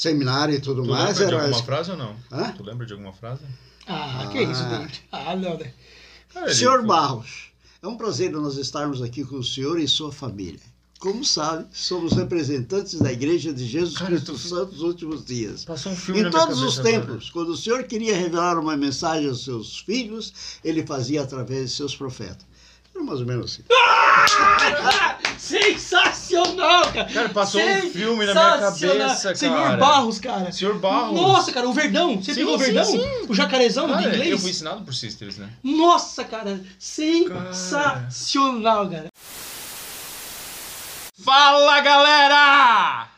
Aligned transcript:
seminário 0.00 0.54
e 0.54 0.60
tudo 0.60 0.82
Tu 0.82 0.90
mais. 0.90 1.18
lembra 1.18 1.26
de 1.26 1.34
Era 1.34 1.42
alguma 1.44 1.62
frase 1.62 1.90
ou 1.90 1.96
não? 1.96 2.16
Hã? 2.30 2.52
Tu 2.52 2.62
lembra 2.62 2.84
de 2.86 2.92
alguma 2.92 3.12
frase? 3.14 3.40
Ah, 3.86 4.28
que 4.30 4.42
isso, 4.42 4.62
Ah. 4.62 4.68
David? 4.78 5.02
Ah, 5.10 5.36
não, 5.36 5.56
né? 5.58 5.72
Ah, 6.34 6.52
Senhor 6.52 6.78
foi- 6.80 6.86
Barros, 6.88 7.50
é 7.82 7.86
um 7.88 7.96
prazer 7.96 8.30
nós 8.30 8.56
estarmos 8.58 9.00
aqui 9.00 9.24
com 9.24 9.36
o 9.36 9.44
senhor 9.44 9.80
e 9.80 9.88
sua 9.88 10.12
família. 10.12 10.60
Como 10.98 11.24
sabe, 11.24 11.66
somos 11.72 12.12
representantes 12.12 12.98
da 13.00 13.10
Igreja 13.12 13.52
de 13.54 13.66
Jesus 13.66 13.96
Cara, 13.96 14.10
Cristo 14.10 14.32
tu- 14.32 14.38
Santo 14.38 14.72
dos 14.72 14.82
últimos 14.82 15.24
dias. 15.24 15.64
Passou 15.64 15.92
um 15.92 15.96
filme 15.96 16.20
Em 16.20 16.24
na 16.24 16.30
minha 16.30 16.40
todos 16.46 16.62
os 16.62 16.78
tempos, 16.78 17.30
quando 17.30 17.50
o 17.50 17.56
Senhor 17.56 17.84
queria 17.84 18.14
revelar 18.16 18.58
uma 18.58 18.76
mensagem 18.76 19.28
aos 19.28 19.44
seus 19.44 19.78
filhos, 19.80 20.32
ele 20.64 20.84
fazia 20.86 21.22
através 21.22 21.70
de 21.70 21.76
seus 21.76 21.94
profetas. 21.96 22.44
Era 22.94 23.02
mais 23.04 23.20
ou 23.20 23.26
menos 23.26 23.52
assim. 23.52 23.62
Sensacional, 25.38 26.82
cara! 26.92 27.04
Cara, 27.12 27.28
passou 27.28 27.60
um 27.60 27.90
filme 27.90 28.26
na 28.26 28.32
minha 28.34 28.52
Sensacional. 28.52 28.98
cabeça, 29.06 29.34
Senhor 29.34 29.56
cara. 29.62 29.76
Barros, 29.76 30.18
cara. 30.18 30.52
Senhor 30.52 30.78
Barros. 30.78 31.20
Nossa, 31.20 31.52
cara, 31.52 31.68
o 31.68 31.72
Verdão. 31.72 32.20
Você 32.20 32.34
Sim, 32.34 32.40
pegou 32.40 32.56
o 32.56 32.58
sim, 32.58 32.64
Verdão? 32.64 32.84
sim. 32.84 33.26
O 33.28 33.34
jacarezão 33.34 33.88
Cara, 33.88 34.02
de 34.02 34.08
inglês? 34.08 34.30
eu 34.32 34.38
fui 34.38 34.50
ensinado 34.50 34.82
por 34.84 34.94
Sisters, 34.94 35.36
né? 35.38 35.48
Nossa, 35.62 36.24
cara. 36.24 36.60
Sensacional, 36.78 38.88
cara. 38.90 39.06
Fala, 41.22 41.80
galera! 41.80 43.08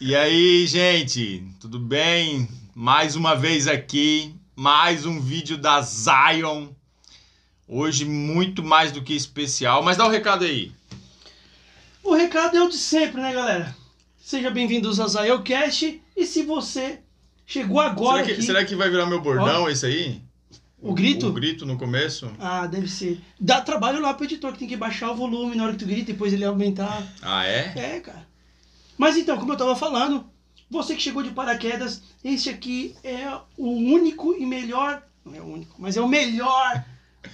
E 0.00 0.14
aí, 0.14 0.66
gente? 0.66 1.44
Tudo 1.60 1.78
bem? 1.78 2.48
Mais 2.74 3.16
uma 3.16 3.34
vez 3.34 3.66
aqui, 3.66 4.34
mais 4.54 5.04
um 5.06 5.20
vídeo 5.20 5.56
da 5.58 5.80
Zion. 5.80 6.68
Hoje 7.70 8.06
muito 8.06 8.64
mais 8.64 8.90
do 8.90 9.02
que 9.02 9.12
especial, 9.14 9.82
mas 9.82 9.98
dá 9.98 10.06
o 10.06 10.10
recado 10.10 10.42
aí. 10.42 10.72
O 12.02 12.14
recado 12.14 12.56
é 12.56 12.62
o 12.62 12.68
de 12.70 12.78
sempre, 12.78 13.20
né, 13.20 13.30
galera? 13.30 13.76
Seja 14.18 14.50
bem-vindos 14.50 14.98
ao 14.98 15.06
Zayocast. 15.06 16.00
E 16.16 16.24
se 16.24 16.44
você 16.44 17.00
chegou 17.44 17.78
agora 17.78 18.24
será, 18.24 18.24
que, 18.24 18.32
aqui... 18.32 18.42
será 18.42 18.64
que 18.64 18.74
vai 18.74 18.88
virar 18.88 19.04
meu 19.04 19.20
bordão 19.20 19.68
esse 19.68 19.84
aí? 19.84 20.22
O 20.80 20.94
grito? 20.94 21.26
O, 21.26 21.32
grito 21.32 21.66
no 21.66 21.76
começo? 21.76 22.32
Ah, 22.38 22.66
deve 22.66 22.88
ser. 22.88 23.20
Dá 23.38 23.60
trabalho 23.60 24.00
lá 24.00 24.14
pro 24.14 24.24
editor, 24.24 24.52
que 24.52 24.60
tem 24.60 24.68
que 24.68 24.76
baixar 24.76 25.10
o 25.10 25.16
volume 25.16 25.54
na 25.54 25.64
hora 25.64 25.72
que 25.74 25.80
tu 25.80 25.86
grita, 25.86 26.10
depois 26.12 26.32
ele 26.32 26.46
aumentar. 26.46 27.06
Ah, 27.20 27.44
é? 27.44 27.74
É, 27.76 28.00
cara. 28.00 28.26
Mas 28.96 29.18
então, 29.18 29.36
como 29.36 29.52
eu 29.52 29.58
tava 29.58 29.76
falando, 29.76 30.24
você 30.70 30.94
que 30.94 31.02
chegou 31.02 31.22
de 31.22 31.32
paraquedas, 31.32 32.00
esse 32.24 32.48
aqui 32.48 32.96
é 33.04 33.30
o 33.58 33.68
único 33.68 34.34
e 34.38 34.46
melhor, 34.46 35.02
não 35.22 35.34
é 35.34 35.40
o 35.42 35.52
único, 35.52 35.76
mas 35.78 35.98
é 35.98 36.00
o 36.00 36.08
melhor 36.08 36.82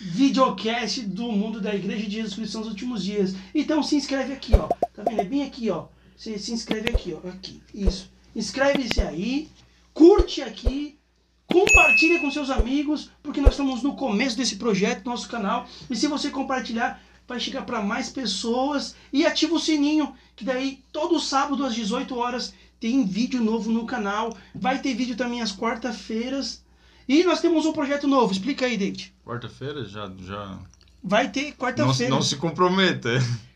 videocast 0.01 1.03
do 1.03 1.31
mundo 1.33 1.61
da 1.61 1.75
Igreja 1.75 2.07
de 2.07 2.17
Jesus 2.17 2.35
Cristo 2.35 2.59
nos 2.59 2.69
últimos 2.69 3.05
dias. 3.05 3.35
Então 3.55 3.83
se 3.83 3.97
inscreve 3.97 4.33
aqui, 4.33 4.53
ó. 4.55 4.69
Tá 4.95 5.03
vendo? 5.03 5.21
É 5.21 5.25
bem 5.25 5.43
aqui, 5.43 5.71
ó. 5.71 5.87
Você 6.17 6.39
se 6.39 6.53
inscreve 6.53 6.91
aqui, 6.91 7.15
ó. 7.15 7.29
Aqui. 7.29 7.63
Isso. 7.75 8.11
Inscreve-se 8.35 9.01
aí, 9.01 9.49
curte 9.93 10.43
aqui, 10.43 10.99
compartilha 11.47 12.21
com 12.21 12.31
seus 12.31 12.51
amigos, 12.51 13.11
porque 13.23 13.41
nós 13.41 13.53
estamos 13.53 13.83
no 13.83 13.95
começo 13.95 14.37
desse 14.37 14.57
projeto, 14.57 15.05
nosso 15.05 15.29
canal. 15.29 15.69
E 15.89 15.95
se 15.95 16.09
você 16.09 16.31
compartilhar, 16.31 17.01
vai 17.29 17.39
chegar 17.39 17.63
para 17.63 17.81
mais 17.81 18.11
pessoas 18.11 18.97
e 19.13 19.25
ativa 19.25 19.55
o 19.55 19.61
sininho, 19.61 20.15
que 20.35 20.45
daí 20.45 20.83
todo 20.93 21.21
sábado 21.21 21.65
às 21.65 21.75
18 21.75 22.17
horas 22.17 22.53
tem 22.81 23.05
vídeo 23.05 23.43
novo 23.43 23.71
no 23.71 23.87
canal. 23.87 24.37
Vai 24.55 24.81
ter 24.81 24.95
vídeo 24.95 25.17
também 25.17 25.41
às 25.41 25.57
quarta-feiras. 25.57 26.64
E 27.09 27.25
nós 27.25 27.41
temos 27.41 27.67
um 27.67 27.73
projeto 27.73 28.07
novo. 28.07 28.33
Explica 28.33 28.67
aí, 28.67 28.77
David. 28.77 29.15
Quarta-feira 29.25 29.85
já. 29.85 30.11
já... 30.21 30.59
Vai 31.03 31.31
ter 31.31 31.51
Não, 31.51 31.57
quarta-feira. 31.57 32.15
não 32.15 32.23
se 32.23 32.37
comprometa. 32.37 33.11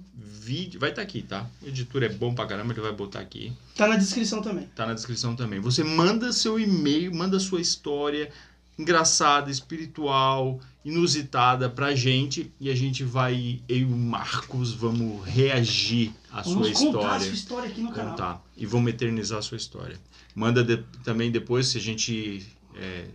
Video, 0.44 0.78
vai 0.78 0.90
estar 0.90 1.00
aqui, 1.02 1.22
tá? 1.22 1.46
O 1.62 1.68
editor 1.68 2.02
é 2.02 2.08
bom 2.08 2.34
pra 2.34 2.44
caramba, 2.46 2.72
ele 2.74 2.80
vai 2.82 2.92
botar 2.92 3.20
aqui. 3.20 3.52
Tá 3.74 3.88
na 3.88 3.96
descrição 3.96 4.42
também. 4.42 4.66
Tá 4.76 4.84
na 4.86 4.92
descrição 4.94 5.34
também. 5.34 5.58
Você 5.60 5.82
manda 5.82 6.32
seu 6.32 6.58
e-mail, 6.60 7.14
manda 7.14 7.40
sua 7.40 7.60
história 7.60 8.30
engraçada, 8.78 9.50
espiritual, 9.50 10.60
inusitada 10.84 11.70
pra 11.70 11.94
gente 11.94 12.52
e 12.60 12.68
a 12.70 12.74
gente 12.74 13.04
vai, 13.04 13.60
eu 13.68 13.76
e 13.78 13.84
o 13.84 13.90
Marcos, 13.96 14.72
vamos 14.74 15.24
reagir 15.24 16.12
à 16.32 16.42
Vamos 16.42 16.68
sua 16.76 16.86
contar 16.86 16.98
a 16.98 17.02
história. 17.02 17.20
sua 17.26 17.34
história 17.34 17.70
aqui 17.70 17.80
no 17.80 17.92
canal. 17.92 18.10
Contar. 18.10 18.44
E 18.56 18.66
vamos 18.66 18.90
eternizar 18.92 19.38
a 19.38 19.42
sua 19.42 19.56
história. 19.56 19.96
Manda 20.34 20.62
de- 20.64 20.82
também 21.04 21.30
depois, 21.30 21.68
se 21.68 21.78
a 21.78 21.80
gente 21.80 22.44
é, 22.76 23.06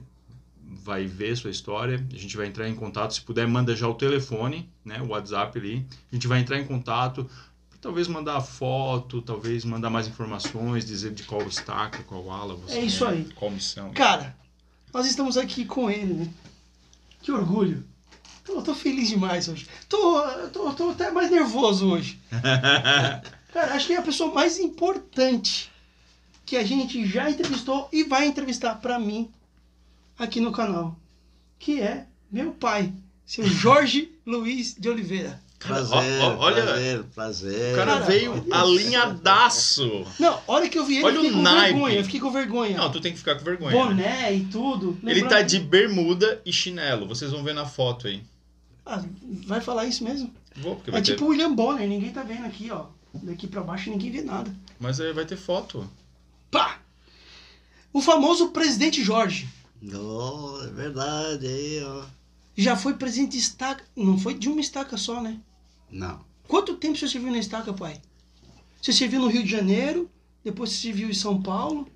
vai 0.84 1.06
ver 1.06 1.36
sua 1.36 1.50
história, 1.50 2.06
a 2.14 2.18
gente 2.18 2.38
vai 2.38 2.48
entrar 2.48 2.68
em 2.68 2.76
contato. 2.76 3.14
Se 3.14 3.22
puder, 3.22 3.48
manda 3.48 3.76
já 3.76 3.88
o 3.88 3.94
telefone, 3.94 4.70
né, 4.86 5.02
o 5.02 5.08
WhatsApp 5.08 5.58
ali. 5.58 5.86
A 6.12 6.16
gente 6.16 6.28
vai 6.28 6.40
entrar 6.40 6.60
em 6.60 6.66
contato. 6.66 7.30
Talvez 7.82 8.08
mandar 8.08 8.42
foto, 8.42 9.22
talvez 9.22 9.64
mandar 9.64 9.90
mais 9.90 10.08
informações, 10.08 10.86
dizer 10.86 11.14
de 11.14 11.24
qual 11.24 11.42
estaca, 11.48 12.04
qual 12.04 12.30
ala 12.30 12.56
você 12.56 12.78
É 12.78 12.82
isso 12.82 13.06
aí. 13.06 13.30
qual 13.36 13.50
missão. 13.50 13.92
Cara, 13.92 14.36
nós 14.94 15.06
estamos 15.06 15.38
aqui 15.38 15.64
com 15.64 15.90
ele, 15.90 16.14
né? 16.14 16.30
Que 17.22 17.32
orgulho. 17.32 17.86
Eu 18.48 18.62
tô 18.62 18.74
feliz 18.74 19.08
demais 19.10 19.48
hoje. 19.48 19.68
Tô, 19.88 20.22
tô, 20.52 20.74
tô 20.74 20.90
até 20.90 21.12
mais 21.12 21.32
nervoso 21.32 21.88
hoje. 21.90 22.20
Cara, 23.54 23.74
acho 23.76 23.88
que 23.88 23.94
é 23.94 23.98
a 23.98 24.02
pessoa 24.02 24.34
mais 24.34 24.60
importante 24.60 25.72
que 26.46 26.58
a 26.58 26.64
gente 26.64 27.06
já 27.06 27.30
entrevistou 27.30 27.88
e 27.94 28.04
vai 28.04 28.28
entrevistar 28.28 28.76
pra 28.76 29.00
mim 29.00 29.30
aqui 30.20 30.40
no 30.40 30.52
canal. 30.52 31.00
Que 31.58 31.82
é 31.82 32.06
meu 32.32 32.52
pai, 32.52 32.94
seu 33.26 33.46
Jorge 33.48 34.12
Luiz 34.26 34.76
de 34.78 34.88
Oliveira. 34.90 35.42
Prazer, 35.60 36.22
ó, 36.22 36.36
ó, 36.36 36.38
olha, 36.38 36.64
prazer, 36.64 37.04
prazer. 37.14 37.74
O 37.74 37.76
cara 37.76 37.92
Cara, 37.94 38.06
veio 38.06 38.32
olha 38.32 38.56
alinhadaço. 38.62 40.06
Não, 40.18 40.34
a 40.36 40.42
hora 40.48 40.70
que 40.70 40.80
eu 40.80 40.86
vi 40.86 40.96
ele, 40.98 41.06
Olha 41.06 41.16
eu 41.16 41.22
fiquei 41.24 41.32
o 41.32 41.36
com 41.36 41.42
naipe. 41.42 41.74
vergonha. 41.74 41.96
Eu 41.98 42.04
fiquei 42.06 42.20
com 42.22 42.32
vergonha. 42.32 42.78
Não, 42.78 42.92
tu 42.92 43.02
tem 43.02 43.12
que 43.12 43.18
ficar 43.18 43.36
com 43.36 43.44
vergonha. 43.44 43.72
né? 43.76 43.84
Boné 43.84 44.34
e 44.36 44.46
tudo. 44.46 44.98
Ele 45.04 45.24
tá 45.26 45.42
de 45.42 45.60
bermuda 45.60 46.42
e 46.46 46.54
chinelo. 46.54 47.06
Vocês 47.08 47.32
vão 47.32 47.44
ver 47.44 47.54
na 47.54 47.66
foto 47.66 48.08
aí. 48.08 48.24
Ah, 48.86 49.04
vai 49.46 49.60
falar 49.60 49.86
isso 49.86 50.02
mesmo? 50.04 50.34
Vou, 50.56 50.76
porque 50.78 50.92
É 50.92 50.94
vai 50.94 51.02
tipo 51.02 51.18
ter. 51.18 51.24
o 51.26 51.28
William 51.28 51.54
Bonner, 51.54 51.88
ninguém 51.90 52.12
tá 52.12 52.24
vendo 52.24 52.46
aqui, 52.46 52.72
ó. 52.72 52.86
Daqui 53.14 53.46
pra 53.46 53.62
baixo 53.62 53.90
ninguém 53.90 54.12
vê 54.12 54.22
nada. 54.22 54.56
Mas 54.80 55.02
aí 55.02 55.12
vai 55.12 55.26
ter 55.26 55.36
foto. 55.36 55.90
Pá! 56.50 56.80
O 57.92 58.02
famoso 58.02 58.50
presidente 58.50 59.04
Jorge. 59.04 59.50
Oh, 59.94 60.60
é 60.64 60.68
verdade, 60.72 61.48
aí, 61.48 61.84
ó. 61.84 62.04
Já 62.58 62.76
foi 62.76 62.94
presidente 62.96 63.32
de 63.34 63.38
estaca. 63.38 63.84
Não 63.96 64.18
foi 64.18 64.34
de 64.34 64.50
uma 64.50 64.60
estaca 64.60 64.98
só, 64.98 65.22
né? 65.22 65.40
Não. 65.90 66.20
Quanto 66.48 66.76
tempo 66.76 66.98
você 66.98 67.08
serviu 67.08 67.32
na 67.32 67.38
estaca, 67.38 67.72
pai? 67.74 68.02
Você 68.82 68.92
serviu 68.92 69.22
no 69.22 69.28
Rio 69.28 69.44
de 69.44 69.50
Janeiro, 69.50 70.10
depois 70.44 70.72
você 70.72 70.78
serviu 70.88 71.10
em 71.10 71.14
São 71.14 71.42
Paulo. 71.42 71.88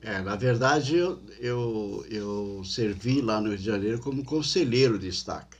É, 0.00 0.20
na 0.20 0.36
verdade, 0.36 0.94
eu, 0.96 1.20
eu, 1.40 2.06
eu 2.10 2.62
servi 2.64 3.20
lá 3.20 3.40
no 3.40 3.48
Rio 3.48 3.58
de 3.58 3.64
Janeiro 3.64 3.98
como 4.00 4.24
conselheiro 4.24 4.98
de 4.98 5.08
estaca. 5.08 5.56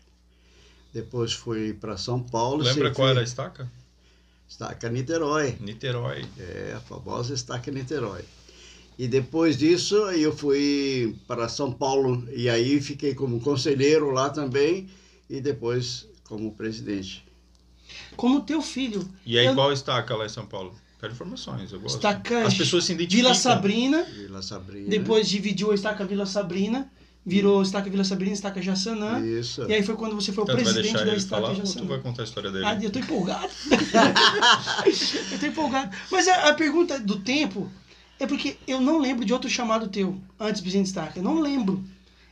Depois 0.93 1.32
fui 1.32 1.73
para 1.73 1.97
São 1.97 2.23
Paulo. 2.23 2.59
Lembra 2.62 2.75
servi- 2.85 2.94
qual 2.94 3.09
era 3.09 3.20
a 3.20 3.25
estaca? 3.25 3.69
Estaca 4.49 4.88
Niterói. 4.88 5.56
Niterói. 5.61 6.25
É, 6.38 6.75
a 6.77 6.81
famosa 6.81 7.35
estaca 7.35 7.70
Niterói. 7.73 8.23
E 8.99 9.08
depois 9.08 9.56
disso, 9.56 9.96
eu 10.11 10.35
fui 10.37 11.17
para 11.26 11.49
São 11.49 11.73
Paulo 11.73 12.26
e 12.32 12.49
aí 12.49 12.81
fiquei 12.81 13.14
como 13.14 13.41
conselheiro 13.41 14.11
lá 14.11 14.31
também 14.31 14.88
e 15.29 15.41
depois 15.41 16.06
como 16.25 16.52
presidente. 16.55 17.25
Como 18.17 18.41
teu 18.43 18.62
filho. 18.62 19.08
E 19.26 19.38
aí, 19.38 19.46
Eu- 19.46 19.55
qual 19.55 19.73
estaca 19.73 20.14
lá 20.14 20.26
em 20.26 20.29
São 20.29 20.46
Paulo? 20.46 20.75
Quero 21.00 21.12
informações, 21.12 21.73
eu 21.73 21.81
gosto. 21.81 21.96
Estaca 21.96 22.46
As 22.46 22.55
pessoas 22.55 22.85
se 22.85 22.93
identificam. 22.93 23.31
Vila 23.31 23.35
Sabrina. 23.35 24.05
Vila 24.05 24.43
Sabrina. 24.43 24.88
Depois 24.88 25.29
dividiu 25.29 25.70
a 25.73 25.75
estaca 25.75 26.05
Vila 26.05 26.25
Sabrina. 26.25 26.91
Virou 27.26 27.62
estaca 27.62 27.91
Vila 27.91 28.05
Sabrina, 28.05 28.32
estaca 28.32 28.61
Jaçanã. 28.62 29.19
Isso. 29.26 29.62
E 29.69 29.73
aí 29.73 29.82
foi 29.82 29.96
quando 29.96 30.14
você 30.14 30.31
foi 30.32 30.44
o 30.44 30.44
Então, 30.44 30.55
vai 30.56 30.64
presidente 30.64 30.93
deixar 30.93 31.05
da 31.05 31.11
ele 31.11 31.17
estaca 31.17 31.43
falar 31.43 31.58
ou 31.58 31.62
tu 31.73 31.85
vai 31.87 31.99
contar 31.99 32.23
a 32.23 32.25
história 32.25 32.50
dele? 32.52 32.64
Ah, 32.67 32.79
eu 32.81 32.91
tô 32.91 32.99
empolgado. 32.99 33.49
eu 35.32 35.38
tô 35.38 35.46
empolgado. 35.46 35.96
Mas 36.11 36.29
a, 36.29 36.50
a 36.50 36.55
pergunta 36.55 36.99
do 37.00 37.19
tempo 37.20 37.70
é 38.19 38.26
porque 38.26 38.56
eu 38.66 38.81
não 38.81 38.99
lembro 38.99 39.25
de 39.25 39.32
outro 39.32 39.49
chamado 39.49 39.88
teu 39.88 40.20
antes 40.38 40.61
do 40.61 40.64
presidente 40.64 40.87
estaca. 40.87 41.19
Eu 41.19 41.22
não 41.22 41.40
lembro. 41.40 41.82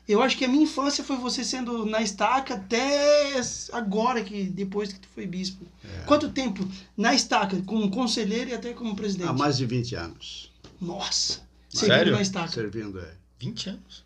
Eu 0.08 0.20
acho 0.23 0.37
que 0.37 0.44
a 0.44 0.49
minha 0.49 0.64
infância 0.64 1.05
foi 1.05 1.17
você 1.17 1.44
sendo 1.44 1.87
na 1.87 2.02
estaca 2.02 2.55
até 2.55 3.40
agora, 3.73 4.23
que 4.23 4.44
depois 4.44 4.93
que 4.93 4.99
tu 4.99 5.08
foi 5.14 5.26
bispo. 5.26 5.64
É. 5.84 6.05
Quanto 6.05 6.31
tempo 6.31 6.69
na 6.96 7.14
estaca, 7.14 7.61
como 7.62 7.90
conselheiro 7.90 8.50
e 8.50 8.55
até 8.55 8.73
como 8.73 8.96
presidente? 8.96 9.29
Há 9.29 9.32
mais 9.32 9.56
de 9.56 9.67
20 9.67 9.94
anos. 9.94 10.52
Nossa! 10.81 11.40
Sério? 11.69 11.94
Servindo 11.94 12.14
na 12.17 12.23
estaca. 12.23 12.49
Servindo, 12.49 12.99
é. 12.99 13.14
20 13.38 13.69
anos. 13.70 14.05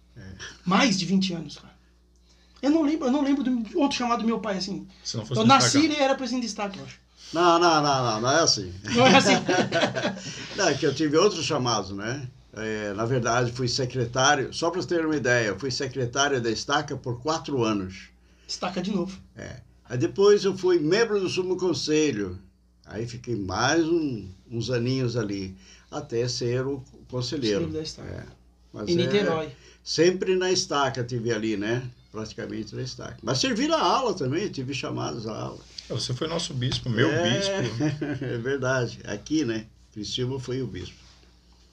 Mais 0.64 0.99
de 0.99 1.05
20 1.05 1.34
anos, 1.34 1.56
cara. 1.56 1.76
Eu 2.62 2.70
não 2.70 2.82
lembro, 2.82 3.06
eu 3.06 3.12
não 3.12 3.22
lembro 3.22 3.44
de 3.44 3.76
outro 3.76 3.96
chamado 3.96 4.22
do 4.22 4.26
meu 4.26 4.40
pai 4.40 4.56
assim. 4.56 4.87
Se 5.05 5.17
não 5.17 5.26
fosse 5.26 5.40
Eu 5.40 5.46
nasci 5.46 5.87
e 5.87 5.96
era 5.96 6.14
presidente 6.14 6.43
de 6.43 6.49
estaca, 6.49 6.79
eu 6.79 6.84
acho. 6.84 6.99
Não, 7.32 7.58
não, 7.58 7.82
não, 7.82 8.05
não, 8.05 8.20
não 8.20 8.31
é 8.31 8.40
assim. 8.40 8.73
Não 8.94 9.06
é 9.06 9.17
assim. 9.17 9.32
Não, 10.56 10.69
é 10.69 10.75
que 10.75 10.87
eu 10.87 10.94
tive 10.94 11.17
outros 11.19 11.44
chamados, 11.44 11.90
né? 11.90 12.26
É, 12.55 12.93
na 12.94 13.05
verdade, 13.05 13.52
fui 13.52 13.69
secretário, 13.69 14.52
só 14.55 14.70
para 14.70 14.81
você 14.81 14.88
ter 14.88 15.05
uma 15.05 15.14
ideia, 15.17 15.55
fui 15.58 15.70
secretário 15.70 16.40
da 16.40 16.50
Estaca 16.50 16.96
por 16.96 17.20
quatro 17.20 17.62
anos. 17.62 18.08
Estaca 18.49 18.81
de 18.81 18.90
novo. 18.90 19.19
Aí 19.88 19.99
depois 19.99 20.44
eu 20.44 20.56
fui 20.56 20.78
membro 20.78 21.20
do 21.20 21.28
Sumo 21.28 21.56
Conselho. 21.56 22.38
Aí 22.87 23.06
fiquei 23.06 23.37
mais 23.37 23.84
um- 23.84 24.26
uns 24.50 24.70
aninhos 24.70 25.17
ali, 25.17 25.55
até 25.90 26.26
ser 26.29 26.64
o 26.67 26.82
conselheiro. 27.11 27.67
Da 27.67 27.82
Estaca. 27.82 28.08
É. 28.08 28.25
Mas 28.72 28.88
Em 28.88 28.93
é, 28.93 28.96
Niterói. 28.96 29.49
sempre 29.84 30.37
na 30.37 30.50
estaca 30.50 31.05
tive 31.05 31.32
ali, 31.32 31.56
né? 31.56 31.82
Praticamente 32.12 32.75
na 32.75 32.82
estaca. 32.82 33.17
Mas 33.22 33.38
servi 33.38 33.69
na 33.69 33.79
aula 33.81 34.14
também, 34.14 34.49
tive 34.49 34.72
chamados 34.72 35.26
à 35.26 35.34
aula. 35.37 35.58
Você 35.88 36.12
foi 36.15 36.27
nosso 36.27 36.53
bispo, 36.53 36.91
meu 36.91 37.11
é, 37.11 37.31
bispo. 37.31 37.53
É 38.25 38.38
verdade. 38.38 39.00
Aqui, 39.05 39.44
né? 39.44 39.67
Criciúma 39.93 40.41
foi 40.41 40.61
o 40.62 40.67
bispo. 40.67 40.97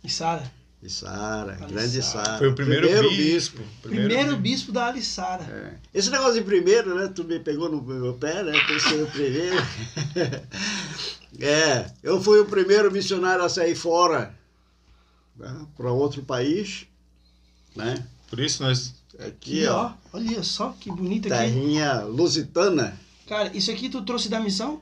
E 0.03 0.09
Sara. 0.09 0.51
E 0.83 0.89
Sara, 0.89 1.53
Alissara. 1.53 1.71
grande 1.71 2.03
Sara. 2.03 2.37
Foi 2.37 2.49
o 2.49 2.53
primeiro, 2.53 3.09
bispo. 3.09 3.61
Primeiro, 3.81 4.35
bispo 4.35 4.71
da 4.71 4.87
Alissara. 4.87 5.43
É. 5.43 5.97
Esse 5.97 6.09
negócio 6.09 6.33
de 6.33 6.41
primeiro, 6.41 6.93
né? 6.93 7.07
Tu 7.07 7.23
me 7.23 7.39
pegou 7.39 7.69
no 7.69 7.81
meu 7.81 8.13
pé, 8.15 8.43
né? 8.43 8.51
Por 8.67 8.81
ser 8.81 9.01
o 9.01 9.07
primeiro. 9.07 9.55
é, 11.39 11.89
eu 12.03 12.21
fui 12.21 12.39
o 12.39 12.45
primeiro 12.45 12.91
missionário 12.91 13.45
a 13.45 13.49
sair 13.49 13.75
fora 13.75 14.35
né, 15.37 15.65
para 15.77 15.89
outro 15.89 16.21
país, 16.23 16.85
né? 17.75 18.05
Por 18.29 18.41
isso 18.41 18.61
nós. 18.61 18.93
Aqui, 19.13 19.25
Aqui, 19.25 19.67
ó, 19.67 19.85
ó. 19.85 19.93
Olha 20.11 20.43
só 20.43 20.75
que 20.77 20.91
bonito 20.91 21.31
aqui. 21.31 21.37
terrinha 21.37 22.01
lusitana. 22.01 22.99
Cara, 23.33 23.51
isso 23.57 23.71
aqui 23.71 23.89
tu 23.89 24.01
trouxe 24.03 24.29
da 24.29 24.39
missão? 24.39 24.79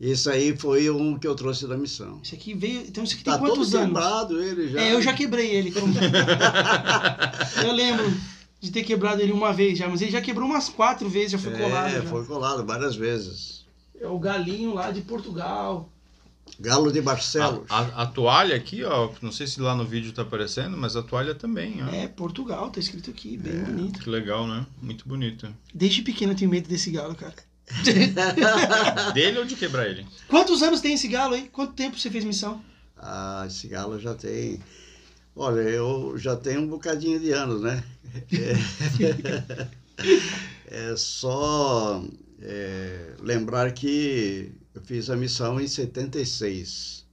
Isso 0.00 0.30
aí 0.30 0.56
foi 0.56 0.88
um 0.88 1.18
que 1.18 1.26
eu 1.26 1.34
trouxe 1.34 1.66
da 1.66 1.76
missão. 1.76 2.20
Isso 2.22 2.34
aqui 2.34 2.54
veio. 2.54 2.82
Então 2.82 3.02
isso 3.04 3.14
aqui 3.14 3.24
tem 3.24 3.32
Tá 3.32 3.38
todo 3.38 3.48
quantos 3.50 3.74
anos? 3.74 3.88
quebrado 3.88 4.42
ele 4.42 4.68
já. 4.68 4.80
É, 4.80 4.92
eu 4.94 5.02
já 5.02 5.12
quebrei 5.12 5.50
ele. 5.50 5.72
como- 5.72 5.92
eu 7.66 7.72
lembro 7.72 8.10
de 8.60 8.70
ter 8.70 8.82
quebrado 8.84 9.20
ele 9.20 9.32
uma 9.32 9.52
vez 9.52 9.76
já, 9.78 9.88
mas 9.88 10.00
ele 10.00 10.10
já 10.10 10.20
quebrou 10.20 10.48
umas 10.48 10.68
quatro 10.68 11.08
vezes, 11.08 11.32
já 11.32 11.38
foi 11.38 11.52
colado. 11.56 11.94
É, 11.94 12.00
foi 12.02 12.24
colado 12.24 12.64
várias 12.64 12.94
vezes. 12.96 13.66
É 14.00 14.06
o 14.06 14.18
galinho 14.18 14.72
lá 14.72 14.90
de 14.90 15.02
Portugal. 15.02 15.90
Galo 16.58 16.90
de 16.90 16.98
A, 16.98 17.02
Barcelos. 17.02 17.64
a- 17.68 18.02
a 18.02 18.06
toalha 18.06 18.56
aqui, 18.56 18.82
ó. 18.84 19.10
Não 19.22 19.30
sei 19.32 19.46
se 19.46 19.60
lá 19.60 19.74
no 19.74 19.84
vídeo 19.84 20.12
tá 20.12 20.22
aparecendo, 20.22 20.76
mas 20.76 20.96
a 20.96 21.02
toalha 21.02 21.34
também, 21.34 21.82
ó. 21.82 21.88
É, 21.94 22.08
Portugal, 22.08 22.70
tá 22.70 22.80
escrito 22.80 23.10
aqui, 23.10 23.36
bem 23.36 23.52
É. 23.52 23.56
bonito. 23.64 24.00
Que 24.00 24.08
legal, 24.10 24.46
né? 24.46 24.66
Muito 24.80 25.06
bonito. 25.08 25.48
Desde 25.74 26.02
pequeno 26.02 26.32
eu 26.32 26.36
tenho 26.36 26.50
medo 26.50 26.68
desse 26.68 26.90
galo, 26.90 27.14
cara. 27.14 27.34
Dele 29.14 29.38
ou 29.38 29.44
de 29.44 29.56
quebrar 29.56 29.88
ele? 29.88 30.06
Quantos 30.28 30.62
anos 30.62 30.80
tem 30.80 30.94
esse 30.94 31.08
galo 31.08 31.34
aí? 31.34 31.48
Quanto 31.48 31.72
tempo 31.72 31.98
você 31.98 32.10
fez 32.10 32.24
missão? 32.24 32.62
Ah, 32.96 33.44
esse 33.46 33.66
galo 33.68 33.98
já 33.98 34.14
tem. 34.14 34.60
Olha, 35.34 35.60
eu 35.60 36.18
já 36.18 36.36
tenho 36.36 36.62
um 36.62 36.68
bocadinho 36.68 37.18
de 37.18 37.32
anos, 37.32 37.62
né? 37.62 37.82
É, 40.68 40.92
é 40.92 40.96
só 40.96 42.02
é, 42.42 43.14
lembrar 43.20 43.72
que 43.72 44.52
eu 44.74 44.82
fiz 44.82 45.08
a 45.10 45.16
missão 45.16 45.60
em 45.60 45.68
76. 45.68 47.04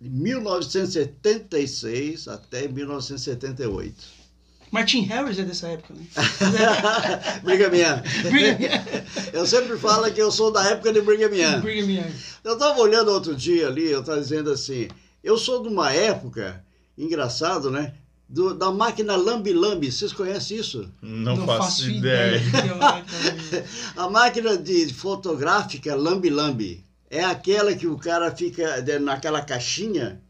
De 0.00 0.10
1976 0.10 2.28
até 2.28 2.68
1978. 2.68 4.23
Martin 4.74 5.02
Harris 5.02 5.38
é 5.38 5.44
dessa 5.44 5.68
época, 5.68 5.94
né? 5.94 6.04
Brigham 7.44 7.72
Young. 7.74 8.02
Eu 9.32 9.46
sempre 9.46 9.78
falo 9.78 10.10
que 10.12 10.20
eu 10.20 10.32
sou 10.32 10.50
da 10.50 10.64
época 10.68 10.92
de 10.92 11.00
Brigham 11.00 11.32
Young. 11.32 11.60
Brigham 11.60 11.90
Young. 11.90 12.12
Eu 12.42 12.54
estava 12.54 12.80
olhando 12.80 13.12
outro 13.12 13.36
dia 13.36 13.68
ali, 13.68 13.88
eu 13.88 14.00
estava 14.00 14.20
dizendo 14.20 14.50
assim, 14.50 14.88
eu 15.22 15.38
sou 15.38 15.62
de 15.62 15.68
uma 15.68 15.92
época, 15.92 16.64
engraçado, 16.98 17.70
né? 17.70 17.94
Do- 18.28 18.52
da 18.54 18.72
máquina 18.72 19.14
Lambi 19.14 19.52
Lambi, 19.52 19.92
vocês 19.92 20.12
conhecem 20.12 20.58
isso? 20.58 20.90
Não, 21.00 21.46
faço, 21.46 21.88
ideia. 21.88 22.40
do 22.40 22.50
que 22.50 23.56
é. 23.56 23.64
A 23.96 24.08
máquina 24.10 24.56
de 24.56 24.92
fotográfica 24.92 25.94
Lambi 25.94 26.30
Lambi 26.30 26.84
é 27.08 27.22
aquela 27.22 27.74
que 27.76 27.86
o 27.86 27.96
cara 27.96 28.34
fica 28.34 28.82
naquela 29.00 29.40
caixinha, 29.40 30.20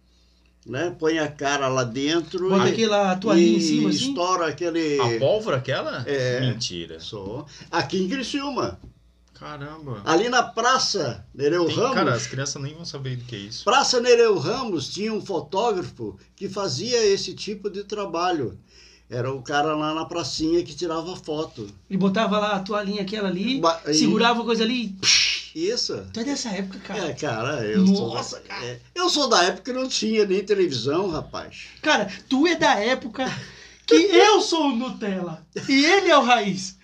né? 0.67 0.95
Põe 0.99 1.19
a 1.19 1.29
cara 1.31 1.69
lá 1.69 1.85
dentro 1.85 2.49
Bota 2.51 2.69
e, 2.69 2.73
aquela 2.73 3.15
toalhinha 3.17 3.55
em 3.55 3.57
e 3.57 3.61
cima, 3.61 3.89
assim. 3.91 4.09
estoura 4.09 4.47
aquele... 4.49 4.99
A 5.01 5.19
pólvora 5.19 5.57
aquela? 5.59 6.03
É. 6.07 6.41
Mentira. 6.41 6.99
Sou. 7.01 7.47
Aqui 7.71 7.99
em 8.03 8.09
Criciúma, 8.09 8.79
Caramba. 9.35 10.01
ali 10.05 10.29
na 10.29 10.43
Praça 10.43 11.27
Nereu 11.35 11.67
Tem- 11.67 11.77
Ramos. 11.77 11.95
cara, 11.95 12.15
as 12.15 12.27
crianças 12.27 12.63
nem 12.63 12.75
vão 12.75 12.85
saber 12.85 13.17
do 13.17 13.25
que 13.25 13.35
é 13.35 13.39
isso. 13.41 13.65
Praça 13.65 14.01
Nereu 14.01 14.39
Ramos 14.39 14.89
tinha 14.89 15.13
um 15.13 15.21
fotógrafo 15.25 16.17
que 16.37 16.49
fazia 16.49 17.05
esse 17.07 17.35
tipo 17.35 17.69
de 17.69 17.85
trabalho. 17.85 18.59
Era 19.11 19.31
o 19.31 19.43
cara 19.43 19.75
lá 19.77 19.93
na 19.95 20.07
pracinha 20.07 20.63
que 20.63 20.75
tirava 20.75 21.15
foto. 21.15 21.69
Ele 21.91 21.99
botava 21.99 22.39
lá 22.39 22.53
a 22.57 22.61
toalhinha 22.61 23.03
aquela 23.03 23.29
ali, 23.29 23.61
Ba- 23.61 23.83
e- 23.87 23.93
segurava 23.95 24.41
a 24.41 24.45
coisa 24.45 24.63
ali. 24.65 24.87
e- 24.87 24.95
Isso. 25.55 26.05
Tu 26.13 26.21
é 26.21 26.25
dessa 26.25 26.49
época, 26.49 26.79
cara. 26.81 27.11
É, 27.11 27.13
cara, 27.15 27.65
eu 27.65 27.85
Nossa, 27.85 28.31
sou 28.31 28.41
da, 28.41 28.49
cara. 28.49 28.67
é, 28.67 28.81
eu 28.95 29.09
sou 29.09 29.29
da 29.29 29.43
época 29.45 29.63
que 29.63 29.73
não 29.73 29.89
tinha 29.89 30.27
nem 30.27 30.45
televisão, 30.45 31.09
rapaz. 31.09 31.67
Cara, 31.81 32.11
tu 32.29 32.47
é 32.47 32.57
da 32.57 32.75
época 32.75 33.25
que 33.87 33.95
eu 33.95 34.41
sou 34.41 34.71
o 34.71 34.77
Nutella 34.77 35.47
e 35.69 35.85
ele 35.85 36.11
é 36.11 36.19
o 36.19 36.25
raiz. 36.25 36.77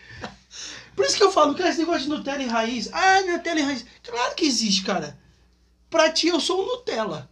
Por 0.95 1.05
isso 1.05 1.17
que 1.17 1.25
eu 1.25 1.33
falo, 1.33 1.55
cara, 1.55 1.71
esse 1.71 1.79
negócio 1.81 2.03
de 2.03 2.09
Nutella 2.11 2.43
e 2.43 2.47
raiz. 2.47 2.89
Ah, 2.93 3.23
Nutella 3.23 3.61
e 3.61 3.62
raiz. 3.62 3.85
Claro 4.05 4.35
que 4.35 4.45
existe, 4.45 4.83
cara. 4.83 5.19
Pra 5.89 6.11
ti 6.11 6.29
eu 6.29 6.39
sou 6.39 6.62
o 6.62 6.67
Nutella. 6.67 7.29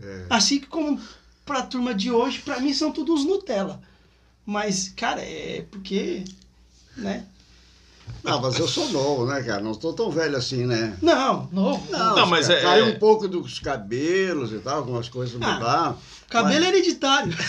É. 0.00 0.26
Assim 0.30 0.60
como 0.60 1.00
pra 1.44 1.62
turma 1.62 1.94
de 1.94 2.10
hoje, 2.10 2.40
pra 2.40 2.58
mim 2.58 2.74
são 2.74 2.90
todos 2.90 3.24
Nutella. 3.24 3.80
Mas, 4.44 4.88
cara, 4.96 5.20
é 5.22 5.64
porque, 5.70 6.24
né? 6.96 7.24
Não, 8.22 8.40
mas 8.40 8.58
eu 8.58 8.66
sou 8.66 8.88
novo, 8.90 9.24
né, 9.26 9.40
cara? 9.42 9.62
Não 9.62 9.70
estou 9.70 9.92
tão 9.92 10.10
velho 10.10 10.36
assim, 10.36 10.66
né? 10.66 10.96
Não, 11.00 11.48
novo. 11.52 11.90
Não, 11.90 12.16
Não, 12.16 12.26
mas 12.26 12.48
cara, 12.48 12.58
é- 12.58 12.62
caiu 12.62 12.86
é- 12.86 12.88
um 12.90 12.98
pouco 12.98 13.28
dos 13.28 13.58
cabelos 13.60 14.52
e 14.52 14.58
tal, 14.58 14.78
algumas 14.78 15.08
coisas 15.08 15.40
Ah. 15.40 15.54
mudaram. 15.54 15.98
Cabelo 16.28 16.64
é 16.64 16.68
hereditário. 16.68 17.32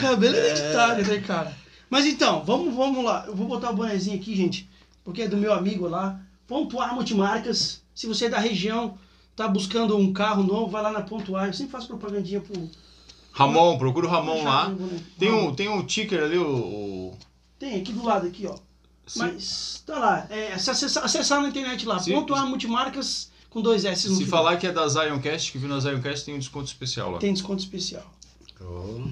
Cabelo 0.00 0.34
é 0.36 0.38
hereditário, 0.38 1.06
né, 1.06 1.18
cara? 1.20 1.54
Mas 1.90 2.06
então, 2.06 2.42
vamos, 2.44 2.74
vamos 2.74 3.04
lá. 3.04 3.24
Eu 3.26 3.34
vou 3.34 3.46
botar 3.46 3.70
o 3.70 3.74
bonezinho 3.74 4.16
aqui, 4.16 4.34
gente, 4.34 4.68
porque 5.04 5.22
é 5.22 5.28
do 5.28 5.36
meu 5.36 5.52
amigo 5.52 5.86
lá. 5.86 6.18
Pontuar 6.46 6.94
Multimarcas. 6.94 7.82
Se 7.94 8.06
você 8.06 8.26
é 8.26 8.30
da 8.30 8.38
região, 8.38 8.98
tá 9.36 9.46
buscando 9.46 9.96
um 9.96 10.12
carro 10.12 10.42
novo, 10.42 10.70
vai 10.70 10.82
lá 10.82 10.90
na 10.90 11.02
Pontuar. 11.02 11.46
Eu 11.46 11.52
sempre 11.52 11.72
faço 11.72 11.86
propagandinha 11.86 12.40
pro. 12.40 12.68
Ramon, 13.32 13.78
procura 13.78 14.06
o 14.06 14.10
Ramon 14.10 14.44
lá. 14.44 14.72
Tem 15.18 15.30
um, 15.32 15.54
tem 15.54 15.68
um 15.68 15.84
ticker 15.84 16.22
ali, 16.22 16.38
o. 16.38 17.12
Tem, 17.64 17.80
aqui 17.80 17.92
do 17.94 18.04
lado, 18.04 18.26
aqui, 18.26 18.46
ó. 18.46 18.54
se- 19.06 19.18
Mas 19.18 19.82
tá 19.86 19.98
lá. 19.98 20.26
É, 20.28 20.58
se 20.58 20.68
acessar, 20.70 21.02
acessar 21.04 21.40
na 21.40 21.48
internet 21.48 21.86
lá. 21.86 21.98
Se- 21.98 22.12
Pontuar 22.12 22.46
Multimarcas 22.46 23.30
com 23.48 23.62
dois 23.62 23.86
S 23.86 24.06
no 24.08 24.16
Se 24.16 24.24
final. 24.26 24.38
falar 24.38 24.56
que 24.58 24.66
é 24.66 24.72
da 24.72 24.86
Zioncast, 24.86 25.50
que 25.50 25.56
viu 25.56 25.70
na 25.70 25.80
Zioncast, 25.80 26.26
tem 26.26 26.34
um 26.34 26.38
desconto 26.38 26.66
especial 26.66 27.12
lá. 27.12 27.18
Tem 27.20 27.32
desconto 27.32 27.62
especial. 27.62 28.04
Oh. 28.60 29.08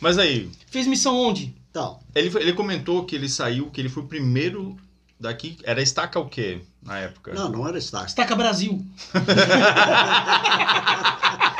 Mas 0.00 0.16
aí, 0.16 0.50
Fez 0.70 0.86
missão 0.86 1.14
onde? 1.16 1.54
Então, 1.70 2.00
ele, 2.14 2.30
foi- 2.30 2.40
ele 2.40 2.54
comentou 2.54 3.04
que 3.04 3.14
ele 3.14 3.28
saiu, 3.28 3.68
que 3.70 3.78
ele 3.78 3.90
foi 3.90 4.02
o 4.02 4.06
primeiro 4.06 4.74
daqui. 5.20 5.58
Era 5.64 5.82
estaca 5.82 6.18
o 6.18 6.30
quê 6.30 6.62
na 6.82 6.98
época? 6.98 7.34
não, 7.34 7.50
não 7.50 7.68
era 7.68 7.76
Estaca. 7.76 8.06
Estaca 8.06 8.34
Brasil. 8.34 8.82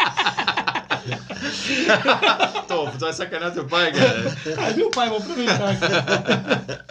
Tô, 2.67 2.91
tu 2.91 2.99
vai 2.99 3.13
sacanear 3.13 3.53
teu 3.53 3.67
pai, 3.67 3.93
cara. 3.93 4.37
Ah, 4.57 4.73
meu 4.75 4.91
pai, 4.91 5.09
vou 5.09 5.19
aproveitar. 5.19 5.79
cara. 5.79 6.87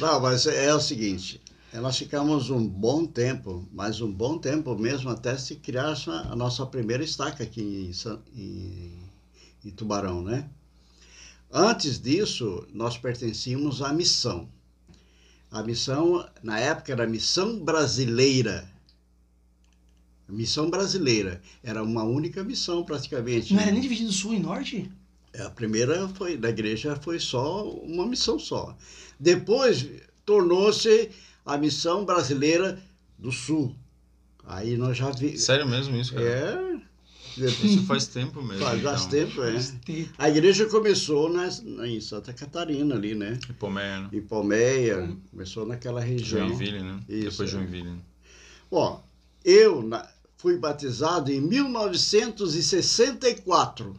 Não, 0.00 0.20
mas 0.20 0.46
é 0.46 0.74
o 0.74 0.80
seguinte, 0.80 1.40
é, 1.72 1.80
nós 1.80 1.98
ficamos 1.98 2.50
um 2.50 2.66
bom 2.66 3.04
tempo, 3.06 3.66
mas 3.72 4.00
um 4.00 4.10
bom 4.10 4.38
tempo 4.38 4.76
mesmo 4.76 5.10
até 5.10 5.36
se 5.36 5.56
criar 5.56 5.94
a 6.06 6.36
nossa 6.36 6.64
primeira 6.66 7.02
estaca 7.02 7.42
aqui 7.42 7.60
em, 7.62 8.40
em, 8.40 8.92
em 9.64 9.70
Tubarão, 9.70 10.22
né? 10.22 10.48
Antes 11.52 12.00
disso, 12.00 12.66
nós 12.72 12.98
pertencíamos 12.98 13.80
à 13.80 13.92
missão. 13.92 14.48
A 15.50 15.62
missão, 15.62 16.28
na 16.42 16.58
época, 16.58 16.90
era 16.92 17.04
a 17.04 17.06
Missão 17.06 17.60
Brasileira. 17.60 18.68
A 20.28 20.32
missão 20.32 20.70
brasileira. 20.70 21.40
Era 21.62 21.82
uma 21.82 22.02
única 22.02 22.42
missão, 22.42 22.82
praticamente. 22.84 23.52
Não 23.52 23.60
era 23.60 23.70
nem 23.70 23.80
dividido 23.80 24.10
sul 24.12 24.34
e 24.34 24.38
norte? 24.38 24.90
É, 25.32 25.42
a 25.42 25.50
primeira 25.50 26.08
foi 26.08 26.36
da 26.36 26.48
igreja 26.48 26.96
foi 26.96 27.18
só 27.18 27.68
uma 27.70 28.06
missão 28.06 28.38
só. 28.38 28.76
Depois 29.18 29.86
tornou-se 30.24 31.10
a 31.44 31.58
missão 31.58 32.04
brasileira 32.04 32.80
do 33.18 33.30
sul. 33.32 33.74
Aí 34.46 34.76
nós 34.76 34.96
já 34.96 35.10
vi. 35.10 35.36
Sério 35.36 35.66
mesmo 35.66 35.96
isso, 35.96 36.14
cara? 36.14 36.24
É. 36.26 36.74
Isso 37.36 37.84
faz 37.84 38.06
tempo 38.06 38.40
mesmo. 38.42 38.64
Faz 38.64 38.78
então. 38.80 39.08
tempo, 39.08 39.42
é. 39.42 39.52
Faz 39.54 39.70
tempo. 39.84 40.10
A 40.16 40.28
igreja 40.28 40.66
começou 40.66 41.28
nas, 41.32 41.60
em 41.60 42.00
Santa 42.00 42.32
Catarina 42.32 42.94
ali, 42.94 43.14
né? 43.16 43.38
Ipomé, 43.50 44.00
né? 44.02 44.08
Em 44.12 44.20
Palmeia, 44.20 45.16
começou 45.32 45.66
naquela 45.66 46.00
região. 46.00 46.46
Joinville, 46.46 46.80
né? 46.82 47.00
Isso, 47.08 47.30
Depois 47.30 47.48
é. 47.48 47.52
Joinville. 47.52 47.90
né? 47.90 47.98
Ó, 48.70 49.00
eu 49.44 49.82
na- 49.82 50.08
fui 50.44 50.58
batizado 50.58 51.32
em 51.32 51.40
1964, 51.40 53.96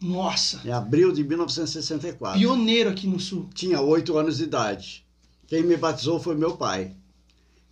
Nossa. 0.00 0.60
em 0.64 0.70
abril 0.70 1.10
de 1.10 1.24
1964. 1.24 2.38
Pioneiro 2.38 2.90
aqui 2.90 3.08
no 3.08 3.18
sul. 3.18 3.50
Tinha 3.52 3.80
oito 3.80 4.16
anos 4.16 4.36
de 4.36 4.44
idade. 4.44 5.04
Quem 5.48 5.64
me 5.64 5.76
batizou 5.76 6.20
foi 6.20 6.36
meu 6.36 6.56
pai. 6.56 6.94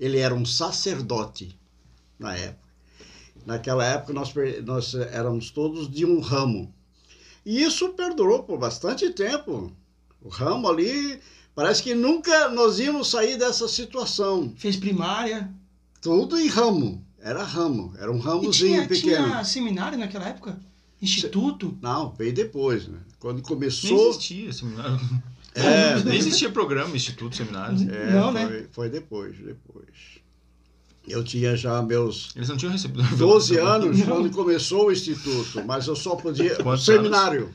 Ele 0.01 0.19
era 0.19 0.35
um 0.35 0.45
sacerdote 0.45 1.57
na 2.19 2.37
época. 2.37 2.67
Naquela 3.47 3.87
época 3.87 4.13
nós, 4.13 4.35
nós 4.65 4.93
éramos 4.97 5.53
todos 5.53 5.89
de 5.89 6.05
um 6.05 6.19
ramo. 6.19 6.75
E 7.45 7.63
isso 7.63 7.91
perdurou 7.91 8.43
por 8.43 8.59
bastante 8.59 9.11
tempo. 9.11 9.73
O 10.21 10.29
ramo 10.29 10.69
ali, 10.69 11.21
parece 11.55 11.85
que 11.85 11.95
nunca 11.95 12.49
nós 12.49 12.81
íamos 12.81 13.09
sair 13.09 13.39
dessa 13.39 13.69
situação. 13.69 14.53
Fez 14.57 14.77
primária. 14.77 15.49
Tudo 16.01 16.37
em 16.37 16.49
ramo. 16.49 17.06
Era 17.27 17.43
ramo. 17.43 17.93
Era 17.99 18.13
um 18.13 18.19
E 18.19 18.21
ramozinho 18.21 18.53
tinha, 18.53 18.87
pequeno. 18.89 19.25
tinha 19.27 19.45
seminário 19.45 19.99
naquela 19.99 20.29
época? 20.29 20.57
Instituto? 21.03 21.77
Não, 21.83 22.13
veio 22.13 22.33
depois. 22.33 22.87
Né? 22.87 22.99
Quando 23.19 23.37
Nem 23.39 23.45
começou. 23.45 24.11
existia 24.11 24.53
seminário. 24.53 25.01
É, 25.53 25.99
Nem 26.07 26.19
existia 26.19 26.51
programa, 26.51 26.95
instituto, 26.95 27.35
seminário. 27.35 27.77
É, 27.93 28.13
Não, 28.13 28.33
foi, 28.33 28.45
né? 28.45 28.67
foi 28.71 28.89
depois, 28.89 29.37
depois. 29.39 29.89
Eu 31.09 31.25
tinha 31.25 31.57
já 31.57 31.83
meus 31.83 32.31
Eles 32.37 32.49
não 32.49 32.57
tinham 32.57 32.71
recebido. 32.71 33.03
12 33.17 33.57
anos 33.59 33.99
Não. 33.99 34.07
quando 34.07 34.31
começou 34.31 34.87
o 34.87 34.93
instituto, 34.93 35.65
mas 35.65 35.87
eu 35.89 35.97
só 35.97 36.15
podia. 36.15 36.55
Quantos 36.63 36.85
seminário. 36.85 37.53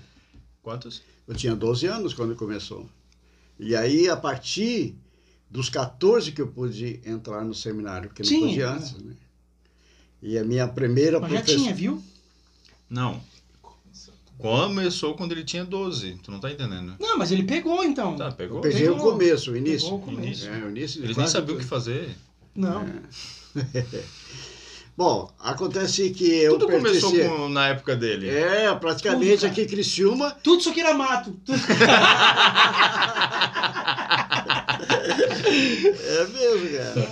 Quantos? 0.62 1.02
Eu 1.26 1.34
tinha 1.34 1.56
12 1.56 1.86
anos 1.88 2.14
quando 2.14 2.36
começou. 2.36 2.90
E 3.58 3.74
aí, 3.74 4.10
a 4.10 4.18
partir 4.18 4.96
dos 5.50 5.70
14 5.70 6.32
que 6.34 6.42
eu 6.42 6.48
pude 6.48 7.00
entrar 7.06 7.44
no 7.46 7.54
seminário, 7.54 8.10
porque 8.10 8.22
não 8.24 8.30
Tinha, 8.30 8.42
podia 8.48 8.70
antes, 8.72 8.94
né? 8.98 9.14
E 10.22 10.38
a 10.38 10.44
minha 10.44 10.68
primeira 10.68 11.20
Mas 11.20 11.32
já 11.32 11.38
professora. 11.38 11.64
tinha, 11.64 11.74
viu? 11.76 12.02
Não. 12.90 13.22
Começou 14.38 15.14
quando 15.16 15.32
ele 15.34 15.44
tinha 15.44 15.64
12. 15.64 16.20
Tu 16.24 16.32
não 16.32 16.40
tá 16.40 16.52
entendendo? 16.52 16.96
Não, 17.00 17.18
mas 17.18 17.32
ele 17.32 17.44
pegou 17.44 17.84
então. 17.84 18.16
Tá, 18.16 18.32
pegou? 18.32 18.58
Eu 18.58 18.62
peguei 18.62 18.90
o 18.90 18.96
Pegou. 18.96 19.12
começo, 19.12 19.52
o 19.52 19.58
início. 19.58 19.90
Pegou 19.90 20.00
o 20.00 20.02
começo. 20.02 20.48
É, 20.50 20.66
o 20.66 20.70
início 20.70 21.04
Ele 21.04 21.14
nem 21.16 21.28
sabia 21.28 21.56
o 21.56 21.58
que 21.60 21.64
fazer. 21.64 22.10
Não. 22.56 22.86
Bom, 24.98 25.32
acontece 25.40 26.10
que 26.10 26.26
eu 26.26 26.58
Tudo 26.60 26.72
começou 26.72 27.12
pertencia... 27.12 27.30
com- 27.38 27.50
na 27.50 27.68
época 27.70 27.96
dele. 27.96 28.30
É, 28.30 28.74
praticamente 28.76 29.38
Tudo, 29.42 29.46
aqui 29.52 29.62
em 29.62 29.68
Criciúma. 29.68 30.32
Tudo 30.44 30.60
isso 30.60 30.70
aqui 30.70 30.82
era 30.82 30.94
mato. 30.94 31.36
É 35.52 36.28
mesmo, 36.28 36.78
cara. 36.78 37.08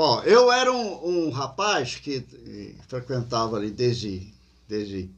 Bom, 0.00 0.22
eu 0.22 0.50
era 0.50 0.72
um, 0.72 1.26
um 1.26 1.30
rapaz 1.30 1.96
que 1.96 2.24
frequentava 2.88 3.58
ali 3.58 3.70
desde, 3.70 4.32
desde 4.66 5.10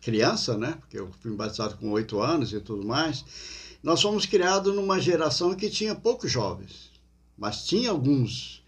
criança, 0.00 0.56
né? 0.56 0.78
Porque 0.80 0.98
eu 0.98 1.10
fui 1.20 1.32
batizado 1.32 1.76
com 1.76 1.90
oito 1.90 2.22
anos 2.22 2.50
e 2.50 2.58
tudo 2.58 2.86
mais. 2.86 3.22
Nós 3.82 4.00
fomos 4.00 4.24
criados 4.24 4.74
numa 4.74 4.98
geração 4.98 5.54
que 5.54 5.68
tinha 5.68 5.94
poucos 5.94 6.32
jovens, 6.32 6.90
mas 7.36 7.66
tinha 7.66 7.90
alguns. 7.90 8.64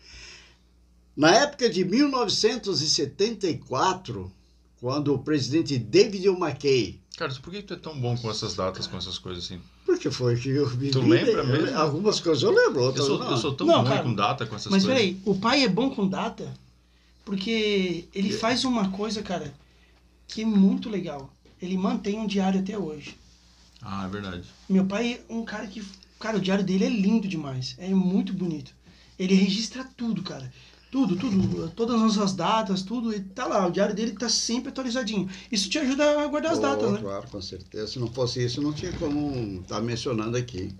Na 1.17 1.35
época 1.37 1.71
de 1.71 1.87
1974, 1.87 4.31
quando 4.79 5.15
o 5.15 5.21
presidente 5.21 5.79
David. 5.79 6.29
McKay 6.29 7.01
Cara, 7.17 7.33
por 7.37 7.51
que 7.51 7.63
tu 7.63 7.73
é 7.73 7.79
tão 7.79 7.99
bom 7.99 8.15
com 8.19 8.31
essas 8.31 8.55
datas, 8.55 8.87
com 8.87 8.99
essas 8.99 9.19
coisas 9.19 9.45
assim? 9.45 9.59
Porque 9.85 10.11
foi 10.11 10.37
que 10.37 10.49
eu 10.51 10.67
vivi. 10.69 10.91
Tu 10.91 11.01
lembra 11.01 11.43
eu- 11.43 11.47
mesmo? 11.47 11.79
Algumas 11.79 12.21
coisas 12.21 12.43
eu 12.43 12.51
lembro, 12.51 12.81
Eu 12.81 12.87
outras 12.87 13.07
sou, 13.07 13.19
não. 13.19 13.31
eu 13.31 13.37
sou 13.37 13.55
tão 13.55 13.67
Não, 13.67 13.79
ruim 13.81 13.89
cara, 13.89 14.03
com 14.03 14.15
data, 14.15 14.47
com 14.47 14.55
essas 14.57 14.71
Mas 14.71 14.85
coisas. 14.85 15.01
peraí, 15.01 15.19
o 15.25 15.35
pai 15.35 15.63
é 15.65 15.69
bom 15.69 15.91
com 15.91 16.07
data 16.09 16.53
porque 17.25 18.07
ele 18.15 18.33
faz 18.33 18.65
uma 18.65 18.91
coisa, 18.91 19.23
cara, 19.23 19.53
que 20.27 20.43
é 20.43 20.47
muito 20.47 20.89
legal. 20.89 21.31
Ele 21.61 21.77
mantém 21.77 22.19
um 22.19 22.27
diário 22.27 22.61
até 22.61 22.77
hoje. 22.77 23.17
Ah, 23.81 24.05
é 24.07 24.09
verdade. 24.09 24.45
Meu 24.69 24.85
pai 24.85 25.21
é 25.29 25.33
um 25.33 25.45
cara 25.45 25.67
que. 25.67 25.85
Cara, 26.19 26.39
o 26.39 26.41
diário 26.41 26.65
dele 26.65 26.85
é 26.85 26.89
lindo 26.89 27.27
demais. 27.29 27.75
É 27.79 27.89
muito 27.89 28.33
bonito. 28.33 28.73
Ele 29.19 29.35
registra 29.35 29.85
tudo, 29.97 30.23
cara. 30.23 30.53
Tudo, 30.93 31.17
tudo. 31.17 31.71
Todas 31.71 31.97
as 31.97 32.03
nossas 32.03 32.35
datas, 32.35 32.83
tudo. 32.83 33.15
E 33.15 33.21
tá 33.21 33.47
lá. 33.47 33.67
O 33.67 33.71
diário 33.71 33.95
dele 33.95 34.13
tá 34.13 34.29
sempre 34.29 34.69
atualizadinho. 34.69 35.27
Isso 35.51 35.71
te 35.71 35.79
ajuda 35.79 36.21
a 36.23 36.27
guardar 36.27 36.53
as 36.53 36.59
datas, 36.59 36.93
né? 36.93 36.99
Claro, 37.01 37.27
com 37.29 37.41
certeza. 37.41 37.87
Se 37.87 37.99
não 37.99 38.09
fosse 38.09 38.45
isso, 38.45 38.61
não 38.61 38.75
tinha 38.75 38.93
como 38.99 39.63
estar 39.63 39.81
mencionando 39.81 40.37
aqui. 40.37 40.71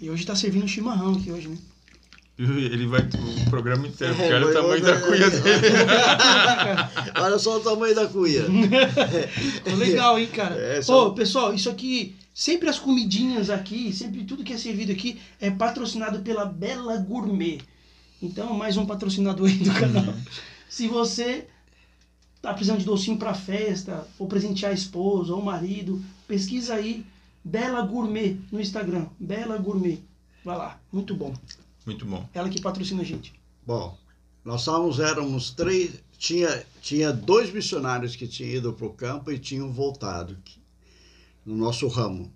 E 0.00 0.08
hoje 0.08 0.24
tá 0.24 0.36
servindo 0.36 0.68
chimarrão 0.68 1.14
aqui 1.14 1.32
hoje, 1.32 1.48
né? 1.48 1.58
Ele 2.38 2.86
vai 2.86 3.00
o 3.00 3.50
programa 3.50 3.86
inteiro, 3.86 4.12
É, 4.14 4.16
porque 4.16 4.32
olha 4.34 4.44
o 4.46 4.52
vai- 4.52 4.54
tamanho 4.62 4.82
da 4.82 5.00
cunha 5.00 5.30
dele. 5.30 5.66
Olha 7.20 7.38
só 7.38 7.56
o 7.58 7.60
tamanho 7.60 7.94
da 7.94 8.06
cuia. 8.08 8.44
Legal, 9.78 10.18
hein, 10.18 10.26
cara? 10.28 10.54
É, 10.56 10.78
Ô, 10.80 10.82
só- 10.82 11.10
pessoal, 11.10 11.54
isso 11.54 11.70
aqui, 11.70 12.16
sempre 12.34 12.68
as 12.68 12.78
comidinhas 12.78 13.50
aqui, 13.50 13.92
sempre 13.92 14.24
tudo 14.24 14.42
que 14.42 14.52
é 14.52 14.58
servido 14.58 14.90
aqui 14.92 15.20
é 15.40 15.48
patrocinado 15.50 16.20
pela 16.20 16.44
Bela 16.44 16.96
Gourmet. 16.96 17.60
Então, 18.20 18.52
mais 18.54 18.76
um 18.76 18.86
patrocinador 18.86 19.46
aí 19.48 19.56
do 19.58 19.72
canal. 19.72 20.14
Se 20.68 20.88
você 20.88 21.46
tá 22.42 22.52
precisando 22.52 22.80
de 22.80 22.84
docinho 22.84 23.16
para 23.16 23.32
festa, 23.34 24.06
ou 24.18 24.26
presentear 24.26 24.72
a 24.72 24.74
esposa 24.74 25.32
ou 25.32 25.40
o 25.40 25.44
marido, 25.44 26.02
pesquisa 26.26 26.74
aí 26.74 27.06
Bela 27.44 27.80
Gourmet 27.82 28.38
no 28.50 28.60
Instagram. 28.60 29.06
Bela 29.20 29.56
Gourmet. 29.56 30.00
Vai 30.44 30.56
lá, 30.58 30.80
muito 30.92 31.14
bom. 31.14 31.32
Muito 31.84 32.04
bom. 32.06 32.28
Ela 32.32 32.48
que 32.48 32.60
patrocina 32.60 33.02
a 33.02 33.04
gente. 33.04 33.32
Bom, 33.66 33.96
nós 34.44 34.60
estávamos, 34.60 34.98
éramos 35.00 35.50
três. 35.50 36.02
Tinha, 36.18 36.64
tinha 36.80 37.12
dois 37.12 37.52
missionários 37.52 38.16
que 38.16 38.26
tinham 38.26 38.50
ido 38.50 38.72
para 38.72 38.86
o 38.86 38.92
campo 38.92 39.30
e 39.30 39.38
tinham 39.38 39.72
voltado 39.72 40.36
no 41.44 41.56
nosso 41.56 41.86
ramo. 41.88 42.32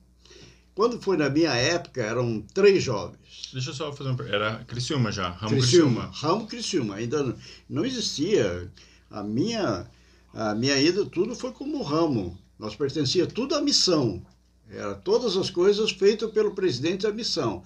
Quando 0.75 1.01
foi 1.01 1.17
na 1.17 1.29
minha 1.29 1.53
época, 1.55 2.03
eram 2.03 2.41
três 2.55 2.83
jovens. 2.83 3.51
Deixa 3.53 3.71
eu 3.71 3.75
só 3.75 3.93
fazer 3.93 4.11
uma 4.11 4.29
Era 4.29 4.65
Criciúma 4.65 5.11
já, 5.11 5.31
Ramo 5.31 5.57
Criciúma, 5.57 6.09
Criciúma. 6.09 6.11
ramo 6.13 6.47
Criciúma. 6.47 6.95
Ainda 6.97 7.23
não, 7.23 7.37
não 7.69 7.85
existia. 7.85 8.71
A 9.11 9.23
minha, 9.23 9.91
a 10.33 10.55
minha 10.55 10.79
ida, 10.81 11.05
tudo 11.07 11.35
foi 11.35 11.51
como 11.53 11.83
ramo. 11.83 12.39
Nós 12.59 12.77
pertencia 12.77 13.27
tudo 13.27 13.55
à 13.55 13.61
missão. 13.61 14.23
Era 14.71 14.95
todas 14.95 15.37
as 15.37 15.51
coisas 15.51 15.91
feitas 15.91 16.31
pelo 16.31 16.55
presidente 16.55 17.03
da 17.03 17.13
missão. 17.13 17.65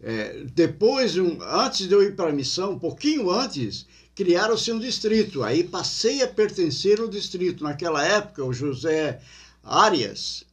É, 0.00 0.44
depois, 0.54 1.16
um- 1.18 1.38
antes 1.42 1.88
de 1.88 1.94
eu 1.94 2.02
ir 2.02 2.14
para 2.14 2.30
a 2.30 2.32
missão, 2.32 2.72
um 2.72 2.78
pouquinho 2.78 3.30
antes, 3.30 3.86
criaram-se 4.14 4.72
um 4.72 4.78
distrito. 4.78 5.42
Aí 5.42 5.64
passei 5.64 6.22
a 6.22 6.28
pertencer 6.28 7.00
ao 7.00 7.08
distrito. 7.08 7.64
Naquela 7.64 8.04
época, 8.04 8.44
o 8.44 8.52
José 8.52 9.20
Arias 9.62 10.44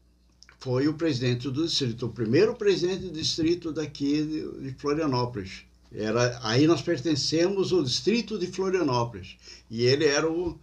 foi 0.59 0.87
o 0.87 0.93
presidente 0.95 1.49
do 1.49 1.65
distrito, 1.65 2.07
o 2.07 2.09
primeiro 2.09 2.55
presidente 2.55 3.03
do 3.03 3.11
distrito 3.11 3.71
daqui 3.71 4.23
de, 4.23 4.69
de 4.71 4.75
Florianópolis. 4.79 5.63
Era, 5.93 6.39
aí 6.43 6.65
nós 6.67 6.81
pertencemos 6.81 7.71
ao 7.71 7.83
distrito 7.83 8.37
de 8.37 8.47
Florianópolis. 8.47 9.37
E 9.69 9.83
ele 9.85 10.05
era 10.05 10.29
o, 10.29 10.59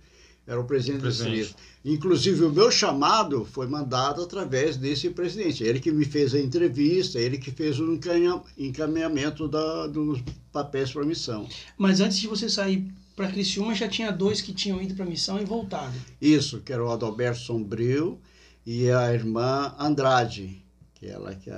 era 0.47 0.61
o 0.61 0.65
presidente, 0.65 1.01
Presidente. 1.03 1.31
do 1.31 1.37
distrito. 1.45 1.63
Inclusive, 1.85 2.45
o 2.45 2.51
meu 2.51 2.71
chamado 2.71 3.45
foi 3.45 3.67
mandado 3.67 4.23
através 4.23 4.77
desse 4.77 5.11
presidente. 5.11 5.63
Ele 5.65 5.81
que 5.81 5.91
me 5.91 6.05
fez 6.05 6.35
a 6.35 6.39
entrevista, 6.41 7.19
ele 7.19 7.39
que 7.39 7.51
fez 7.51 7.79
o 7.81 7.93
encaminha- 7.93 8.41
encaminhamento 8.59 9.49
da, 9.49 9.87
dos 9.87 10.21
papéis 10.53 10.93
para 10.93 11.03
a 11.03 11.07
missão. 11.07 11.49
Mas 11.77 12.01
antes 12.01 12.19
de 12.19 12.27
você 12.29 12.49
sair 12.49 12.93
para 13.17 13.31
Criciúma, 13.31 13.75
já 13.75 13.89
tinha 13.89 14.11
dois 14.13 14.41
que 14.41 14.53
tinham 14.53 14.81
ido 14.81 14.95
para 14.95 15.05
missão 15.05 15.41
e 15.41 15.45
voltado. 15.45 15.93
Isso, 16.21 16.61
que 16.61 16.73
era 16.73 16.85
o 16.85 16.91
Adalberto 16.91 17.41
Sombrio 17.41 18.19
e 18.65 18.91
a 18.91 19.13
irmã 19.13 19.75
Andrade, 19.79 20.63
que 20.95 21.07
ela 21.07 21.35
que, 21.35 21.51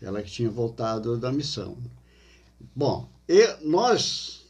ela 0.00 0.22
que 0.22 0.30
tinha 0.30 0.50
voltado 0.50 1.16
da 1.18 1.30
missão. 1.30 1.76
Bom, 2.74 3.08
e 3.28 3.46
nós 3.62 4.42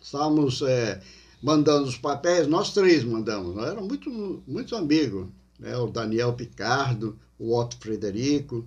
estávamos 0.00 0.62
é, 0.62 1.00
mandando 1.42 1.88
os 1.88 1.96
papéis, 1.96 2.46
nós 2.46 2.72
três 2.72 3.04
mandamos, 3.04 3.54
nós 3.54 3.68
éramos 3.68 3.88
muito, 3.88 4.42
muito 4.46 4.76
amigos, 4.76 5.28
né? 5.58 5.76
o 5.76 5.86
Daniel 5.86 6.32
Picardo, 6.32 7.18
o 7.38 7.56
Otto 7.56 7.76
Frederico, 7.78 8.66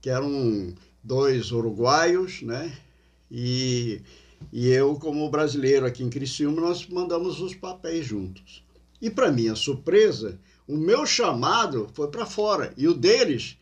que 0.00 0.10
eram 0.10 0.74
dois 1.02 1.52
uruguaios, 1.52 2.42
né? 2.42 2.76
E, 3.30 4.00
e 4.52 4.68
eu, 4.68 4.94
como 4.96 5.30
brasileiro 5.30 5.86
aqui 5.86 6.02
em 6.02 6.10
Criciúma, 6.10 6.60
nós 6.60 6.86
mandamos 6.86 7.40
os 7.40 7.54
papéis 7.54 8.06
juntos. 8.06 8.64
E 9.00 9.08
para 9.08 9.30
minha 9.30 9.54
surpresa, 9.54 10.38
o 10.66 10.76
meu 10.76 11.06
chamado 11.06 11.88
foi 11.94 12.08
para 12.08 12.26
fora 12.26 12.72
e 12.76 12.88
o 12.88 12.94
deles, 12.94 13.56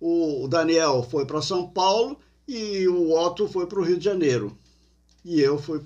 o 0.00 0.48
Daniel 0.48 1.06
foi 1.08 1.26
para 1.26 1.42
São 1.42 1.68
Paulo 1.68 2.18
e 2.46 2.88
o 2.88 3.12
Otto 3.12 3.46
foi 3.48 3.66
para 3.66 3.78
o 3.78 3.84
Rio 3.84 3.98
de 3.98 4.04
Janeiro. 4.04 4.56
E 5.24 5.40
eu 5.40 5.58
fui 5.58 5.80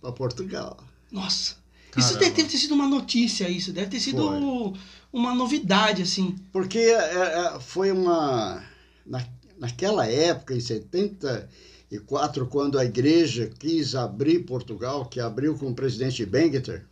para 0.00 0.12
Portugal. 0.12 0.76
Nossa. 1.10 1.56
Caramba. 1.90 2.12
Isso 2.12 2.18
deve 2.18 2.42
ter 2.44 2.58
sido 2.58 2.74
uma 2.74 2.86
notícia, 2.86 3.48
isso. 3.48 3.72
Deve 3.72 3.90
ter 3.90 4.00
sido 4.00 4.28
foi. 4.28 4.80
uma 5.12 5.34
novidade, 5.34 6.02
assim. 6.02 6.36
Porque 6.52 6.78
é, 6.78 6.92
é, 6.92 7.60
foi 7.60 7.90
uma. 7.90 8.62
Na, 9.04 9.26
naquela 9.58 10.06
época, 10.06 10.54
em 10.54 10.60
74, 10.60 12.46
quando 12.46 12.78
a 12.78 12.84
igreja 12.84 13.50
quis 13.58 13.94
abrir 13.94 14.40
Portugal, 14.40 15.06
que 15.06 15.20
abriu 15.20 15.56
com 15.56 15.68
o 15.68 15.74
presidente 15.74 16.26
Bangeter, 16.26 16.84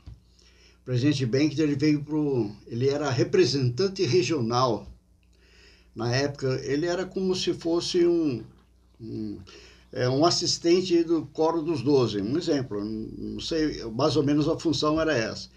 o 0.81 0.85
presidente 0.85 1.27
Bangeter 1.27 1.65
ele 1.65 1.77
veio 1.77 2.03
pro. 2.03 2.51
Ele 2.67 2.89
era 2.89 3.11
representante 3.11 4.05
regional. 4.05 4.89
Na 5.95 6.13
época, 6.13 6.61
ele 6.65 6.87
era 6.87 7.05
como 7.05 7.37
se 7.37 7.55
fosse 7.55 8.05
um, 8.05 8.43
um 9.01 9.39
é, 9.95 10.09
um 10.09 10.27
assistente 10.27 11.05
do 11.05 11.25
coro 11.27 11.63
dos 11.63 11.81
doze, 11.81 12.21
um 12.21 12.37
exemplo, 12.37 12.85
não 12.85 13.39
sei, 13.39 13.85
mais 13.93 14.17
ou 14.17 14.25
menos 14.25 14.49
a 14.49 14.59
função 14.59 15.01
era 15.01 15.17
essa. 15.17 15.49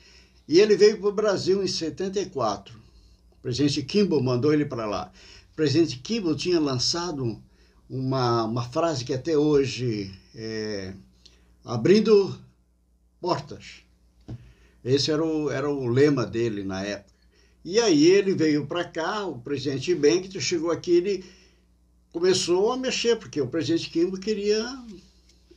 E 0.47 0.59
ele 0.59 0.77
veio 0.77 0.99
para 0.99 1.09
o 1.09 1.11
Brasil 1.11 1.63
em 1.63 1.67
74. 1.67 2.77
O 2.77 3.41
presidente 3.41 3.81
Kimball 3.81 4.21
mandou 4.21 4.53
ele 4.53 4.63
para 4.63 4.85
lá. 4.85 5.11
O 5.51 5.55
presidente 5.55 5.97
Kimball 5.97 6.35
tinha 6.35 6.59
lançado 6.59 7.41
uma, 7.89 8.43
uma 8.43 8.63
frase 8.63 9.03
que 9.03 9.11
até 9.11 9.35
hoje 9.35 10.13
é 10.35 10.93
abrindo 11.65 12.39
portas. 13.19 13.81
Esse 14.85 15.09
era 15.09 15.25
o, 15.25 15.49
era 15.49 15.67
o 15.67 15.87
lema 15.87 16.27
dele 16.27 16.63
na 16.63 16.83
época. 16.83 17.11
E 17.65 17.79
aí 17.79 18.05
ele 18.05 18.35
veio 18.35 18.67
para 18.67 18.85
cá, 18.85 19.25
o 19.25 19.39
presidente 19.39 19.95
Bengt 19.95 20.39
chegou 20.39 20.69
aqui, 20.69 20.91
ele 20.91 21.25
começou 22.11 22.71
a 22.71 22.77
mexer, 22.77 23.15
porque 23.17 23.39
o 23.41 23.47
presidente 23.47 23.89
Kimbo 23.89 24.17
queria 24.19 24.65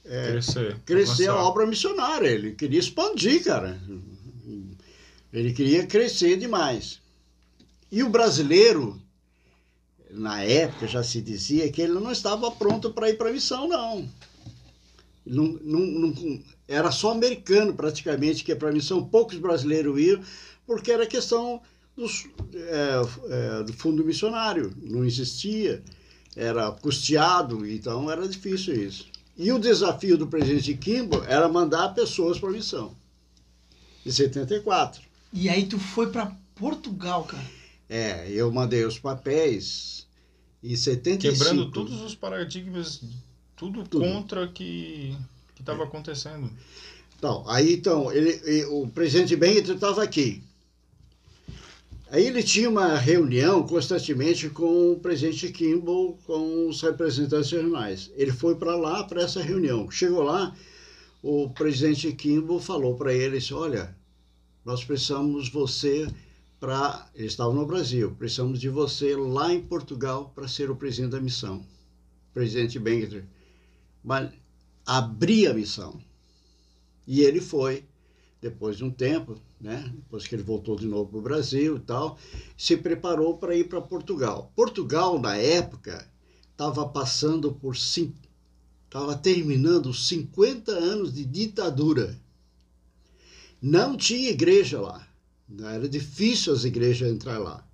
é, 0.04 0.33
crescer, 0.33 0.76
crescer 0.85 1.28
a 1.28 1.37
obra 1.37 1.66
missionária, 1.66 2.28
ele 2.28 2.52
queria 2.52 2.80
expandir, 2.80 3.45
cara. 3.45 3.80
Ele 5.33 5.52
queria 5.52 5.87
crescer 5.87 6.37
demais. 6.37 7.00
E 7.90 8.02
o 8.02 8.09
brasileiro, 8.09 9.00
na 10.11 10.42
época 10.42 10.88
já 10.88 11.02
se 11.02 11.21
dizia 11.21 11.71
que 11.71 11.80
ele 11.80 11.92
não 11.92 12.11
estava 12.11 12.50
pronto 12.50 12.92
para 12.92 13.11
ir 13.11 13.16
para 13.16 13.30
a 13.30 13.33
missão, 13.33 13.69
não. 13.69 14.09
Não, 15.25 15.45
não, 15.62 15.80
não. 15.80 16.42
Era 16.66 16.90
só 16.90 17.12
americano 17.12 17.75
praticamente 17.75 18.42
que 18.42 18.50
ia 18.50 18.57
para 18.57 18.71
a 18.71 18.73
missão, 18.73 19.04
poucos 19.04 19.38
brasileiros 19.38 19.99
iam, 20.00 20.21
porque 20.66 20.90
era 20.90 21.07
questão 21.07 21.61
dos, 21.97 22.26
é, 22.54 23.61
é, 23.61 23.62
do 23.62 23.73
fundo 23.73 24.04
missionário, 24.04 24.75
não 24.83 25.04
existia 25.04 25.83
era 26.37 26.71
custeado, 26.71 27.67
então 27.67 28.11
era 28.11 28.29
difícil 28.29 28.75
isso. 28.75 29.07
E 29.37 29.51
o 29.53 29.59
desafio 29.59 30.19
do 30.19 30.27
presidente 30.27 30.75
Kimball 30.75 31.25
era 31.25 31.49
mandar 31.49 31.95
pessoas 31.95 32.39
para 32.39 32.51
a 32.51 32.53
missão, 32.53 32.95
em 34.05 34.11
74. 34.11 35.03
E 35.33 35.49
aí 35.49 35.66
tu 35.66 35.79
foi 35.79 36.11
para 36.11 36.37
Portugal, 36.55 37.25
cara? 37.25 37.45
É, 37.88 38.31
eu 38.31 38.53
mandei 38.53 38.85
os 38.85 38.99
papéis 38.99 40.07
em 40.62 40.77
75. 40.77 41.38
Quebrando 41.38 41.71
todos 41.71 42.01
os 42.03 42.14
paradigmas, 42.14 43.03
tudo, 43.57 43.83
tudo. 43.85 44.05
contra 44.05 44.47
que 44.49 45.16
estava 45.59 45.83
é. 45.83 45.87
acontecendo. 45.87 46.51
Então, 47.16 47.45
aí 47.49 47.75
então, 47.75 48.12
ele, 48.12 48.64
o 48.66 48.88
presidente 48.88 49.37
Bennett 49.37 49.71
estava 49.73 50.03
aqui. 50.03 50.43
Aí 52.12 52.27
ele 52.27 52.42
tinha 52.42 52.68
uma 52.68 52.96
reunião 52.96 53.64
constantemente 53.64 54.51
com 54.51 54.92
o 54.92 54.99
presidente 54.99 55.49
Kimball, 55.53 56.18
com 56.27 56.68
os 56.68 56.83
representantes 56.83 57.53
regionais. 57.53 58.11
Ele 58.16 58.33
foi 58.33 58.57
para 58.57 58.75
lá, 58.75 59.05
para 59.05 59.23
essa 59.23 59.40
reunião. 59.40 59.88
Chegou 59.88 60.25
lá, 60.25 60.53
o 61.23 61.49
presidente 61.51 62.12
Kimball 62.12 62.59
falou 62.59 62.96
para 62.96 63.14
eles: 63.14 63.53
Olha, 63.53 63.96
nós 64.64 64.85
precisamos 64.85 65.49
você 65.49 66.12
para. 66.59 67.09
Eles 67.14 67.31
estavam 67.31 67.55
no 67.55 67.64
Brasil, 67.64 68.12
precisamos 68.18 68.59
de 68.59 68.68
você 68.68 69.14
lá 69.14 69.55
em 69.55 69.61
Portugal 69.61 70.33
para 70.35 70.49
ser 70.49 70.68
o 70.68 70.75
presidente 70.75 71.12
da 71.12 71.20
missão. 71.20 71.64
Presidente 72.35 72.77
Bengeter. 72.81 73.25
Mas 74.03 74.33
abrir 74.85 75.46
a 75.46 75.55
missão. 75.55 76.01
E 77.07 77.20
ele 77.20 77.40
foi, 77.40 77.85
depois 78.40 78.76
de 78.76 78.85
um 78.85 78.90
tempo, 78.90 79.38
né? 79.61 79.90
depois 79.94 80.26
que 80.26 80.35
ele 80.35 80.42
voltou 80.42 80.76
de 80.76 80.87
novo 80.87 81.11
para 81.11 81.18
o 81.18 81.22
Brasil 81.22 81.76
e 81.76 81.81
tal, 81.81 82.18
se 82.57 82.76
preparou 82.76 83.37
para 83.37 83.55
ir 83.55 83.68
para 83.68 83.81
Portugal. 83.81 84.50
Portugal, 84.57 85.20
na 85.20 85.37
época, 85.37 86.09
estava 86.50 86.88
passando 86.88 87.53
por 87.53 87.74
estava 87.74 89.14
terminando 89.14 89.92
50 89.92 90.72
anos 90.72 91.12
de 91.12 91.24
ditadura. 91.24 92.18
Não 93.61 93.96
tinha 93.96 94.31
igreja 94.31 94.81
lá. 94.81 95.07
Era 95.59 95.88
difícil 95.88 96.53
as 96.53 96.64
igrejas 96.64 97.11
entrar 97.11 97.38
lá. 97.38 97.64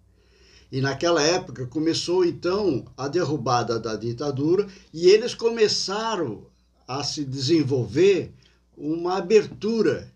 E 0.70 0.80
naquela 0.80 1.22
época 1.22 1.66
começou 1.66 2.24
então 2.24 2.84
a 2.96 3.06
derrubada 3.06 3.78
da 3.78 3.94
ditadura 3.94 4.66
e 4.92 5.08
eles 5.08 5.34
começaram 5.34 6.46
a 6.88 7.04
se 7.04 7.24
desenvolver 7.24 8.32
uma 8.76 9.16
abertura 9.16 10.12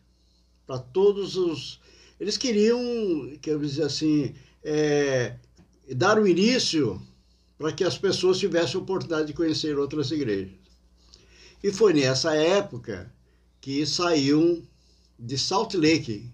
para 0.71 0.79
todos 0.79 1.37
os. 1.37 1.81
Eles 2.21 2.37
queriam, 2.37 2.79
quero 3.43 3.59
dizer 3.59 3.83
assim, 3.83 4.33
é, 4.63 5.35
dar 5.97 6.17
o 6.17 6.29
início 6.29 7.03
para 7.59 7.73
que 7.73 7.83
as 7.83 7.99
pessoas 7.99 8.39
tivessem 8.39 8.79
a 8.79 8.83
oportunidade 8.83 9.27
de 9.27 9.33
conhecer 9.33 9.77
outras 9.77 10.13
igrejas. 10.13 10.53
E 11.61 11.73
foi 11.73 11.93
nessa 11.93 12.37
época 12.37 13.13
que 13.61 13.85
saiu 13.85 14.63
de 15.19 15.37
Salt 15.37 15.75
Lake 15.75 16.31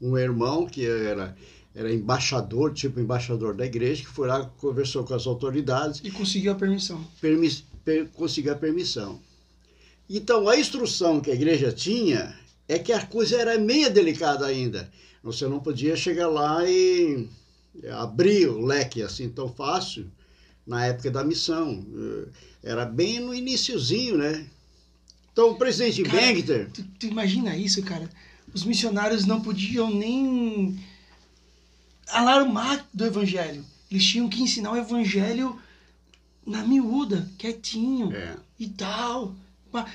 um 0.00 0.16
irmão 0.16 0.64
que 0.64 0.86
era 0.86 1.36
era 1.74 1.92
embaixador, 1.92 2.72
tipo 2.72 3.00
embaixador 3.00 3.52
da 3.52 3.66
igreja, 3.66 4.04
que 4.04 4.08
foi 4.08 4.28
lá, 4.28 4.46
conversou 4.58 5.02
com 5.02 5.12
as 5.12 5.26
autoridades. 5.26 6.00
E 6.04 6.10
conseguiu 6.12 6.52
a 6.52 6.54
permissão. 6.54 7.04
Permis, 7.20 7.64
per, 7.84 8.06
conseguiu 8.10 8.52
a 8.52 8.54
permissão. 8.54 9.20
Então, 10.08 10.48
a 10.48 10.56
instrução 10.56 11.20
que 11.20 11.32
a 11.32 11.34
igreja 11.34 11.72
tinha 11.72 12.32
é 12.68 12.78
que 12.78 12.92
a 12.92 13.04
coisa 13.04 13.36
era 13.36 13.58
meia 13.58 13.90
delicada 13.90 14.46
ainda. 14.46 14.90
Você 15.22 15.46
não 15.46 15.60
podia 15.60 15.96
chegar 15.96 16.28
lá 16.28 16.68
e 16.68 17.28
abrir 17.92 18.48
o 18.48 18.64
leque 18.64 19.02
assim 19.02 19.28
tão 19.28 19.48
fácil 19.48 20.10
na 20.66 20.86
época 20.86 21.10
da 21.10 21.24
missão. 21.24 21.84
Eh, 21.94 22.28
era 22.62 22.84
bem 22.84 23.20
no 23.20 23.34
iníciozinho, 23.34 24.16
né? 24.16 24.46
Então, 25.32 25.50
o 25.50 25.56
presidente 25.56 26.02
cara, 26.04 26.16
Tu, 26.72 26.84
tu 26.98 27.06
imagina 27.06 27.56
isso, 27.56 27.82
cara? 27.82 28.08
Os 28.54 28.64
missionários 28.64 29.26
não 29.26 29.40
podiam 29.40 29.90
nem 29.90 30.78
alarmar 32.08 32.88
do 32.94 33.04
evangelho. 33.04 33.64
Eles 33.90 34.04
tinham 34.04 34.28
que 34.28 34.42
ensinar 34.42 34.72
o 34.72 34.76
evangelho 34.76 35.58
na 36.46 36.64
miúda, 36.64 37.28
quietinho 37.36 38.14
é. 38.14 38.36
e 38.58 38.68
tal. 38.68 39.34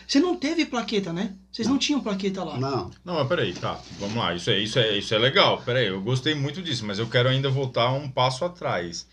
Você 0.08 0.20
não 0.20 0.36
teve 0.36 0.66
plaqueta, 0.66 1.14
né? 1.14 1.34
Vocês 1.52 1.68
não 1.68 1.78
tinham 1.78 2.02
plaqueta 2.02 2.44
lá. 2.44 2.58
Não. 2.60 2.92
Não, 3.06 3.14
mas 3.16 3.28
peraí, 3.28 3.54
tá. 3.54 3.80
Vamos 4.00 4.16
lá. 4.16 4.36
Isso 4.36 4.50
é, 4.50 4.60
isso 4.60 4.80
é, 4.80 4.98
isso 4.98 5.14
é 5.14 5.18
legal. 5.18 5.62
Peraí, 5.62 5.88
eu 5.88 6.02
gostei 6.02 6.36
muito 6.36 6.62
disso, 6.62 6.86
mas 6.86 7.00
eu 7.00 7.08
quero 7.08 7.30
ainda 7.30 7.50
voltar 7.50 7.92
um 7.94 8.10
passo 8.10 8.44
atrás. 8.44 9.08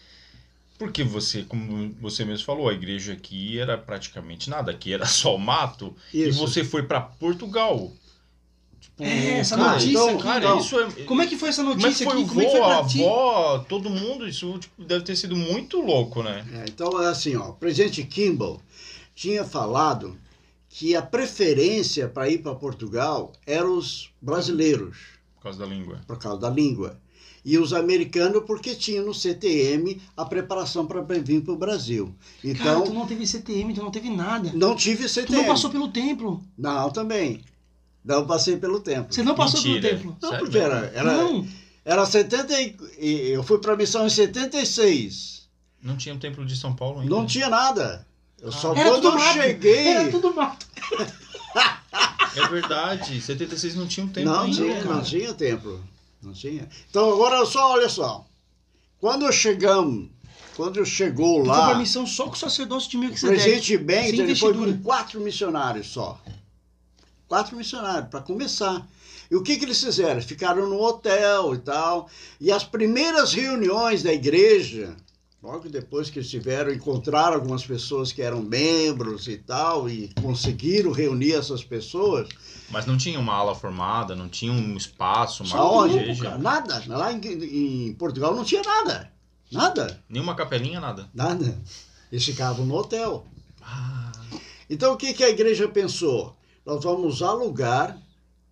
Porque 0.79 1.05
você, 1.05 1.43
como 1.43 1.95
você 2.01 2.25
mesmo 2.25 2.45
falou, 2.45 2.69
a 2.69 2.75
igreja 2.75 3.13
aqui 3.13 3.59
era 3.59 3.79
praticamente 3.79 4.51
nada, 4.51 4.71
aqui 4.71 4.93
era 4.93 5.05
só 5.07 5.39
mato. 5.39 5.95
Isso. 6.13 6.29
E 6.29 6.33
você 6.33 6.65
foi 6.65 6.83
para 6.83 7.01
Portugal. 7.01 7.93
Tipo, 8.81 9.05
é, 9.05 9.39
essa 9.39 9.57
cara, 9.57 9.73
notícia 9.73 9.91
então, 9.91 10.09
aqui, 10.09 10.23
cara, 10.23 10.39
então, 10.39 10.59
isso 10.59 10.81
é, 10.81 10.91
Como 11.05 11.23
é 11.23 11.27
que 11.27 11.37
foi 11.37 11.49
essa 11.49 11.63
notícia 11.63 12.07
como 12.07 12.19
é 12.19 12.23
aqui? 12.23 12.29
Como 12.29 12.41
é 12.41 12.45
que 12.45 12.51
foi 12.51 12.61
a 12.61 12.79
avó, 12.79 13.59
todo 13.69 13.91
mundo, 13.91 14.29
isso 14.29 14.59
tipo, 14.59 14.85
deve 14.85 15.05
ter 15.05 15.17
sido 15.17 15.35
muito 15.35 15.81
louco, 15.81 16.23
né? 16.23 16.45
É, 16.53 16.65
então, 16.69 17.03
é 17.03 17.09
assim, 17.09 17.37
ó, 17.37 17.51
o 17.51 17.55
presidente 17.55 18.03
Kimball 18.05 18.61
tinha 19.15 19.45
falado 19.45 20.17
que 20.79 20.95
a 20.95 21.01
preferência 21.01 22.07
para 22.07 22.29
ir 22.29 22.43
para 22.43 22.55
Portugal 22.55 23.33
eram 23.47 23.79
os 23.79 24.11
brasileiros. 24.21 24.99
Por 25.37 25.45
causa 25.45 25.59
da 25.61 25.65
língua. 25.65 26.01
Por 26.07 26.19
causa 26.19 26.39
da 26.39 26.51
língua. 26.51 27.01
E 27.43 27.57
os 27.57 27.73
americanos 27.73 28.43
porque 28.47 28.75
tinham 28.75 29.07
no 29.07 29.15
CTM 29.15 29.99
a 30.15 30.27
preparação 30.27 30.87
para 30.87 31.01
vir 31.19 31.41
para 31.41 31.55
o 31.55 31.57
Brasil. 31.57 32.15
Cara, 32.43 32.53
Então, 32.53 32.83
tu 32.85 32.93
não 32.93 33.07
teve 33.07 33.27
CTM, 33.27 33.73
tu 33.73 33.83
não 33.83 33.91
teve 33.91 34.11
nada. 34.11 34.51
não 34.53 34.77
tive 34.77 35.05
Tu 35.05 35.09
CTM. 35.09 35.39
não 35.39 35.45
passou 35.47 35.71
pelo 35.71 35.89
templo. 35.89 36.45
Não, 36.59 36.91
também. 36.91 37.41
Não 38.05 38.27
passei 38.27 38.59
pelo 38.59 38.79
tempo. 38.79 39.15
Você 39.15 39.23
não 39.23 39.35
passou 39.35 39.62
Mentira. 39.62 39.81
pelo 39.81 39.97
templo. 39.99 40.17
Não, 40.21 40.29
Sério 40.29 40.45
porque 40.45 40.59
era, 40.59 40.93
era, 40.95 41.12
Não. 41.17 41.49
era 41.87 42.05
70 42.05 42.53
e, 43.01 43.31
eu 43.31 43.43
fui 43.43 43.57
para 43.59 43.73
a 43.73 43.77
missão 43.77 44.07
em 44.07 44.11
76. 44.11 45.49
Não 45.83 45.97
tinha 45.97 46.15
o 46.15 46.19
templo 46.19 46.45
de 46.45 46.55
São 46.55 46.75
Paulo 46.77 47.01
ainda. 47.01 47.15
Não 47.15 47.25
tinha 47.25 47.49
nada. 47.49 48.07
Eu 48.39 48.53
só 48.53 48.75
Era 48.75 48.91
quando 48.91 49.05
eu 49.05 49.15
mato. 49.15 49.33
cheguei. 49.33 49.89
Era 49.89 50.11
tudo 50.11 50.35
mato. 50.35 50.66
É 52.37 52.49
verdade. 52.49 53.20
76 53.20 53.75
não 53.75 53.87
tinha 53.87 54.05
um 54.05 54.09
templo 54.09 54.33
Não 54.33 54.40
ainda. 54.42 54.57
tinha, 54.57 54.83
cara. 54.83 54.94
não 54.94 55.03
tinha 55.03 55.35
templo. 55.35 55.85
Não 56.22 56.33
tinha. 56.33 56.68
Então 56.90 57.12
agora 57.12 57.44
só 57.46 57.72
olha 57.72 57.88
só. 57.88 58.27
Quando 58.99 59.31
chegamos, 59.33 60.09
quando 60.55 60.85
chegou 60.85 61.40
Tu 61.42 61.46
foi 61.46 61.55
pra 61.55 61.68
lá, 61.68 61.79
missão 61.79 62.07
só 62.07 62.25
com 62.27 62.33
o 62.33 62.37
sacerdócio 62.37 62.90
de 62.90 62.96
o 62.96 63.01
Melquisedeque. 63.01 63.40
presidente 63.42 63.79
Bennett 63.79 64.11
Sem 64.16 64.20
ele 64.20 64.35
foi 64.35 64.55
com 64.55 64.83
quatro 64.83 65.20
missionários 65.20 65.87
só. 65.88 66.20
Quatro 67.29 67.57
missionários, 67.57 68.09
para 68.11 68.20
começar. 68.20 68.87
E 69.31 69.35
o 69.35 69.42
que, 69.42 69.57
que 69.57 69.64
eles 69.64 69.83
fizeram? 69.83 70.22
Ficaram 70.22 70.68
no 70.68 70.81
hotel 70.81 71.55
e 71.55 71.59
tal. 71.59 72.09
E 72.40 72.53
as 72.53 72.62
primeiras 72.64 73.33
reuniões 73.33 74.03
da 74.03 74.12
igreja, 74.12 74.94
logo 75.47 75.69
depois 75.69 76.11
que 76.11 76.19
eles 76.19 76.29
tiveram, 76.29 76.73
encontraram 76.73 77.35
algumas 77.37 77.65
pessoas 77.65 78.11
que 78.11 78.21
eram 78.21 78.43
membros 78.43 79.29
e 79.29 79.37
tal, 79.37 79.89
e 79.89 80.11
conseguiram 80.21 80.91
reunir 80.91 81.35
essas 81.35 81.63
pessoas. 81.63 82.29
Mas 82.69 82.85
não 82.85 82.97
tinha 82.97 83.19
uma 83.21 83.33
ala 83.33 83.55
formada, 83.55 84.17
não 84.17 84.29
tinha 84.29 84.53
um 84.53 84.77
espaço, 84.77 85.45
uma 85.45 85.57
Aonde? 85.57 85.99
igreja. 85.99 86.37
Nada. 86.37 86.83
Lá 86.89 87.13
em, 87.13 87.21
em 87.21 87.95
Portugal 87.95 88.35
não 88.35 88.43
tinha 88.43 88.63
nada. 88.63 89.13
Nada. 89.53 90.03
Nenhuma 90.09 90.35
capelinha, 90.35 90.81
nada. 90.81 91.09
Nada. 91.15 91.57
Eles 92.11 92.25
ficavam 92.25 92.67
no 92.67 92.75
hotel. 92.75 93.25
Ah, 93.63 94.11
Então 94.69 94.93
o 94.93 94.97
que, 94.97 95.15
que 95.15 95.23
a 95.23 95.31
igreja 95.31 95.69
pensou? 95.69 96.37
Nós 96.65 96.83
vamos 96.83 97.23
alugar 97.23 97.97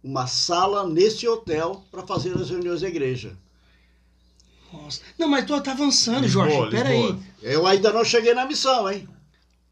uma 0.02 0.28
sala 0.28 0.86
nesse 0.88 1.26
hotel 1.26 1.82
para 1.90 2.06
fazer 2.06 2.36
as 2.36 2.50
reuniões 2.50 2.82
da 2.82 2.88
igreja. 2.88 3.36
Nossa. 4.82 5.00
Não, 5.18 5.28
mas 5.28 5.44
tu 5.46 5.60
tá 5.60 5.72
avançando, 5.72 6.22
Lisboa, 6.22 6.48
Jorge. 6.50 6.70
Pera 6.76 6.88
aí. 6.88 7.00
Lisboa. 7.02 7.18
Eu 7.42 7.66
ainda 7.66 7.92
não 7.92 8.04
cheguei 8.04 8.34
na 8.34 8.44
missão, 8.46 8.90
hein? 8.90 9.08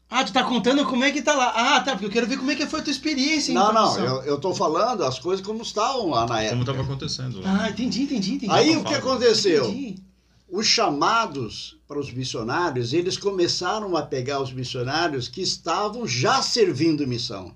Ah, 0.09 0.23
tu 0.23 0.31
tá 0.31 0.43
contando 0.43 0.85
como 0.85 1.03
é 1.03 1.11
que 1.11 1.21
tá 1.23 1.33
lá. 1.33 1.53
Ah, 1.55 1.81
tá, 1.81 1.93
porque 1.93 2.05
eu 2.05 2.09
quero 2.11 2.27
ver 2.27 2.37
como 2.37 2.51
é 2.51 2.55
que 2.55 2.67
foi 2.67 2.81
a 2.81 2.83
tua 2.83 2.91
experiência. 2.91 3.51
em 3.51 3.55
não, 3.55 3.73
não, 3.73 3.97
eu, 3.97 4.21
eu 4.23 4.39
tô 4.39 4.53
falando 4.53 5.03
as 5.03 5.17
coisas 5.17 5.43
como 5.43 5.63
estavam 5.63 6.09
lá 6.11 6.21
na 6.21 6.27
como 6.27 6.39
época. 6.39 6.59
estava 6.61 6.81
acontecendo 6.83 7.41
lá. 7.41 7.63
Ah, 7.63 7.69
entendi, 7.71 8.03
entendi, 8.03 8.33
entendi. 8.35 8.51
Aí 8.53 8.77
o 8.77 8.83
que 8.83 8.93
aconteceu? 8.93 9.65
Entendi. 9.69 9.95
Os 10.47 10.67
chamados 10.67 11.77
para 11.87 11.97
os 11.97 12.13
missionários, 12.13 12.93
eles 12.93 13.17
começaram 13.17 13.97
a 13.97 14.03
pegar 14.03 14.39
os 14.39 14.53
missionários 14.53 15.27
que 15.27 15.41
estavam 15.41 16.05
já 16.05 16.43
servindo 16.43 17.07
missão. 17.07 17.55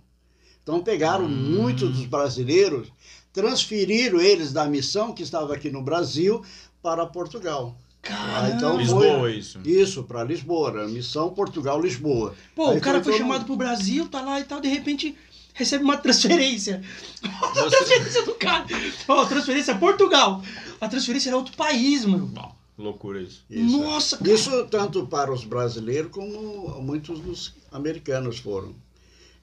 Então 0.63 0.81
pegaram 0.81 1.25
Hum. 1.25 1.29
muitos 1.62 1.91
dos 1.95 2.05
brasileiros, 2.07 2.88
transferiram 3.31 4.19
eles 4.19 4.51
da 4.51 4.65
missão 4.65 5.13
que 5.13 5.21
estava 5.21 5.53
aqui 5.53 5.69
no 5.69 5.83
Brasil 5.83 6.43
para 6.88 7.06
Portugal. 7.06 7.78
Caramba. 8.02 8.56
então 8.56 8.78
Lisboa, 8.78 9.19
foi- 9.19 9.36
isso. 9.36 9.60
Isso, 9.65 10.04
para 10.04 10.23
Lisboa, 10.23 10.69
era 10.69 10.88
missão 10.88 11.30
Portugal-Lisboa. 11.32 12.34
Pô, 12.56 12.69
Aí 12.69 12.78
o 12.78 12.82
cara 12.82 13.04
foi 13.04 13.12
todo 13.12 13.21
chamado 13.21 13.39
mundo- 13.39 13.45
pro 13.47 13.56
Brasil, 13.58 14.08
tá 14.08 14.21
lá 14.21 14.39
e 14.39 14.45
tal, 14.45 14.62
de 14.62 14.69
repente 14.69 15.13
recebe 15.54 15.84
uma 15.84 15.97
transferência. 15.97 16.82
A 17.21 17.47
Você- 17.50 17.69
transferência 17.76 18.23
do 18.23 18.36
cara. 18.36 18.65
Ó, 19.10 19.26
transferência 19.26 19.71
é 19.73 19.76
Portugal. 19.76 20.41
A 20.80 20.88
transferência 20.88 21.30
era 21.30 21.36
outro 21.36 21.58
país, 21.58 22.06
mano. 22.06 22.28
Bom, 22.28 22.56
loucura 22.78 23.21
isso. 23.21 23.43
Isso, 23.50 23.78
Nossa, 23.78 24.17
cara. 24.17 24.32
Isso 24.32 24.65
tanto 24.67 25.06
para 25.08 25.34
os 25.34 25.43
brasileiros 25.43 26.10
como 26.10 26.82
muitos 26.82 27.19
dos 27.19 27.54
americanos 27.69 28.39
foram. 28.39 28.73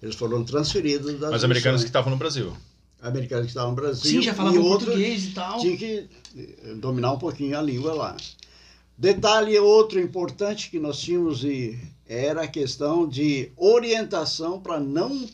Eles 0.03 0.15
foram 0.15 0.43
transferidos 0.43 1.21
das 1.21 1.31
Mas 1.33 1.45
americanos 1.45 1.83
que 1.83 1.89
estavam 1.89 2.11
no 2.11 2.17
Brasil. 2.17 2.57
Americanos 3.05 3.45
que 3.45 3.51
estavam 3.51 3.71
no 3.71 3.77
Brasil. 3.77 4.11
Sim, 4.11 4.23
já 4.23 4.33
e 4.33 4.35
falavam 4.35 4.63
outros 4.63 4.89
português 4.89 5.25
e 5.27 5.31
tal. 5.33 5.61
Tinha 5.61 5.77
que 5.77 6.09
eh, 6.37 6.75
dominar 6.77 7.13
um 7.13 7.19
pouquinho 7.19 7.57
a 7.59 7.63
língua 7.63 7.93
lá. 7.93 8.17
Detalhe 8.97 9.59
outro 9.59 10.01
importante 10.01 10.71
que 10.71 10.79
nós 10.79 11.01
tínhamos 11.01 11.45
e 11.45 11.79
era 12.07 12.43
a 12.43 12.49
questão 12.49 13.07
de 13.07 13.51
orientação 13.57 14.61
para 14.61 14.81
não, 14.81 15.29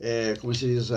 eh, 0.00 0.36
como 0.40 0.54
se 0.54 0.66
diz, 0.66 0.90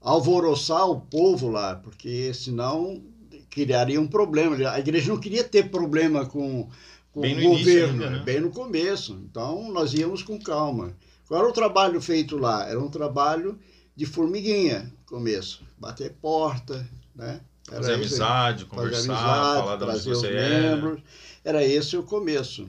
alvoroçar 0.00 0.88
o 0.90 1.00
povo 1.00 1.48
lá, 1.48 1.76
porque 1.76 2.34
senão 2.34 3.02
criaria 3.50 4.00
um 4.00 4.06
problema. 4.06 4.56
A 4.70 4.80
igreja 4.80 5.08
não 5.12 5.20
queria 5.20 5.44
ter 5.44 5.70
problema 5.70 6.26
com, 6.26 6.68
com 7.12 7.20
o 7.20 7.26
início 7.26 7.50
governo, 7.50 8.04
ainda, 8.04 8.18
né? 8.18 8.24
bem 8.24 8.40
no 8.40 8.50
começo. 8.50 9.20
Então 9.30 9.70
nós 9.70 9.94
íamos 9.94 10.22
com 10.22 10.38
calma. 10.38 10.96
Qual 11.28 11.40
era 11.40 11.48
o 11.48 11.54
trabalho 11.54 12.00
feito 12.00 12.36
lá? 12.36 12.68
Era 12.68 12.80
um 12.80 12.90
trabalho 12.90 13.58
de 13.96 14.06
formiguinha, 14.06 14.92
começo. 15.06 15.62
Bater 15.78 16.12
porta, 16.20 16.88
né? 17.14 17.40
Era 17.68 17.76
Fazer 17.76 17.94
amizade, 17.94 18.64
fazer 18.64 18.70
conversar, 18.70 19.12
amizade, 19.12 19.58
falar 19.58 19.74
onde 19.74 19.84
trazer 19.84 20.10
os 20.10 20.18
você 20.18 20.26
era. 20.28 20.76
membros. 20.76 21.02
Era 21.42 21.64
esse 21.64 21.96
o 21.96 22.02
começo. 22.02 22.68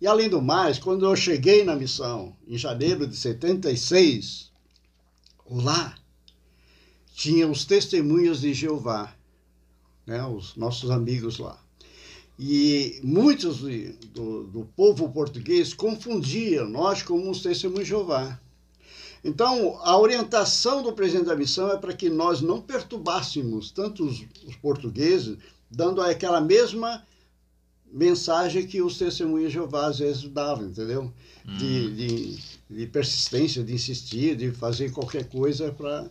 E 0.00 0.06
além 0.06 0.28
do 0.28 0.40
mais, 0.40 0.78
quando 0.78 1.04
eu 1.04 1.14
cheguei 1.16 1.64
na 1.64 1.76
missão, 1.76 2.34
em 2.46 2.56
janeiro 2.56 3.06
de 3.06 3.16
76, 3.16 4.50
lá 5.50 5.94
tinha 7.14 7.46
os 7.46 7.64
testemunhos 7.64 8.40
de 8.40 8.54
Jeová, 8.54 9.14
né, 10.06 10.24
os 10.24 10.56
nossos 10.56 10.90
amigos 10.90 11.38
lá. 11.38 11.60
E 12.38 12.98
muitos 13.02 13.58
do, 13.58 14.44
do 14.44 14.64
povo 14.74 15.10
português 15.10 15.74
confundiam 15.74 16.66
nós 16.66 17.02
como 17.02 17.30
os 17.30 17.42
testemunhos 17.42 17.84
de 17.84 17.90
Jeová. 17.90 18.40
Então, 19.22 19.78
a 19.82 19.98
orientação 19.98 20.82
do 20.82 20.92
presidente 20.92 21.26
da 21.26 21.36
missão 21.36 21.70
é 21.70 21.76
para 21.76 21.92
que 21.92 22.08
nós 22.08 22.40
não 22.40 22.60
perturbássemos 22.60 23.70
tanto 23.70 24.04
os, 24.04 24.24
os 24.46 24.56
portugueses, 24.56 25.36
dando 25.70 26.00
aquela 26.00 26.40
mesma 26.40 27.02
mensagem 27.92 28.66
que 28.66 28.80
os 28.80 28.96
testemunhos 28.96 29.48
de 29.48 29.54
Jeová 29.54 29.86
às 29.86 29.98
vezes 29.98 30.22
davam, 30.24 30.66
entendeu? 30.68 31.12
Hum. 31.46 31.56
De, 31.56 31.90
de, 31.94 32.38
de 32.70 32.86
persistência, 32.86 33.62
de 33.64 33.74
insistir, 33.74 34.36
de 34.36 34.52
fazer 34.52 34.90
qualquer 34.92 35.24
coisa 35.28 35.72
para 35.72 36.06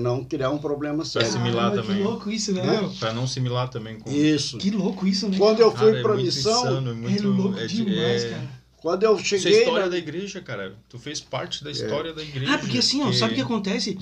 não 0.00 0.24
criar 0.24 0.50
um 0.50 0.58
problema 0.58 1.04
sério. 1.04 1.28
assimilar 1.28 1.70
Caramba, 1.70 1.82
também. 1.82 1.96
Que 1.96 2.02
louco 2.02 2.30
isso, 2.30 2.52
né? 2.52 2.90
Pra 2.98 3.12
não 3.12 3.24
assimilar 3.24 3.68
também 3.70 3.98
com. 3.98 4.10
Isso. 4.10 4.58
Que 4.58 4.70
louco 4.70 5.06
isso, 5.06 5.28
né? 5.28 5.38
Quando 5.38 5.60
eu 5.60 5.70
fui 5.70 5.86
Cara, 5.86 5.98
é 5.98 6.02
para 6.02 6.12
a 6.14 6.16
missão, 6.16 6.60
insano, 6.60 6.88
é 6.88 6.92
É 6.92 6.94
muito, 6.94 7.28
louco 7.28 7.58
é 7.58 7.66
de- 7.66 7.84
demais, 7.84 8.24
é- 8.24 8.30
cara. 8.30 8.55
Quando 8.86 9.02
eu 9.02 9.16
Isso 9.16 9.34
é 9.34 9.38
a 9.38 9.40
cheguei 9.40 9.58
história 9.60 9.84
na- 9.86 9.90
da 9.90 9.98
igreja, 9.98 10.40
cara. 10.40 10.76
Tu 10.88 10.98
fez 10.98 11.20
parte 11.20 11.64
da 11.64 11.70
história 11.70 12.12
da 12.12 12.22
igreja. 12.22 12.54
Ah, 12.54 12.58
porque 12.58 12.78
assim, 12.78 13.02
ó, 13.02 13.12
sabe 13.12 13.32
o 13.32 13.34
que 13.36 13.40
acontece? 13.42 13.98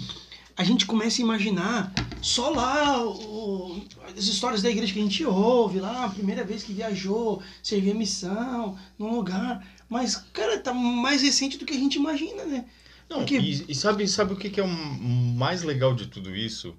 A 0.56 0.62
gente 0.62 0.84
começa 0.86 1.20
a 1.20 1.24
imaginar 1.24 1.92
só 2.22 2.50
lá 2.50 3.02
o- 3.04 3.82
as 4.16 4.24
histórias 4.26 4.62
da 4.62 4.70
igreja 4.70 4.92
que 4.92 4.98
a 4.98 5.02
gente 5.02 5.24
ouve 5.24 5.80
lá, 5.80 6.04
a 6.04 6.10
primeira 6.10 6.44
vez 6.44 6.62
que 6.62 6.72
viajou, 6.72 7.42
servia 7.62 7.94
missão 7.94 8.78
num 8.98 9.14
lugar. 9.16 9.66
Mas, 9.88 10.16
cara, 10.32 10.58
tá 10.58 10.72
mais 10.72 11.22
recente 11.22 11.58
do 11.58 11.64
que 11.64 11.72
a 11.74 11.78
gente 11.78 11.96
imagina, 11.96 12.44
né? 12.44 12.66
Não, 13.08 13.18
Porque- 13.18 13.38
e, 13.38 13.64
e 13.68 13.74
sabe, 13.74 14.06
sabe 14.06 14.32
o 14.32 14.36
que, 14.36 14.48
que 14.50 14.60
é 14.60 14.64
o 14.64 14.68
mais 14.68 15.62
legal 15.62 15.94
de 15.94 16.06
tudo 16.06 16.34
isso? 16.34 16.74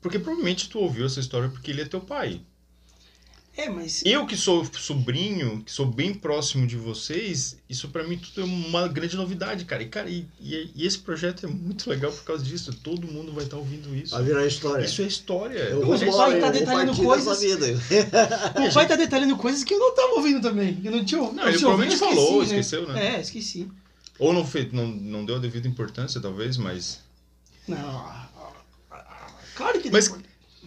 Porque 0.00 0.18
provavelmente 0.18 0.68
tu 0.68 0.78
ouviu 0.78 1.04
essa 1.04 1.20
história 1.20 1.48
porque 1.48 1.70
ele 1.70 1.82
é 1.82 1.84
teu 1.84 2.00
pai. 2.00 2.40
É, 3.56 3.68
mas. 3.68 4.02
Eu 4.06 4.26
que 4.26 4.36
sou 4.36 4.64
sobrinho, 4.64 5.62
que 5.64 5.72
sou 5.72 5.84
bem 5.84 6.14
próximo 6.14 6.66
de 6.66 6.76
vocês, 6.76 7.58
isso 7.68 7.88
pra 7.88 8.04
mim 8.04 8.16
tudo 8.16 8.40
é 8.42 8.44
uma 8.44 8.86
grande 8.88 9.16
novidade, 9.16 9.64
cara. 9.64 9.82
E, 9.82 9.88
cara, 9.88 10.08
e, 10.08 10.24
e- 10.40 10.70
esse 10.86 10.98
projeto 10.98 11.44
é 11.44 11.48
muito 11.48 11.90
legal 11.90 12.12
por 12.12 12.22
causa 12.24 12.44
disso. 12.44 12.72
Todo 12.72 13.06
mundo 13.06 13.32
vai 13.32 13.44
estar 13.44 13.56
ouvindo 13.56 13.94
isso. 13.94 14.14
Vai 14.14 14.22
virar 14.22 14.46
história. 14.46 14.84
Isso 14.84 15.02
é 15.02 15.06
história. 15.06 15.58
Eu 15.58 15.80
o 15.82 15.88
pai 16.16 16.40
tá 16.40 16.46
vou 16.46 16.52
detalhando 16.52 16.96
coisas-. 16.96 17.42
O 17.42 18.72
pai 18.72 18.86
tá 18.88 18.96
detalhando 18.96 19.36
coisas 19.36 19.64
que 19.64 19.74
eu 19.74 19.78
não 19.78 19.94
tava 19.94 20.14
ouvindo 20.14 20.40
também. 20.40 20.76
que 20.76 20.86
Eu 20.86 20.92
não 20.92 21.04
tinha 21.04 21.20
Não, 21.20 21.48
ele 21.48 21.58
provavelmente 21.58 21.92
eu 21.94 21.98
falou, 21.98 22.42
esqueci, 22.42 22.60
esqueceu, 22.60 22.88
né? 22.88 23.16
É, 23.16 23.20
esqueci. 23.20 23.68
Ou 24.18 24.32
não, 24.32 24.46
fez, 24.46 24.72
não, 24.72 24.86
não 24.86 25.24
deu 25.24 25.36
a 25.36 25.38
devida 25.38 25.66
importância, 25.66 26.20
talvez, 26.20 26.56
mas. 26.56 27.00
Não. 27.66 28.30
Claro 29.54 29.80
que 29.80 29.90
Mas- 29.90 30.10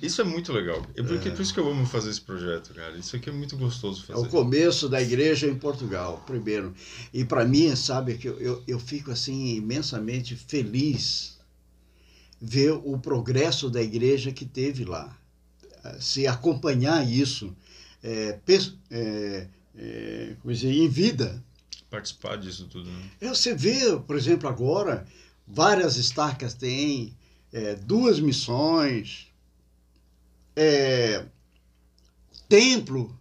Isso 0.04 0.22
é 0.22 0.26
muito 0.26 0.52
legal. 0.52 0.86
É 0.96 1.02
porque, 1.02 1.32
por 1.32 1.42
isso 1.42 1.54
que 1.54 1.60
eu 1.62 1.70
amo 1.72 1.86
fazer 1.86 2.10
esse 2.10 2.20
projeto, 2.20 2.74
cara. 2.74 2.98
Isso 2.98 3.16
aqui 3.16 3.30
é 3.30 3.32
muito 3.32 3.56
gostoso 3.56 4.04
É 4.04 4.14
fazer. 4.14 4.28
o 4.28 4.30
começo 4.30 4.90
da 4.90 5.02
igreja 5.02 5.48
em 5.48 5.56
Portugal, 5.56 6.22
primeiro. 6.28 6.74
E 7.14 7.24
para 7.24 7.46
mim, 7.46 7.74
sabe, 7.76 8.18
que 8.18 8.28
eu, 8.28 8.38
eu, 8.40 8.64
eu 8.68 8.80
fico 8.80 9.12
assim 9.12 9.56
imensamente 9.56 10.36
feliz 10.36 11.40
ver 12.42 12.72
o 12.72 13.00
progresso 13.00 13.70
da 13.70 13.82
igreja 13.82 14.34
que 14.34 14.46
teve 14.46 14.84
lá. 14.84 15.18
Se 16.00 16.28
acompanhar 16.28 17.08
isso 17.10 17.56
é, 18.04 18.38
é, 18.92 19.48
é, 19.78 20.36
como 20.42 20.54
dizer, 20.54 20.72
em 20.74 20.90
vida. 20.90 21.42
Participar 21.90 22.36
disso 22.36 22.68
tudo, 22.68 22.90
né? 22.90 23.10
É, 23.22 23.30
Você 23.30 23.56
vê, 23.56 23.98
por 23.98 24.18
exemplo, 24.18 24.50
agora, 24.50 25.06
várias 25.48 25.96
estacas 25.96 26.54
têm, 26.54 27.16
é, 27.54 27.76
duas 27.76 28.20
missões, 28.20 29.28
é, 30.56 31.26
templo. 32.48 33.18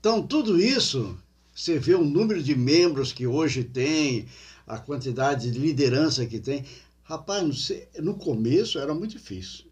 Então, 0.00 0.26
tudo 0.26 0.60
isso, 0.60 1.16
você 1.54 1.78
vê 1.78 1.94
o 1.94 2.04
número 2.04 2.42
de 2.42 2.54
membros 2.54 3.12
que 3.12 3.26
hoje 3.26 3.64
tem, 3.64 4.26
a 4.66 4.78
quantidade 4.78 5.50
de 5.50 5.58
liderança 5.58 6.24
que 6.26 6.38
tem. 6.38 6.64
Rapaz, 7.02 7.42
não 7.42 7.52
sei, 7.52 7.88
no 8.00 8.14
começo 8.14 8.78
era 8.78 8.94
muito 8.94 9.12
difícil. 9.12 9.64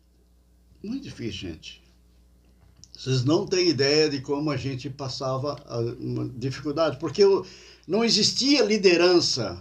Muito 0.82 1.02
difícil, 1.04 1.50
gente. 1.50 1.82
Vocês 2.96 3.24
não 3.24 3.46
têm 3.46 3.68
ideia 3.68 4.08
de 4.08 4.20
como 4.20 4.50
a 4.50 4.56
gente 4.56 4.88
passava 4.88 5.62
a, 5.66 5.78
uma 6.00 6.28
dificuldade, 6.28 6.98
porque 6.98 7.22
não 7.86 8.02
existia 8.02 8.64
liderança 8.64 9.54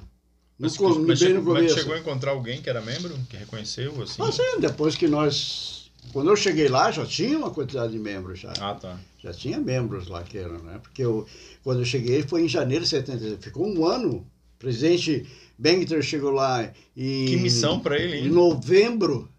no, 0.57 0.67
Mas, 0.67 0.77
com- 0.77 0.87
mas 0.99 1.19
bem 1.19 1.29
chegou, 1.29 1.33
no 1.43 1.53
mas 1.53 1.57
começo. 1.63 1.75
chegou 1.75 1.93
a 1.95 1.99
encontrar 1.99 2.31
alguém 2.31 2.61
que 2.61 2.69
era 2.69 2.81
membro, 2.81 3.13
que 3.29 3.35
reconheceu, 3.35 4.01
assim? 4.01 4.15
Mas 4.19 4.35
sim, 4.35 4.59
depois 4.59 4.95
que 4.95 5.07
nós. 5.07 5.74
Quando 6.11 6.29
eu 6.29 6.35
cheguei 6.35 6.67
lá, 6.67 6.91
já 6.91 7.05
tinha 7.05 7.37
uma 7.37 7.51
quantidade 7.51 7.91
de 7.91 7.99
membros 7.99 8.39
já. 8.39 8.53
Ah, 8.59 8.73
tá. 8.75 8.97
Já 9.19 9.33
tinha 9.33 9.59
membros 9.59 10.07
lá 10.07 10.23
que 10.23 10.37
eram, 10.37 10.59
né? 10.59 10.79
Porque 10.81 11.03
eu, 11.03 11.25
quando 11.63 11.79
eu 11.79 11.85
cheguei 11.85 12.23
foi 12.23 12.43
em 12.43 12.47
janeiro 12.47 12.83
de 12.83 12.89
70. 12.89 13.37
Ficou 13.41 13.67
um 13.67 13.85
ano. 13.85 14.17
O 14.17 14.57
presidente 14.57 15.25
Bengter 15.57 16.01
chegou 16.01 16.31
lá 16.31 16.71
em. 16.95 17.25
Que 17.25 17.37
missão 17.37 17.79
pra 17.79 17.97
ele, 17.97 18.17
Em 18.17 18.23
hein? 18.25 18.29
novembro 18.29 19.29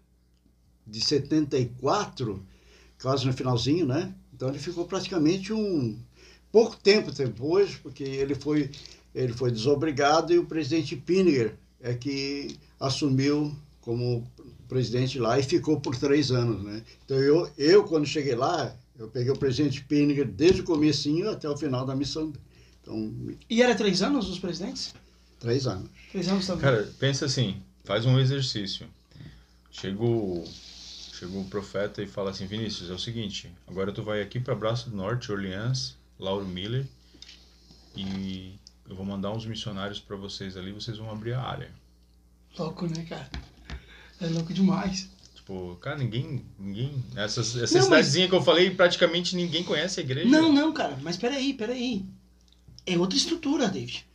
de 0.85 1.01
74, 1.01 2.41
quase 3.01 3.25
no 3.25 3.33
finalzinho, 3.33 3.85
né? 3.85 4.13
Então 4.33 4.49
ele 4.49 4.59
ficou 4.59 4.85
praticamente 4.85 5.51
um 5.51 5.97
pouco 6.51 6.77
tempo 6.77 7.11
depois, 7.11 7.75
porque 7.75 8.03
ele 8.03 8.35
foi 8.35 8.69
ele 9.13 9.33
foi 9.33 9.51
desobrigado 9.51 10.31
e 10.31 10.37
o 10.37 10.45
presidente 10.45 10.95
Pinniger 10.95 11.55
é 11.81 11.93
que 11.95 12.55
assumiu 12.79 13.55
como 13.81 14.29
presidente 14.67 15.19
lá 15.19 15.39
e 15.39 15.43
ficou 15.43 15.79
por 15.79 15.95
três 15.95 16.31
anos, 16.31 16.63
né? 16.63 16.83
Então 17.05 17.17
eu, 17.17 17.49
eu 17.57 17.83
quando 17.83 18.05
cheguei 18.05 18.35
lá, 18.35 18.75
eu 18.97 19.07
peguei 19.07 19.31
o 19.31 19.37
presidente 19.37 19.83
Pinniger 19.83 20.27
desde 20.27 20.61
o 20.61 20.63
comecinho 20.63 21.29
até 21.29 21.49
o 21.49 21.57
final 21.57 21.85
da 21.85 21.95
missão. 21.95 22.31
Então, 22.81 23.13
E 23.49 23.61
era 23.61 23.75
três 23.75 24.01
anos 24.01 24.29
os 24.29 24.39
presidentes? 24.39 24.93
três 25.39 25.67
anos. 25.67 25.89
Três 26.11 26.27
anos 26.27 26.47
também. 26.47 26.61
Cara, 26.61 26.91
pensa 26.99 27.25
assim, 27.25 27.61
faz 27.83 28.05
um 28.05 28.19
exercício. 28.19 28.87
Chega 29.71 30.03
o, 30.03 30.43
chega 31.13 31.37
o 31.37 31.45
profeta 31.45 32.01
e 32.01 32.07
fala 32.07 32.31
assim, 32.31 32.47
Vinícius, 32.47 32.89
é 32.89 32.93
o 32.93 32.99
seguinte, 32.99 33.51
agora 33.67 33.91
tu 33.91 34.01
vai 34.03 34.21
aqui 34.21 34.39
para 34.39 34.55
Braço 34.55 34.89
do 34.89 34.95
Norte, 34.95 35.31
Orleans, 35.31 35.95
Lauro 36.19 36.47
Miller, 36.47 36.87
e 37.95 38.55
eu 38.89 38.95
vou 38.95 39.05
mandar 39.05 39.31
uns 39.31 39.45
missionários 39.45 39.99
para 39.99 40.15
vocês 40.15 40.57
ali, 40.57 40.71
vocês 40.71 40.97
vão 40.97 41.11
abrir 41.11 41.33
a 41.33 41.41
área. 41.41 41.71
Louco, 42.57 42.87
né, 42.87 43.05
cara? 43.07 43.29
É 44.21 44.27
louco 44.27 44.53
demais. 44.53 45.09
Tipo, 45.35 45.77
cara, 45.81 45.97
ninguém, 45.97 46.43
ninguém, 46.59 46.91
essas, 47.15 47.55
essa 47.55 47.73
Não, 47.79 47.89
mas- 47.89 48.05
cidadezinha 48.07 48.27
que 48.27 48.35
eu 48.35 48.41
falei, 48.41 48.69
praticamente 48.71 49.35
ninguém 49.35 49.63
conhece 49.63 49.99
a 49.99 50.03
igreja. 50.03 50.27
Não, 50.29 50.51
não, 50.51 50.73
cara, 50.73 50.97
mas 51.01 51.15
peraí, 51.17 51.53
peraí. 51.53 52.03
É 52.85 52.97
outra 52.97 53.17
estrutura, 53.17 53.67
David. 53.67 54.05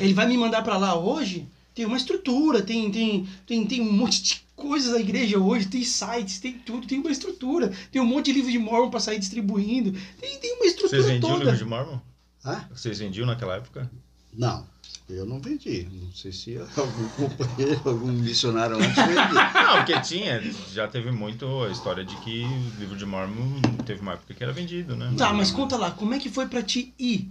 Ele 0.00 0.14
vai 0.14 0.26
me 0.26 0.36
mandar 0.36 0.62
pra 0.62 0.76
lá 0.76 0.98
hoje, 0.98 1.46
tem 1.74 1.84
uma 1.86 1.96
estrutura, 1.96 2.60
tem, 2.62 2.90
tem, 2.90 3.28
tem, 3.46 3.66
tem 3.66 3.80
um 3.80 3.92
monte 3.92 4.22
de 4.22 4.42
coisas 4.56 4.92
na 4.92 5.00
igreja 5.00 5.38
hoje, 5.38 5.66
tem 5.66 5.82
sites, 5.84 6.38
tem 6.40 6.52
tudo, 6.58 6.86
tem 6.86 6.98
uma 6.98 7.10
estrutura, 7.10 7.72
tem 7.90 8.00
um 8.02 8.04
monte 8.06 8.26
de 8.26 8.32
livro 8.32 8.50
de 8.50 8.58
Mormon 8.58 8.90
pra 8.90 9.00
sair 9.00 9.18
distribuindo, 9.18 9.92
tem, 10.20 10.38
tem 10.38 10.54
uma 10.56 10.66
estrutura 10.66 11.02
Vocês 11.02 11.14
vendiam 11.14 11.30
toda. 11.32 11.44
livro 11.44 11.58
de 11.58 11.64
Mormon? 11.64 11.98
Ah? 12.44 12.64
Vocês 12.74 12.98
vendiam 12.98 13.26
naquela 13.26 13.56
época? 13.56 13.90
Não, 14.32 14.64
eu 15.08 15.26
não 15.26 15.40
vendi. 15.40 15.86
Não 15.92 16.12
sei 16.12 16.32
se 16.32 16.56
algum 16.76 17.08
companheiro, 17.10 17.80
algum 17.84 18.12
missionário 18.12 18.76
antes 18.76 18.94
vendia. 18.94 19.52
Não, 19.64 19.76
porque 19.78 20.00
tinha, 20.00 20.40
já 20.72 20.86
teve 20.88 21.10
muito 21.10 21.64
a 21.64 21.70
história 21.70 22.04
de 22.04 22.16
que 22.16 22.44
o 22.76 22.80
livro 22.80 22.96
de 22.96 23.04
Mormon 23.06 23.60
teve 23.84 24.00
uma 24.00 24.12
época 24.12 24.34
que 24.34 24.42
era 24.42 24.52
vendido, 24.52 24.96
né? 24.96 25.12
Tá, 25.16 25.32
mas 25.32 25.50
conta 25.50 25.76
lá, 25.76 25.90
como 25.90 26.14
é 26.14 26.18
que 26.18 26.30
foi 26.30 26.46
pra 26.46 26.62
ti 26.62 26.94
ir? 26.98 27.28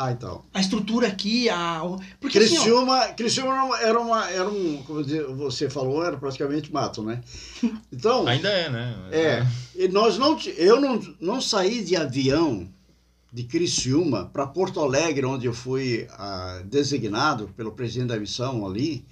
Ah, 0.00 0.12
então. 0.12 0.44
A 0.54 0.60
estrutura 0.60 1.08
aqui, 1.08 1.48
a. 1.50 1.80
Porque 2.20 2.38
assim, 2.38 2.56
ó, 2.56 2.60
Criciúma, 2.60 3.08
Criciúma 3.14 3.52
era 3.52 3.64
uma- 3.64 3.80
era, 3.80 4.00
uma, 4.00 4.30
era 4.30 4.48
um, 4.48 4.80
como 4.84 5.02
você 5.36 5.68
falou, 5.68 6.04
era 6.04 6.16
praticamente 6.16 6.72
mato, 6.72 7.02
né? 7.02 7.20
Então, 7.92 8.24
Ainda 8.28 8.48
é, 8.48 8.70
né? 8.70 8.94
é, 9.10 9.46
e 9.74 9.88
nós 9.88 10.16
não, 10.16 10.38
eu 10.56 10.80
não, 10.80 11.00
não 11.20 11.40
saí 11.40 11.82
de 11.84 11.96
avião 11.96 12.68
de 13.32 13.44
Criciúma 13.44 14.26
para 14.26 14.46
Porto 14.46 14.80
Alegre, 14.80 15.26
onde 15.26 15.46
eu 15.46 15.52
fui 15.52 16.06
ah, 16.12 16.62
designado 16.64 17.48
pelo 17.56 17.72
presidente 17.72 18.08
da 18.08 18.18
missão 18.18 18.66
ali. 18.66 19.04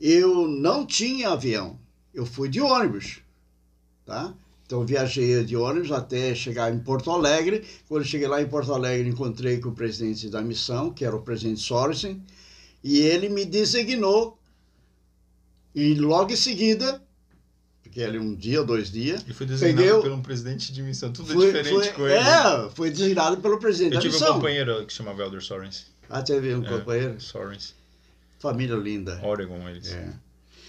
Eu 0.00 0.48
não 0.48 0.84
tinha 0.84 1.30
avião, 1.30 1.78
eu 2.12 2.26
fui 2.26 2.48
de 2.48 2.60
ônibus, 2.60 3.20
tá? 4.04 4.34
Então 4.66 4.84
viajei 4.84 5.44
de 5.44 5.56
ônibus 5.56 5.92
até 5.92 6.34
chegar 6.34 6.74
em 6.74 6.78
Porto 6.78 7.10
Alegre. 7.10 7.64
Quando 7.86 8.04
cheguei 8.04 8.26
lá 8.26 8.40
em 8.40 8.48
Porto 8.48 8.72
Alegre, 8.72 9.08
encontrei 9.08 9.60
com 9.60 9.68
o 9.68 9.74
presidente 9.74 10.28
da 10.30 10.40
missão, 10.40 10.90
que 10.90 11.04
era 11.04 11.14
o 11.14 11.22
presidente 11.22 11.60
Sorensen, 11.60 12.22
e 12.82 12.98
ele 12.98 13.28
me 13.28 13.44
designou. 13.44 14.38
E 15.74 15.94
logo 15.94 16.32
em 16.32 16.36
seguida, 16.36 17.03
porque 17.94 18.02
ali 18.02 18.18
um 18.18 18.34
dia 18.34 18.58
ou 18.60 18.66
dois 18.66 18.90
dias, 18.90 19.22
Ele 19.22 19.32
foi 19.32 19.46
designado 19.46 19.76
Peguei 19.86 20.02
pelo 20.02 20.14
um 20.16 20.20
presidente 20.20 20.72
de 20.72 20.82
missão, 20.82 21.12
tudo 21.12 21.32
foi, 21.32 21.46
diferente 21.46 21.72
foi, 21.72 21.88
com 21.92 22.08
ele. 22.08 22.14
é, 22.18 22.70
foi 22.74 22.90
designado 22.90 23.36
pelo 23.36 23.56
presidente 23.60 23.92
Eu 23.92 23.94
da 23.94 24.00
tive 24.00 24.16
um 24.16 24.18
missão. 24.18 24.34
companheiro 24.34 24.84
que 24.84 24.92
chamava 24.92 25.22
Elder 25.22 25.40
Sorens. 25.40 25.86
Ah, 26.10 26.20
teve 26.20 26.52
um 26.56 26.64
É. 26.64 26.68
companheiro. 26.68 27.20
Sorens. 27.20 27.72
Família 28.40 28.74
linda. 28.74 29.20
Oregon, 29.22 29.68
eles. 29.68 29.92
É. 29.92 30.12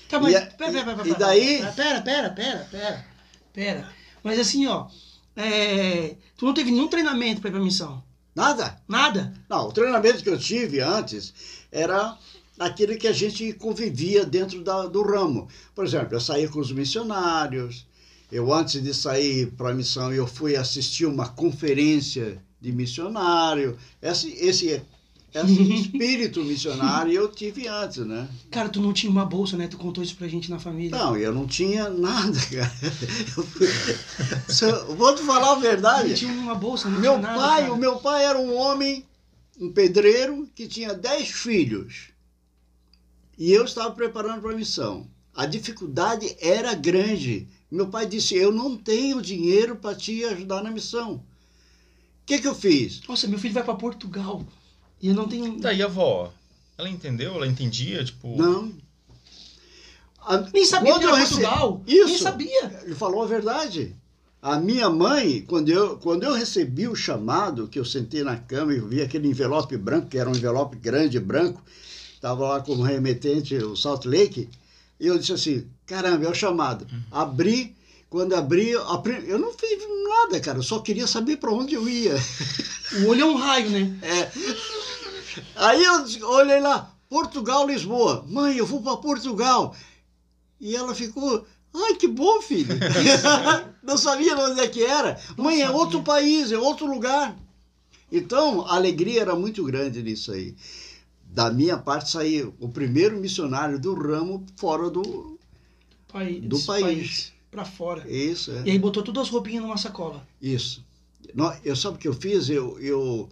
Tá, 0.07 0.19
mas. 0.19 0.33
E 0.33 0.37
a- 0.37 0.45
pera, 0.45 0.71
pera, 0.71 0.95
pera, 0.95 1.07
e 1.09 1.13
daí- 1.15 1.57
Pera, 1.75 2.01
pera, 2.01 2.29
pera, 2.29 2.67
pera. 2.69 3.05
Pera. 3.51 3.89
Mas 4.23 4.39
assim, 4.39 4.67
ó. 4.67 4.87
é, 5.35 6.15
tu 6.37 6.45
não 6.45 6.53
teve 6.53 6.69
nenhum 6.69 6.87
treinamento 6.87 7.41
pra 7.41 7.49
ir 7.49 7.53
pra 7.53 7.59
missão? 7.61 8.03
Nada. 8.35 8.79
Nada? 8.87 9.33
Não, 9.49 9.67
o 9.67 9.71
treinamento 9.73 10.21
que 10.21 10.29
eu 10.29 10.37
tive 10.37 10.79
antes 10.79 11.33
era 11.71 12.15
aquele 12.59 12.95
que 12.95 13.07
a 13.07 13.11
gente 13.13 13.51
convivia 13.53 14.25
dentro 14.25 14.61
da, 14.63 14.85
do 14.87 15.01
ramo. 15.03 15.47
Por 15.73 15.85
exemplo, 15.85 16.13
eu 16.15 16.21
saía 16.21 16.47
com 16.47 16.59
os 16.59 16.71
missionários. 16.71 17.85
Eu, 18.31 18.51
antes 18.53 18.81
de 18.81 18.93
sair 18.93 19.51
para 19.51 19.69
a 19.69 19.73
missão, 19.73 20.11
eu 20.11 20.25
fui 20.27 20.55
assistir 20.55 21.05
uma 21.05 21.27
conferência 21.29 22.41
de 22.59 22.71
missionário. 22.71 23.77
Esse, 24.01 24.31
esse, 24.33 24.81
esse 25.33 25.61
espírito 25.73 26.43
missionário 26.43 27.11
eu 27.13 27.27
tive 27.29 27.67
antes, 27.67 27.97
né? 28.05 28.27
Cara, 28.49 28.67
tu 28.67 28.81
não 28.81 28.91
tinha 28.93 29.11
uma 29.11 29.25
bolsa, 29.25 29.55
né? 29.55 29.67
Tu 29.67 29.77
contou 29.77 30.03
isso 30.03 30.15
pra 30.15 30.27
gente 30.27 30.49
na 30.49 30.57
família. 30.59 30.97
Não, 30.97 31.15
eu 31.15 31.31
não 31.33 31.45
tinha 31.45 31.87
nada, 31.89 32.37
cara. 32.51 32.73
Eu 33.37 33.43
fui- 33.43 33.67
eu 34.89 34.95
vou 34.95 35.13
te 35.15 35.21
falar 35.21 35.51
a 35.51 35.55
Não 35.55 35.61
verdade. 35.61 36.15
tinha 36.15 36.31
uma 36.33 36.55
bolsa, 36.55 36.89
não 36.89 36.99
Meu 36.99 37.13
tinha 37.19 37.21
nada. 37.27 37.39
pai, 37.39 37.61
cara. 37.61 37.73
o 37.73 37.77
meu 37.77 37.97
pai 37.97 38.25
era 38.25 38.39
um 38.39 38.55
homem, 38.55 39.05
um 39.59 39.71
pedreiro, 39.71 40.49
que 40.55 40.67
tinha 40.67 40.93
dez 40.93 41.29
filhos. 41.29 42.14
E 43.37 43.51
eu 43.51 43.65
estava 43.65 43.91
preparando 43.93 44.41
para 44.41 44.51
a 44.51 44.55
missão. 44.55 45.07
A 45.33 45.45
dificuldade 45.45 46.35
era 46.39 46.73
grande. 46.73 47.47
Meu 47.69 47.87
pai 47.87 48.05
disse: 48.05 48.35
Eu 48.35 48.51
não 48.51 48.77
tenho 48.77 49.21
dinheiro 49.21 49.75
para 49.75 49.95
te 49.95 50.23
ajudar 50.23 50.63
na 50.63 50.71
missão. 50.71 51.15
O 51.15 51.21
que, 52.25 52.39
que 52.39 52.47
eu 52.47 52.55
fiz? 52.55 53.01
Nossa, 53.07 53.27
meu 53.27 53.37
filho 53.37 53.53
vai 53.53 53.63
pra 53.63 53.75
Portugal. 53.75 54.45
E 55.01 55.09
eu 55.09 55.13
não 55.13 55.27
tenho. 55.27 55.59
Daí 55.59 55.81
a 55.81 55.85
avó, 55.85 56.33
ela 56.77 56.89
entendeu? 56.89 57.35
Ela 57.35 57.47
entendia? 57.47 58.03
Tipo, 58.03 58.35
Não. 58.37 58.71
A- 60.19 60.37
Nem 60.53 60.65
sabia 60.65 60.91
quando 60.91 61.01
que 61.01 61.07
era 61.07 61.13
eu 61.15 61.19
rece- 61.19 61.33
Portugal. 61.33 61.83
Nem 61.85 62.05
Isso. 62.05 62.23
sabia. 62.23 62.79
Ele 62.83 62.95
falou 62.95 63.21
a 63.23 63.27
verdade. 63.27 63.95
A 64.41 64.59
minha 64.59 64.89
mãe, 64.89 65.41
quando 65.47 65.69
eu, 65.69 65.97
quando 65.97 66.23
eu 66.23 66.33
recebi 66.33 66.87
o 66.87 66.95
chamado, 66.95 67.67
que 67.67 67.79
eu 67.79 67.85
sentei 67.85 68.23
na 68.23 68.37
cama 68.37 68.73
e 68.73 68.79
vi 68.79 69.01
aquele 69.01 69.27
envelope 69.27 69.75
branco, 69.77 70.07
que 70.07 70.17
era 70.17 70.29
um 70.29 70.35
envelope 70.35 70.77
grande, 70.77 71.19
branco, 71.19 71.61
estava 72.25 72.47
lá 72.47 72.59
como 72.59 72.81
remetente, 72.81 73.55
o 73.55 73.75
Salt 73.75 74.05
Lake, 74.05 74.49
e 74.99 75.05
eu 75.05 75.19
disse 75.19 75.33
assim, 75.33 75.67
caramba, 75.85 76.25
é 76.25 76.29
o 76.29 76.33
chamado. 76.33 76.87
Abri, 77.11 77.75
quando 78.09 78.33
abri, 78.33 78.71
eu 78.71 79.37
não 79.37 79.53
fiz 79.53 79.83
nada, 80.09 80.39
cara, 80.39 80.57
eu 80.57 80.63
só 80.63 80.79
queria 80.79 81.05
saber 81.05 81.37
para 81.37 81.53
onde 81.53 81.75
eu 81.75 81.87
ia. 81.87 82.15
O 83.03 83.09
olho 83.09 83.21
é 83.21 83.25
um 83.25 83.35
raio, 83.35 83.69
né? 83.69 83.99
É. 84.01 84.31
Aí 85.57 85.83
eu 85.83 86.29
olhei 86.29 86.61
lá, 86.61 86.89
Portugal, 87.09 87.67
Lisboa. 87.67 88.25
Mãe, 88.25 88.55
eu 88.55 88.65
vou 88.65 88.81
para 88.81 88.95
Portugal. 88.95 89.75
E 90.61 90.73
ela 90.73 90.95
ficou, 90.95 91.45
ai, 91.73 91.95
que 91.95 92.07
bom, 92.07 92.41
filho. 92.41 92.73
Não 93.83 93.97
sabia 93.97 94.37
onde 94.37 94.61
é 94.61 94.67
que 94.69 94.81
era. 94.81 95.19
Mãe, 95.35 95.61
é 95.61 95.65
sabia. 95.65 95.77
outro 95.77 96.01
país, 96.03 96.53
é 96.53 96.57
outro 96.57 96.85
lugar. 96.85 97.35
Então, 98.09 98.65
a 98.65 98.75
alegria 98.75 99.19
era 99.19 99.35
muito 99.35 99.61
grande 99.65 100.01
nisso 100.01 100.31
aí. 100.31 100.55
Da 101.35 101.51
minha 101.51 101.77
parte, 101.77 102.09
saiu 102.11 102.55
o 102.61 102.69
primeiro 102.69 103.19
missionário 103.19 103.77
do 103.77 103.93
ramo 103.93 104.45
fora 104.55 104.89
do... 104.89 105.37
Pai, 106.07 106.35
Do 106.39 106.55
desse 106.55 106.65
país. 106.65 107.33
Pra 107.51 107.65
fora. 107.65 108.09
Isso, 108.09 108.51
é. 108.51 108.63
E 108.65 108.71
aí 108.71 108.79
botou 108.79 109.03
todas 109.03 109.23
as 109.23 109.29
roupinhas 109.29 109.61
numa 109.61 109.75
sacola. 109.75 110.25
Isso. 110.41 110.81
Nó- 111.33 111.53
Eu 111.65 111.75
sabe 111.75 111.95
o 111.95 111.99
que 111.99 112.07
eu 112.07 112.13
fiz? 112.13 112.49
Eu, 112.49 112.79
eu 112.79 113.27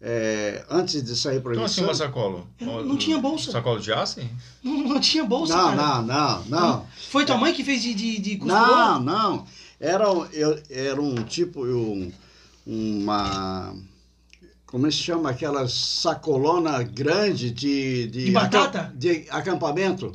é, 0.00 0.66
antes 0.68 1.00
de 1.04 1.14
sair 1.14 1.40
para 1.40 1.52
a 1.52 1.54
então 1.54 1.64
assim, 1.66 1.82
missão... 1.82 1.84
uma 1.88 1.94
sacola. 1.94 2.44
Eu 2.60 2.84
não 2.84 2.96
tinha 2.96 3.16
bolsa. 3.18 3.52
Sacola 3.52 3.78
de 3.78 3.92
aço? 3.92 4.20
Não, 4.60 4.78
não 4.88 5.00
tinha 5.00 5.24
bolsa, 5.24 5.56
Não, 5.56 5.76
cara. 5.76 6.02
não, 6.02 6.04
não, 6.04 6.44
não. 6.46 6.86
Foi 7.10 7.24
tua 7.24 7.38
mãe 7.38 7.54
que 7.54 7.62
fez 7.62 7.80
de, 7.80 7.94
de, 7.94 8.18
de 8.18 8.38
costurou? 8.38 8.66
Não, 8.66 9.00
não. 9.00 9.46
Era, 9.78 10.12
um- 10.12 10.24
eu, 10.32 10.60
era 10.68 11.00
um 11.00 11.14
tipo, 11.22 11.64
um, 11.64 12.10
uma. 12.66 13.72
Como 14.66 14.86
é 14.86 14.90
que 14.90 14.96
se 14.96 15.02
chama? 15.02 15.30
Aquela 15.30 15.68
sacolona 15.68 16.82
grande 16.82 17.50
de. 17.50 18.06
De 18.08 18.30
batata? 18.32 18.80
acam- 18.80 18.96
de 18.98 19.26
acampamento. 19.30 20.12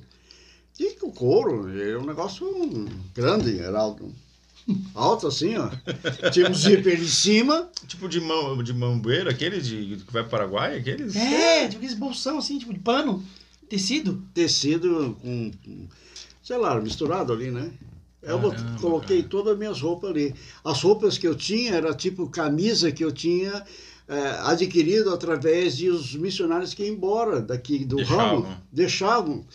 E 0.79 0.91
com 0.95 1.11
couro, 1.11 1.69
era 1.79 1.99
um 1.99 2.05
negócio 2.05 2.45
grande, 3.13 3.59
era 3.59 3.79
alto. 3.79 4.11
Alto 4.95 5.27
assim, 5.27 5.55
ó. 5.57 5.69
Tinha 6.31 6.49
um 6.49 6.53
zíper 6.53 6.99
em 7.01 7.07
cima. 7.07 7.69
Tipo 7.87 8.07
de, 8.09 8.19
mão, 8.19 8.61
de 8.63 8.73
mambeiro, 8.73 9.29
aquele 9.29 9.59
de, 9.61 9.97
que 10.05 10.11
vai 10.13 10.23
para 10.23 10.27
o 10.27 10.29
Paraguai, 10.29 10.77
aqueles? 10.77 11.15
É, 11.15 11.67
tipo 11.67 11.77
aqueles 11.77 11.95
bolsão 11.97 12.37
assim, 12.37 12.57
tipo 12.57 12.73
de 12.73 12.79
pano, 12.79 13.23
tecido. 13.69 14.23
tecido 14.33 15.17
com, 15.21 15.51
sei 16.43 16.57
lá, 16.57 16.79
misturado 16.79 17.31
ali, 17.33 17.51
né? 17.51 17.71
Eu 18.21 18.39
Caramba, 18.39 18.79
coloquei 18.79 19.17
cara. 19.17 19.29
todas 19.29 19.53
as 19.53 19.59
minhas 19.59 19.81
roupas 19.81 20.11
ali. 20.11 20.33
As 20.63 20.81
roupas 20.81 21.17
que 21.17 21.27
eu 21.27 21.35
tinha 21.35 21.73
era 21.73 21.93
tipo 21.93 22.27
camisa 22.29 22.91
que 22.91 23.03
eu 23.03 23.11
tinha 23.11 23.63
adquirido 24.43 25.13
através 25.13 25.77
de 25.77 25.89
os 25.89 26.15
missionários 26.15 26.73
que 26.73 26.83
iam 26.83 26.93
embora 26.93 27.41
daqui 27.41 27.85
do 27.85 27.97
Deixavam. 27.97 28.41
ramo. 28.41 28.57
Deixavam. 28.71 29.45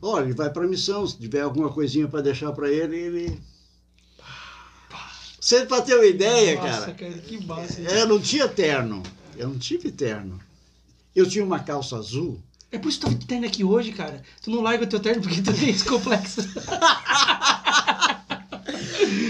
Olha, 0.00 0.24
ele 0.24 0.34
vai 0.34 0.50
para 0.50 0.64
a 0.64 0.68
missão, 0.68 1.06
se 1.06 1.18
tiver 1.18 1.40
alguma 1.40 1.70
coisinha 1.70 2.06
para 2.08 2.22
deixar 2.22 2.52
para 2.52 2.70
ele, 2.70 2.96
ele... 2.96 3.40
Você 5.40 5.64
para 5.64 5.82
ter 5.82 5.94
uma 5.94 6.04
ideia, 6.06 6.56
Nossa, 6.56 6.92
cara, 6.92 7.12
que 7.12 7.44
massa. 7.46 7.80
eu 7.80 8.06
não 8.08 8.18
tinha 8.20 8.48
terno. 8.48 9.02
Eu 9.36 9.48
não 9.48 9.58
tive 9.58 9.92
terno. 9.92 10.40
Eu 11.14 11.28
tinha 11.28 11.44
uma 11.44 11.60
calça 11.60 11.96
azul. 11.96 12.40
É 12.72 12.78
por 12.78 12.88
isso 12.88 12.98
que 12.98 13.06
tu 13.06 13.12
tá 13.12 13.18
de 13.18 13.26
terno 13.26 13.46
aqui 13.46 13.62
hoje, 13.62 13.92
cara. 13.92 14.22
Tu 14.42 14.50
não 14.50 14.60
larga 14.60 14.86
teu 14.86 14.98
terno 14.98 15.22
porque 15.22 15.40
tu 15.40 15.52
tem 15.52 15.70
esse 15.70 15.84
complexo. 15.84 16.40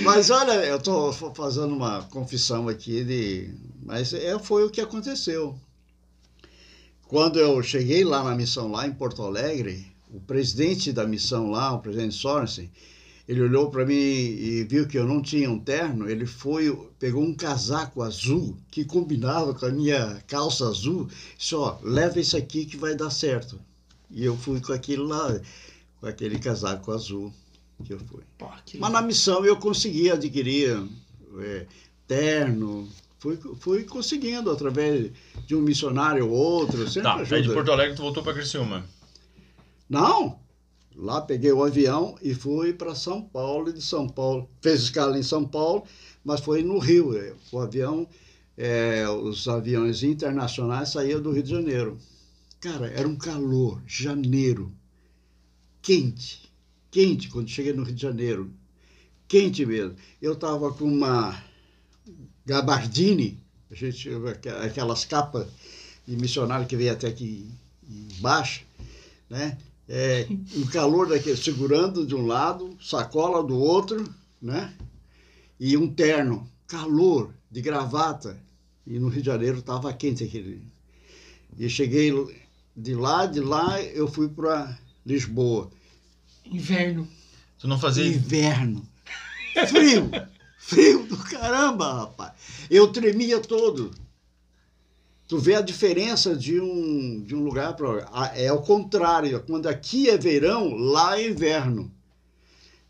Mas 0.02 0.30
olha, 0.30 0.52
eu 0.64 0.76
estou 0.78 1.12
fazendo 1.12 1.74
uma 1.74 2.02
confissão 2.04 2.68
aqui 2.68 3.04
de. 3.04 3.50
Mas 3.86 4.12
é, 4.12 4.36
foi 4.40 4.64
o 4.64 4.70
que 4.70 4.80
aconteceu. 4.80 5.56
Quando 7.06 7.38
eu 7.38 7.62
cheguei 7.62 8.04
lá 8.04 8.24
na 8.24 8.34
missão, 8.34 8.68
lá 8.72 8.84
em 8.84 8.92
Porto 8.92 9.22
Alegre, 9.22 9.86
o 10.12 10.18
presidente 10.18 10.92
da 10.92 11.06
missão 11.06 11.52
lá, 11.52 11.72
o 11.72 11.78
presidente 11.78 12.16
Sorensen, 12.16 12.68
ele 13.28 13.40
olhou 13.42 13.70
para 13.70 13.86
mim 13.86 13.94
e 13.94 14.64
viu 14.64 14.88
que 14.88 14.98
eu 14.98 15.06
não 15.06 15.22
tinha 15.22 15.48
um 15.48 15.60
terno. 15.60 16.10
Ele 16.10 16.26
foi, 16.26 16.76
pegou 16.98 17.22
um 17.22 17.32
casaco 17.32 18.02
azul 18.02 18.56
que 18.72 18.84
combinava 18.84 19.54
com 19.54 19.66
a 19.66 19.70
minha 19.70 20.20
calça 20.26 20.66
azul. 20.66 21.08
Disse: 21.38 21.54
Ó, 21.54 21.78
leva 21.82 22.18
esse 22.18 22.36
aqui 22.36 22.66
que 22.66 22.76
vai 22.76 22.96
dar 22.96 23.10
certo. 23.10 23.58
E 24.10 24.24
eu 24.24 24.36
fui 24.36 24.60
com 24.60 24.72
aquilo 24.72 25.04
lá, 25.04 25.40
com 26.00 26.06
aquele 26.08 26.40
casaco 26.40 26.90
azul 26.90 27.32
que 27.84 27.92
eu 27.92 28.00
fui. 28.00 28.24
Pô, 28.36 28.48
que 28.64 28.78
Mas 28.78 28.92
na 28.92 29.02
missão 29.02 29.44
eu 29.44 29.56
consegui 29.56 30.10
adquirir 30.10 30.76
é, 31.38 31.66
terno, 32.06 32.88
fui, 33.18 33.36
fui 33.58 33.84
conseguindo 33.84 34.50
através 34.50 35.10
de 35.46 35.54
um 35.54 35.60
missionário 35.60 36.28
ou 36.28 36.32
outro, 36.36 36.78
sempre 36.88 37.02
Tá, 37.02 37.14
ajuda. 37.16 37.42
de 37.42 37.52
Porto 37.52 37.72
Alegre 37.72 37.96
tu 37.96 38.02
voltou 38.02 38.22
para 38.22 38.34
Criciúma. 38.34 38.84
Não, 39.88 40.38
lá 40.94 41.20
peguei 41.20 41.52
o 41.52 41.62
avião 41.64 42.16
e 42.20 42.34
fui 42.34 42.72
para 42.72 42.94
São 42.94 43.22
Paulo, 43.22 43.68
e 43.70 43.72
de 43.72 43.82
São 43.82 44.08
Paulo, 44.08 44.48
fez 44.60 44.82
escala 44.82 45.18
em 45.18 45.22
São 45.22 45.44
Paulo, 45.46 45.84
mas 46.24 46.40
foi 46.40 46.62
no 46.62 46.78
Rio. 46.78 47.16
é, 47.16 47.32
O 47.52 47.58
avião, 47.60 48.08
é, 48.56 49.08
os 49.08 49.46
aviões 49.48 50.02
internacionais 50.02 50.88
saíam 50.90 51.20
do 51.22 51.30
Rio 51.30 51.42
de 51.42 51.50
Janeiro. 51.50 51.98
Cara, 52.60 52.88
era 52.88 53.06
um 53.06 53.14
calor, 53.16 53.80
janeiro, 53.86 54.72
quente, 55.80 56.50
quente 56.90 57.28
quando 57.28 57.48
cheguei 57.48 57.72
no 57.72 57.84
Rio 57.84 57.94
de 57.94 58.02
Janeiro, 58.02 58.50
quente 59.28 59.64
mesmo. 59.64 59.94
Eu 60.20 60.32
estava 60.32 60.72
com 60.72 60.84
uma 60.84 61.40
gabardine, 62.46 63.38
a 63.70 63.74
gente, 63.74 64.08
aquelas 64.64 65.04
capas 65.04 65.48
de 66.06 66.16
missionário 66.16 66.66
que 66.66 66.76
veio 66.76 66.92
até 66.92 67.08
aqui 67.08 67.50
embaixo, 67.88 68.62
né? 69.28 69.58
É, 69.88 70.26
um 70.56 70.66
calor 70.66 71.08
daquele, 71.08 71.36
segurando 71.36 72.06
de 72.06 72.14
um 72.14 72.26
lado, 72.26 72.76
sacola 72.80 73.42
do 73.42 73.56
outro, 73.58 74.08
né? 74.40 74.72
E 75.58 75.76
um 75.76 75.92
terno, 75.92 76.48
calor, 76.66 77.32
de 77.50 77.60
gravata. 77.60 78.36
E 78.86 78.98
no 78.98 79.08
Rio 79.08 79.22
de 79.22 79.26
Janeiro 79.26 79.58
estava 79.58 79.92
quente 79.92 80.24
aquele. 80.24 80.62
E 81.58 81.68
cheguei 81.68 82.12
de 82.76 82.94
lá, 82.94 83.26
de 83.26 83.40
lá 83.40 83.80
eu 83.82 84.06
fui 84.06 84.28
para 84.28 84.78
Lisboa. 85.04 85.70
Inverno. 86.44 87.08
Tu 87.58 87.66
não 87.66 87.78
fazia. 87.78 88.06
Inverno. 88.06 88.86
Frio. 89.68 90.10
Frio 90.66 91.04
do 91.04 91.16
caramba, 91.18 91.92
rapaz. 91.92 92.32
Eu 92.68 92.88
tremia 92.88 93.38
todo. 93.40 93.92
Tu 95.28 95.38
vê 95.38 95.54
a 95.54 95.60
diferença 95.60 96.34
de 96.36 96.60
um, 96.60 97.22
de 97.22 97.34
um 97.36 97.42
lugar 97.44 97.74
para 97.76 98.32
É 98.34 98.50
o 98.52 98.60
contrário. 98.62 99.40
Quando 99.46 99.68
aqui 99.68 100.08
é 100.10 100.16
verão, 100.18 100.74
lá 100.74 101.18
é 101.20 101.28
inverno. 101.28 101.92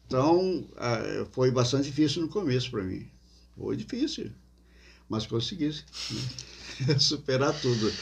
Então, 0.06 0.64
ah, 0.76 1.26
foi 1.32 1.50
bastante 1.50 1.84
difícil 1.90 2.22
no 2.22 2.28
começo 2.28 2.70
para 2.70 2.82
mim. 2.82 3.06
Foi 3.58 3.76
difícil. 3.76 4.30
Mas 5.08 5.26
consegui 5.26 5.68
né? 6.86 6.96
superar 7.00 7.58
tudo. 7.60 7.92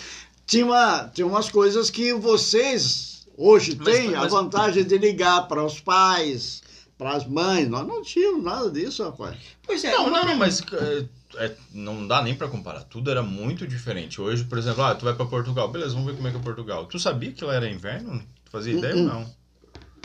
Tinha, 0.47 0.67
uma, 0.67 1.09
tinha 1.09 1.27
umas 1.27 1.49
coisas 1.51 1.91
que 1.91 2.13
vocês 2.15 3.27
hoje 3.37 3.75
Mas- 3.77 3.87
têm 3.87 4.15
a 4.15 4.21
mas- 4.21 4.33
vantagem 4.33 4.85
de 4.85 4.99
ligar 4.99 5.49
para 5.49 5.65
os 5.65 5.81
pais, 5.81 6.63
para 7.05 7.17
as 7.19 7.27
mães. 7.27 7.69
Nós 7.69 7.87
não 7.87 8.03
tínhamos 8.03 8.43
nada 8.43 8.71
disso, 8.71 9.05
rapaz. 9.05 9.37
Pois 9.63 9.85
é, 9.85 9.93
Não, 9.93 10.09
não, 10.09 10.25
não, 10.25 10.37
mas 10.37 10.63
é, 10.73 11.05
é, 11.45 11.57
não 11.75 12.07
dá 12.09 12.23
nem 12.23 12.35
pra 12.35 12.49
comparar. 12.49 12.83
Tudo 12.85 13.11
era 13.11 13.23
muito 13.23 13.67
diferente. 13.67 14.23
Hoje, 14.23 14.43
por 14.45 14.57
exemplo, 14.57 14.83
ah, 14.83 14.95
tu 14.95 15.05
vai 15.05 15.15
pra 15.15 15.27
Portugal. 15.27 15.69
Beleza, 15.71 15.93
vamos 15.93 16.07
ver 16.07 16.17
como 16.17 16.29
é 16.29 16.31
que 16.31 16.39
é 16.39 16.41
Portugal. 16.41 16.87
Tu 16.87 16.99
sabia 16.99 17.31
que 17.31 17.45
lá 17.45 17.55
era 17.57 17.69
inverno? 17.69 18.21
Tu 18.47 18.51
fazia 18.51 18.73
ideia 18.73 18.95
ou 18.97 19.03
Uh-uh. 19.03 19.07
não? 19.09 19.35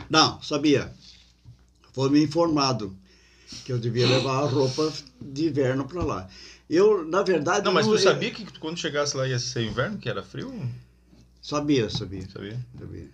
Não, 0.10 0.42
sabia. 0.42 0.94
Foi 1.94 2.10
me 2.10 2.22
informado 2.22 2.94
que 3.64 3.72
eu 3.72 3.80
devia 3.80 4.06
levar 4.06 4.40
a 4.44 4.46
roupa 4.48 4.92
de 5.22 5.48
inverno 5.48 5.86
para 5.88 6.04
lá. 6.04 6.28
Eu, 6.70 7.06
na 7.08 7.24
verdade. 7.24 7.64
Não, 7.64 7.72
mas 7.72 7.88
não- 7.88 7.94
tu 7.94 8.00
sabia 8.02 8.30
que 8.32 8.44
quando 8.60 8.78
chegasse 8.78 9.16
lá 9.16 9.26
ia 9.26 9.40
ser 9.40 9.64
inverno, 9.66 9.98
que 9.98 10.10
era 10.10 10.22
frio? 10.22 10.54
Sabia, 11.42 11.90
sabia, 11.90 12.28
Sabia? 12.30 12.60
sabia. 12.78 13.08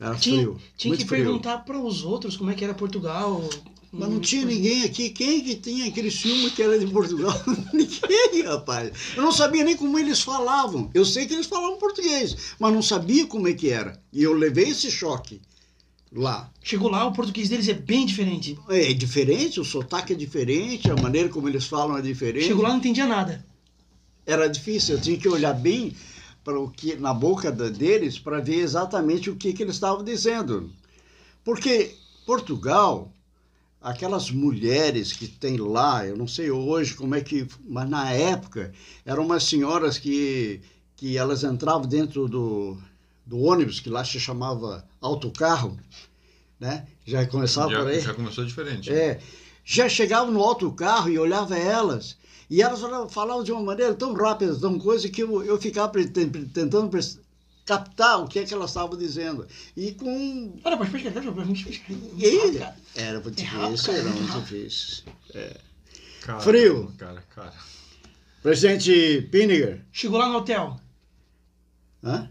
Era 0.00 0.14
tinha, 0.14 0.42
frio. 0.42 0.60
tinha 0.76 0.90
muito 0.90 1.02
que 1.02 1.08
frio. 1.08 1.24
perguntar 1.24 1.58
para 1.58 1.78
os 1.78 2.04
outros 2.04 2.36
como 2.36 2.50
é 2.50 2.54
que 2.54 2.64
era 2.64 2.74
Portugal. 2.74 3.48
Mas 3.90 4.10
não 4.10 4.20
tinha 4.20 4.44
ninguém 4.44 4.84
aqui. 4.84 5.10
Quem 5.10 5.42
que 5.42 5.56
tinha 5.56 5.86
aquele 5.86 6.10
filme 6.10 6.50
que 6.50 6.62
era 6.62 6.78
de 6.78 6.86
Portugal? 6.86 7.34
ninguém, 7.72 8.42
rapaz. 8.44 8.92
Eu 9.16 9.22
não 9.22 9.32
sabia 9.32 9.64
nem 9.64 9.76
como 9.76 9.98
eles 9.98 10.20
falavam. 10.20 10.90
Eu 10.92 11.04
sei 11.04 11.26
que 11.26 11.32
eles 11.32 11.46
falavam 11.46 11.78
português, 11.78 12.36
mas 12.58 12.72
não 12.72 12.82
sabia 12.82 13.26
como 13.26 13.48
é 13.48 13.54
que 13.54 13.70
era. 13.70 14.00
E 14.12 14.22
eu 14.22 14.34
levei 14.34 14.68
esse 14.68 14.90
choque 14.90 15.40
lá. 16.12 16.50
Chegou 16.62 16.90
lá, 16.90 17.06
o 17.06 17.12
português 17.12 17.48
deles 17.48 17.68
é 17.68 17.74
bem 17.74 18.04
diferente. 18.04 18.58
É 18.68 18.92
diferente, 18.92 19.58
o 19.58 19.64
sotaque 19.64 20.12
é 20.12 20.16
diferente, 20.16 20.90
a 20.90 20.96
maneira 20.96 21.28
como 21.28 21.48
eles 21.48 21.64
falam 21.64 21.96
é 21.96 22.02
diferente. 22.02 22.46
Chegou 22.46 22.62
lá, 22.62 22.70
não 22.70 22.78
entendia 22.78 23.06
nada. 23.06 23.44
Era 24.26 24.46
difícil, 24.48 24.96
eu 24.96 25.00
tinha 25.00 25.16
que 25.16 25.28
olhar 25.28 25.54
bem 25.54 25.94
para 26.48 26.58
o 26.58 26.70
que 26.70 26.96
na 26.96 27.12
boca 27.12 27.52
deles 27.52 28.18
para 28.18 28.40
ver 28.40 28.60
exatamente 28.60 29.28
o 29.28 29.36
que, 29.36 29.52
que 29.52 29.62
eles 29.62 29.74
estavam 29.74 30.02
dizendo. 30.02 30.72
Porque 31.44 31.94
Portugal, 32.24 33.12
aquelas 33.82 34.30
mulheres 34.30 35.12
que 35.12 35.28
tem 35.28 35.58
lá, 35.58 36.06
eu 36.06 36.16
não 36.16 36.26
sei 36.26 36.50
hoje 36.50 36.94
como 36.94 37.14
é 37.14 37.20
que, 37.20 37.46
mas 37.68 37.86
na 37.90 38.10
época 38.12 38.72
eram 39.04 39.26
umas 39.26 39.44
senhoras 39.44 39.98
que 39.98 40.62
que 40.96 41.18
elas 41.18 41.44
entravam 41.44 41.86
dentro 41.86 42.26
do, 42.26 42.78
do 43.26 43.38
ônibus 43.40 43.78
que 43.78 43.90
lá 43.90 44.02
se 44.02 44.18
chamava 44.18 44.88
autocarro, 45.02 45.78
né? 46.58 46.86
Já 47.04 47.26
começava 47.26 47.68
por 47.68 47.86
aí. 47.88 48.00
Já, 48.00 48.06
já 48.06 48.14
começou 48.14 48.44
diferente. 48.44 48.90
É, 48.90 49.20
já 49.62 49.86
chegava 49.86 50.30
no 50.30 50.42
autocarro 50.42 51.10
e 51.10 51.18
olhava 51.18 51.58
elas, 51.58 52.16
e 52.50 52.62
elas 52.62 52.80
falavam, 53.12 53.42
de 53.42 53.52
uma 53.52 53.62
maneira 53.62 53.94
tão 53.94 54.12
rápida, 54.14 54.58
tão 54.58 54.78
coisa, 54.78 55.08
que 55.08 55.22
eu, 55.22 55.42
eu 55.44 55.60
ficava 55.60 55.92
tentando 55.92 56.90
captar 57.66 58.22
o 58.22 58.26
que 58.26 58.38
é 58.38 58.44
que 58.44 58.54
elas 58.54 58.70
estavam 58.70 58.96
dizendo. 58.96 59.46
E 59.76 59.92
com. 59.92 60.56
Olha, 60.64 60.76
pode 60.76 60.90
pesquisar, 60.90 61.20
pode 61.20 61.64
pesquisar. 61.64 62.76
E 62.94 63.00
era 63.00 63.20
muito 63.20 63.40
É 63.40 63.44
difícil, 63.44 63.92
cara, 63.92 63.98
era 63.98 64.10
muito 64.10 64.40
difícil. 64.40 65.04
Caramba, 66.22 66.44
Frio. 66.44 66.92
Cara, 66.98 67.22
cara. 67.34 67.54
Presidente 68.42 69.28
Piniger, 69.30 69.84
Chegou 69.92 70.18
lá 70.18 70.28
no 70.28 70.38
hotel. 70.38 70.80
hã? 72.02 72.30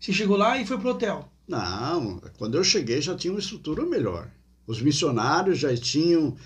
Você 0.00 0.12
chegou 0.12 0.36
lá 0.36 0.58
e 0.58 0.66
foi 0.66 0.78
pro 0.78 0.90
hotel. 0.90 1.30
Não, 1.46 2.20
quando 2.38 2.56
eu 2.56 2.64
cheguei 2.64 3.00
já 3.00 3.14
tinha 3.14 3.32
uma 3.32 3.38
estrutura 3.40 3.84
melhor. 3.84 4.28
Os 4.66 4.80
missionários 4.80 5.58
já 5.58 5.76
tinham, 5.76 6.36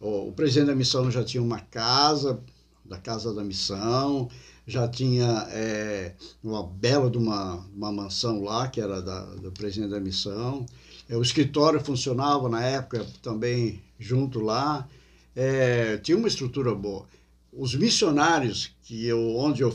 o 0.00 0.32
presidente 0.32 0.66
da 0.66 0.74
missão 0.74 1.10
já 1.10 1.22
tinha 1.24 1.42
uma 1.42 1.60
casa, 1.60 2.42
da 2.88 2.98
casa 2.98 3.32
da 3.32 3.42
missão, 3.42 4.28
já 4.66 4.88
tinha 4.88 5.46
é, 5.50 6.14
uma 6.42 6.62
bela 6.62 7.10
de 7.10 7.18
uma, 7.18 7.66
uma 7.74 7.92
mansão 7.92 8.42
lá, 8.42 8.68
que 8.68 8.80
era 8.80 9.00
da, 9.00 9.24
do 9.36 9.52
presidente 9.52 9.90
da 9.90 10.00
missão. 10.00 10.66
É, 11.08 11.16
o 11.16 11.22
escritório 11.22 11.80
funcionava 11.80 12.48
na 12.48 12.62
época 12.62 13.06
também 13.22 13.82
junto 13.98 14.40
lá. 14.40 14.88
É, 15.34 15.98
tinha 15.98 16.16
uma 16.16 16.28
estrutura 16.28 16.74
boa. 16.74 17.06
Os 17.52 17.74
missionários 17.74 18.72
que 18.82 19.06
eu, 19.06 19.36
onde 19.36 19.62
eu 19.62 19.74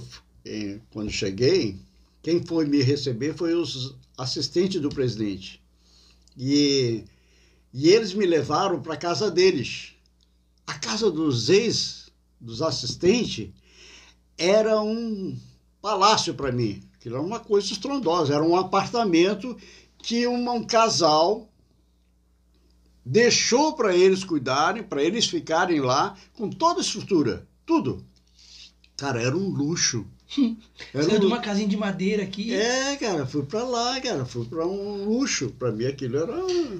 quando 0.92 1.12
cheguei, 1.12 1.78
quem 2.22 2.44
foi 2.44 2.66
me 2.66 2.82
receber 2.82 3.36
foi 3.36 3.54
os 3.54 3.96
assistentes 4.18 4.82
do 4.82 4.90
presidente. 4.90 5.62
E, 6.38 7.04
e 7.74 7.90
eles 7.90 8.14
me 8.14 8.26
levaram 8.26 8.82
para 8.82 8.94
a 8.94 8.98
casa 8.98 9.30
deles. 9.30 9.94
A 10.66 10.74
casa 10.74 11.12
dos 11.12 11.50
ex, 11.50 12.01
dos 12.42 12.62
assistentes, 12.62 13.50
era 14.38 14.82
um 14.82 15.38
palácio 15.82 16.34
para 16.34 16.52
mim. 16.52 16.82
Aquilo 16.96 17.16
era 17.16 17.24
uma 17.24 17.40
coisa 17.40 17.72
estrondosa. 17.72 18.34
Era 18.34 18.44
um 18.44 18.56
apartamento 18.56 19.56
que 20.00 20.26
uma, 20.26 20.52
um 20.52 20.64
casal 20.64 21.48
deixou 23.06 23.74
para 23.74 23.96
eles 23.96 24.24
cuidarem, 24.24 24.84
para 24.84 25.04
eles 25.04 25.28
ficarem 25.28 25.80
lá, 25.80 26.16
com 26.34 26.50
toda 26.50 26.80
a 26.80 26.84
estrutura, 26.84 27.48
tudo. 27.66 28.06
Cara, 28.98 29.22
era 29.22 29.36
um 29.36 29.50
luxo. 29.50 30.06
Era 30.94 31.04
Saiu 31.04 31.18
um... 31.18 31.20
de 31.20 31.26
uma 31.26 31.40
casinha 31.40 31.68
de 31.68 31.76
madeira 31.78 32.24
aqui. 32.24 32.54
É, 32.54 32.96
cara, 32.96 33.26
fui 33.26 33.44
pra 33.44 33.64
lá, 33.64 34.00
cara, 34.02 34.26
fui 34.26 34.46
pra 34.46 34.66
um 34.66 35.06
luxo. 35.06 35.50
Pra 35.60 35.72
mim 35.72 35.86
aquilo 35.86 36.18
era. 36.18 36.34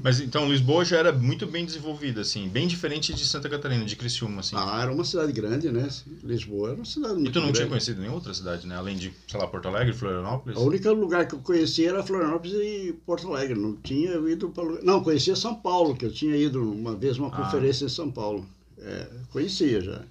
Mas 0.04 0.20
então 0.20 0.50
Lisboa 0.50 0.84
já 0.86 0.98
era 0.98 1.12
muito 1.12 1.46
bem 1.46 1.66
desenvolvida, 1.66 2.22
assim, 2.22 2.48
bem 2.48 2.68
diferente 2.68 3.14
de 3.14 3.26
Santa 3.26 3.48
Catarina, 3.50 3.84
de 3.86 3.96
Criciúma, 3.96 4.40
assim. 4.40 4.56
Ah, 4.58 4.82
era 4.82 4.92
uma 4.92 5.04
cidade 5.04 5.32
grande, 5.32 5.72
né? 5.72 5.88
Lisboa 6.24 6.70
era 6.70 6.76
uma 6.78 6.86
cidade 6.86 7.14
muito 7.16 7.30
E 7.30 7.32
tu 7.32 7.36
não 7.36 7.44
grande. 7.48 7.58
tinha 7.60 7.68
conhecido 7.70 8.00
nenhuma 8.00 8.18
outra 8.18 8.34
cidade, 8.34 8.66
né? 8.66 8.76
Além 8.76 8.96
de, 8.96 9.14
sei 9.28 9.40
lá, 9.40 9.48
Porto 9.48 9.68
Alegre, 9.68 9.94
Florianópolis? 9.94 10.58
O 10.58 10.62
único 10.64 10.90
lugar 10.94 11.28
que 11.28 11.36
eu 11.36 11.40
conhecia 11.40 11.90
era 11.90 12.04
Florianópolis 12.04 12.54
e 12.56 12.94
Porto 13.06 13.28
Alegre. 13.28 13.60
Não 13.60 13.76
tinha 13.76 14.14
ido 14.30 14.50
para. 14.50 14.82
Não, 14.82 15.04
conhecia 15.04 15.36
São 15.36 15.56
Paulo, 15.56 15.96
que 15.96 16.06
eu 16.06 16.12
tinha 16.12 16.36
ido 16.36 16.62
uma 16.72 16.96
vez 16.96 17.18
uma 17.18 17.28
Ah. 17.28 17.32
conferência 17.44 17.86
em 17.86 17.90
São 17.90 18.10
Paulo. 18.12 18.46
É, 18.80 19.08
conhecia 19.32 19.80
já. 19.82 20.02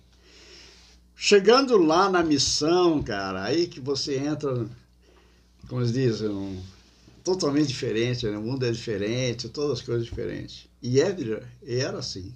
Chegando 1.23 1.77
lá 1.77 2.09
na 2.09 2.23
missão, 2.23 3.03
cara, 3.03 3.45
aí 3.45 3.67
que 3.67 3.79
você 3.79 4.17
entra, 4.17 4.67
como 5.69 5.83
eles 5.83 5.93
dizem, 5.93 6.31
um, 6.31 6.63
totalmente 7.23 7.69
diferente, 7.69 8.25
né? 8.25 8.39
o 8.39 8.41
mundo 8.41 8.65
é 8.65 8.71
diferente, 8.71 9.47
todas 9.51 9.81
as 9.81 9.85
coisas 9.85 10.07
diferentes. 10.07 10.67
E 10.81 10.99
era, 10.99 11.47
e 11.63 11.75
era 11.75 11.99
assim. 11.99 12.35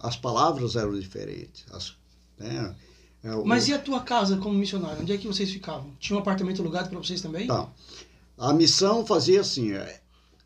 As 0.00 0.16
palavras 0.16 0.74
eram 0.74 0.98
diferentes. 0.98 1.64
As, 1.70 1.94
né? 2.36 2.74
É, 3.22 3.30
Mas 3.44 3.68
e 3.68 3.72
a 3.72 3.78
tua 3.78 4.00
casa 4.00 4.36
como 4.36 4.58
missionário? 4.58 5.02
Onde 5.02 5.12
é 5.12 5.18
que 5.18 5.28
vocês 5.28 5.48
ficavam? 5.48 5.94
Tinha 6.00 6.16
um 6.16 6.20
apartamento 6.20 6.60
alugado 6.62 6.88
para 6.90 6.98
vocês 6.98 7.20
também? 7.20 7.46
Tá. 7.46 7.70
A 8.36 8.52
missão 8.52 9.06
fazia 9.06 9.40
assim, 9.40 9.72
o 9.72 9.86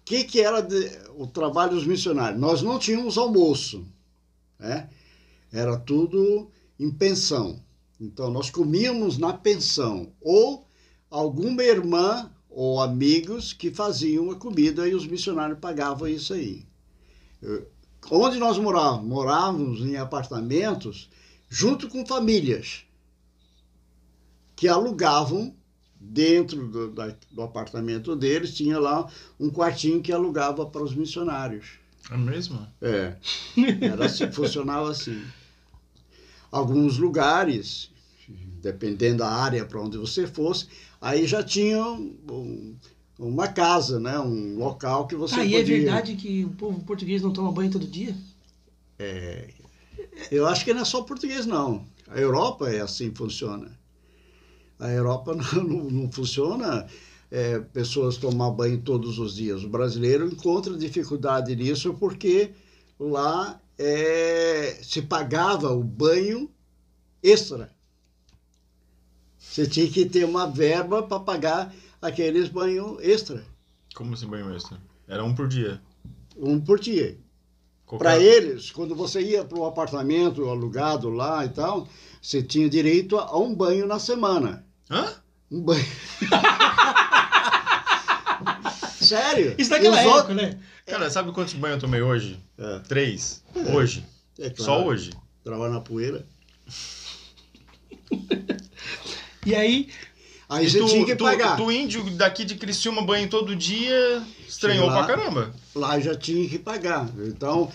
que, 0.05 0.25
que 0.25 0.43
era 0.43 0.61
de- 0.61 0.99
o 1.16 1.27
trabalho 1.27 1.77
dos 1.77 1.87
missionários? 1.87 2.39
Nós 2.39 2.61
não 2.61 2.79
tínhamos 2.79 3.16
almoço, 3.16 3.87
né? 4.59 4.87
Era 5.53 5.76
tudo 5.78 6.51
em 6.78 6.90
pensão. 6.90 7.61
Então, 8.01 8.30
nós 8.30 8.51
comíamos 8.51 9.18
na 9.18 9.32
pensão. 9.32 10.12
Ou 10.20 10.66
alguma 11.11 11.62
irmã 11.62 12.30
ou 12.48 12.80
amigos 12.80 13.53
que 13.53 13.70
faziam 13.70 14.30
a 14.30 14.36
comida 14.36 14.88
e 14.88 14.94
os 14.94 15.07
missionários 15.07 15.59
pagavam 15.59 16.09
isso 16.09 16.32
aí. 16.34 16.64
Eu- 17.42 17.66
Onde 18.11 18.38
nós 18.38 18.57
morávamos? 18.59 19.07
Morávamos 19.07 19.80
em 19.82 19.96
apartamentos 19.96 21.11
junto 21.51 21.86
com 21.88 22.07
famílias 22.07 22.84
que 24.57 24.68
alugavam 24.68 25.55
dentro 26.01 26.66
do, 26.68 26.90
da- 26.92 27.14
do 27.30 27.42
apartamento 27.42 28.16
deles, 28.16 28.55
tinha 28.55 28.78
lá 28.78 29.07
um 29.38 29.51
quartinho 29.51 30.01
que 30.01 30.12
alugava 30.12 30.64
para 30.66 30.82
os 30.82 30.94
missionários. 30.94 31.72
É 32.11 32.16
mesmo? 32.16 32.66
É, 32.80 33.16
era 33.82 34.07
assim, 34.07 34.30
funcionava 34.32 34.90
assim. 34.90 35.22
Alguns 36.51 36.98
lugares, 36.98 37.90
dependendo 38.62 39.18
da 39.18 39.28
área 39.30 39.64
para 39.64 39.80
onde 39.80 39.96
você 39.98 40.26
fosse, 40.26 40.66
aí 41.01 41.26
já 41.26 41.42
tinham 41.42 41.96
um- 42.28 42.74
uma 43.18 43.48
casa, 43.48 44.01
né? 44.01 44.18
um 44.18 44.57
local 44.59 45.07
que 45.07 45.14
você 45.14 45.34
Ah, 45.36 45.44
e 45.44 45.53
podia... 45.53 45.61
é 45.76 45.78
verdade 45.78 46.16
que 46.16 46.44
o 46.44 46.51
povo 46.51 46.80
português 46.80 47.22
não 47.22 47.32
toma 47.32 47.53
banho 47.53 47.70
todo 47.70 47.86
dia? 47.86 48.14
Eu 50.30 50.46
acho 50.46 50.64
que 50.64 50.72
não 50.72 50.82
é 50.82 50.84
só 50.84 51.03
português, 51.03 51.46
não. 51.46 51.84
A 52.09 52.18
Europa 52.18 52.68
é 52.70 52.80
assim 52.80 53.11
que 53.11 53.18
funciona. 53.18 53.70
A 54.78 54.90
Europa 54.90 55.34
não, 55.55 55.62
não, 55.62 55.84
não 55.90 56.12
funciona 56.12 56.86
é, 57.30 57.59
pessoas 57.59 58.16
tomar 58.16 58.51
banho 58.51 58.80
todos 58.80 59.18
os 59.18 59.34
dias. 59.34 59.62
O 59.62 59.68
brasileiro 59.68 60.26
encontra 60.26 60.76
dificuldade 60.76 61.55
nisso 61.55 61.94
porque 61.94 62.51
lá 62.98 63.61
é, 63.83 64.78
se 64.83 65.01
pagava 65.01 65.72
o 65.72 65.83
banho 65.83 66.51
extra. 67.22 67.70
Você 69.39 69.66
tinha 69.66 69.89
que 69.91 70.05
ter 70.05 70.24
uma 70.24 70.47
verba 70.47 71.03
para 71.03 71.18
pagar 71.20 71.74
aqueles 72.01 72.49
banhos 72.49 72.99
extra, 73.03 73.43
Como 73.95 74.12
assim 74.14 74.26
banho 74.26 74.55
extra? 74.55 74.78
Era 75.09 75.24
um 75.24 75.35
por 75.35 75.49
dia. 75.49 75.81
um 76.37 76.61
por 76.61 76.78
dia. 76.78 77.18
Qualquer- 77.87 78.05
Para 78.05 78.18
eles, 78.22 78.70
quando 78.70 78.95
você 78.95 79.20
ia 79.20 79.45
para 79.45 79.59
um 79.59 79.64
apartamento 79.64 80.49
alugado 80.49 81.09
lá 81.11 81.45
e 81.45 81.49
tal, 81.49 81.89
você 82.22 82.43
tinha 82.43 82.68
direito 82.68 83.18
a 83.18 83.37
um 83.39 83.53
banho 83.55 83.87
na 83.87 83.99
semana. 83.99 84.64
Hã? 84.91 85.14
Um 85.51 85.61
banho. 85.62 85.85
Sério? 89.11 89.55
Isso 89.59 89.71
naquela 89.71 89.95
Os 89.97 90.01
época, 90.03 90.17
outros- 90.17 90.37
né? 90.37 90.59
Cara, 90.87 91.11
sabe 91.11 91.33
quantos 91.33 91.55
banhos 91.55 91.77
eu 91.77 91.81
tomei 91.81 92.01
hoje? 92.03 92.39
É, 92.59 92.79
Três. 92.81 93.43
Hoje. 93.75 94.05
é 94.39 94.51
claro. 94.51 94.63
Só 94.65 94.85
hoje. 94.87 95.11
Trabalhar 95.43 95.73
na 95.75 95.81
poeira. 95.81 96.25
E 99.47 99.55
aí, 99.55 99.89
Aí 100.49 100.67
E 100.67 100.71
você 100.71 100.79
tu, 100.81 100.87
tinha 100.87 101.07
que 101.07 101.15
tu- 101.15 101.25
pagar. 101.25 101.57
Tu, 101.57 101.71
índio 101.71 102.05
daqui 102.17 102.45
de 102.45 102.57
Criciúma 102.57 103.03
banho 103.03 103.29
todo 103.31 103.55
dia, 103.55 104.21
estranhou 104.49 104.87
lá. 104.87 105.05
pra 105.05 105.17
caramba. 105.17 105.55
Lá 105.75 105.99
já 106.01 106.15
tinha 106.15 106.49
que 106.49 106.59
pagar. 106.59 107.09
Então, 107.27 107.71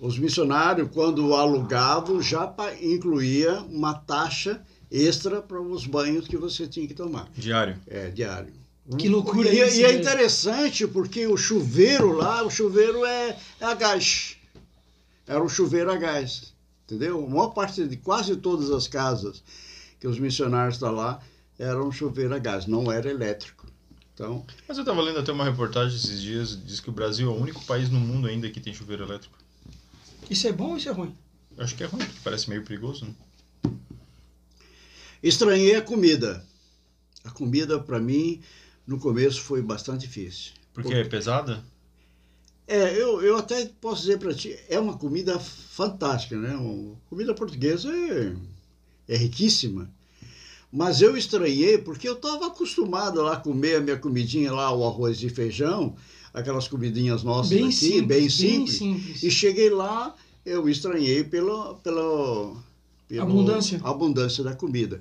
os 0.00 0.18
missionários, 0.18 0.88
quando 0.92 1.32
alugavam, 1.34 2.20
já 2.20 2.52
incluía 2.82 3.60
uma 3.70 3.94
taxa 3.94 4.60
extra 4.90 5.40
para 5.40 5.60
os 5.62 5.86
banhos 5.86 6.26
que 6.26 6.36
você 6.36 6.66
tinha 6.66 6.86
que 6.88 6.94
tomar. 6.94 7.28
Diário. 7.36 7.78
É, 7.86 8.08
diário. 8.10 8.52
Que 8.96 9.08
loucura 9.08 9.52
e, 9.52 9.60
isso, 9.60 9.80
E 9.80 9.84
é 9.84 9.92
né? 9.92 9.98
interessante 9.98 10.86
porque 10.86 11.26
o 11.26 11.36
chuveiro 11.36 12.12
lá, 12.12 12.42
o 12.42 12.50
chuveiro 12.50 13.04
é, 13.04 13.38
é 13.60 13.64
a 13.64 13.74
gás. 13.74 14.36
Era 15.26 15.42
um 15.42 15.48
chuveiro 15.48 15.90
a 15.92 15.96
gás. 15.96 16.54
Entendeu? 16.84 17.22
A 17.22 17.28
maior 17.28 17.48
parte 17.48 17.86
de 17.86 17.96
quase 17.98 18.34
todas 18.36 18.70
as 18.70 18.88
casas 18.88 19.42
que 20.00 20.08
os 20.08 20.18
missionários 20.18 20.76
estão 20.76 20.92
lá 20.92 21.20
eram 21.58 21.88
um 21.88 21.92
chuveiro 21.92 22.34
a 22.34 22.38
gás, 22.38 22.66
não 22.66 22.90
era 22.90 23.10
elétrico. 23.10 23.66
Então, 24.14 24.44
Mas 24.66 24.78
eu 24.78 24.84
tava 24.84 25.02
lendo 25.02 25.18
até 25.18 25.30
uma 25.30 25.44
reportagem 25.44 25.96
esses 25.96 26.20
dias, 26.20 26.58
diz 26.64 26.80
que 26.80 26.88
o 26.88 26.92
Brasil 26.92 27.28
é 27.30 27.32
o 27.32 27.36
único 27.36 27.64
país 27.66 27.90
no 27.90 28.00
mundo 28.00 28.26
ainda 28.26 28.48
que 28.50 28.58
tem 28.58 28.72
chuveiro 28.72 29.04
elétrico. 29.04 29.36
isso 30.30 30.48
é 30.48 30.52
bom 30.52 30.70
ou 30.70 30.76
isso 30.76 30.88
é 30.88 30.92
ruim? 30.92 31.14
Eu 31.56 31.64
acho 31.64 31.74
que 31.74 31.84
é 31.84 31.86
ruim, 31.86 32.04
porque 32.04 32.20
parece 32.24 32.48
meio 32.48 32.64
perigoso, 32.64 33.04
né? 33.04 33.72
estranhei 35.22 35.76
a 35.76 35.82
comida. 35.82 36.44
A 37.24 37.30
comida, 37.30 37.78
para 37.78 38.00
mim, 38.00 38.40
no 38.88 38.98
começo 38.98 39.42
foi 39.42 39.60
bastante 39.60 40.06
difícil. 40.06 40.52
Porque 40.72 40.94
é 40.94 41.04
pesada? 41.04 41.62
É, 42.66 42.94
eu, 43.00 43.20
eu 43.22 43.36
até 43.36 43.66
posso 43.80 44.02
dizer 44.02 44.18
para 44.18 44.32
ti, 44.34 44.58
é 44.68 44.80
uma 44.80 44.96
comida 44.96 45.38
fantástica, 45.38 46.36
né? 46.38 46.56
Uma 46.56 46.96
comida 47.08 47.34
portuguesa 47.34 47.90
é, 47.90 48.34
é 49.08 49.16
riquíssima. 49.16 49.90
Mas 50.72 51.00
eu 51.02 51.16
estranhei 51.16 51.76
porque 51.78 52.08
eu 52.08 52.14
estava 52.14 52.46
acostumado 52.46 53.22
lá 53.22 53.34
a 53.34 53.40
comer 53.40 53.76
a 53.76 53.80
minha 53.80 53.96
comidinha 53.96 54.52
lá, 54.52 54.74
o 54.74 54.86
arroz 54.86 55.22
e 55.22 55.28
feijão, 55.28 55.94
aquelas 56.32 56.66
comidinhas 56.66 57.22
nossas 57.22 57.50
Bem 57.50 57.64
aqui, 57.66 57.72
simples, 57.72 58.06
bem 58.06 58.28
simples. 58.28 58.76
simples. 58.76 59.22
E 59.22 59.30
cheguei 59.30 59.70
lá, 59.70 60.14
eu 60.44 60.68
estranhei 60.68 61.24
pela, 61.24 61.74
pela, 61.76 62.54
pela 63.06 63.22
Abundância. 63.22 63.80
abundância 63.82 64.44
da 64.44 64.54
comida. 64.54 65.00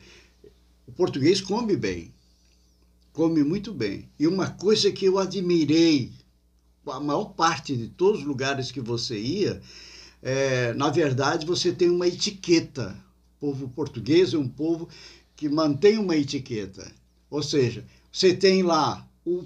O 0.88 0.92
português 0.94 1.42
come 1.42 1.76
bem, 1.76 2.14
come 3.18 3.44
muito 3.44 3.74
bem. 3.74 4.08
E 4.20 4.28
uma 4.28 4.52
coisa 4.52 4.92
que 4.92 5.06
eu 5.06 5.18
admirei, 5.18 6.12
a 6.86 7.00
maior 7.00 7.34
parte 7.34 7.76
de 7.76 7.88
todos 7.88 8.22
os 8.22 8.28
lugares 8.28 8.72
que 8.72 8.80
você 8.80 9.20
ia, 9.20 9.60
é, 10.22 10.72
na 10.76 10.92
verdade, 10.92 11.44
você 11.44 11.74
tem 11.74 11.90
uma 11.90 12.08
etiqueta. 12.08 12.96
O 13.38 13.48
povo 13.48 13.70
português 13.70 14.36
é 14.36 14.38
um 14.38 14.48
povo 14.48 14.88
que 15.36 15.50
mantém 15.50 15.98
uma 15.98 16.16
etiqueta. 16.16 16.92
Ou 17.28 17.42
seja, 17.42 17.84
você 18.12 18.36
tem 18.36 18.62
lá 18.62 19.10
o 19.26 19.44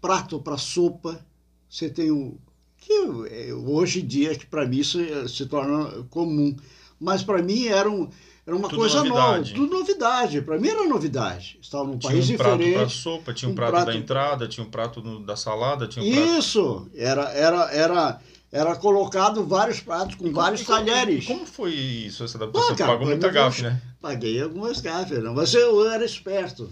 prato 0.00 0.40
para 0.40 0.56
sopa, 0.56 1.22
você 1.68 1.90
tem 1.90 2.10
o. 2.10 2.38
que 2.78 2.94
é, 3.30 3.52
hoje 3.52 4.00
em 4.00 4.06
dia, 4.06 4.40
para 4.50 4.66
mim 4.66 4.78
isso 4.78 4.98
é- 4.98 5.28
se 5.28 5.44
torna 5.44 6.02
comum. 6.04 6.56
Mas 6.98 7.22
para 7.22 7.42
mim 7.42 7.66
era 7.66 7.90
um, 7.90 8.08
Era 8.44 8.56
uma 8.56 8.68
Tudo 8.68 8.78
coisa 8.80 8.96
novidade. 8.98 9.52
nova, 9.52 9.54
tudo 9.54 9.78
novidade. 9.78 10.42
Para 10.42 10.58
mim 10.58 10.68
era 10.68 10.84
novidade. 10.88 11.58
Estava 11.62 11.84
num 11.84 11.96
Tinha 11.96 12.12
país 12.12 12.28
um 12.30 12.36
prato 12.36 12.56
para 12.58 12.64
diferente. 12.66 12.94
sopa, 12.96 13.32
tinha 13.34 13.48
um, 13.48 13.52
um 13.52 13.54
prato, 13.54 13.70
prato- 13.70 13.86
da 13.86 13.94
entrada, 13.96 14.48
tinha 14.48 14.66
um 14.66 14.70
prato 14.70 15.00
no- 15.00 15.20
da 15.24 15.36
salada, 15.36 15.86
tinha 15.86 16.04
um 16.04 16.12
prato... 16.12 16.38
Isso, 16.38 16.90
era, 16.94 17.22
era, 17.30 17.70
era, 17.72 18.20
era 18.50 18.74
colocado 18.76 19.44
vários 19.46 19.78
pratos 19.80 20.16
com 20.16 20.32
vários 20.32 20.62
E 20.62 20.64
como- 20.64 20.78
talheres. 20.78 21.24
Como 21.24 21.46
foi 21.46 21.72
isso, 21.72 22.24
essa 22.24 22.36
adaptação? 22.36 22.72
Ah, 22.72 22.76
cara, 22.76 22.92
pagou 22.92 23.06
muita 23.06 23.28
gafe, 23.30 23.62
né? 23.62 23.80
Paguei 24.00 24.42
algumas 24.42 24.80
gafes, 24.80 25.22
não, 25.22 25.34
mas 25.34 25.54
eu 25.54 25.88
era 25.88 26.04
esperto. 26.04 26.68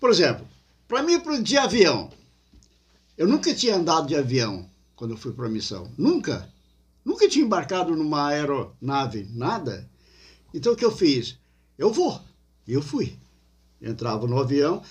Por 0.00 0.08
exemplo, 0.08 0.46
para 0.88 1.02
mim, 1.02 1.20
pro- 1.20 1.42
de 1.42 1.58
avião, 1.58 2.08
eu 3.18 3.28
nunca 3.28 3.52
tinha 3.54 3.76
andado 3.76 4.06
de 4.06 4.14
avião 4.16 4.66
quando 4.94 5.10
eu 5.10 5.16
fui 5.18 5.32
para 5.32 5.44
a 5.44 5.50
missão. 5.50 5.90
Nunca. 5.98 6.48
Nunca 7.04 7.28
tinha 7.28 7.44
embarcado 7.44 7.94
numa 7.94 8.28
aeronave, 8.28 9.28
nada. 9.34 9.86
Então 10.52 10.72
o 10.72 10.76
que 10.76 10.84
eu 10.84 10.90
fiz? 10.90 11.38
Eu 11.78 11.92
vou. 11.92 12.20
E 12.66 12.72
eu 12.72 12.82
fui. 12.82 13.16
Entrava 13.80 14.26
no 14.26 14.38
avião, 14.38 14.82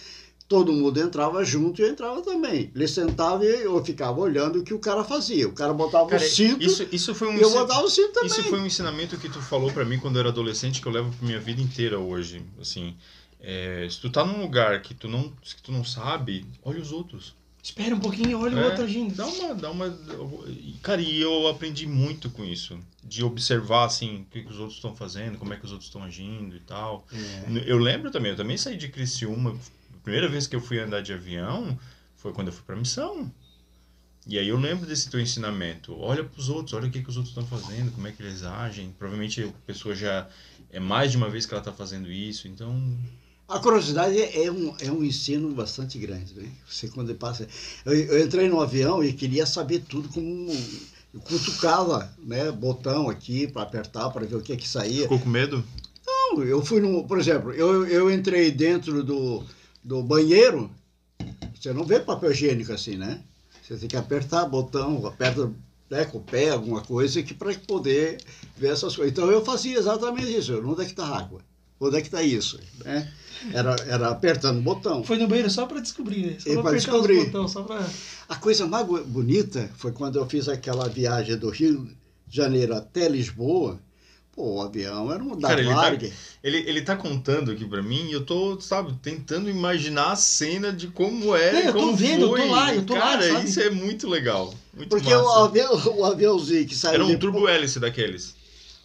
todo 0.47 0.72
mundo 0.72 0.99
entrava 0.99 1.43
junto 1.43 1.82
e 1.82 1.84
eu 1.84 1.89
entrava 1.89 2.22
também. 2.22 2.72
Ele 2.74 2.88
sentava 2.88 3.43
e 3.43 3.64
eu 3.64 3.84
ficava 3.84 4.20
olhando 4.20 4.60
o 4.60 4.64
que 4.64 4.74
o 4.74 4.80
cara 4.80 5.03
fazia. 5.03 5.47
O 5.47 5.53
cara 5.53 5.74
botava 5.74 6.08
Cara, 6.08 6.24
o 6.24 6.28
cinto 6.28 6.64
isso, 6.64 6.88
isso 6.91 7.16
foi 7.16 7.30
um 7.30 7.38
e 7.38 7.41
eu 7.41 7.49
botava 7.49 7.84
o 7.84 7.89
cinto 7.89 8.14
também. 8.14 8.30
Isso 8.30 8.43
foi 8.43 8.60
um 8.60 8.66
ensinamento 8.66 9.18
que 9.18 9.30
tu 9.30 9.41
falou 9.41 9.72
pra 9.72 9.84
mim 9.84 9.99
quando 9.99 10.16
eu 10.16 10.22
era 10.22 10.30
adolescente 10.30 10.82
que 10.82 10.88
eu 10.88 10.91
levo 10.91 11.12
pra 11.12 11.26
minha 11.26 11.39
vida 11.39 11.62
inteira 11.62 11.99
hoje. 11.99 12.45
Assim, 12.60 12.95
é, 13.39 13.88
se 13.89 13.99
tu 13.99 14.10
tá 14.10 14.24
num 14.24 14.41
lugar 14.41 14.82
que 14.82 14.93
tu 14.93 15.08
não, 15.08 15.32
que 15.41 15.62
tu 15.62 15.72
não 15.72 15.84
sabe, 15.84 16.45
olha 16.64 16.82
os 16.82 16.91
outros. 16.91 17.36
Espera 17.66 17.95
um 17.95 17.99
pouquinho, 17.99 18.39
olha 18.39 18.57
o 18.57 18.59
É, 18.59 18.66
outro 18.68 18.84
agindo. 18.84 19.16
Dá 19.16 19.26
uma, 19.26 19.55
dá 19.55 19.72
uma. 19.72 19.99
Cara, 20.84 21.01
e 21.01 21.20
eu 21.20 21.47
aprendi 21.47 21.88
muito 21.88 22.30
com 22.30 22.45
isso. 22.45 22.80
De 23.03 23.24
observar, 23.24 23.86
assim, 23.86 24.18
o 24.22 24.26
que, 24.26 24.43
que 24.43 24.51
os 24.51 24.59
outros 24.59 24.76
estão 24.76 24.95
fazendo, 24.95 25.39
como 25.39 25.51
é 25.51 25.57
que 25.57 25.66
os 25.66 25.72
outros 25.72 25.88
estão 25.89 26.03
agindo 26.03 26.55
e 26.55 26.59
tal. 26.59 27.07
É. 27.11 27.63
Eu 27.66 27.80
lembro 27.80 28.11
também, 28.11 28.30
eu 28.30 28.38
também 28.38 28.55
saí 28.55 28.78
de 28.78 28.88
Criciúma. 28.88 29.57
A 29.95 29.97
primeira 30.03 30.30
vez 30.30 30.45
que 30.45 30.55
eu 30.55 30.61
fui 30.61 30.78
andar 30.78 31.01
de 31.01 31.11
avião 31.11 31.76
foi 32.16 32.32
quando 32.34 32.49
eu 32.49 32.53
fui 32.53 32.63
pra 32.63 32.76
missão. 32.76 33.32
E 34.28 34.38
aí 34.38 34.47
eu 34.47 34.59
lembro 34.59 34.86
desse 34.86 35.09
teu 35.09 35.20
ensinamento. 35.20 35.99
Olha 35.99 36.24
pros 36.24 36.49
outros, 36.49 36.74
olha 36.74 36.88
o 36.88 36.91
que, 36.91 37.01
que 37.01 37.09
os 37.09 37.18
outros 37.18 37.36
estão 37.36 37.47
fazendo, 37.47 37.91
como 37.91 38.05
é 38.07 38.11
que 38.11 38.22
eles 38.22 38.43
agem. 38.43 38.91
Provavelmente 38.91 39.43
a 39.43 39.51
pessoa 39.66 39.95
já. 39.95 40.28
É 40.72 40.80
mais 40.80 41.09
de 41.09 41.18
uma 41.18 41.32
vez 41.32 41.47
que 41.47 41.53
ela 41.55 41.63
tá 41.63 41.74
fazendo 41.74 42.11
isso, 42.11 42.47
então. 42.47 42.95
A 43.48 43.60
curiosidade 43.60 44.20
é 44.20 44.52
um, 44.52 44.76
é 44.80 44.91
um 44.91 45.04
ensino 45.04 45.50
bastante 45.54 46.00
grande. 46.00 46.34
Né? 46.34 46.50
Você 46.68 46.88
quando 46.88 47.14
passa. 47.14 47.48
Eu, 47.86 47.93
eu 47.93 48.26
entrei 48.26 48.50
no 48.50 48.60
avião 48.60 49.04
e 49.04 49.14
queria 49.14 49.46
saber 49.46 49.84
tudo 49.88 50.10
como. 50.10 50.52
Eu 51.14 51.20
cutucava, 51.22 52.12
né? 52.18 52.52
Botão 52.52 53.10
aqui 53.10 53.48
para 53.48 53.62
apertar 53.62 54.10
para 54.10 54.26
ver 54.26 54.36
o 54.36 54.41
que 54.41 54.54
é 54.54 54.58
que 54.58 54.68
saía. 54.68 55.04
Ficou 55.04 55.20
com 55.20 55.30
medo? 55.30 55.64
Não, 56.06 56.43
eu 56.43 56.66
fui 56.66 56.82
no. 56.82 57.08
Por 57.08 57.20
exemplo, 57.20 57.54
eu, 57.54 57.86
eu 57.88 58.12
entrei 58.12 58.52
dentro 58.52 59.04
do, 59.04 59.43
do 59.84 60.02
banheiro. 60.02 60.70
Você 61.54 61.72
não 61.72 61.86
vê 61.86 62.00
papel 62.00 62.32
higiênico 62.32 62.74
assim, 62.74 62.98
né? 62.98 63.22
Você 63.62 63.78
tem 63.78 63.88
que 63.88 63.96
apertar 63.96 64.46
botão, 64.46 65.06
aperta 65.06 65.52
né, 65.89 66.06
com 66.06 66.18
o 66.18 66.22
pé, 66.22 66.50
alguma 66.50 66.82
coisa, 66.82 67.22
que 67.24 67.34
para 67.34 67.54
poder 67.60 68.18
ver 68.58 68.72
essas 68.72 68.96
coisas. 68.96 69.12
Então 69.12 69.30
eu 69.30 69.46
fazia 69.46 69.78
exatamente 69.78 70.36
isso. 70.36 70.60
Onde 70.60 70.82
é 70.82 70.86
que 70.86 70.91
está 70.91 71.06
a 71.06 71.18
água? 71.18 71.41
Onde 71.80 71.97
é 71.97 72.01
que 72.01 72.07
está 72.07 72.23
isso? 72.23 72.59
Né? 72.84 73.11
Era, 73.53 73.76
era 73.88 74.09
apertando 74.09 74.59
o 74.59 74.61
botão. 74.61 75.03
Foi 75.03 75.17
no 75.17 75.28
banheiro 75.28 75.49
só 75.49 75.65
pra 75.65 75.80
descobrir, 75.82 76.26
né? 76.26 76.38
Só 76.39 76.51
apertar 76.51 76.71
descobrir. 76.71 77.17
os 77.19 77.26
botões, 77.26 77.51
só 77.51 77.63
pra... 77.63 77.86
A 78.30 78.36
coisa 78.38 78.65
mais 78.65 78.86
bo- 78.88 79.03
bonita 79.03 79.69
foi 79.78 79.91
quando 79.91 80.17
eu 80.17 80.26
fiz 80.26 80.47
aquela 80.47 80.88
viagem 80.88 81.36
do 81.38 81.49
Rio 81.49 81.86
de 82.28 82.36
Janeiro 82.38 82.73
até 82.76 83.09
Lisboa. 83.09 83.80
Pô, 84.34 84.55
o 84.55 84.61
avião 84.61 85.11
era 85.13 85.23
um 85.23 85.38
da 85.38 85.49
Cara, 85.49 85.61
ele 85.61 85.69
tá-. 86.09 86.15
Ele, 86.43 86.57
ele 86.57 86.82
tá 86.82 86.95
contando 86.95 87.51
aqui 87.51 87.65
pra 87.65 87.82
mim 87.82 88.07
e 88.09 88.13
eu 88.13 88.26
tô, 88.26 88.59
sabe, 88.59 88.93
tentando 89.01 89.49
imaginar 89.49 90.11
a 90.11 90.15
cena 90.15 90.73
de 90.73 90.88
como 90.88 91.36
era. 91.36 91.53
Não, 91.53 91.61
e 91.61 91.65
eu 91.67 91.73
tô 91.73 91.80
como 91.80 91.95
vendo, 91.95 92.21
eu 92.23 92.30
tô 92.30 92.36
foi. 92.38 92.49
lá, 92.49 92.76
eu 92.76 92.86
tô 92.86 92.93
lá, 92.95 92.99
Cara, 92.99 93.43
isso 93.43 93.59
é 93.61 93.69
muito 93.69 94.07
legal. 94.09 94.53
Muito 94.73 94.89
Porque 94.89 95.09
massa. 95.13 95.23
o, 95.23 95.43
avião, 95.43 95.71
o 95.99 96.05
aviãozinho 96.05 96.65
que 96.67 96.76
saiu 96.76 96.95
Era 96.95 97.03
um 97.05 97.07
depois- 97.07 97.34
turbo 97.34 97.47
hélice 97.47 97.80
daqueles. 97.80 98.34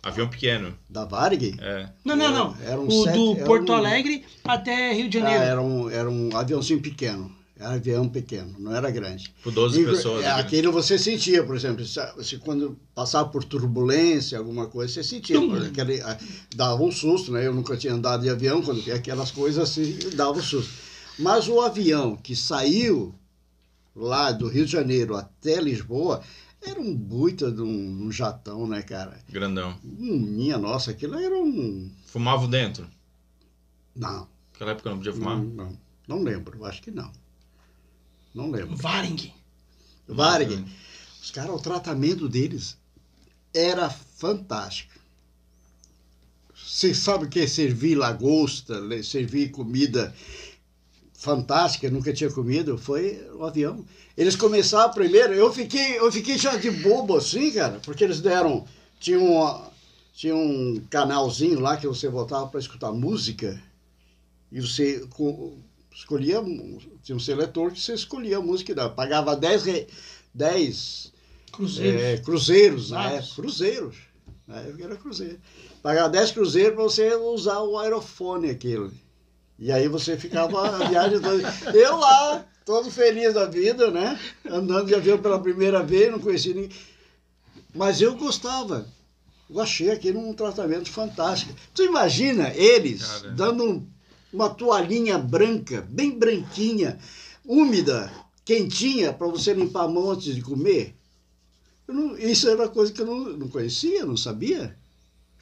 Avião 0.03 0.29
pequeno. 0.29 0.75
da 0.89 1.05
Varg. 1.05 1.55
É. 1.61 1.89
Não, 2.05 2.17
não, 2.17 2.33
não. 2.33 2.57
Era 2.65 2.81
um 2.81 2.87
o 2.89 3.05
sete- 3.05 3.17
do 3.17 3.37
era 3.37 3.45
Porto 3.45 3.71
um- 3.73 3.75
Alegre 3.77 4.25
até 4.45 4.93
Rio 4.93 5.09
de 5.09 5.19
Ah, 5.19 5.21
Janeiro. 5.21 5.45
era, 5.45 5.61
um, 5.63 5.91
era 5.91 6.11
um 6.11 6.37
aviãozinho 6.37 6.81
pequeno. 6.81 7.31
Era 7.59 7.73
um 7.73 7.75
avião 7.75 8.09
pequeno, 8.09 8.55
não 8.59 8.75
era 8.75 8.91
grande. 8.91 9.31
Por 9.43 9.53
12 9.53 9.83
E, 9.83 9.85
pessoas. 9.85 10.25
é, 10.25 10.29
né? 10.29 10.33
aquele 10.41 10.69
você 10.69 10.99
sentia, 10.99 11.45
por 11.45 11.55
exemplo, 11.55 11.85
se, 11.85 12.39
quando 12.39 12.79
passava 12.95 13.29
por 13.29 13.45
turbulência, 13.45 14.39
alguma 14.39 14.67
coisa, 14.67 14.95
você 14.95 15.05
sentia. 15.05 15.37
Aquele, 15.67 16.01
ah, 16.01 16.17
dava 16.57 16.83
um 16.83 16.91
susto, 16.91 17.31
né? 17.31 17.47
Eu 17.47 17.53
nunca 17.55 17.77
tinha 17.77 17.93
andado 17.93 18.23
de 18.23 18.31
avião, 18.31 18.63
quando 18.63 18.81
via 18.81 18.95
aquelas 18.95 19.31
coisas 19.31 19.63
assim, 19.69 19.99
dava 20.15 20.39
um 20.39 20.43
susto. 20.43 20.73
Mas 21.19 21.49
o 21.49 21.61
avião 21.61 22.17
que 22.17 22.35
saiu 22.35 23.15
lá 23.95 24.33
do 24.33 24.49
Rio 24.49 24.65
de 24.65 24.73
Janeiro 24.73 25.15
até 25.15 25.61
Lisboa 25.61 26.23
era 26.63 26.81
um 26.81 26.95
buita 26.95 27.51
de 27.51 27.63
um, 27.63 28.07
um 28.07 28.13
jatão, 28.13 28.67
né, 28.67 28.83
cara? 28.83 29.19
Grandão. 29.29 29.79
Minha 29.83 30.59
nossa, 30.59 30.91
aquilo 30.91 31.19
era 31.19 31.35
um. 31.35 31.91
Fumava 32.07 32.47
dentro. 32.47 32.87
Não, 33.95 34.29
Naquela 34.53 34.73
época 34.73 34.91
não 34.91 34.97
podia 34.99 35.13
fumar. 35.13 35.37
não, 35.39 35.45
não, 35.45 35.79
não 36.07 36.23
lembro, 36.23 36.65
acho 36.67 36.83
que 36.83 36.91
não. 36.91 37.11
Não 38.35 38.51
lembro. 38.51 38.77
Varing. 38.77 39.33
Varig. 40.07 40.65
Os 41.23 41.31
caras, 41.31 41.55
o 41.55 41.59
tratamento 41.59 42.29
deles 42.29 42.77
era 43.55 43.89
fantástico. 43.89 45.01
Você 46.55 46.95
sabe 46.95 47.25
o 47.25 47.29
que 47.29 47.41
é 47.41 47.47
servir 47.47 47.95
lagosta, 47.95 48.81
servir 49.03 49.51
comida 49.51 50.15
fantástica, 51.21 51.91
nunca 51.91 52.15
tinha 52.15 52.31
comido, 52.31 52.79
foi 52.79 53.21
o 53.35 53.45
avião. 53.45 53.85
Eles 54.17 54.35
começaram 54.35 54.91
primeiro, 54.93 55.35
eu 55.35 55.53
fiquei, 55.53 55.99
eu 55.99 56.11
fiquei 56.11 56.39
já 56.39 56.57
de 56.57 56.71
bobo 56.71 57.15
assim, 57.15 57.51
cara, 57.53 57.79
porque 57.85 58.03
eles 58.03 58.21
deram, 58.23 58.65
tinha 58.99 59.21
um, 59.21 59.63
tinha 60.15 60.35
um 60.35 60.83
canalzinho 60.89 61.61
lá 61.61 61.77
que 61.77 61.87
você 61.87 62.09
botava 62.09 62.47
para 62.47 62.59
escutar 62.59 62.91
música, 62.93 63.63
e 64.51 64.63
você 64.63 65.07
co- 65.11 65.53
escolhia, 65.95 66.43
tinha 67.03 67.15
um 67.17 67.21
seletor 67.21 67.71
que 67.71 67.81
você 67.81 67.93
escolhia 67.93 68.39
a 68.39 68.43
música, 68.43 68.75
dava. 68.75 68.95
pagava 68.95 69.37
10, 69.37 69.63
re- 69.65 69.87
10 70.35 71.13
Cruzeiro. 71.53 71.99
é, 72.01 72.17
cruzeiros, 72.17 72.91
né? 72.93 73.09
Usados. 73.09 73.33
Cruzeiros. 73.35 73.97
Na 74.49 74.57
época 74.61 74.85
era 74.85 74.97
cruzeiro. 74.97 75.39
Pagava 75.83 76.09
10 76.09 76.33
cruzeiros 76.33 76.75
para 76.75 76.83
você 76.85 77.15
usar 77.15 77.61
o 77.61 77.79
aerofone 77.79 78.49
aquele. 78.51 78.91
E 79.61 79.71
aí 79.71 79.87
você 79.89 80.17
ficava 80.17 80.69
a 80.83 80.89
viagem 80.89 81.21
toda. 81.21 81.43
Eu 81.77 81.97
lá, 81.99 82.47
todo 82.65 82.91
feliz 82.91 83.35
da 83.35 83.45
vida, 83.45 83.91
né? 83.91 84.19
Andando 84.49 84.87
de 84.87 84.95
avião 84.95 85.19
pela 85.19 85.39
primeira 85.39 85.83
vez, 85.83 86.11
não 86.11 86.19
conhecia 86.19 86.55
ninguém. 86.55 86.71
Mas 87.75 88.01
eu 88.01 88.17
gostava. 88.17 88.89
Eu 89.51 89.61
achei 89.61 89.91
aquele 89.91 90.17
um 90.17 90.33
tratamento 90.33 90.89
fantástico. 90.91 91.55
Tu 91.75 91.83
imagina 91.85 92.55
eles 92.55 93.03
Cara. 93.05 93.31
dando 93.33 93.65
um- 93.65 93.87
uma 94.33 94.49
toalhinha 94.49 95.19
branca, 95.19 95.87
bem 95.91 96.17
branquinha, 96.19 96.99
úmida, 97.45 98.11
quentinha, 98.45 99.13
para 99.13 99.27
você 99.27 99.53
limpar 99.53 99.85
a 99.85 99.89
mão 99.89 100.11
antes 100.13 100.35
de 100.35 100.41
comer? 100.41 100.95
Não- 101.87 102.17
isso 102.17 102.49
era 102.49 102.69
coisa 102.69 102.93
que 102.93 103.01
eu 103.03 103.07
não, 103.07 103.19
não 103.37 103.49
conhecia, 103.49 104.07
não 104.07 104.17
sabia. 104.17 104.75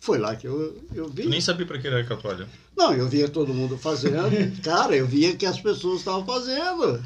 Foi 0.00 0.16
lá 0.18 0.34
que 0.34 0.46
eu, 0.48 0.76
eu 0.94 1.08
vi. 1.08 1.24
Tu 1.24 1.28
nem 1.28 1.40
sabia 1.40 1.66
pra 1.66 1.78
que 1.78 1.86
era 1.86 2.00
a 2.00 2.16
toalha. 2.16 2.48
Não, 2.78 2.92
eu 2.94 3.08
via 3.08 3.28
todo 3.28 3.52
mundo 3.52 3.76
fazendo. 3.76 4.30
Cara, 4.62 4.94
eu 4.96 5.04
via 5.06 5.34
que 5.36 5.44
as 5.44 5.60
pessoas 5.60 5.98
estavam 5.98 6.24
fazendo. 6.24 7.02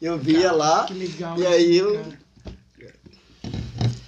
Eu 0.00 0.16
via 0.16 0.42
Cara, 0.42 0.52
lá. 0.52 0.84
Que 0.84 0.94
legal. 0.94 1.36
E 1.38 1.46
aí 1.46 1.76
eu- 1.76 2.00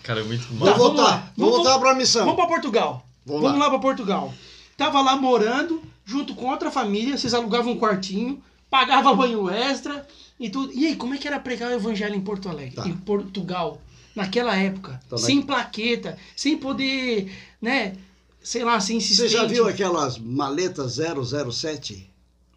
cara. 0.03 0.21
É 0.21 0.25
muito 0.25 0.47
Vou 0.55 0.67
Tá, 0.69 0.73
vamos 0.75 0.79
voltar, 0.97 1.03
lá. 1.03 1.33
Vamos- 1.37 1.55
voltar 1.57 1.79
para 1.79 1.91
a 1.91 1.95
missão. 1.95 2.23
Vamos 2.25 2.37
pra 2.37 2.47
Portugal. 2.47 3.05
Vamos 3.27 3.43
Vamos 3.43 3.59
lá. 3.59 3.65
lá 3.67 3.71
pra 3.71 3.79
Portugal. 3.81 4.33
Tava 4.77 5.01
lá 5.03 5.17
morando, 5.17 5.83
junto 6.05 6.35
com 6.35 6.47
outra 6.47 6.71
família, 6.71 7.17
vocês 7.19 7.35
alugavam 7.35 7.73
um 7.73 7.79
quartinho, 7.79 8.43
pagava 8.71 9.13
banho 9.15 9.51
extra 9.51 10.07
e 10.39 10.49
tudo. 10.49 10.73
E 10.73 10.87
aí, 10.87 10.97
como 10.97 11.15
é 11.15 11.19
que 11.19 11.27
era 11.29 11.39
pregar 11.41 11.71
o 11.71 11.75
evangelho 11.75 12.15
em 12.15 12.21
Porto 12.21 12.49
Alegre? 12.49 12.77
Tá. 12.77 12.87
Em 12.89 12.95
Portugal, 12.97 13.81
naquela 14.15 14.57
época, 14.57 15.01
Então, 15.07 15.19
sem 15.19 15.43
plaqueta, 15.43 16.17
sem 16.37 16.57
poder, 16.57 17.31
né, 17.61 17.97
sei 18.43 18.65
lá, 18.65 18.81
sem 18.81 18.99
Você 19.01 19.07
insistente. 19.13 19.33
já 19.33 19.45
viu 19.47 19.67
aquelas 19.69 20.19
maletas 20.19 20.97
007? 20.97 22.09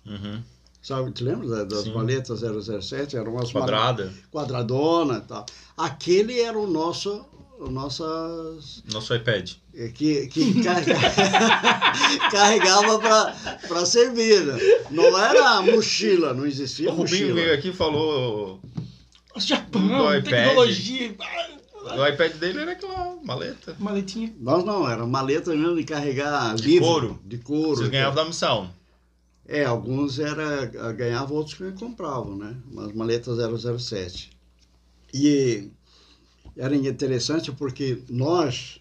Uhum. 0.06 0.42
Sabe, 0.82 1.12
te 1.12 1.24
lembra 1.24 1.48
da- 1.48 1.64
das 1.64 1.84
Sim. 1.84 1.94
maletas 1.94 2.40
007? 2.42 3.16
Eram 3.16 3.34
umas 3.34 3.52
maletas 3.54 3.76
Quadrada. 3.80 4.14
quadradona 4.32 5.18
e 5.24 5.28
tal. 5.28 5.46
Aquele 5.78 6.40
era 6.40 6.58
o 6.58 6.66
nosso, 6.66 7.24
o 7.60 7.70
nossas 7.70 8.82
Nosso 8.92 9.14
iPad. 9.14 9.52
é, 9.76 9.90
que, 9.90 10.26
que 10.28 10.56
carrega- 10.64 10.96
carregava 12.32 13.00
para 13.68 13.86
servir. 13.86 14.44
né? 14.44 14.58
Não 14.90 15.16
era 15.18 15.62
mochila, 15.62 16.34
não 16.34 16.46
existia 16.48 16.90
O 16.90 16.96
Rubinho 16.96 17.28
mochila. 17.28 17.34
veio 17.36 17.54
aqui 17.54 17.70
e 17.70 17.74
falou. 17.74 18.60
Japão, 19.38 19.82
tecnologia. 20.24 21.16
O 21.84 22.08
iPad 22.08 22.34
dele 22.36 22.60
era 22.60 22.72
aquela 22.74 23.18
maleta. 23.24 23.76
Maletinha. 23.80 24.34
Nós 24.40 24.64
não, 24.64 24.90
era 24.90 25.06
maleta 25.06 25.56
mesmo 25.56 25.76
de 25.76 25.84
carregar 25.84 26.56
livro. 26.56 26.86
couro. 26.86 27.20
De 27.26 27.38
couro. 27.40 27.78
Vocês 27.78 27.90
ganhavam 27.90 28.16
da 28.16 28.26
missão. 28.26 28.72
É, 29.48 29.66
alguns 29.66 30.20
era, 30.20 30.66
ganhavam, 30.94 31.36
outros 31.36 31.56
que 31.56 31.72
compravam, 31.74 32.38
né? 32.38 32.56
Mas 32.72 32.94
maletas 32.94 33.38
007. 33.38 34.30
E 35.14 35.70
era 36.56 36.76
interessante 36.76 37.52
porque 37.52 38.02
nós, 38.08 38.80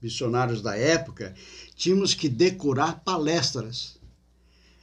missionários 0.00 0.62
da 0.62 0.76
época, 0.76 1.34
tínhamos 1.76 2.14
que 2.14 2.28
decorar 2.28 3.00
palestras. 3.04 3.96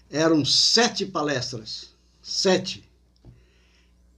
Eram 0.10 0.46
sete 0.46 1.06
palestras. 1.06 1.90
Sete. 2.22 2.85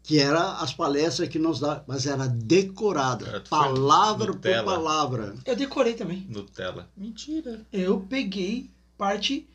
Que 0.08 0.20
eram 0.20 0.40
as 0.40 0.74
palestras 0.74 1.28
que 1.28 1.38
nos 1.38 1.60
davam, 1.60 1.84
mas 1.86 2.08
era 2.08 2.28
decorada, 2.28 3.26
Cara, 3.26 3.40
palavra 3.42 4.28
por 4.28 4.36
Nutella. 4.36 4.64
palavra. 4.64 5.36
Eu 5.46 5.54
decorei 5.54 5.96
também. 5.96 6.26
Nutella. 6.30 6.90
Mentira. 6.96 7.60
Eu 7.74 8.00
peguei 8.00 8.72
parte. 8.98 9.46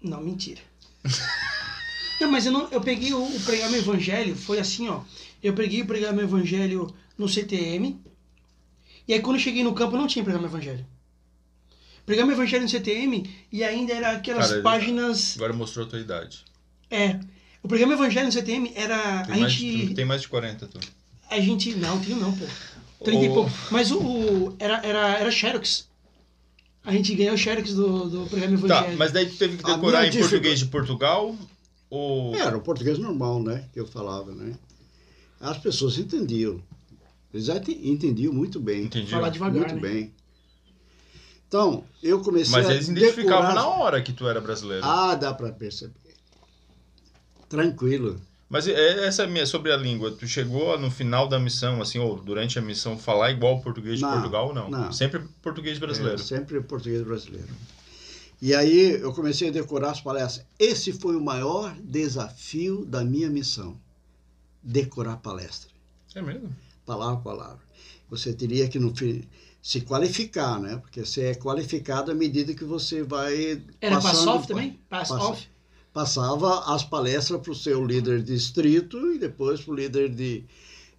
Não, 0.00 0.22
mentira. 0.22 0.62
não, 2.18 2.30
mas 2.30 2.46
eu 2.46 2.52
não. 2.52 2.66
Eu 2.70 2.80
peguei 2.80 3.12
o, 3.12 3.22
o 3.22 3.40
pregar 3.40 3.68
meu 3.70 3.78
evangelho, 3.78 4.34
foi 4.34 4.58
assim, 4.58 4.88
ó. 4.88 5.02
Eu 5.42 5.52
peguei 5.52 5.82
o 5.82 5.86
pregar 5.86 6.14
meu 6.14 6.24
evangelho 6.24 6.90
no 7.18 7.28
CTM. 7.28 8.00
E 9.06 9.12
aí 9.12 9.20
quando 9.20 9.36
eu 9.36 9.42
cheguei 9.42 9.62
no 9.62 9.74
campo 9.74 9.98
não 9.98 10.06
tinha 10.06 10.24
pregar 10.24 10.40
meu 10.40 10.48
evangelho. 10.48 10.86
Pregar 12.06 12.24
meu 12.24 12.34
evangelho 12.34 12.62
no 12.62 12.70
CTM 12.70 13.30
e 13.52 13.62
ainda 13.62 13.92
era 13.92 14.12
aquelas 14.12 14.48
Cara, 14.48 14.62
páginas. 14.62 15.36
Agora 15.36 15.52
mostrou 15.52 15.84
a 15.84 15.88
tua 15.90 16.00
idade. 16.00 16.42
É. 16.90 17.20
O 17.64 17.68
meu 17.68 17.92
evangelho 17.92 18.26
no 18.26 18.32
CTM 18.32 18.72
era. 18.76 19.24
Tem, 19.24 19.34
a 19.34 19.38
mais, 19.38 19.52
gente. 19.52 19.86
tu 19.88 19.94
tem 19.94 20.04
mais 20.04 20.20
de 20.20 20.28
40, 20.28 20.66
tu. 20.66 20.78
A 21.30 21.40
gente. 21.40 21.74
Não, 21.74 21.98
tenho 21.98 22.16
não, 22.20 22.30
pô. 22.36 22.44
30 23.02 23.24
e 23.24 23.28
pouco. 23.30 23.50
Mas 23.70 23.90
o. 23.90 23.98
o- 23.98 24.56
era, 24.58 24.84
era, 24.86 25.18
era 25.18 25.30
Xerox. 25.30 25.88
A 26.84 26.92
gente 26.92 27.14
ganhou 27.14 27.34
o 27.34 27.38
Xerox 27.38 27.72
do, 27.72 28.08
do 28.10 28.18
meu 28.36 28.58
Tá, 28.68 28.76
evangelho. 28.80 28.98
mas 28.98 29.12
daí 29.12 29.26
tu 29.26 29.36
teve 29.36 29.56
que 29.56 29.70
A 29.70 29.74
decorar 29.76 30.06
em 30.06 30.10
dificu- 30.10 30.28
português 30.28 30.58
de 30.58 30.66
Portugal? 30.66 31.34
Ou. 31.88 32.34
Era 32.36 32.56
o 32.56 32.60
português 32.60 32.98
normal, 32.98 33.42
né? 33.42 33.64
Que 33.72 33.80
eu 33.80 33.86
falava, 33.86 34.32
né? 34.34 34.54
As 35.40 35.56
pessoas 35.58 35.96
entendiam. 35.98 36.60
Eles 37.32 37.46
já 37.46 37.58
te- 37.58 37.80
entendiam 37.88 38.32
muito 38.32 38.60
bem. 38.60 38.84
Entendi. 38.84 39.10
Falar 39.10 39.30
devagar, 39.30 39.54
muito 39.60 39.74
né? 39.76 39.80
bem. 39.80 40.12
Então, 41.48 41.84
eu 42.02 42.20
comecei 42.20 42.52
Mas 42.52 42.66
a 42.68 42.74
eles 42.74 42.88
identificavam 42.88 43.48
decorar- 43.48 43.54
na 43.54 43.66
hora 43.68 44.02
que 44.02 44.12
tu 44.12 44.28
era 44.28 44.40
brasileiro. 44.40 44.84
Ah, 44.84 45.14
dá 45.14 45.32
para 45.32 45.50
perceber. 45.52 45.94
Tranquilo. 47.54 48.20
Mas 48.48 48.68
é- 48.68 49.06
essa 49.06 49.22
é 49.24 49.26
minha 49.26 49.46
sobre 49.46 49.72
a 49.72 49.76
língua. 49.76 50.12
Tu 50.12 50.26
chegou 50.28 50.78
no 50.78 50.90
final 50.90 51.26
da 51.28 51.38
missão, 51.38 51.80
assim, 51.80 51.98
ou 51.98 52.16
durante 52.20 52.58
a 52.58 52.62
missão, 52.62 52.96
falar 52.98 53.30
igual 53.30 53.56
o 53.56 53.62
português 53.62 53.96
de 53.98 54.02
Não, 54.02 54.12
Portugal 54.12 54.48
ou 54.48 54.54
não? 54.54 54.70
não. 54.70 54.92
Sempre 54.92 55.20
português 55.42 55.78
brasileiro. 55.78 56.20
É, 56.20 56.22
sempre 56.22 56.60
português 56.60 57.02
brasileiro. 57.02 57.48
E 58.42 58.54
aí 58.54 59.00
eu 59.00 59.12
comecei 59.12 59.48
a 59.48 59.52
decorar 59.52 59.90
as 59.92 60.00
palestras. 60.00 60.44
Esse 60.58 60.92
foi 60.92 61.16
o 61.16 61.20
maior 61.20 61.74
desafio 61.82 62.84
da 62.84 63.02
minha 63.04 63.30
missão. 63.30 63.76
Decorar 64.62 65.16
palestra. 65.18 65.70
É, 66.14 66.22
mesmo? 66.22 66.54
palavra 66.86 67.16
por 67.16 67.24
palavra. 67.36 67.58
Você 68.10 68.32
teria 68.34 68.68
que 68.68 68.78
no 68.78 68.94
fim, 68.94 69.24
se 69.62 69.80
qualificar, 69.80 70.60
né? 70.60 70.76
Porque 70.76 71.04
você 71.04 71.22
é 71.28 71.34
qualificado 71.34 72.10
à 72.12 72.14
medida 72.14 72.52
que 72.54 72.64
você 72.64 73.02
vai 73.02 73.62
Era 73.80 73.96
passando- 73.96 74.02
pass-off 74.26 74.46
também? 74.46 74.78
Pass-off? 74.88 75.48
Passava 75.94 76.74
as 76.74 76.84
palestras 76.84 77.40
para 77.40 77.52
o 77.52 77.54
seu 77.54 77.84
líder 77.86 78.18
de 78.18 78.34
distrito 78.34 79.14
e 79.14 79.18
depois 79.18 79.62
para 79.62 79.72
o 79.72 79.76
líder 79.76 80.08
de, 80.10 80.44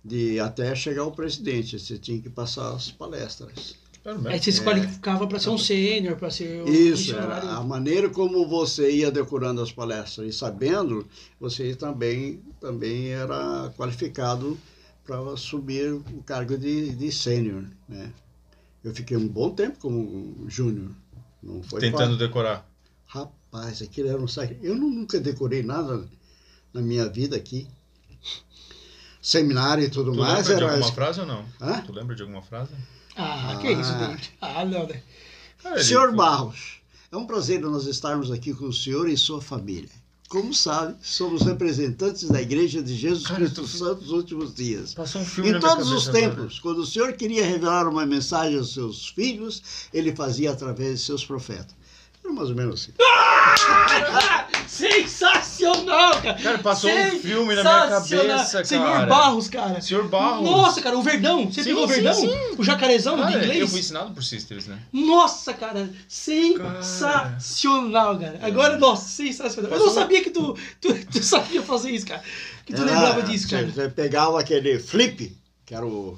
de 0.03 0.39
até 0.39 0.73
chegar 0.73 1.03
ao 1.03 1.11
presidente. 1.11 1.77
Você 1.77 1.97
tinha 1.97 2.19
que 2.21 2.29
passar 2.29 2.73
as 2.73 2.89
palestras. 2.89 3.75
Era 4.05 4.29
Aí 4.29 4.39
você 4.39 4.51
se 4.51 4.61
qualificava 4.61 5.27
para 5.27 5.37
ser 5.37 5.49
um 5.49 5.57
sênior, 5.57 6.15
para 6.15 6.29
ser 6.29 6.61
um 6.61 6.67
Isso, 6.67 7.15
era 7.15 7.55
a 7.55 7.63
maneira 7.63 8.07
como 8.09 8.47
você 8.47 8.89
ia 8.89 9.11
decorando 9.11 9.61
as 9.61 9.71
palestras 9.71 10.27
e 10.27 10.31
sabendo, 10.31 11.05
você 11.39 11.75
também, 11.75 12.39
também 12.61 13.09
era 13.09 13.73
qualificado 13.75 14.57
para 15.05 15.35
subir 15.35 15.91
o 15.91 16.23
cargo 16.25 16.57
de, 16.57 16.91
de 16.95 17.11
sênior, 17.11 17.65
né? 17.89 18.13
Eu 18.83 18.93
fiquei 18.93 19.17
um 19.17 19.27
bom 19.27 19.49
tempo 19.49 19.79
como 19.79 20.47
júnior. 20.47 20.91
Não 21.41 21.63
foi 21.63 21.81
Tentando 21.81 22.11
fácil. 22.11 22.17
decorar. 22.17 22.69
Rapaz, 23.07 23.33
aquilo 23.63 24.09
era 24.09 24.21
um 24.21 24.27
saco. 24.27 24.55
Eu 24.61 24.75
nu- 24.75 24.89
nunca 24.89 25.19
decorei 25.19 25.63
nada 25.63 26.07
na 26.73 26.81
minha 26.81 27.07
vida 27.09 27.35
aqui. 27.35 27.67
Seminário 29.21 29.83
e 29.83 29.89
tudo 29.89 30.11
Tu 30.11 30.17
mais 30.19 30.47
lembra 30.47 30.55
de 30.55 30.63
era. 30.63 30.71
alguma 30.73 30.91
frase 30.93 31.19
ou 31.21 31.25
não? 31.25 31.45
Hã? 31.59 31.81
Tu 31.81 31.91
lembra 31.91 32.15
de 32.15 32.21
alguma 32.21 32.41
frase? 32.41 32.71
Ah, 33.15 33.57
que 33.59 33.71
isso, 33.71 33.91
Ah. 33.91 33.97
David? 34.07 34.33
Ah, 34.41 34.65
não, 34.65 34.87
né? 34.87 35.01
Ah, 35.63 35.81
Senhor 35.81 36.13
Barros, 36.15 36.79
é 37.11 37.17
um 37.17 37.25
prazer 37.25 37.59
nós 37.61 37.85
estarmos 37.87 38.29
aqui 38.31 38.53
com 38.53 38.65
o 38.65 38.73
senhor 38.73 39.09
e 39.09 39.17
sua 39.17 39.41
família. 39.41 39.89
Como 40.29 40.53
sabe, 40.53 40.95
somos 41.01 41.43
representantes 41.43 42.27
da 42.29 42.41
Igreja 42.41 42.81
de 42.83 42.95
Jesus 42.95 43.25
Cara, 43.25 43.39
Cristo 43.39 43.61
tu- 43.61 43.67
Santo 43.67 44.01
dos 44.01 44.11
últimos 44.11 44.53
dias. 44.53 44.93
Passou 44.93 45.21
um 45.21 45.25
filme 45.25 45.49
Em 45.49 45.53
na 45.53 45.59
minha 45.59 45.69
todos 45.71 45.91
os 45.91 46.05
cabeça 46.07 46.25
agora. 46.25 46.35
tempos, 46.41 46.59
quando 46.59 46.79
o 46.79 46.85
Senhor 46.85 47.13
queria 47.13 47.45
revelar 47.45 47.87
uma 47.87 48.05
mensagem 48.05 48.57
aos 48.57 48.73
seus 48.73 49.07
filhos, 49.09 49.61
ele 49.93 50.15
fazia 50.15 50.51
através 50.51 50.99
de 50.99 51.05
seus 51.05 51.23
profetas. 51.25 51.75
Era 52.25 52.33
mais 52.33 52.49
ou 52.49 52.55
menos 52.55 52.81
assim. 52.81 52.91
Sensacional, 54.67 56.21
cara! 56.21 56.33
Cara, 56.41 56.57
passou 56.59 56.89
um 56.89 57.19
filme 57.19 57.55
na 57.55 57.61
minha 57.63 57.87
cabeça, 57.87 58.65
Senhor 58.65 58.91
cara. 58.91 59.05
Barros, 59.05 59.47
cara. 59.47 59.79
Senhor 59.79 60.07
Barros. 60.07 60.43
Nossa, 60.49 60.81
cara, 60.81 60.97
o 60.97 61.03
Verdão. 61.03 61.45
Você 61.49 61.63
Sim, 61.63 61.69
pegou 61.69 61.83
o 61.83 61.87
Verdão? 61.87 62.13
sim. 62.13 62.29
O 62.57 62.63
jacarezão 62.63 63.15
de 63.15 63.21
Cara, 63.21 63.37
inglês? 63.37 63.59
eu 63.61 63.67
fui 63.67 63.79
ensinado 63.79 64.11
por 64.13 64.23
Sisters, 64.23 64.65
né? 64.67 64.79
Nossa, 64.91 65.53
cara, 65.53 65.89
sensacional, 66.07 68.17
cara. 68.19 68.39
Agora, 68.41 68.77
nossa, 68.77 69.07
sensacional. 69.07 69.71
Eu 69.71 69.79
não 69.79 69.89
sabia 69.89 70.23
que 70.23 70.31
tu, 70.31 70.57
tu, 70.81 70.93
tu 71.05 71.23
sabia 71.23 71.61
fazer 71.61 71.91
isso, 71.91 72.07
cara. 72.07 72.21
Que 72.65 72.73
tu 72.73 72.81
Era- 72.81 72.91
lembrava 72.91 73.21
disso, 73.23 73.47
você- 73.47 73.55
cara. 73.55 73.67
Você 73.71 73.89
pegava 73.89 74.39
aquele 74.39 74.79
flip, 74.79 75.37
que 75.65 75.75
era 75.75 75.85
o 75.85 76.17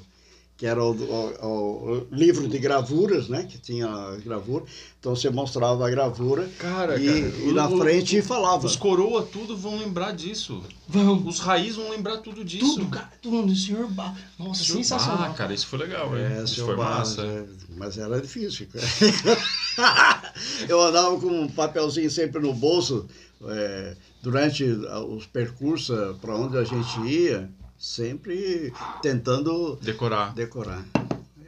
que 0.58 0.66
era 0.66 0.82
o, 0.84 0.90
o- 0.90 1.92
o 2.00 2.06
livro 2.10 2.48
de 2.48 2.58
gravuras, 2.58 3.28
né? 3.28 3.44
Que 3.48 3.56
tinha 3.58 3.86
gravura. 4.24 4.64
Então 4.98 5.14
você 5.14 5.30
mostrava 5.30 5.86
a 5.86 5.90
gravura 5.90 6.50
Cara, 6.58 6.98
e, 7.00 7.22
cara, 7.30 7.36
e 7.44 7.52
na 7.52 7.68
o- 7.68 7.78
frente 7.78 8.20
falava. 8.20 8.66
Os 8.66 8.74
coroa 8.74 9.22
tudo 9.22 9.56
vão 9.56 9.78
lembrar 9.78 10.10
disso. 10.12 10.60
Vamos. 10.88 11.36
Os 11.36 11.40
raiz 11.40 11.76
vão 11.76 11.88
lembrar 11.90 12.16
tudo 12.18 12.44
disso. 12.44 12.74
Tudo, 12.74 12.90
cara, 12.90 13.12
tudo. 13.22 13.54
Senhor 13.54 13.86
Barros. 13.88 14.18
Nossa, 14.36 14.64
Senhor- 14.64 14.78
sensacional. 14.78 15.30
Ah, 15.30 15.34
cara, 15.34 15.54
isso 15.54 15.68
foi 15.68 15.78
legal, 15.78 16.18
hein? 16.18 16.24
É, 16.24 16.42
isso 16.42 16.56
seu 16.56 16.66
foi 16.66 16.76
massa. 16.76 17.22
é, 17.22 17.44
mas 17.76 17.96
era 17.96 18.20
difícil. 18.20 18.66
cara. 18.72 18.84
Eu 20.68 20.80
andava 20.82 21.18
com 21.20 21.26
um 21.28 21.48
papelzinho 21.48 22.10
sempre 22.10 22.40
no 22.42 22.52
bolso 22.52 23.06
é, 23.46 23.96
durante 24.20 24.64
os 24.64 25.24
percursos 25.26 26.16
para 26.20 26.34
onde 26.34 26.58
a 26.58 26.64
gente 26.64 27.00
ia, 27.06 27.48
sempre 27.78 28.72
tentando 29.00 29.76
Decorar. 29.76 30.34
decorar. 30.34 30.84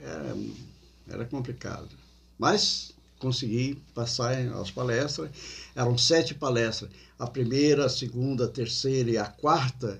Era, 0.00 0.36
era 1.08 1.24
complicado. 1.24 1.88
Mas 2.38 2.92
consegui 3.18 3.82
passar 3.94 4.32
as 4.54 4.70
palestras. 4.70 5.30
Eram 5.74 5.98
sete 5.98 6.34
palestras. 6.34 6.90
A 7.18 7.26
primeira, 7.26 7.84
a 7.86 7.88
segunda, 7.88 8.46
a 8.46 8.48
terceira 8.48 9.10
e 9.10 9.18
a 9.18 9.26
quarta, 9.26 9.98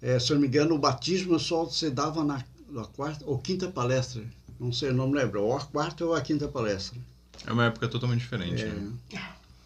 eh, 0.00 0.18
se 0.18 0.30
eu 0.30 0.36
não 0.36 0.42
me 0.42 0.48
engano, 0.48 0.74
o 0.74 0.78
batismo 0.78 1.38
só 1.38 1.68
se 1.68 1.90
dava 1.90 2.24
na, 2.24 2.42
na 2.70 2.84
quarta 2.86 3.24
ou 3.26 3.38
quinta 3.38 3.68
palestra. 3.68 4.24
Não 4.58 4.72
sei, 4.72 4.92
não 4.92 5.08
me 5.08 5.14
lembro. 5.18 5.42
Ou 5.42 5.56
a 5.56 5.60
quarta 5.64 6.04
ou 6.06 6.14
a 6.14 6.20
quinta 6.22 6.48
palestra. 6.48 6.98
É 7.46 7.52
uma 7.52 7.66
época 7.66 7.86
totalmente 7.88 8.20
diferente, 8.20 8.62
É, 8.62 8.66
né? 8.66 8.92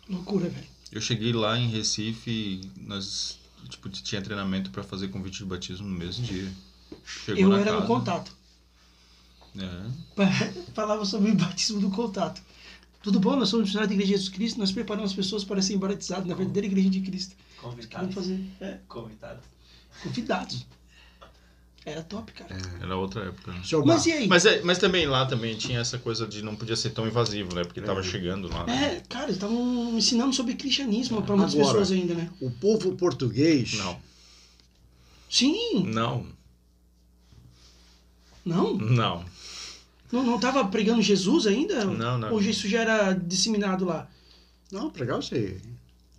Loucura, 0.08 0.48
velho. 0.48 0.66
Eu 0.90 1.00
cheguei 1.00 1.32
lá 1.32 1.56
em 1.56 1.68
Recife 1.70 2.60
nós 2.80 3.38
tipo, 3.68 3.88
tinha 3.88 4.20
treinamento 4.22 4.70
pra 4.70 4.82
fazer 4.82 5.08
convite 5.08 5.38
de 5.38 5.44
batismo 5.44 5.88
no 5.88 5.94
mesmo 5.96 6.24
dia. 6.24 6.50
Chegou 7.04 7.42
Eu 7.42 7.48
na 7.50 7.60
era 7.60 7.70
casa. 7.70 7.80
no 7.80 7.86
contato. 7.86 8.36
É. 9.58 10.72
Falava 10.74 11.04
sobre 11.04 11.30
o 11.30 11.34
batismo 11.34 11.80
do 11.80 11.90
contato. 11.90 12.40
Tudo 13.02 13.18
bom? 13.18 13.36
Nós 13.36 13.48
somos 13.48 13.66
missionários 13.66 13.88
da 13.88 13.94
Igreja 13.94 14.12
de 14.12 14.18
Jesus 14.18 14.34
Cristo. 14.34 14.58
Nós 14.60 14.70
preparamos 14.72 15.10
as 15.10 15.16
pessoas 15.16 15.44
para 15.44 15.60
serem 15.60 15.78
batizadas 15.78 16.26
na 16.26 16.34
verdadeira 16.34 16.66
Igreja 16.66 16.88
de 16.90 17.00
Cristo. 17.00 17.34
Vamos 17.60 17.86
Convidado. 17.86 18.12
fazer 18.12 18.40
é, 18.60 18.78
Convidado. 18.88 19.40
convidados. 20.02 20.66
Era 21.84 22.00
top, 22.02 22.30
cara. 22.32 22.56
Era 22.80 22.96
outra 22.96 23.24
época. 23.24 23.50
né? 23.52 23.60
Mas 23.84 24.06
e 24.06 24.12
aí? 24.12 24.28
Mas, 24.28 24.46
é, 24.46 24.62
mas 24.62 24.78
também 24.78 25.04
lá 25.06 25.26
também 25.26 25.56
tinha 25.56 25.80
essa 25.80 25.98
coisa 25.98 26.26
de 26.28 26.40
não 26.40 26.54
podia 26.54 26.76
ser 26.76 26.90
tão 26.90 27.06
invasivo, 27.08 27.54
né? 27.56 27.64
Porque 27.64 27.80
tava 27.80 27.98
É. 28.00 28.02
chegando 28.04 28.48
lá. 28.48 28.64
né? 28.64 28.96
É, 28.96 29.00
cara, 29.08 29.24
eles 29.24 29.36
estavam 29.36 29.98
ensinando 29.98 30.32
sobre 30.32 30.54
cristianismo 30.54 31.22
para 31.22 31.34
muitas 31.36 31.54
Agora. 31.54 31.68
pessoas 31.68 31.90
ainda, 31.90 32.14
né? 32.14 32.30
O 32.40 32.50
povo 32.52 32.94
português. 32.94 33.74
Não, 33.74 33.98
Sim, 35.28 35.84
não, 35.86 36.26
não. 38.44 38.74
não. 38.76 39.24
Não, 40.12 40.22
não 40.22 40.38
tava 40.38 40.62
pregando 40.66 41.00
Jesus 41.00 41.46
ainda? 41.46 41.84
Não, 41.86 42.18
não. 42.18 42.32
Ou 42.32 42.40
isso 42.42 42.68
já 42.68 42.80
era 42.82 43.12
disseminado 43.14 43.84
lá? 43.86 44.08
Não, 44.70 44.90
pregar 44.90 45.16
você. 45.16 45.58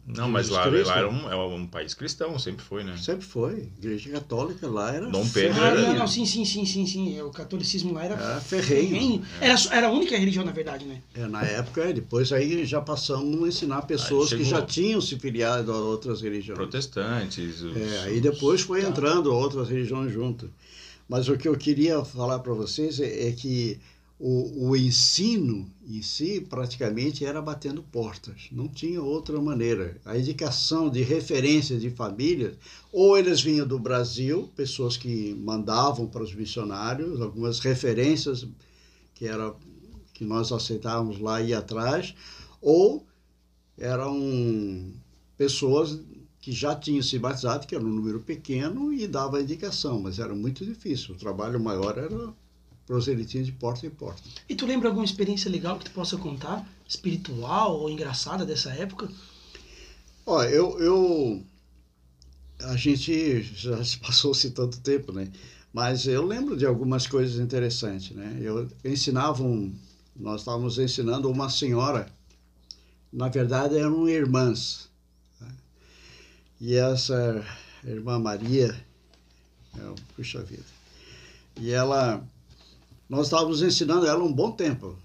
Não, 0.06 0.28
mas 0.28 0.50
lá, 0.50 0.66
lá 0.66 0.98
era 0.98 1.10
um, 1.10 1.32
é 1.32 1.36
um 1.36 1.66
país 1.66 1.94
cristão, 1.94 2.38
sempre 2.38 2.62
foi, 2.64 2.84
né? 2.84 2.98
Sempre 2.98 3.26
foi. 3.26 3.70
Igreja 3.78 4.10
católica 4.10 4.68
lá 4.68 4.94
era 4.94 5.08
Dom 5.10 5.26
Pedro 5.30 5.62
Ah, 5.62 5.68
era- 5.68 5.82
não, 5.82 5.94
não, 6.00 6.08
sim, 6.08 6.26
sim, 6.26 6.44
sim, 6.44 6.66
sim, 6.66 6.86
sim. 6.86 7.22
O 7.22 7.30
catolicismo 7.30 7.94
lá 7.94 8.04
era 8.04 8.16
Era 8.16 8.42
ferrenho. 8.42 8.90
ferrenho. 8.90 9.26
Era, 9.40 9.56
era 9.72 9.88
a 9.88 9.92
única 9.92 10.18
religião, 10.18 10.44
na 10.44 10.52
verdade, 10.52 10.84
né? 10.86 11.02
É, 11.14 11.26
na 11.26 11.42
época, 11.44 11.82
é, 11.86 11.94
depois 11.94 12.34
aí 12.34 12.66
já 12.66 12.82
passamos 12.82 13.42
a 13.44 13.48
ensinar 13.48 13.84
pessoas 13.84 14.34
que 14.34 14.44
já 14.44 14.62
tinham 14.62 15.00
se 15.00 15.18
filiado 15.18 15.72
a 15.72 15.78
outras 15.78 16.22
religiões. 16.22 16.58
Protestantes. 16.58 17.62
Os, 17.62 17.76
É, 17.78 18.00
aí 18.04 18.20
depois 18.20 18.60
foi 18.60 18.82
Tá. 18.82 18.90
entrando 18.90 19.34
outras 19.34 19.70
religiões 19.70 20.12
junto. 20.12 20.52
Mas 21.08 21.30
o 21.30 21.38
que 21.38 21.48
eu 21.48 21.56
queria 21.58 22.04
falar 22.04 22.40
para 22.40 22.54
vocês 22.54 23.00
é, 23.00 23.30
é 23.30 23.32
que 23.32 23.80
o, 24.26 24.70
o 24.70 24.76
ensino 24.78 25.70
em 25.86 26.02
si 26.02 26.40
praticamente 26.40 27.26
era 27.26 27.42
batendo 27.42 27.84
portas, 27.84 28.48
não 28.54 28.70
tinha 28.70 29.02
outra 29.02 29.42
maneira. 29.42 30.00
A 30.06 30.18
indicação 30.18 30.90
de 30.90 31.02
referência 31.02 31.78
de 31.78 31.90
famílias, 31.90 32.56
ou 32.90 33.18
eles 33.18 33.42
vinham 33.42 33.68
do 33.68 33.78
Brasil, 33.78 34.50
pessoas 34.56 34.96
que 34.96 35.34
mandavam 35.34 36.08
para 36.08 36.24
os 36.24 36.34
missionários, 36.34 37.20
algumas 37.20 37.60
referências 37.60 38.48
que, 39.14 39.28
era, 39.28 39.54
que 40.14 40.24
nós 40.24 40.54
aceitávamos 40.54 41.20
lá 41.20 41.42
e 41.42 41.54
atrás, 41.54 42.16
ou 42.62 43.06
eram 43.78 44.94
pessoas 45.36 46.00
que 46.40 46.54
já 46.54 46.74
tinham 46.74 47.04
se 47.04 47.20
batizado, 47.20 47.68
que 47.68 47.76
era 47.76 47.84
um 47.84 47.90
número 47.90 48.22
pequeno, 48.22 48.94
e 48.94 49.06
dava 49.06 49.42
indicação, 49.42 50.00
mas 50.00 50.18
era 50.18 50.34
muito 50.34 50.66
difícil. 50.66 51.14
O 51.14 51.18
trabalho 51.18 51.60
maior 51.60 51.98
era 51.98 52.34
proselitismo 52.86 53.46
de 53.46 53.52
porta 53.54 53.86
em 53.86 53.90
porta. 53.90 54.22
E 54.48 54.56
tu 54.56 54.66
lembra 54.66 54.90
alguma 54.90 55.06
experiência 55.06 55.50
legal 55.50 55.78
que 55.80 55.86
tu 55.86 55.92
possa 55.92 56.18
contar? 56.18 56.68
Espiritual 56.88 57.80
ou 57.80 57.90
engraçada 57.90 58.46
dessa 58.46 58.72
época? 58.72 59.10
Ó, 60.26 60.44
eu, 60.44 60.80
eu. 60.80 61.44
A 62.62 62.76
gente 62.76 63.42
já 63.42 63.84
se 63.84 63.98
passou-se 64.00 64.52
tanto 64.52 64.80
tempo, 64.80 65.12
né? 65.12 65.30
Mas 65.74 66.06
eu 66.06 66.26
lembro 66.26 66.56
de 66.56 66.66
algumas 66.66 67.08
coisas 67.08 67.40
interessantes, 67.40 68.12
né? 68.12 68.38
Eu 68.42 68.70
ensinava 68.86 69.44
um. 69.44 69.74
Nós 70.16 70.42
estávamos 70.42 70.78
ensinando 70.78 71.30
uma 71.30 71.50
senhora, 71.50 72.08
na 73.12 73.28
verdade 73.30 73.78
eram 73.78 74.08
irmãs. 74.08 74.88
né? 75.42 75.48
E 76.62 76.76
essa 76.76 77.44
irmã 77.84 78.20
Maria, 78.20 78.76
é, 79.76 79.96
puxa 80.16 80.44
vida, 80.44 80.64
e 81.60 81.72
ela. 81.72 82.24
Nós 83.10 83.28
estávamos 83.28 83.62
ensinando 83.62 84.06
ela 84.06 84.24
um 84.24 84.32
bom 84.32 84.52
tempo, 84.52 84.96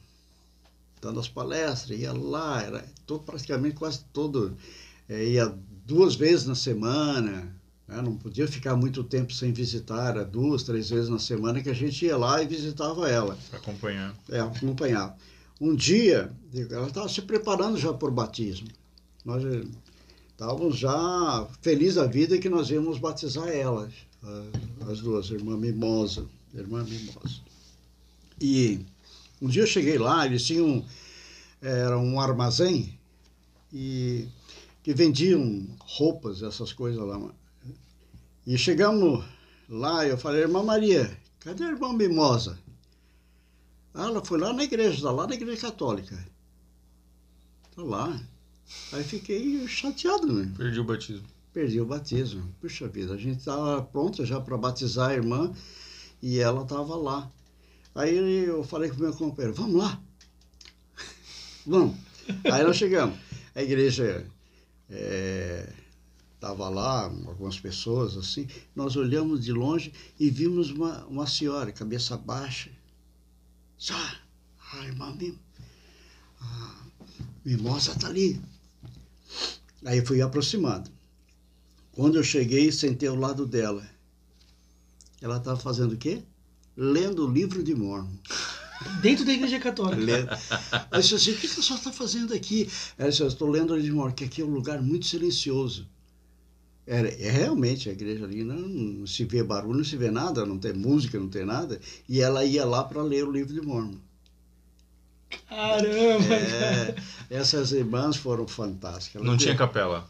dando 1.01 1.21
as 1.21 1.29
palestras, 1.29 1.99
ia 1.99 2.13
lá, 2.13 2.63
era 2.63 2.85
todo, 3.07 3.23
praticamente 3.25 3.77
quase 3.77 4.01
todo 4.13 4.57
é, 5.09 5.25
ia 5.25 5.55
duas 5.87 6.15
vezes 6.15 6.47
na 6.47 6.55
semana, 6.55 7.53
né? 7.87 8.03
não 8.03 8.15
podia 8.17 8.47
ficar 8.49 8.77
muito 8.77 9.03
tempo 9.05 9.33
sem 9.33 9.53
visitar, 9.53 10.11
era 10.11 10.25
duas, 10.25 10.63
três 10.63 10.91
vezes 10.91 11.09
na 11.09 11.19
semana 11.19 11.63
que 11.63 11.69
a 11.71 11.75
gente 11.75 12.05
ia 12.05 12.17
lá 12.17 12.43
e 12.43 12.47
visitava 12.47 13.09
ela, 13.09 13.37
Para 13.51 13.59
acompanhar. 13.59 14.15
é, 14.31 14.41
acompanhava. 14.41 15.17
Um 15.61 15.75
dia, 15.75 16.31
ela 16.71 16.87
estava 16.87 17.09
se 17.09 17.21
preparando 17.23 17.77
já 17.79 17.93
por 17.93 18.11
batismo. 18.13 18.69
Nós 19.25 19.45
eh, 19.45 19.65
estávamos 20.31 20.79
já 20.79 21.49
felizes 21.61 21.97
da 21.97 22.07
vida 22.07 22.39
que 22.39 22.49
nós 22.49 22.71
íamos 22.71 22.99
batizar 22.99 23.49
elas, 23.49 23.93
a- 24.23 24.91
as 24.93 25.01
duas, 25.01 25.31
irmã 25.31 25.57
Mimosa, 25.57 26.25
irmã 26.55 26.85
Mimosa. 26.85 27.41
E 28.41 28.85
um 29.41 29.49
dia 29.49 29.63
eu 29.63 29.67
cheguei 29.67 29.99
lá, 29.99 30.27
eles 30.27 30.45
tinham 30.45 30.85
era 31.61 31.99
um 31.99 32.21
armazém 32.21 32.99
e 33.73 34.29
que 34.83 34.95
vendiam 34.95 35.67
roupas, 35.81 36.43
essas 36.43 36.73
coisas 36.73 37.03
lá. 37.05 37.21
E 38.47 38.57
chegamos 38.57 39.25
lá, 39.69 40.07
eu 40.07 40.17
falei, 40.17 40.43
irmã 40.43 40.63
Maria, 40.63 41.19
cadê 41.41 41.65
a 41.65 41.69
irmã 41.69 41.93
Mimosa? 41.93 42.59
Ah, 43.93 44.07
ela 44.07 44.25
foi 44.25 44.39
lá 44.39 44.53
na 44.53 44.65
igreja, 44.65 44.97
está 44.97 45.11
lá 45.11 45.27
na 45.27 45.35
igreja 45.35 45.61
católica. 45.61 46.17
Está 47.69 47.83
lá. 47.83 48.21
Aí 48.93 49.03
fiquei 49.03 49.67
chateado, 49.67 50.33
né? 50.33 50.53
Perdi 50.57 50.79
o 50.79 50.85
batismo. 50.85 51.27
Perdi 51.53 51.81
o 51.81 51.87
batismo. 51.87 52.55
Puxa 52.61 52.87
vida, 52.87 53.15
a 53.15 53.17
gente 53.17 53.39
estava 53.39 53.83
pronta 53.83 54.25
já 54.25 54.41
para 54.41 54.57
batizar 54.57 55.11
a 55.11 55.15
irmã 55.15 55.53
e 56.23 56.39
ela 56.39 56.63
estava 56.63 56.97
lá. 56.97 57.31
Aí 57.95 58.17
eu 58.45 58.63
falei 58.65 58.91
com 58.91 58.97
o 58.97 59.01
meu 59.01 59.13
companheiro, 59.13 59.55
vamos 59.57 59.77
lá. 59.77 60.01
vamos. 61.67 61.97
Aí 62.53 62.63
nós 62.63 62.77
chegamos. 62.77 63.19
A 63.55 63.63
igreja 63.63 64.27
estava 66.35 66.69
lá, 66.69 67.05
algumas 67.05 67.59
pessoas 67.59 68.17
assim. 68.17 68.47
Nós 68.75 68.97
olhamos 68.97 69.45
de 69.45 69.53
longe 69.53 69.93
e 70.19 70.31
vimos 70.31 70.71
uma, 70.71 71.05
uma 71.07 71.27
senhora, 71.27 71.73
cabeça 71.73 72.17
baixa. 72.17 72.71
Só, 73.77 73.95
a 74.73 74.85
irmã 74.85 75.15
Mim- 75.15 75.39
a 76.41 76.75
Mimosa 77.45 77.93
está 77.93 78.09
ali. 78.09 78.41
Aí 79.85 80.05
fui 80.05 80.21
aproximando. 80.23 80.91
Quando 81.93 82.17
eu 82.17 82.23
cheguei, 82.23 82.71
sentei 82.71 83.09
ao 83.09 83.17
lado 83.17 83.45
dela. 83.47 83.89
Ela 85.21 85.39
estava 85.39 85.59
fazendo 85.59 85.93
o 85.95 85.99
quê? 85.99 86.23
Lendo 86.81 87.27
o 87.27 87.31
livro 87.33 87.63
de 87.63 87.75
Mormon. 87.75 88.09
Dentro 89.03 89.25
da 89.25 89.33
igreja 89.33 89.59
católica. 89.59 90.01
Lendo. 90.01 90.29
Aí 90.31 90.87
eu 90.93 91.01
disse 91.01 91.15
assim, 91.17 91.33
o 91.33 91.37
que 91.37 91.49
que 91.49 91.59
a 91.59 91.63
senhora 91.63 91.81
está 91.81 91.93
fazendo 91.93 92.33
aqui? 92.33 92.71
Ela 92.97 93.11
disse, 93.11 93.21
eu 93.23 93.27
estou 93.27 93.51
lendo 93.51 93.73
o 93.73 93.75
livro 93.77 93.91
de 93.91 93.97
Mormon, 93.97 94.13
que 94.15 94.25
aqui 94.25 94.41
é 94.41 94.45
um 94.45 94.51
lugar 94.55 94.81
muito 94.81 95.05
silencioso. 95.07 95.89
Era, 96.87 97.09
é 97.09 97.29
realmente, 97.31 97.89
a 97.89 97.93
igreja 97.93 98.25
ali 98.25 98.45
não, 98.45 98.57
não 98.57 99.07
se 99.09 99.25
vê 99.25 99.43
barulho, 99.43 99.79
não 99.79 99.85
se 99.85 99.97
vê 99.97 100.11
nada, 100.11 100.47
não 100.47 100.57
tem 100.57 100.73
música, 100.73 101.19
não 101.19 101.29
tem 101.29 101.45
nada. 101.45 101.81
E 102.09 102.21
ela 102.21 102.45
ia 102.45 102.65
lá 102.65 102.85
para 102.85 103.03
ler 103.03 103.25
o 103.27 103.33
livro 103.33 103.53
de 103.53 103.61
Mormon. 103.61 103.99
Caramba! 105.49 106.35
É, 106.35 106.95
essas 107.29 107.73
irmãs 107.73 108.17
foram 108.17 108.47
fantásticas. 108.47 109.17
Elas 109.17 109.27
Não 109.29 109.37
tinha 109.37 109.53
viram- 109.53 109.67
capela. 109.67 110.09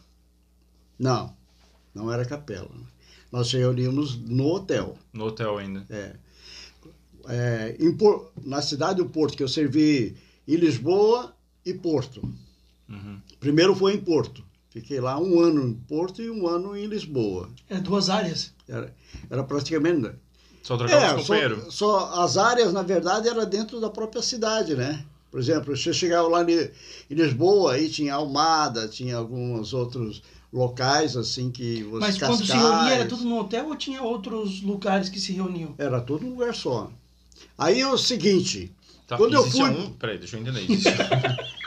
Não, 0.98 1.34
não 1.94 2.12
era 2.12 2.24
capela. 2.24 2.70
Nós 3.32 3.50
reunimos 3.52 4.16
no 4.16 4.46
hotel. 4.46 4.96
No 5.12 5.24
hotel 5.26 5.58
ainda. 5.58 5.84
É, 5.90 6.14
em 7.78 7.92
Por- 7.94 8.30
na 8.44 8.62
cidade 8.62 9.02
do 9.02 9.08
Porto, 9.08 9.36
que 9.36 9.42
eu 9.42 9.48
servi 9.48 10.16
em 10.46 10.56
Lisboa 10.56 11.34
e 11.64 11.74
Porto. 11.74 12.22
Uhum. 12.88 13.20
Primeiro 13.38 13.74
foi 13.74 13.94
em 13.94 14.00
Porto. 14.00 14.42
Fiquei 14.70 15.00
lá 15.00 15.18
um 15.18 15.40
ano 15.40 15.66
em 15.66 15.74
Porto 15.74 16.22
e 16.22 16.30
um 16.30 16.46
ano 16.46 16.76
em 16.76 16.86
Lisboa. 16.86 17.48
É 17.68 17.78
duas 17.78 18.08
áreas. 18.08 18.52
Era, 18.68 18.94
era 19.30 19.42
praticamente. 19.42 20.12
Só 20.62 20.76
trocava 20.76 21.04
É, 21.04 21.16
os 21.16 21.26
só, 21.26 21.70
só 21.70 22.22
as 22.22 22.36
áreas, 22.36 22.72
na 22.72 22.82
verdade, 22.82 23.28
era 23.28 23.46
dentro 23.46 23.80
da 23.80 23.88
própria 23.88 24.20
cidade, 24.22 24.74
né? 24.74 25.04
Por 25.30 25.40
exemplo, 25.40 25.76
você 25.76 25.92
chegava 25.92 26.28
lá 26.28 26.42
em 26.42 26.70
em 27.10 27.14
Lisboa, 27.14 27.72
aí 27.74 27.88
tinha 27.88 28.14
Almada, 28.14 28.88
tinha 28.88 29.16
alguns 29.16 29.72
outros 29.72 30.22
locais, 30.52 31.16
assim, 31.16 31.50
que 31.50 31.82
você 31.84 31.98
Mas 32.06 32.18
quando 32.18 32.44
se 32.44 32.52
reunia 32.52 32.94
era 32.94 33.06
tudo 33.06 33.24
no 33.24 33.38
hotel 33.38 33.68
ou 33.68 33.76
tinha 33.76 34.02
outros 34.02 34.62
lugares 34.62 35.08
que 35.08 35.20
se 35.20 35.32
reuniam? 35.32 35.74
Era 35.78 36.00
tudo 36.00 36.26
um 36.26 36.30
lugar 36.30 36.54
só. 36.54 36.90
Aí 37.56 37.80
é 37.80 37.88
o 37.88 37.98
seguinte, 37.98 38.72
Tá, 39.06 39.16
Quando 39.16 39.32
eu 39.32 39.50
fui- 39.50 39.62
um. 39.70 39.90
Peraí, 39.94 40.18
deixa 40.18 40.36
eu 40.36 40.40
entender. 40.42 40.70
Existia... 40.70 40.94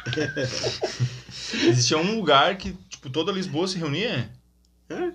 existia 1.69 1.97
um 1.97 2.15
lugar 2.17 2.55
que, 2.57 2.73
tipo, 2.87 3.09
toda 3.09 3.31
Lisboa 3.31 3.67
se 3.67 3.77
reunia? 3.79 4.29
é, 4.89 5.11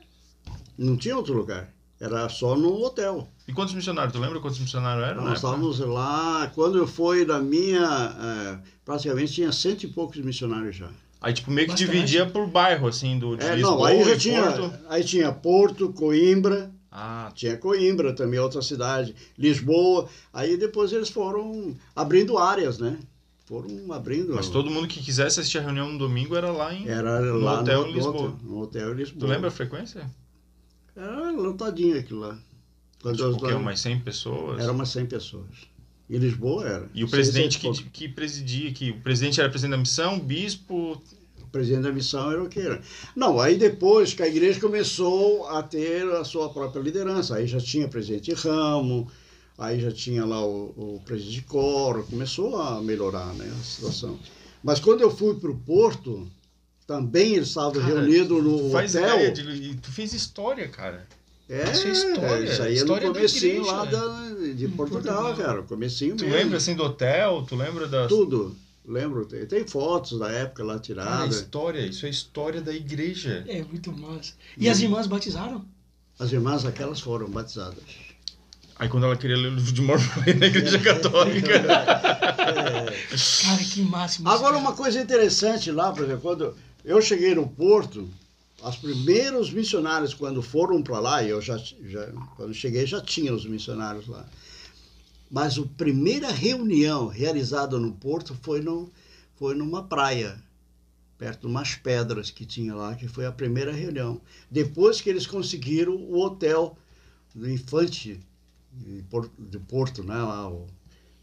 não 0.77 0.97
tinha 0.97 1.17
outro 1.17 1.35
lugar. 1.35 1.69
Era 2.01 2.29
só 2.29 2.57
no 2.57 2.83
hotel. 2.83 3.27
E 3.49 3.53
quantos 3.53 3.73
missionários? 3.75 4.13
Tu 4.13 4.19
lembra 4.19 4.39
quantos 4.41 4.59
missionários 4.59 5.07
eram? 5.09 5.25
Nós 5.25 5.37
estávamos 5.39 5.79
lá, 5.79 6.51
quando 6.55 6.77
eu 6.77 6.87
fui 6.87 7.25
na 7.25 7.39
minha, 7.39 7.81
eh, 8.21 8.59
praticamente 8.85 9.33
tinha 9.33 9.51
cento 9.53 9.85
e 9.85 9.89
poucos 9.89 10.19
missionários 10.19 10.77
já. 10.77 10.91
Aí, 11.23 11.33
tipo, 11.33 11.51
meio 11.51 11.67
que 11.69 11.73
Bastante. 11.73 11.91
dividia 11.91 12.27
por 12.27 12.47
bairro, 12.49 12.87
assim, 12.89 13.19
do, 13.19 13.35
de 13.37 13.45
É, 13.47 13.55
Lisboa 13.55 13.77
não, 13.77 13.85
aí 13.85 14.05
já 14.05 14.19
tinha, 14.19 14.43
Porto. 14.53 14.75
aí 14.91 15.05
tinha 15.05 15.33
Porto, 15.33 15.93
Coimbra, 15.95 16.71
Ah, 16.91 17.31
tinha 17.35 17.57
Coimbra 17.57 18.15
também, 18.15 18.39
outra 18.39 18.63
cidade, 18.63 19.15
Lisboa. 19.37 20.09
Aí 20.33 20.57
depois 20.57 20.93
eles 20.93 21.09
foram 21.11 21.75
abrindo 21.95 22.39
áreas, 22.39 22.79
né? 22.79 22.99
Foram 23.45 23.93
abrindo. 23.93 24.35
mas 24.35 24.49
todo 24.49 24.71
mundo 24.71 24.89
que 24.89 25.01
quisesse 25.01 25.39
assistir 25.39 25.59
a 25.59 25.63
reunião 25.63 25.93
no 25.93 25.99
domingo 25.99 26.35
era 26.35 26.51
lá 26.51 26.75
em... 26.75 26.89
Era 26.89 27.21
lá 27.21 27.61
hotel 27.61 27.87
no, 27.87 27.93
Lisboa. 27.93 28.13
No 28.13 28.19
hotel, 28.27 28.39
no 28.43 28.59
hotel 28.61 28.93
Lisboa. 28.95 29.21
Tu 29.21 29.27
lembra 29.27 29.49
a 29.49 29.53
frequência? 29.53 30.11
Era 30.97 31.31
lotadinho 31.31 31.99
aquilo 31.99 32.21
lá. 32.21 32.39
Quando 33.03 33.17
Tipo, 33.17 33.37
duas- 33.37 33.55
Umas 33.55 33.81
100 33.81 34.01
pessoas? 34.01 34.61
Era 34.63 34.73
umas 34.73 34.89
100 34.89 35.07
pessoas. 35.07 35.47
Em 36.09 36.19
Lisboa 36.19 36.67
era. 36.67 36.91
E 36.95 37.05
o 37.05 37.09
600 37.09 37.11
presidente 37.11 37.57
e 37.57 37.85
que, 37.85 37.91
que 37.91 38.09
presidia, 38.09 38.73
que 38.73 38.91
o 38.91 39.01
presidente 39.01 39.41
era 39.41 39.49
presidente 39.49 39.73
da 39.73 39.77
missão, 39.79 40.19
bispo... 40.19 41.01
Presidente 41.57 41.83
da 41.85 41.93
missão 41.93 42.31
era 42.31 42.43
o 42.43 42.49
que 42.49 42.61
era. 42.61 42.81
Não, 43.15 43.41
aí 43.41 43.57
depois 43.57 44.13
que 44.15 44.23
a 44.23 44.29
igreja 44.29 44.61
começou 44.61 45.47
a 45.49 45.63
ter 45.63 46.07
a 46.13 46.23
sua 46.25 46.49
própria 46.51 46.81
liderança, 46.81 47.37
aí 47.37 47.47
já 47.47 47.59
tinha 47.61 47.89
presidente 47.89 48.25
de 48.27 48.33
ramo, 48.35 49.11
aí 49.57 49.81
já 49.81 49.91
tinha 49.91 50.25
lá 50.25 50.45
o, 50.45 50.75
o 50.97 51.03
presidente 51.05 51.35
de 51.37 51.43
coro, 51.43 52.05
começou 52.11 52.61
a 52.61 52.81
melhorar 52.83 53.33
né, 53.35 53.51
a 53.59 53.63
situação. 53.65 54.19
Mas 54.63 54.81
quando 54.81 55.01
eu 55.01 55.11
fui 55.11 55.35
para 55.37 55.51
o 55.51 55.57
Porto, 55.57 56.27
também 56.87 57.35
eles 57.37 57.49
estavam 57.49 57.81
reunidos 57.83 58.43
no 58.43 58.71
Faz 58.71 58.95
hotel. 58.95 59.17
ideia 59.17 59.33
de, 59.33 59.75
tu 59.77 59.91
fez 59.93 60.13
história, 60.13 60.69
cara. 60.69 61.07
É, 61.49 61.63
Isso 61.71 61.87
é 61.87 61.91
história, 61.93 62.45
isso 62.45 62.63
aí 62.63 62.75
história 62.75 63.05
é 63.05 63.07
no 63.07 63.13
da 63.15 63.19
comecinho 63.21 63.53
igreja. 63.63 63.73
lá 63.73 63.85
da, 63.85 64.35
de 64.53 64.69
Portugal, 64.69 65.23
Portugal. 65.27 65.35
cara, 65.47 65.63
comecinho 65.63 66.17
Tu 66.17 66.25
mesmo. 66.25 66.37
lembra 66.39 66.57
assim 66.57 66.75
do 66.75 66.83
hotel? 66.83 67.45
Tu 67.49 67.55
lembra 67.55 67.87
das. 67.87 68.09
Tudo, 68.09 68.57
lembro. 68.87 69.27
Tem, 69.27 69.47
tem 69.47 69.67
fotos 69.67 70.19
da 70.19 70.31
época 70.31 70.65
lá 70.65 70.79
tiradas. 70.79 71.37
história, 71.37 71.87
isso 71.87 72.07
é 72.07 72.09
história 72.09 72.61
da 72.61 72.75
igreja. 72.75 73.45
É 73.49 73.63
muito 73.65 73.93
massa. 73.93 74.35
E 74.57 74.69
as 74.69 74.81
irmãs 74.81 75.07
batizaram? 75.07 75.65
As 76.19 76.33
irmãs 76.33 76.65
aquelas 76.65 77.01
foram 77.01 77.29
batizadas. 77.29 77.83
Aí 78.79 78.89
quando 78.89 79.05
ela 79.05 79.17
queria 79.17 79.37
ler 79.37 79.53
o 79.53 79.55
livro 79.55 79.73
de 79.73 79.83
Mormon 79.83 80.05
na 80.39 80.47
igreja 80.47 80.79
católica. 80.79 81.63
Cara, 81.63 83.65
que 83.73 83.81
máximo. 83.83 84.29
Agora, 84.29 84.57
uma 84.57 84.75
coisa 84.75 85.01
interessante 85.01 85.71
lá, 85.71 85.93
por 85.93 86.05
exemplo, 86.05 86.21
quando 86.21 86.55
eu 86.85 87.01
cheguei 87.01 87.35
no 87.35 87.49
Porto, 87.49 88.09
os 88.63 88.77
primeiros 88.77 89.51
missionários, 89.51 90.13
quando 90.13 90.43
foram 90.43 90.83
para 90.83 90.99
lá, 90.99 91.23
e 91.23 91.31
eu 91.31 91.41
já, 91.41 91.57
já, 91.57 92.07
quando 92.37 92.53
cheguei 92.53 92.87
já 92.87 93.01
tinha 93.01 93.33
os 93.33 93.47
missionários 93.47 94.07
lá, 94.07 94.27
mas 95.31 95.59
a 95.59 95.63
primeira 95.77 96.31
reunião 96.31 97.07
realizada 97.09 97.79
no 97.79 97.93
Porto 97.93 98.37
foi, 98.43 98.61
no, 98.61 98.91
foi 99.37 99.55
numa 99.55 99.83
praia, 99.83 100.41
perto 101.19 101.41
de 101.43 101.47
umas 101.47 101.75
pedras 101.75 102.31
que 102.31 102.45
tinha 102.45 102.75
lá, 102.75 102.95
que 102.95 103.09
foi 103.09 103.27
a 103.27 103.33
primeira 103.33 103.73
reunião. 103.73 104.21
Depois 104.51 105.01
que 105.01 105.09
eles 105.11 105.27
conseguiram 105.27 105.95
o 105.97 106.21
hotel 106.21 106.77
do 107.35 107.51
Infante 107.51 108.21
de 109.39 109.59
Porto, 109.61 110.03
né, 110.05 110.15
lá, 110.17 110.49
o, 110.51 110.67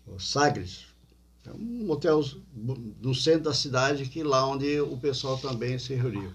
o 0.07 0.19
Sagres, 0.19 0.85
é 1.45 1.51
um 1.51 1.89
hotel 1.91 2.23
no 3.01 3.13
centro 3.13 3.43
da 3.43 3.53
cidade, 3.53 4.05
que 4.05 4.23
lá 4.23 4.47
onde 4.47 4.79
o 4.79 4.97
pessoal 4.97 5.37
também 5.37 5.77
se 5.77 5.93
reuniu. 5.93 6.31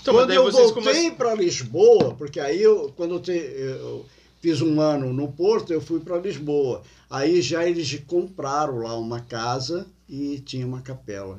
Então, 0.00 0.12
quando 0.14 0.30
eu 0.32 0.50
voltei 0.50 0.72
começam- 0.74 1.14
para 1.14 1.34
Lisboa, 1.34 2.14
porque 2.16 2.40
aí 2.40 2.60
eu, 2.60 2.92
quando 2.96 3.14
eu, 3.14 3.20
te- 3.20 3.30
eu 3.32 4.04
fiz 4.40 4.60
um 4.60 4.80
ano 4.80 5.12
no 5.12 5.28
Porto, 5.32 5.72
eu 5.72 5.80
fui 5.80 6.00
para 6.00 6.18
Lisboa. 6.18 6.82
Aí 7.10 7.40
já 7.42 7.64
eles 7.66 8.02
compraram 8.06 8.78
lá 8.78 8.96
uma 8.98 9.20
casa 9.20 9.86
e 10.08 10.38
tinha 10.40 10.66
uma 10.66 10.80
capela. 10.80 11.38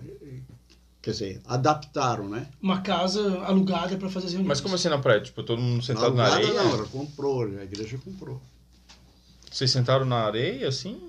Quer 1.01 1.11
dizer, 1.11 1.41
adaptaram, 1.45 2.27
né? 2.27 2.47
Uma 2.61 2.81
casa 2.81 3.39
alugada 3.43 3.95
pra 3.97 4.09
fazer 4.09 4.27
reuniões. 4.27 4.47
Mas 4.49 4.61
como 4.61 4.75
assim 4.75 4.89
na 4.89 4.97
praia? 4.97 5.21
Tipo, 5.21 5.43
todo 5.43 5.61
mundo 5.61 5.83
sentado 5.83 6.13
na 6.13 6.25
Alugada 6.25 6.35
areia? 6.45 6.63
não, 6.63 6.73
ela 6.73 6.85
comprou, 6.87 7.43
a 7.43 7.63
igreja 7.63 7.97
comprou. 8.03 8.41
Vocês 9.49 9.71
sentaram 9.71 10.05
na 10.05 10.17
areia, 10.17 10.67
assim? 10.67 10.99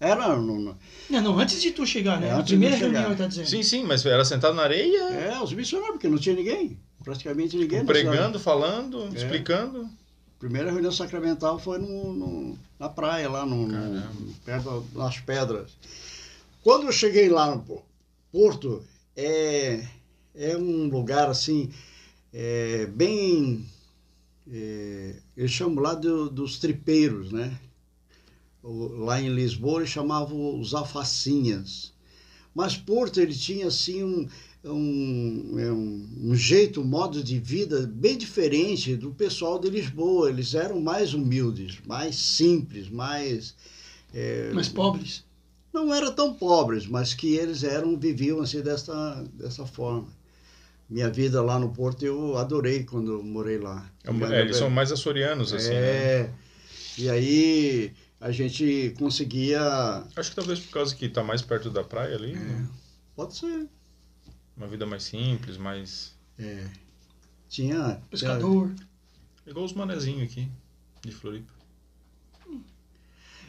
Era, 0.00 0.36
não, 0.36 0.58
não- 0.60 0.76
Não, 1.08 1.22
não, 1.22 1.38
antes 1.38 1.62
de 1.62 1.70
tu 1.70 1.86
chegar, 1.86 2.20
né? 2.20 2.28
É, 2.28 2.30
a 2.32 2.34
antes 2.36 2.48
de 2.48 2.52
primeira 2.54 2.76
reunião, 2.76 3.06
ele 3.06 3.14
tá 3.16 3.26
dizendo. 3.26 3.46
Sim, 3.48 3.62
sim, 3.62 3.84
mas 3.84 4.04
era 4.04 4.24
sentado 4.24 4.54
na 4.54 4.62
areia, 4.62 5.02
é, 5.10 5.40
os 5.42 5.52
missionários, 5.52 5.94
porque 5.94 6.08
não 6.08 6.18
tinha 6.18 6.34
ninguém, 6.34 6.78
praticamente 7.02 7.56
ninguém. 7.56 7.80
cidade. 7.80 7.86
pregando, 7.86 8.38
falando, 8.38 9.04
É. 9.14 9.16
explicando. 9.16 9.88
A 10.36 10.38
primeira 10.38 10.70
reunião 10.70 10.92
sacramental 10.92 11.58
foi 11.58 11.78
no, 11.78 12.12
no- 12.12 12.58
na 12.78 12.88
praia, 12.90 13.28
lá 13.30 13.46
no, 13.46 13.66
no- 13.66 14.34
perto 14.44 14.80
das 14.94 15.18
pedras. 15.18 15.70
Quando 16.62 16.86
eu 16.86 16.92
cheguei 16.92 17.28
lá 17.28 17.54
no 17.54 17.62
Po- 17.62 17.82
Porto, 18.30 18.84
é, 19.16 19.86
é 20.34 20.56
um 20.56 20.88
lugar 20.88 21.30
assim, 21.30 21.70
é, 22.32 22.84
bem. 22.86 23.64
É, 24.52 25.16
eles 25.36 25.50
chamam 25.52 25.82
lá 25.82 25.94
do- 25.94 26.28
dos 26.28 26.58
tripeiros, 26.58 27.32
né? 27.32 27.58
Lá 28.62 29.20
em 29.20 29.28
Lisboa 29.32 29.80
eles 29.80 29.90
chamavam 29.90 30.60
os 30.60 30.74
alfacinhas. 30.74 31.92
Mas 32.54 32.76
Porto 32.76 33.20
ele 33.20 33.34
tinha 33.34 33.68
assim 33.68 34.02
um, 34.04 34.28
um, 34.72 35.54
é 35.58 35.70
um, 35.72 36.08
um 36.30 36.34
jeito, 36.34 36.80
um 36.80 36.84
modo 36.84 37.22
de 37.22 37.38
vida 37.38 37.86
bem 37.86 38.16
diferente 38.16 38.96
do 38.96 39.10
pessoal 39.12 39.58
de 39.58 39.70
Lisboa. 39.70 40.28
Eles 40.30 40.54
eram 40.54 40.80
mais 40.80 41.14
humildes, 41.14 41.78
mais 41.86 42.16
simples, 42.16 42.88
mais. 42.88 43.54
é, 44.14 44.50
Mas 44.52 44.68
pobres. 44.68 45.24
não 45.72 45.92
eram 45.94 46.12
tão 46.12 46.34
pobres, 46.34 46.86
mas 46.86 47.14
que 47.14 47.34
eles 47.36 47.62
eram 47.64 47.96
viviam 47.98 48.40
assim 48.40 48.60
dessa, 48.60 49.24
dessa 49.34 49.64
forma. 49.66 50.08
Minha 50.88 51.10
vida 51.10 51.42
lá 51.42 51.58
no 51.58 51.70
Porto 51.70 52.04
eu 52.04 52.36
adorei 52.36 52.84
quando 52.84 53.12
eu 53.14 53.22
morei 53.22 53.58
lá. 53.58 53.90
É, 54.04 54.40
eles 54.40 54.56
são 54.56 54.70
mais 54.70 54.92
açorianos, 54.92 55.52
assim, 55.52 55.70
né? 55.70 55.76
É, 55.76 56.30
e 56.96 57.10
aí 57.10 57.92
a 58.20 58.30
gente 58.30 58.94
conseguia. 58.98 59.60
Acho 60.14 60.30
que 60.30 60.36
talvez 60.36 60.60
por 60.60 60.70
causa 60.72 60.94
que 60.94 61.08
tá 61.08 61.22
mais 61.24 61.42
perto 61.42 61.70
da 61.70 61.82
praia 61.82 62.14
ali, 62.14 62.32
É. 62.32 62.36
né? 62.36 62.68
Pode 63.16 63.36
ser. 63.36 63.66
Uma 64.56 64.66
vida 64.66 64.86
mais 64.86 65.02
simples, 65.04 65.56
mais... 65.56 66.14
É, 66.38 66.66
tinha. 67.48 68.00
Pescador. 68.10 68.74
Igual 69.46 69.64
os 69.64 69.72
manezinhos 69.72 70.24
aqui, 70.24 70.48
de 71.02 71.12
Floripa. 71.12 71.52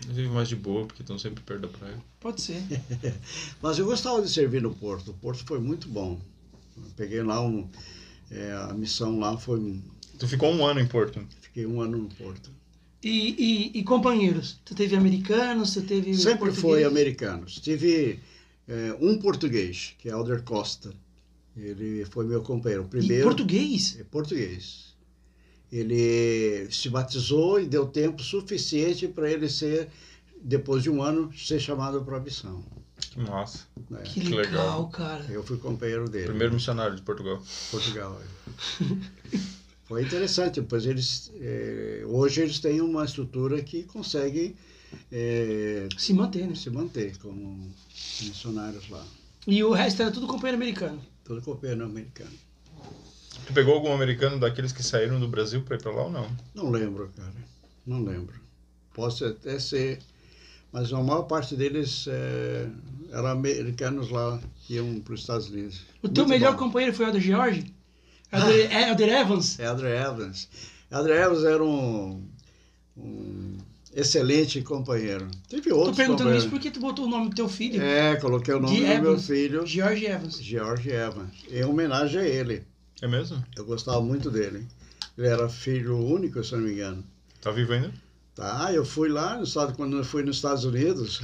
Eles 0.03 0.15
vivem 0.15 0.31
mais 0.31 0.47
de 0.47 0.55
boa, 0.55 0.85
porque 0.85 1.01
estão 1.01 1.17
sempre 1.17 1.43
perto 1.43 1.61
da 1.61 1.67
praia. 1.67 1.97
Pode 2.19 2.41
ser. 2.41 2.61
Mas 3.61 3.79
eu 3.79 3.85
gostava 3.85 4.21
de 4.21 4.29
servir 4.29 4.61
no 4.61 4.73
Porto. 4.73 5.11
O 5.11 5.13
Porto 5.15 5.43
foi 5.45 5.59
muito 5.59 5.87
bom. 5.89 6.19
Eu 6.77 6.83
peguei 6.95 7.23
lá 7.23 7.41
um. 7.41 7.67
é, 8.29 8.51
a 8.53 8.73
missão 8.73 9.19
lá 9.19 9.37
foi. 9.37 9.81
Tu 10.19 10.27
ficou 10.27 10.53
um 10.53 10.65
ano 10.65 10.79
em 10.79 10.87
Porto. 10.87 11.25
Fiquei 11.41 11.65
um 11.65 11.81
ano 11.81 11.97
no 11.97 12.09
Porto. 12.09 12.51
E, 13.03 13.71
e, 13.73 13.79
e 13.79 13.83
companheiros? 13.83 14.59
Tu 14.63 14.75
teve 14.75 14.95
americanos, 14.95 15.73
tu 15.73 15.81
teve. 15.81 16.13
Sempre 16.13 16.51
foi 16.51 16.83
americanos. 16.83 17.55
Tive 17.55 18.19
é, 18.67 18.95
um 18.99 19.17
português, 19.19 19.95
que 19.97 20.09
é 20.09 20.11
Alder 20.11 20.43
Costa. 20.43 20.93
Ele 21.55 22.05
foi 22.05 22.25
meu 22.25 22.41
companheiro. 22.41 22.83
O 22.83 22.85
E 22.85 22.89
primeiro. 22.89 23.23
português? 23.23 23.97
É 23.99 24.03
português. 24.03 24.95
Ele 25.71 26.67
se 26.71 26.89
batizou 26.89 27.59
e 27.59 27.65
deu 27.65 27.85
tempo 27.85 28.21
suficiente 28.23 29.07
para 29.07 29.29
ele 29.31 29.49
ser, 29.49 29.89
depois 30.41 30.83
de 30.83 30.89
um 30.89 31.01
ano, 31.01 31.31
ser 31.37 31.59
chamado 31.59 32.01
para 32.05 32.17
a 32.17 32.19
missão. 32.19 32.63
Que 33.11 33.19
massa. 33.19 33.65
né? 33.89 34.01
Que 34.03 34.21
Que 34.21 34.29
legal, 34.29 34.41
legal. 34.83 34.89
cara. 34.89 35.25
Eu 35.29 35.43
fui 35.43 35.57
companheiro 35.57 36.09
dele. 36.09 36.27
Primeiro 36.27 36.53
missionário 36.53 36.95
de 36.95 37.01
Portugal. 37.01 37.41
Portugal. 37.71 38.21
é. 38.21 38.85
Foi 39.87 40.03
interessante, 40.03 40.61
pois 40.61 40.85
eles 40.85 41.31
eh, 41.39 42.03
hoje 42.05 42.41
eles 42.41 42.59
têm 42.59 42.81
uma 42.81 43.05
estrutura 43.05 43.61
que 43.63 43.83
consegue 43.83 44.53
eh, 45.11 45.87
Se 45.97 46.13
manter, 46.13 46.47
né? 46.47 46.55
se 46.55 46.69
manter 46.69 47.17
como 47.17 47.71
missionários 48.21 48.89
lá. 48.89 49.05
E 49.45 49.63
o 49.63 49.71
resto 49.71 50.01
era 50.01 50.11
tudo 50.11 50.27
companheiro 50.27 50.57
americano. 50.61 51.01
Todo 51.23 51.41
governo 51.41 51.85
americano. 51.85 52.31
Tu 53.45 53.53
pegou 53.53 53.75
algum 53.75 53.93
americano 53.93 54.39
daqueles 54.39 54.71
que 54.73 54.83
saíram 54.83 55.19
do 55.19 55.27
Brasil 55.27 55.61
pra 55.63 55.75
ir 55.77 55.81
pra 55.81 55.91
lá 55.91 56.03
ou 56.03 56.11
não? 56.11 56.27
Não 56.53 56.69
lembro, 56.69 57.09
cara. 57.15 57.33
Não 57.85 58.03
lembro. 58.03 58.35
Pode 58.93 59.23
até 59.23 59.57
ser, 59.59 59.99
mas 60.71 60.91
a 60.91 61.01
maior 61.01 61.23
parte 61.23 61.55
deles 61.55 62.05
eh, 62.09 62.67
eram 63.11 63.27
americanos 63.27 64.09
lá 64.09 64.41
que 64.65 64.73
iam 64.73 64.99
para 64.99 65.13
os 65.13 65.21
Estados 65.21 65.49
Unidos. 65.49 65.81
O 66.01 66.09
teu 66.09 66.25
Muito 66.25 66.29
melhor 66.29 66.53
bom. 66.53 66.59
companheiro 66.59 66.93
foi 66.95 67.05
o 67.05 67.09
Elder 67.09 67.21
George? 67.21 67.73
Elder, 68.33 68.89
Elder 68.89 69.09
Evans? 69.09 69.59
Elder 69.59 70.01
Evans. 70.01 70.49
Elder 70.91 71.15
Evans 71.21 71.43
era 71.45 71.63
um, 71.63 72.27
um 72.97 73.57
excelente 73.99 74.61
companheiro. 74.61 75.27
Teve 75.49 75.69
Tô 75.69 75.77
outros 75.77 75.97
perguntando 75.97 76.35
isso 76.35 76.49
porque 76.49 76.69
tu 76.69 76.79
botou 76.79 77.05
o 77.05 77.09
nome 77.09 77.29
do 77.29 77.35
teu 77.35 77.49
filho. 77.49 77.81
É, 77.81 78.15
coloquei 78.17 78.53
o 78.53 78.59
nome 78.59 78.75
De 78.75 78.81
do 78.81 78.87
meu 78.87 78.95
Evans. 79.11 79.25
filho, 79.27 79.65
George 79.65 80.05
Evans. 80.05 80.37
George 80.41 80.89
Evans, 80.89 81.31
em 81.49 81.63
homenagem 81.65 82.19
a 82.21 82.25
ele. 82.27 82.63
É 83.01 83.07
mesmo? 83.07 83.43
Eu 83.55 83.65
gostava 83.65 83.99
muito 84.01 84.29
dele. 84.29 84.65
Ele 85.17 85.27
era 85.27 85.49
filho 85.49 85.97
único, 85.97 86.43
se 86.43 86.51
não 86.53 86.61
me 86.61 86.73
engano. 86.73 87.03
Tá 87.41 87.51
vivo 87.51 87.73
ainda? 87.73 87.91
Tá, 88.35 88.71
eu 88.71 88.85
fui 88.85 89.09
lá 89.09 89.35
no 89.35 89.43
estado, 89.43 89.73
quando 89.75 89.97
eu 89.97 90.03
fui 90.03 90.21
nos 90.21 90.35
Estados 90.35 90.63
Unidos, 90.63 91.21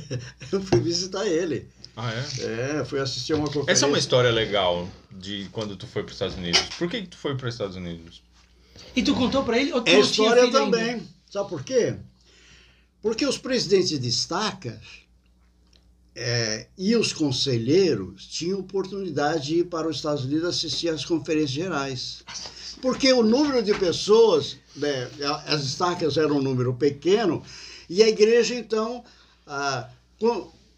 eu 0.52 0.60
fui 0.60 0.78
visitar 0.80 1.26
ele. 1.26 1.66
Ah, 1.96 2.12
é? 2.12 2.78
É, 2.80 2.84
fui 2.84 3.00
assistir 3.00 3.32
uma 3.32 3.46
conferência. 3.46 3.72
Essa 3.72 3.86
é 3.86 3.88
uma 3.88 3.98
história 3.98 4.30
legal 4.30 4.86
de 5.10 5.48
quando 5.52 5.74
tu 5.74 5.86
foi 5.86 6.02
para 6.02 6.10
os 6.10 6.16
Estados 6.16 6.36
Unidos. 6.36 6.60
Por 6.78 6.88
que, 6.88 7.00
que 7.02 7.08
tu 7.08 7.16
foi 7.16 7.34
para 7.34 7.48
os 7.48 7.54
Estados 7.54 7.76
Unidos? 7.76 8.22
E 8.94 9.02
tu 9.02 9.14
contou 9.14 9.42
pra 9.42 9.58
ele 9.58 9.72
ou 9.72 9.80
tu 9.80 9.88
É 9.88 9.94
não 9.98 10.02
tinha 10.02 10.26
história 10.26 10.44
filho 10.44 10.58
ainda? 10.58 10.76
também. 10.78 11.08
Sabe 11.30 11.48
por 11.48 11.62
quê? 11.64 11.96
Porque 13.02 13.24
os 13.24 13.38
presidentes 13.38 13.98
de 13.98 14.08
estacas 14.08 14.78
é, 16.14 16.66
e 16.76 16.94
os 16.96 17.12
conselheiros 17.12 18.26
tinham 18.26 18.60
oportunidade 18.60 19.46
de 19.46 19.54
ir 19.60 19.64
para 19.64 19.88
os 19.88 19.96
Estados 19.96 20.24
Unidos 20.24 20.44
assistir 20.44 20.88
às 20.88 21.04
conferências 21.04 21.50
gerais. 21.50 22.24
Porque 22.82 23.12
o 23.12 23.22
número 23.22 23.62
de 23.62 23.72
pessoas, 23.78 24.56
né, 24.76 25.10
as 25.46 25.62
estacas 25.62 26.16
eram 26.16 26.36
um 26.36 26.42
número 26.42 26.74
pequeno, 26.74 27.42
e 27.88 28.02
a 28.02 28.08
igreja, 28.08 28.54
então, 28.54 29.04
ah, 29.46 29.90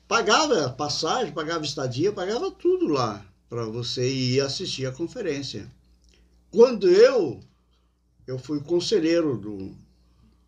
pagava 0.06 0.70
passagem, 0.70 1.32
pagava 1.32 1.64
estadia, 1.64 2.12
pagava 2.12 2.50
tudo 2.50 2.88
lá 2.88 3.24
para 3.48 3.64
você 3.66 4.08
ir 4.08 4.40
assistir 4.40 4.86
a 4.86 4.92
conferência. 4.92 5.70
Quando 6.50 6.88
eu, 6.88 7.40
eu 8.26 8.38
fui 8.38 8.60
conselheiro 8.60 9.36
do, 9.36 9.76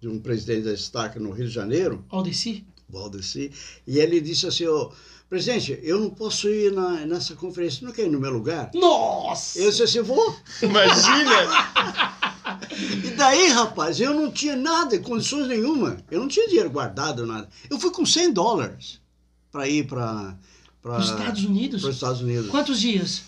de 0.04 0.08
um 0.10 0.18
presidente 0.18 0.64
da 0.64 0.72
estaca 0.74 1.18
no 1.18 1.30
Rio 1.30 1.46
de 1.46 1.50
Janeiro, 1.54 2.04
Aldeci? 2.10 2.62
Valdeci, 2.86 3.50
e 3.86 3.98
ele 3.98 4.20
disse 4.20 4.46
assim, 4.46 4.66
ô, 4.66 4.92
presidente, 5.30 5.80
eu 5.82 5.98
não 5.98 6.10
posso 6.10 6.46
ir 6.46 6.70
na, 6.70 7.06
nessa 7.06 7.34
conferência, 7.34 7.86
não 7.86 7.90
quer 7.92 8.02
ir 8.06 8.10
no 8.10 8.20
meu 8.20 8.30
lugar? 8.30 8.70
Nossa! 8.74 9.58
Eu 9.58 9.70
disse 9.70 9.82
assim, 9.82 10.02
vou. 10.02 10.36
Imagina! 10.62 12.24
E 13.04 13.10
daí, 13.10 13.48
rapaz, 13.48 13.98
eu 14.00 14.12
não 14.12 14.30
tinha 14.30 14.54
nada, 14.56 14.98
condições 14.98 15.46
nenhuma. 15.48 15.96
Eu 16.10 16.20
não 16.20 16.28
tinha 16.28 16.46
dinheiro 16.46 16.68
guardado, 16.70 17.24
nada. 17.26 17.48
Eu 17.70 17.78
fui 17.78 17.90
com 17.90 18.04
100 18.04 18.32
dólares 18.32 19.00
para 19.50 19.66
ir 19.68 19.86
para 19.86 20.36
Os 20.82 21.10
Estados 21.10 21.44
Unidos? 21.44 21.80
Para 21.80 21.90
os 21.90 21.96
Estados 21.96 22.20
Unidos. 22.20 22.50
Quantos 22.50 22.80
dias? 22.80 23.22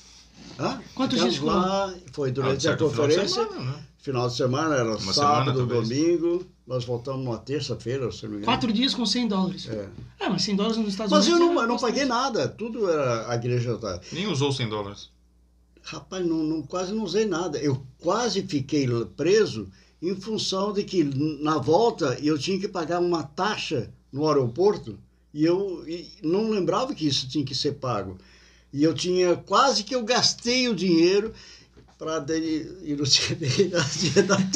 Hã? 0.58 0.80
Quantos 0.94 1.16
Ficamos 1.18 1.34
dias 1.40 1.46
lá? 1.46 1.94
Foi 2.12 2.28
Ah, 2.28 2.32
durante 2.32 2.68
a 2.68 2.76
final 2.76 2.90
de 2.90 2.96
conferência. 2.96 3.28
semana, 3.28 3.72
né? 3.72 3.86
Final 4.06 4.28
de 4.28 4.36
semana, 4.36 4.72
era 4.76 4.84
Uma 4.90 4.98
semana, 5.00 5.12
sábado, 5.14 5.66
talvez. 5.66 5.88
domingo. 5.88 6.46
Nós 6.64 6.84
voltamos 6.84 7.24
numa 7.24 7.38
terça-feira, 7.38 8.08
se 8.12 8.22
não 8.22 8.30
me 8.30 8.36
engano. 8.36 8.44
Quatro 8.52 8.72
dias 8.72 8.94
com 8.94 9.04
100 9.04 9.26
dólares. 9.26 9.68
É. 9.68 9.88
É, 10.20 10.28
mas 10.28 10.42
100 10.42 10.54
dólares 10.54 10.76
nos 10.78 10.88
Estados 10.90 11.10
Mas 11.10 11.26
eu 11.26 11.34
Unidos. 11.34 11.54
não, 11.54 11.60
é 11.60 11.64
eu 11.64 11.68
não 11.68 11.74
bastante. 11.74 11.90
paguei 11.92 12.04
nada, 12.08 12.48
tudo 12.48 12.88
era 12.88 13.28
a 13.28 13.34
igreja. 13.34 13.76
Tá. 13.78 14.00
Nem 14.12 14.28
usou 14.28 14.52
100 14.52 14.68
dólares. 14.68 15.10
Rapaz, 15.82 16.24
não, 16.24 16.36
não- 16.44 16.62
quase 16.62 16.92
não 16.92 17.02
usei 17.02 17.26
nada. 17.26 17.58
Eu 17.58 17.84
quase 17.98 18.42
fiquei 18.42 18.86
preso 19.16 19.68
em 20.00 20.14
função 20.14 20.72
de 20.72 20.84
que 20.84 21.02
na 21.42 21.58
volta 21.58 22.16
eu 22.22 22.38
tinha 22.38 22.60
que 22.60 22.68
pagar 22.68 23.00
uma 23.00 23.24
taxa 23.24 23.90
no 24.12 24.28
aeroporto 24.28 24.96
e 25.34 25.44
eu 25.44 25.82
e 25.88 26.08
não 26.22 26.48
lembrava 26.50 26.94
que 26.94 27.08
isso 27.08 27.28
tinha 27.28 27.44
que 27.44 27.56
ser 27.56 27.72
pago. 27.72 28.16
E 28.72 28.84
eu 28.84 28.94
tinha 28.94 29.34
quase 29.36 29.82
que 29.82 29.96
eu 29.96 30.04
gastei 30.04 30.68
o 30.68 30.76
dinheiro 30.76 31.32
para 31.98 32.24
ir 32.36 32.96
no 32.96 33.04
dia 33.04 34.22
da 34.22 34.36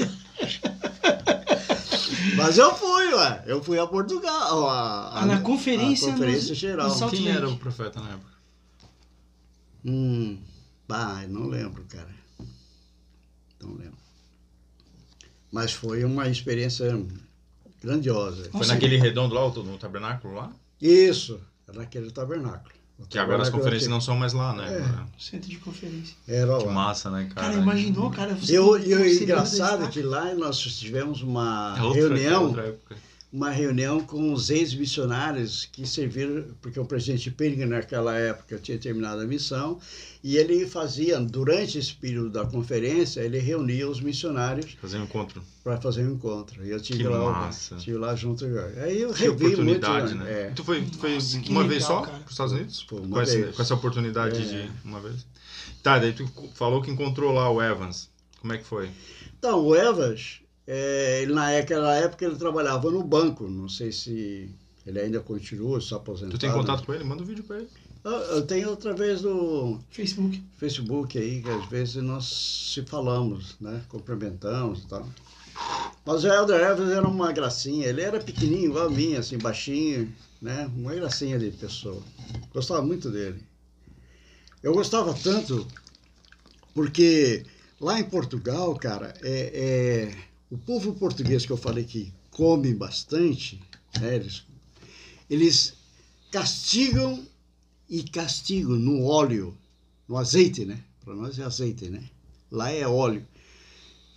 Mas 2.36 2.59
eu 2.59 2.74
fui, 2.74 3.14
ué. 3.14 3.45
Eu 3.47 3.62
fui 3.62 3.78
a 3.78 3.86
Portugal. 3.86 4.68
A, 4.68 5.20
Ah, 5.20 5.26
na 5.26 5.41
conferência 5.41 6.09
a 6.09 6.12
conferência 6.12 6.49
no- 6.51 6.55
geral. 6.55 6.99
no 6.99 7.11
Quem 7.11 7.28
era 7.28 7.49
o 7.49 7.57
profeta 7.57 8.01
na 8.01 8.11
época? 8.11 8.30
Hum, 9.84 10.38
bah, 10.88 11.24
não 11.28 11.47
lembro, 11.47 11.84
cara. 11.88 12.09
Não 13.61 13.70
lembro. 13.74 13.99
Mas 15.51 15.72
foi 15.72 16.05
uma 16.05 16.28
experiência 16.28 17.03
grandiosa. 17.82 18.51
Foi 18.53 18.66
naquele 18.66 18.97
redondo 18.99 19.34
lá, 19.34 19.49
no 19.49 19.78
tabernáculo 19.78 20.34
lá? 20.34 20.53
Isso, 20.80 21.41
era 21.68 21.78
naquele 21.78 22.11
tabernáculo. 22.11 22.74
Que 23.09 23.19
agora 23.19 23.43
as 23.43 23.49
conferências 23.51 23.89
não 23.89 24.01
são 24.01 24.17
mais 24.17 24.33
lá, 24.33 24.53
né? 24.53 24.69
É. 24.69 25.21
Centro 25.23 25.49
de 25.51 25.57
conferência. 25.59 26.15
Era 26.29 26.59
Que 26.59 26.65
lá. 26.67 26.73
massa, 26.73 27.11
né, 27.11 27.29
cara? 27.35 27.49
Cara, 27.49 27.61
imaginou, 27.61 28.11
cara? 28.11 28.35
Você 28.35 28.57
Eu, 28.57 28.77
e 28.79 28.95
o 28.95 28.99
conselheiro 28.99 29.23
engraçado 29.25 29.85
é 29.85 29.89
que 29.89 30.03
lá 30.03 30.35
nós 30.35 30.59
tivemos 30.61 31.23
uma 31.23 31.75
É 31.79 31.83
outra, 31.83 32.01
reunião, 32.01 32.45
outra 32.47 32.67
época. 32.67 32.97
Uma 33.33 33.51
reunião 33.51 34.01
com 34.01 34.33
os 34.33 34.51
ex-missionários 34.51 35.64
que 35.70 35.87
serviram, 35.87 36.45
porque 36.61 36.81
o 36.81 36.85
presidente 36.85 37.31
Pilgrim 37.31 37.64
naquela 37.66 38.16
época 38.16 38.59
tinha 38.59 38.76
terminado 38.76 39.20
a 39.20 39.24
missão, 39.24 39.78
e 40.22 40.37
ele 40.37 40.66
fazia, 40.66 41.18
durante 41.20 41.78
esse 41.78 41.95
período 41.95 42.31
da 42.31 42.45
conferência, 42.45 43.20
ele 43.20 43.39
reunia 43.39 43.89
os 43.89 44.01
missionários 44.01 44.72
Fazer 44.81 44.99
um 44.99 45.05
encontro. 45.05 45.43
para 45.62 45.81
fazer 45.81 46.05
um 46.05 46.14
encontro. 46.14 46.64
E 46.66 46.70
eu 46.70 46.81
tive 46.81 46.99
Que 47.05 47.09
lá, 47.09 47.31
massa. 47.33 47.76
tive 47.76 47.97
lá 47.99 48.16
junto. 48.16 48.45
Aí 48.83 49.01
eu 49.01 49.14
Que 49.14 49.22
revi 49.22 49.45
oportunidade, 49.47 50.14
muito, 50.14 50.24
né? 50.24 50.43
É. 50.49 50.51
Tu 50.51 50.64
foi, 50.64 50.83
tu 50.85 50.99
foi 50.99 51.14
Nossa, 51.14 51.37
uma 51.37 51.47
legal, 51.62 51.68
vez 51.68 51.85
só 51.85 52.01
para 52.03 52.18
os 52.24 52.31
Estados 52.33 52.53
Unidos? 52.53 52.83
Foi 52.89 52.99
uma 53.01 53.20
com, 53.20 53.24
vez. 53.31 53.55
com 53.57 53.62
essa 53.62 53.74
oportunidade 53.74 54.43
É. 54.43 54.45
de 54.66 54.70
uma 54.85 55.01
vez? 55.01 55.24
Tá, 55.83 55.99
daí 55.99 56.12
tu 56.12 56.28
falou 56.55 56.83
que 56.83 56.91
encontrou 56.91 57.33
lá 57.33 57.49
o 57.51 57.62
Evans. 57.62 58.11
Como 58.41 58.53
é 58.53 58.59
que 58.59 58.64
foi? 58.64 58.91
Então, 59.39 59.64
o 59.64 59.74
Evans, 59.76 60.41
é, 60.73 61.23
ele, 61.23 61.33
naquela 61.33 61.97
época 61.97 62.25
ele 62.25 62.37
trabalhava 62.37 62.93
no 62.93 63.03
banco. 63.03 63.49
Não 63.49 63.68
sei 63.68 63.91
se 63.91 64.49
ele 64.87 65.01
ainda 65.01 65.18
continua, 65.18 65.81
se 65.81 65.93
aposentou. 65.93 66.39
Tu 66.39 66.39
tem 66.39 66.53
contato 66.53 66.85
com 66.87 66.95
ele? 66.95 67.03
Manda 67.03 67.25
um 67.25 67.27
vídeo 67.27 67.43
pra 67.43 67.57
ele. 67.57 67.68
Eu, 68.05 68.12
eu 68.12 68.47
tenho 68.47 68.73
através 68.73 69.21
do 69.21 69.81
Facebook. 69.91 70.41
Facebook 70.59 71.18
aí, 71.18 71.43
que 71.43 71.51
às 71.51 71.66
vezes 71.68 71.97
nós 71.97 72.71
se 72.73 72.83
falamos, 72.83 73.57
né? 73.61 73.83
Cumprimentamos 73.89 74.85
e 74.85 74.87
tal. 74.87 75.09
Mas 76.07 76.23
o 76.23 76.29
Elder 76.29 76.61
Evans 76.61 76.93
era 76.93 77.09
uma 77.09 77.33
gracinha. 77.33 77.89
Ele 77.89 78.03
era 78.03 78.21
pequenininho, 78.21 78.71
igual 78.71 78.87
a 78.87 78.91
mim, 78.91 79.16
assim, 79.16 79.39
baixinho, 79.39 80.14
né? 80.41 80.71
Uma 80.77 80.95
gracinha 80.95 81.37
de 81.37 81.51
pessoa. 81.51 82.01
Gostava 82.55 82.81
muito 82.81 83.11
dele. 83.11 83.43
Eu 84.62 84.73
gostava 84.73 85.12
tanto 85.14 85.66
porque 86.73 87.45
lá 87.81 87.99
em 87.99 88.05
Portugal, 88.05 88.77
cara, 88.77 89.12
é, 89.21 90.12
é- 90.12 90.30
o 90.51 90.59
povo 90.59 90.93
português 90.95 91.47
que 91.47 91.53
eu 91.53 91.57
falei 91.57 91.85
que 91.85 92.13
come 92.31 92.75
bastante, 92.75 93.61
né? 94.01 94.17
Eles, 94.17 94.43
eles 95.29 95.75
castigam 96.31 97.25
e 97.89 98.03
castigam 98.03 98.77
no 98.77 99.05
óleo, 99.05 99.57
no 100.09 100.17
azeite, 100.17 100.65
né? 100.65 100.83
Para 101.05 101.15
nós 101.15 101.39
é 101.39 101.45
azeite, 101.45 101.89
né? 101.89 102.03
Lá 102.51 102.71
é 102.71 102.87
óleo. 102.87 103.27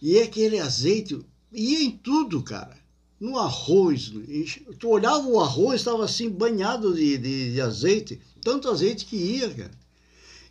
E 0.01 0.19
aquele 0.19 0.59
azeite 0.59 1.19
ia 1.51 1.83
em 1.83 1.91
tudo, 1.91 2.41
cara. 2.41 2.77
No 3.19 3.37
arroz. 3.37 4.11
Tu 4.79 4.89
olhava 4.89 5.25
o 5.27 5.39
arroz, 5.39 5.81
estava 5.81 6.03
assim 6.03 6.29
banhado 6.29 6.93
de, 6.93 7.17
de, 7.17 7.53
de 7.53 7.61
azeite. 7.61 8.19
Tanto 8.41 8.69
azeite 8.69 9.05
que 9.05 9.15
ia, 9.15 9.53
cara. 9.53 9.82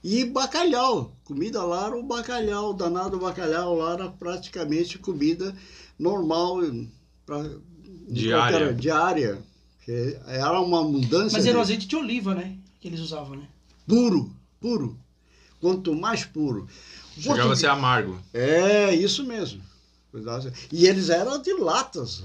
E 0.03 0.25
bacalhau. 0.25 1.17
Comida 1.25 1.63
lá 1.65 1.87
era 1.87 1.97
o 1.97 2.03
bacalhau. 2.03 2.73
Danado 2.75 3.19
bacalhau 3.19 3.77
lá 3.77 3.93
era 3.95 4.09
praticamente 4.09 4.99
comida 4.99 5.55
normal. 5.99 6.59
Pra, 7.25 7.49
Diária. 8.09 8.59
qualquer- 8.59 8.75
diária. 8.75 9.43
Era 10.27 10.61
uma 10.61 10.83
mudança. 10.85 11.37
Mas 11.37 11.47
era 11.47 11.57
o 11.57 11.61
de- 11.61 11.63
azeite 11.63 11.87
de 11.87 11.97
oliva, 11.97 12.35
né? 12.35 12.57
Que 12.81 12.89
eles 12.89 13.01
usavam, 13.01 13.37
né? 13.37 13.47
puro, 13.87 14.35
puro. 14.61 14.97
Quanto 15.61 15.95
mais 15.95 16.25
puro. 16.25 16.67
Chegava 17.19 17.53
a 17.53 17.57
ser 17.57 17.67
amargo. 17.67 18.19
É, 18.33 18.95
isso 18.95 19.23
mesmo. 19.25 19.63
E 20.73 20.87
eles 20.87 21.09
eram 21.11 21.41
de 21.41 21.53
latas, 21.55 22.25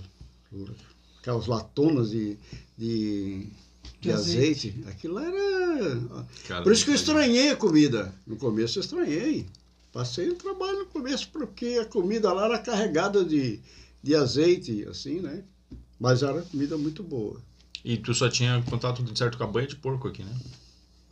aquelas 1.20 1.46
latonas 1.48 2.10
de, 2.12 2.38
de, 2.78 3.48
de 4.08 4.14
azeite. 4.14 4.70
azeite. 4.70 4.90
Aquilo 4.90 5.20
era. 5.20 6.02
Cara, 6.48 6.64
Por 6.64 6.72
isso 6.72 6.86
que 6.86 6.92
eu 6.92 6.96
estranhei 6.96 7.50
a 7.50 7.56
comida. 7.56 8.14
No 8.26 8.36
começo 8.36 8.80
eu 8.80 8.82
estranhei. 8.82 9.46
Passei 9.92 10.30
o 10.30 10.36
trabalho 10.36 10.80
no 10.80 10.86
começo, 10.86 11.30
porque 11.32 11.80
a 11.82 11.86
comida 11.86 12.32
lá 12.32 12.46
era 12.46 12.60
carregada 12.60 13.24
de, 13.24 13.60
de 14.04 14.16
azeite, 14.16 14.86
assim, 14.90 15.20
né? 15.22 15.44
Mas 16.00 16.22
era 16.22 16.42
comida 16.42 16.78
muito 16.78 17.02
boa. 17.02 17.42
E 17.84 17.98
tu 17.98 18.14
só 18.14 18.30
tinha 18.30 18.62
contato 18.70 19.02
de 19.02 19.18
certo 19.18 19.38
com 19.38 19.44
a 19.44 19.48
banha 19.48 19.68
de 19.68 19.76
porco 19.76 20.08
aqui, 20.08 20.24
né? 20.24 20.36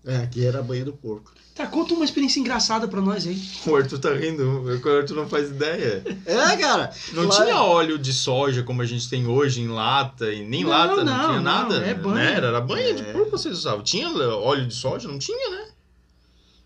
É, 0.05 0.17
aqui 0.17 0.45
era 0.45 0.59
a 0.59 0.63
banha 0.63 0.85
do 0.85 0.93
porco. 0.93 1.33
Tá, 1.55 1.65
conta 1.65 1.93
uma 1.93 2.03
experiência 2.03 2.39
engraçada 2.39 2.85
pra 2.87 2.99
nós 3.01 3.25
aí. 3.25 3.41
O 3.65 3.75
Arthur 3.75 3.97
tá 3.97 4.13
rindo, 4.13 4.43
o 4.63 4.89
Arthur 4.97 5.15
não 5.15 5.27
faz 5.27 5.49
ideia. 5.49 6.03
É, 6.25 6.57
cara. 6.57 6.93
Não 7.13 7.23
lá- 7.27 7.43
tinha 7.43 7.61
óleo 7.61 7.97
de 7.97 8.11
soja 8.13 8.61
como 8.61 8.81
a 8.81 8.85
gente 8.85 9.09
tem 9.09 9.25
hoje 9.25 9.61
em 9.61 9.67
lata, 9.69 10.31
e 10.33 10.45
nem 10.45 10.63
Não, 10.63 10.69
lata, 10.69 10.95
não, 10.97 11.05
não, 11.05 11.19
tinha 11.19 11.33
não, 11.37 11.41
nada. 11.41 11.77
é 11.77 11.93
banha. 11.93 12.15
Né? 12.15 12.33
Era 12.35 12.59
banha 12.61 12.93
de 12.93 13.03
É. 13.03 13.11
porco 13.13 13.25
que 13.27 13.31
vocês 13.31 13.57
usavam. 13.57 13.81
Tinha 13.83 14.09
óleo 14.09 14.67
de 14.67 14.75
soja? 14.75 15.07
Não 15.07 15.17
tinha, 15.17 15.49
né? 15.49 15.69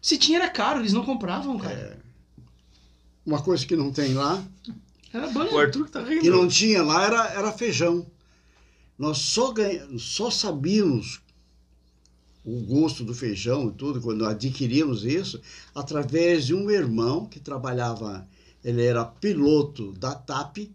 Se 0.01 0.17
tinha 0.17 0.39
era 0.39 0.49
caro, 0.49 0.79
eles 0.79 0.91
não 0.93 1.05
compravam, 1.05 1.57
cara. 1.59 1.73
É. 1.73 1.97
Uma 3.25 3.41
coisa 3.43 3.63
que 3.65 3.75
não 3.75 3.91
tem 3.91 4.15
lá, 4.15 4.43
Era 5.13 5.27
banho. 5.27 5.53
O 5.53 5.59
Arthur 5.59 5.85
que 5.85 5.91
tá 5.91 6.01
rindo. 6.03 6.21
que 6.21 6.29
não 6.31 6.47
tinha 6.47 6.81
lá 6.83 7.05
era, 7.05 7.27
era 7.33 7.51
feijão. 7.51 8.05
Nós 8.97 9.19
só, 9.19 9.51
ganha, 9.51 9.87
só 9.97 10.29
sabíamos 10.31 11.19
o 12.57 12.61
gosto 12.61 13.03
do 13.03 13.13
feijão 13.13 13.67
e 13.69 13.71
tudo, 13.73 14.01
quando 14.01 14.25
adquirimos 14.25 15.03
isso, 15.03 15.39
através 15.75 16.45
de 16.45 16.53
um 16.55 16.69
irmão 16.69 17.25
que 17.25 17.39
trabalhava, 17.39 18.27
ele 18.63 18.83
era 18.83 19.05
piloto 19.05 19.91
da 19.93 20.15
TAP, 20.15 20.69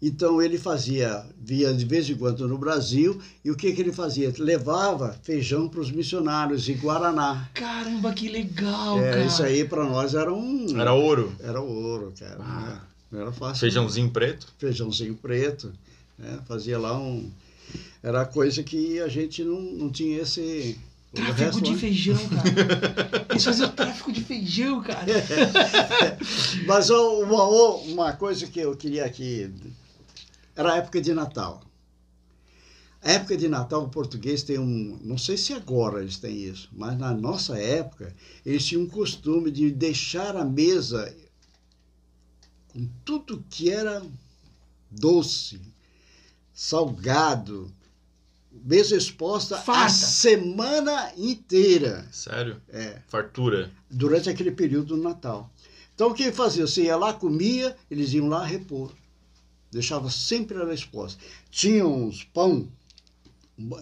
então 0.00 0.40
ele 0.40 0.56
fazia, 0.58 1.26
via 1.42 1.74
de 1.74 1.84
vez 1.84 2.08
em 2.08 2.14
quando 2.14 2.46
no 2.46 2.56
Brasil, 2.56 3.20
e 3.44 3.50
o 3.50 3.56
que, 3.56 3.72
que 3.72 3.80
ele 3.80 3.92
fazia? 3.92 4.32
Levava 4.38 5.18
feijão 5.24 5.68
para 5.68 5.80
os 5.80 5.90
missionários 5.90 6.68
em 6.68 6.76
Guaraná. 6.76 7.48
Caramba, 7.52 8.12
que 8.12 8.28
legal, 8.28 8.98
É, 9.00 9.10
cara. 9.10 9.24
isso 9.24 9.42
aí 9.42 9.64
para 9.64 9.84
nós 9.84 10.14
era 10.14 10.32
um. 10.32 10.80
Era 10.80 10.92
ouro. 10.92 11.32
Era 11.40 11.60
ouro, 11.60 12.12
cara. 12.16 12.36
Ah. 12.40 12.80
Não 13.10 13.20
era 13.22 13.32
fácil. 13.32 13.60
Feijãozinho 13.60 14.10
preto. 14.10 14.46
feijãozinho 14.58 15.16
preto, 15.16 15.72
né? 16.16 16.38
fazia 16.46 16.78
lá 16.78 16.96
um. 16.96 17.28
Era 18.00 18.24
coisa 18.24 18.62
que 18.62 19.00
a 19.00 19.08
gente 19.08 19.42
não, 19.42 19.60
não 19.60 19.90
tinha 19.90 20.20
esse. 20.20 20.78
o 21.12 21.16
Tráfico 21.16 21.60
de 21.62 21.76
feijão, 21.76 22.28
cara. 22.28 23.26
Eles 23.30 23.44
faziam 23.44 23.70
tráfico 23.70 24.12
de 24.12 24.22
feijão, 24.22 24.82
cara. 24.82 25.06
Mas 26.66 26.90
uma, 26.90 27.44
uma 27.44 28.12
coisa 28.12 28.46
que 28.46 28.60
eu 28.60 28.76
queria 28.76 29.04
aqui. 29.04 29.52
Era 30.54 30.74
a 30.74 30.76
época 30.76 31.00
de 31.00 31.14
Natal. 31.14 31.62
A 33.00 33.12
época 33.12 33.36
de 33.36 33.48
Natal, 33.48 33.84
o 33.84 33.88
português 33.88 34.42
tem 34.42 34.58
um. 34.58 34.98
Não 35.02 35.16
sei 35.16 35.36
se 35.36 35.52
agora 35.52 36.02
eles 36.02 36.18
têm 36.18 36.36
isso, 36.36 36.68
mas 36.72 36.98
na 36.98 37.14
nossa 37.14 37.56
época, 37.56 38.14
eles 38.44 38.66
tinham 38.66 38.82
um 38.82 38.88
costume 38.88 39.50
de 39.50 39.70
deixar 39.70 40.36
a 40.36 40.44
mesa 40.44 41.14
com 42.68 42.86
tudo 43.04 43.44
que 43.48 43.70
era 43.70 44.02
doce, 44.90 45.60
salgado, 46.52 47.72
mesa 48.50 48.96
exposta 48.96 49.56
a 49.56 49.60
Farta. 49.60 49.92
semana 49.92 51.12
inteira. 51.16 52.06
Sério? 52.10 52.60
É, 52.68 53.00
Fartura. 53.08 53.70
durante 53.90 54.28
aquele 54.28 54.50
período 54.50 54.96
do 54.96 55.02
Natal. 55.02 55.50
Então 55.94 56.10
o 56.10 56.14
que 56.14 56.30
fazia? 56.30 56.66
Você 56.66 56.84
ia 56.84 56.96
lá, 56.96 57.12
comia, 57.12 57.76
eles 57.90 58.12
iam 58.12 58.28
lá 58.28 58.44
repor. 58.44 58.92
Deixava 59.70 60.08
sempre 60.10 60.56
ela 60.56 60.72
exposta. 60.72 61.22
Tinha 61.50 61.86
uns 61.86 62.24
pão, 62.24 62.68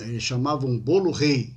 eles 0.01 0.23
chamavam 0.23 0.79
bolo 0.79 1.11
rei, 1.11 1.53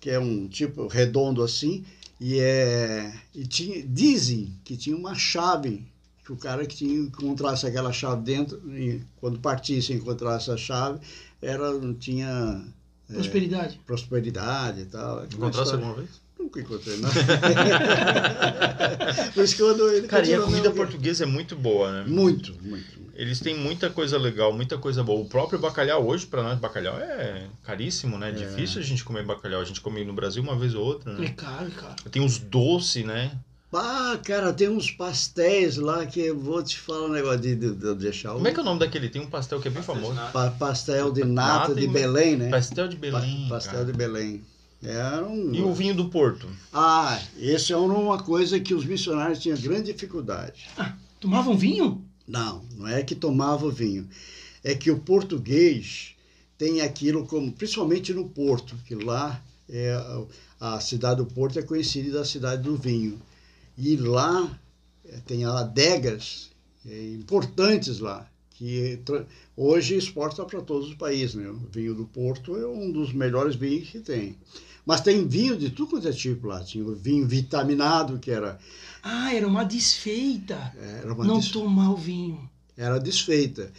que 0.00 0.10
é 0.10 0.18
um 0.18 0.48
tipo 0.48 0.86
redondo 0.86 1.42
assim, 1.42 1.84
e 2.20 2.38
é 2.40 3.12
e 3.34 3.46
tinha, 3.46 3.86
dizem 3.86 4.52
que 4.64 4.76
tinha 4.76 4.96
uma 4.96 5.14
chave 5.14 5.86
que 6.24 6.32
o 6.32 6.36
cara 6.36 6.66
que 6.66 6.76
tinha 6.76 6.94
encontrasse 6.94 7.66
aquela 7.66 7.92
chave 7.92 8.22
dentro, 8.22 8.60
e 8.76 9.02
quando 9.16 9.40
partisse 9.40 9.92
encontrasse 9.92 10.50
a 10.50 10.56
chave, 10.56 11.00
era 11.42 11.66
tinha 11.98 12.64
é, 13.10 13.14
Prosperidade. 13.14 13.80
prosperidade 13.86 14.80
e 14.82 14.86
tal. 14.86 15.16
Uma 15.18 15.24
Encontrasse 15.26 15.72
alguma 15.72 15.94
vez? 15.94 16.08
Nunca 16.38 16.60
encontrei, 16.60 16.96
não. 16.98 17.10
Mas 19.36 19.54
quando 19.54 19.88
ele 19.90 20.06
Cara, 20.08 20.26
e 20.26 20.34
a 20.34 20.40
comida 20.40 20.70
portuguesa 20.70 21.24
é 21.24 21.26
muito 21.26 21.56
boa, 21.56 21.90
né? 21.92 22.04
Muito, 22.06 22.54
muito. 22.62 23.02
Eles 23.14 23.40
têm 23.40 23.54
muita 23.56 23.90
coisa 23.90 24.18
legal, 24.18 24.52
muita 24.52 24.78
coisa 24.78 25.02
boa. 25.04 25.20
O 25.20 25.28
próprio 25.28 25.58
bacalhau, 25.58 26.06
hoje, 26.06 26.26
pra 26.26 26.42
nós, 26.42 26.58
bacalhau 26.58 26.96
é 26.98 27.46
caríssimo, 27.62 28.18
né? 28.18 28.30
É 28.30 28.32
difícil 28.32 28.80
a 28.80 28.84
gente 28.84 29.04
comer 29.04 29.24
bacalhau. 29.24 29.60
A 29.60 29.64
gente 29.64 29.80
come 29.80 30.04
no 30.04 30.12
Brasil 30.12 30.42
uma 30.42 30.56
vez 30.56 30.74
ou 30.74 30.84
outra, 30.84 31.12
É 31.12 31.16
né? 31.18 31.28
caro, 31.36 31.70
cara. 31.70 31.94
Tem 32.10 32.24
os 32.24 32.38
doces, 32.38 33.04
né? 33.04 33.32
Ah, 33.74 34.18
cara, 34.22 34.52
tem 34.52 34.68
uns 34.68 34.90
pastéis 34.90 35.76
lá 35.76 36.04
que 36.04 36.20
eu 36.20 36.38
vou 36.38 36.62
te 36.62 36.78
falar 36.78 37.06
um 37.06 37.12
negócio 37.12 37.40
de, 37.40 37.56
de- 37.56 37.74
de 37.74 37.94
deixar 37.94 38.32
o 38.32 38.34
Como 38.34 38.48
é 38.48 38.52
que 38.52 38.58
é 38.58 38.62
o 38.62 38.64
nome 38.66 38.80
daquele? 38.80 39.08
Tem 39.08 39.22
um 39.22 39.26
pastel 39.30 39.60
que 39.60 39.68
é 39.68 39.70
bem 39.70 39.82
Pastel 39.82 40.02
famoso. 40.12 40.32
pa- 40.32 40.50
pastel 40.50 41.10
de 41.10 41.24
nata 41.24 41.58
Nata 41.70 41.74
de 41.74 41.84
e- 41.84 41.88
Belém, 41.88 42.36
né? 42.36 42.50
Pastel 42.50 42.86
de 42.88 42.96
Belém. 42.96 43.44
Pa- 43.48 43.54
pastel 43.54 43.72
cara. 43.72 43.84
de 43.86 43.92
Belém. 43.94 44.42
Era 44.82 45.24
um... 45.24 45.54
E 45.54 45.62
o 45.62 45.72
vinho 45.72 45.94
do 45.94 46.06
Porto? 46.10 46.48
Ah, 46.72 47.18
esse 47.38 47.72
é 47.72 47.76
uma 47.76 48.22
coisa 48.22 48.58
que 48.60 48.74
os 48.74 48.84
missionários 48.84 49.38
tinham 49.38 49.56
grande 49.56 49.92
dificuldade. 49.92 50.68
Tomavam 51.20 51.56
vinho? 51.56 52.04
Não, 52.28 52.64
não 52.76 52.86
é 52.88 53.02
que 53.02 53.14
tomava 53.14 53.70
vinho. 53.70 54.06
É 54.64 54.74
que 54.74 54.90
o 54.90 54.98
português 54.98 56.10
tem 56.58 56.80
aquilo 56.82 57.24
como, 57.26 57.50
principalmente 57.52 58.12
no 58.12 58.28
Porto, 58.28 58.76
que 58.86 58.94
lá 58.96 59.40
é 59.68 59.94
a, 60.60 60.74
a 60.76 60.80
cidade 60.80 61.16
do 61.18 61.26
Porto 61.26 61.58
é 61.58 61.62
conhecida 61.62 62.18
da 62.18 62.24
cidade 62.24 62.62
do 62.62 62.76
vinho. 62.76 63.18
E 63.76 63.96
lá 63.96 64.58
eh, 65.04 65.18
tem 65.26 65.44
adegas 65.44 66.50
eh, 66.86 67.12
importantes 67.14 67.98
lá, 67.98 68.26
que 68.50 69.00
hoje 69.56 69.96
exporta 69.96 70.44
para 70.44 70.60
todos 70.60 70.88
os 70.88 70.94
países. 70.94 71.34
Né? 71.34 71.48
O 71.48 71.68
vinho 71.70 71.94
do 71.94 72.04
Porto 72.06 72.56
é 72.56 72.66
um 72.66 72.90
dos 72.92 73.12
melhores 73.12 73.54
vinhos 73.56 73.90
que 73.90 74.00
tem. 74.00 74.36
Mas 74.84 75.00
tem 75.00 75.26
vinho 75.28 75.56
de 75.56 75.70
tudo 75.70 75.90
quanto 75.90 76.08
é 76.08 76.12
tipo 76.12 76.46
lá. 76.48 76.62
Tinha 76.62 76.84
o 76.84 76.94
vinho 76.94 77.26
vitaminado, 77.26 78.18
que 78.18 78.30
era, 78.30 78.58
Ah, 79.02 79.32
era 79.34 79.46
uma 79.46 79.64
desfeita. 79.64 80.72
era 81.02 81.12
uma 81.12 81.24
não 81.24 81.40
tomar 81.40 81.90
o 81.92 81.96
vinho. 81.96 82.48
era 82.76 82.98
desfeita. 82.98 83.72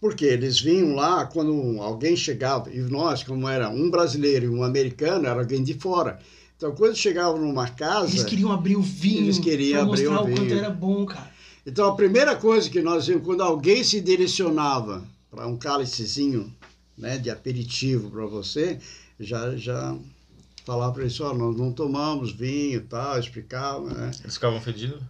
Porque 0.00 0.26
eles 0.26 0.60
vinham 0.60 0.94
lá, 0.94 1.24
quando 1.24 1.80
alguém 1.80 2.14
chegava, 2.14 2.70
e 2.70 2.78
nós, 2.78 3.22
como 3.22 3.48
era 3.48 3.70
um 3.70 3.90
brasileiro 3.90 4.44
e 4.44 4.48
um 4.50 4.62
americano, 4.62 5.26
era 5.26 5.40
alguém 5.40 5.62
de 5.64 5.72
fora. 5.74 6.18
Então, 6.56 6.74
quando 6.74 6.96
chegavam 6.96 7.40
numa 7.40 7.68
casa. 7.68 8.10
Eles 8.10 8.24
queriam 8.24 8.52
abrir 8.52 8.76
o 8.76 8.82
vinho. 8.82 9.24
Eles 9.24 9.38
queriam 9.38 9.84
pra 9.84 9.92
abrir 9.94 10.08
mostrar 10.08 10.22
o 10.22 10.24
o 10.24 10.36
quanto 10.36 10.48
vinho. 10.48 10.58
era 10.58 10.70
bom, 10.70 11.04
cara. 11.04 11.30
Então, 11.66 11.88
a 11.88 11.96
primeira 11.96 12.36
coisa 12.36 12.68
que 12.68 12.80
nós 12.82 13.06
vimos, 13.06 13.24
quando 13.24 13.42
alguém 13.42 13.82
se 13.82 14.00
direcionava 14.00 15.02
para 15.30 15.46
um 15.46 15.56
cálicezinho 15.56 16.54
né, 16.96 17.18
de 17.18 17.30
aperitivo 17.30 18.10
para 18.10 18.26
você, 18.26 18.78
já, 19.18 19.56
já 19.56 19.96
falava 20.64 20.92
para 20.92 21.02
eles: 21.02 21.20
ó, 21.20 21.32
nós 21.34 21.56
não 21.56 21.72
tomamos 21.72 22.32
vinho 22.32 22.76
e 22.78 22.80
tal, 22.80 23.18
explicava, 23.18 23.92
né? 23.92 24.10
Eles 24.22 24.34
ficavam 24.34 24.60
fedidos? 24.60 25.02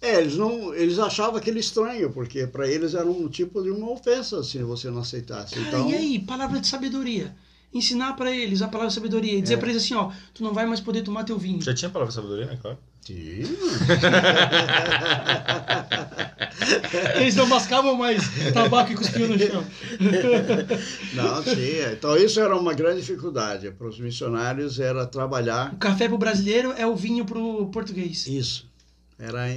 É, 0.00 0.20
eles 0.20 0.36
não, 0.36 0.74
eles 0.74 0.98
achavam 0.98 1.36
aquele 1.36 1.60
estranho, 1.60 2.10
porque 2.10 2.44
para 2.44 2.66
eles 2.66 2.94
era 2.94 3.06
um 3.08 3.28
tipo 3.28 3.62
de 3.62 3.70
uma 3.70 3.88
ofensa 3.88 4.42
se 4.42 4.58
você 4.58 4.90
não 4.90 4.98
aceitasse. 5.02 5.54
Cara, 5.54 5.68
Então, 5.68 5.90
e 5.90 5.94
aí? 5.94 6.18
Palavra 6.18 6.58
de 6.58 6.66
sabedoria. 6.66 7.36
Ensinar 7.74 8.12
pra 8.14 8.30
eles 8.30 8.60
a 8.62 8.68
palavra 8.68 8.90
sabedoria. 8.92 9.38
E 9.38 9.42
dizer 9.42 9.54
É. 9.54 9.56
pra 9.56 9.68
eles 9.70 9.82
assim, 9.82 9.94
ó, 9.94 10.10
tu 10.34 10.42
não 10.42 10.52
vai 10.52 10.66
mais 10.66 10.80
poder 10.80 11.02
tomar 11.02 11.24
teu 11.24 11.38
vinho. 11.38 11.62
Já 11.62 11.72
tinha 11.74 11.90
palavra 11.90 12.10
de 12.10 12.14
sabedoria, 12.16 12.46
né? 12.46 12.58
Claro. 12.60 12.78
Tinha. 13.02 13.46
Eles 17.16 17.34
não 17.34 17.46
mascavam 17.46 17.96
mais 17.96 18.22
tabaco 18.52 18.92
e 18.92 18.94
cuspiam 18.94 19.28
no 19.28 19.38
chão. 19.38 19.64
Não, 21.14 21.42
tinha. 21.42 21.92
Então 21.92 22.16
isso 22.16 22.38
era 22.40 22.56
uma 22.56 22.74
grande 22.74 23.00
dificuldade 23.00 23.70
para 23.72 23.88
os 23.88 23.98
missionários 23.98 24.78
era 24.78 25.06
trabalhar 25.06 25.72
O 25.74 25.78
café 25.78 26.08
pro 26.08 26.18
brasileiro 26.18 26.72
é 26.76 26.86
o 26.86 26.94
vinho 26.94 27.24
pro 27.24 27.66
português. 27.70 28.26
isso. 28.26 28.70
Era 29.18 29.48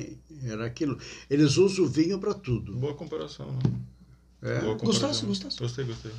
era 0.47 0.66
aquilo. 0.66 0.97
Eles 1.30 1.57
usam 1.57 1.86
o 1.86 1.88
vinho 1.88 2.20
para 2.20 2.34
tudo. 2.34 2.74
Boa 2.74 2.93
comparação, 2.93 3.47
né? 3.51 3.59
É. 4.46 4.60
Gostasse, 4.86 5.26
gostasse. 5.26 5.58
Gostei, 5.60 5.86
gostei. 5.86 6.12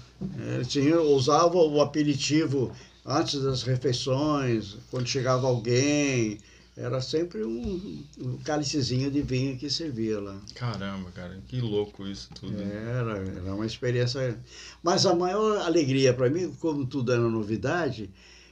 É, 0.58 0.62
tinha, 0.64 1.00
usava 1.00 1.56
o 1.56 1.80
aperitivo 1.80 2.72
antes 3.04 3.40
das 3.40 3.62
refeições, 3.62 4.76
quando 4.90 5.06
chegava 5.06 5.46
alguém, 5.46 6.38
era 6.76 7.00
sempre 7.00 7.44
um, 7.44 8.02
um 8.20 8.36
cálicezinho 8.38 9.10
de 9.10 9.22
vinho 9.22 9.56
que 9.56 9.70
servia 9.70 10.20
lá. 10.20 10.36
Caramba, 10.54 11.10
cara, 11.12 11.38
que 11.48 11.60
louco 11.60 12.06
isso 12.06 12.28
tudo. 12.38 12.60
Era, 12.60 13.18
era 13.18 13.54
uma 13.54 13.64
experiência. 13.64 14.38
Mas 14.82 15.06
a 15.06 15.14
maior 15.14 15.58
alegria 15.60 16.12
para 16.12 16.28
mim, 16.28 16.52
como 16.60 16.84
tudo 16.84 17.12
era 17.12 17.22
novidade, 17.22 18.10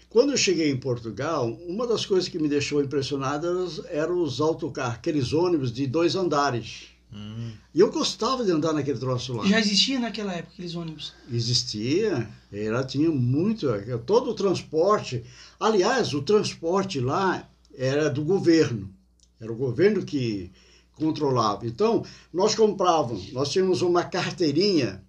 quando 0.08 0.30
eu 0.30 0.36
cheguei 0.36 0.70
em 0.70 0.76
Portugal, 0.76 1.50
uma 1.66 1.86
das 1.86 2.06
coisas 2.06 2.28
que 2.28 2.38
me 2.38 2.48
deixou 2.48 2.80
impressionado 2.80 3.46
eram 3.48 3.64
os- 3.64 3.84
eram 3.86 4.22
os 4.22 4.40
autocarros, 4.40 4.94
aqueles 4.94 5.32
ônibus 5.32 5.72
de 5.72 5.86
dois 5.86 6.14
andares. 6.14 6.93
Hum, 7.14 7.52
E 7.72 7.78
eu 7.78 7.92
gostava 7.92 8.44
de 8.44 8.50
andar 8.50 8.72
naquele 8.72 8.98
troço 8.98 9.34
lá. 9.34 9.46
Já 9.46 9.60
existia 9.60 10.00
naquela 10.00 10.32
época 10.32 10.52
aqueles 10.54 10.74
ônibus. 10.74 11.12
Existia, 11.30 12.28
era, 12.52 12.82
tinha 12.82 13.10
muito, 13.10 13.68
todo 14.04 14.30
o 14.30 14.34
transporte. 14.34 15.22
Aliás, 15.60 16.12
o 16.12 16.22
transporte 16.22 16.98
lá 16.98 17.48
era 17.76 18.10
do 18.10 18.24
governo, 18.24 18.92
era 19.40 19.52
o 19.52 19.56
governo 19.56 20.04
que 20.04 20.50
controlava. 20.96 21.66
Então, 21.66 22.04
nós 22.32 22.54
comprávamos, 22.54 23.32
nós 23.32 23.50
tínhamos 23.50 23.82
uma 23.82 24.02
carteirinha, 24.04 25.02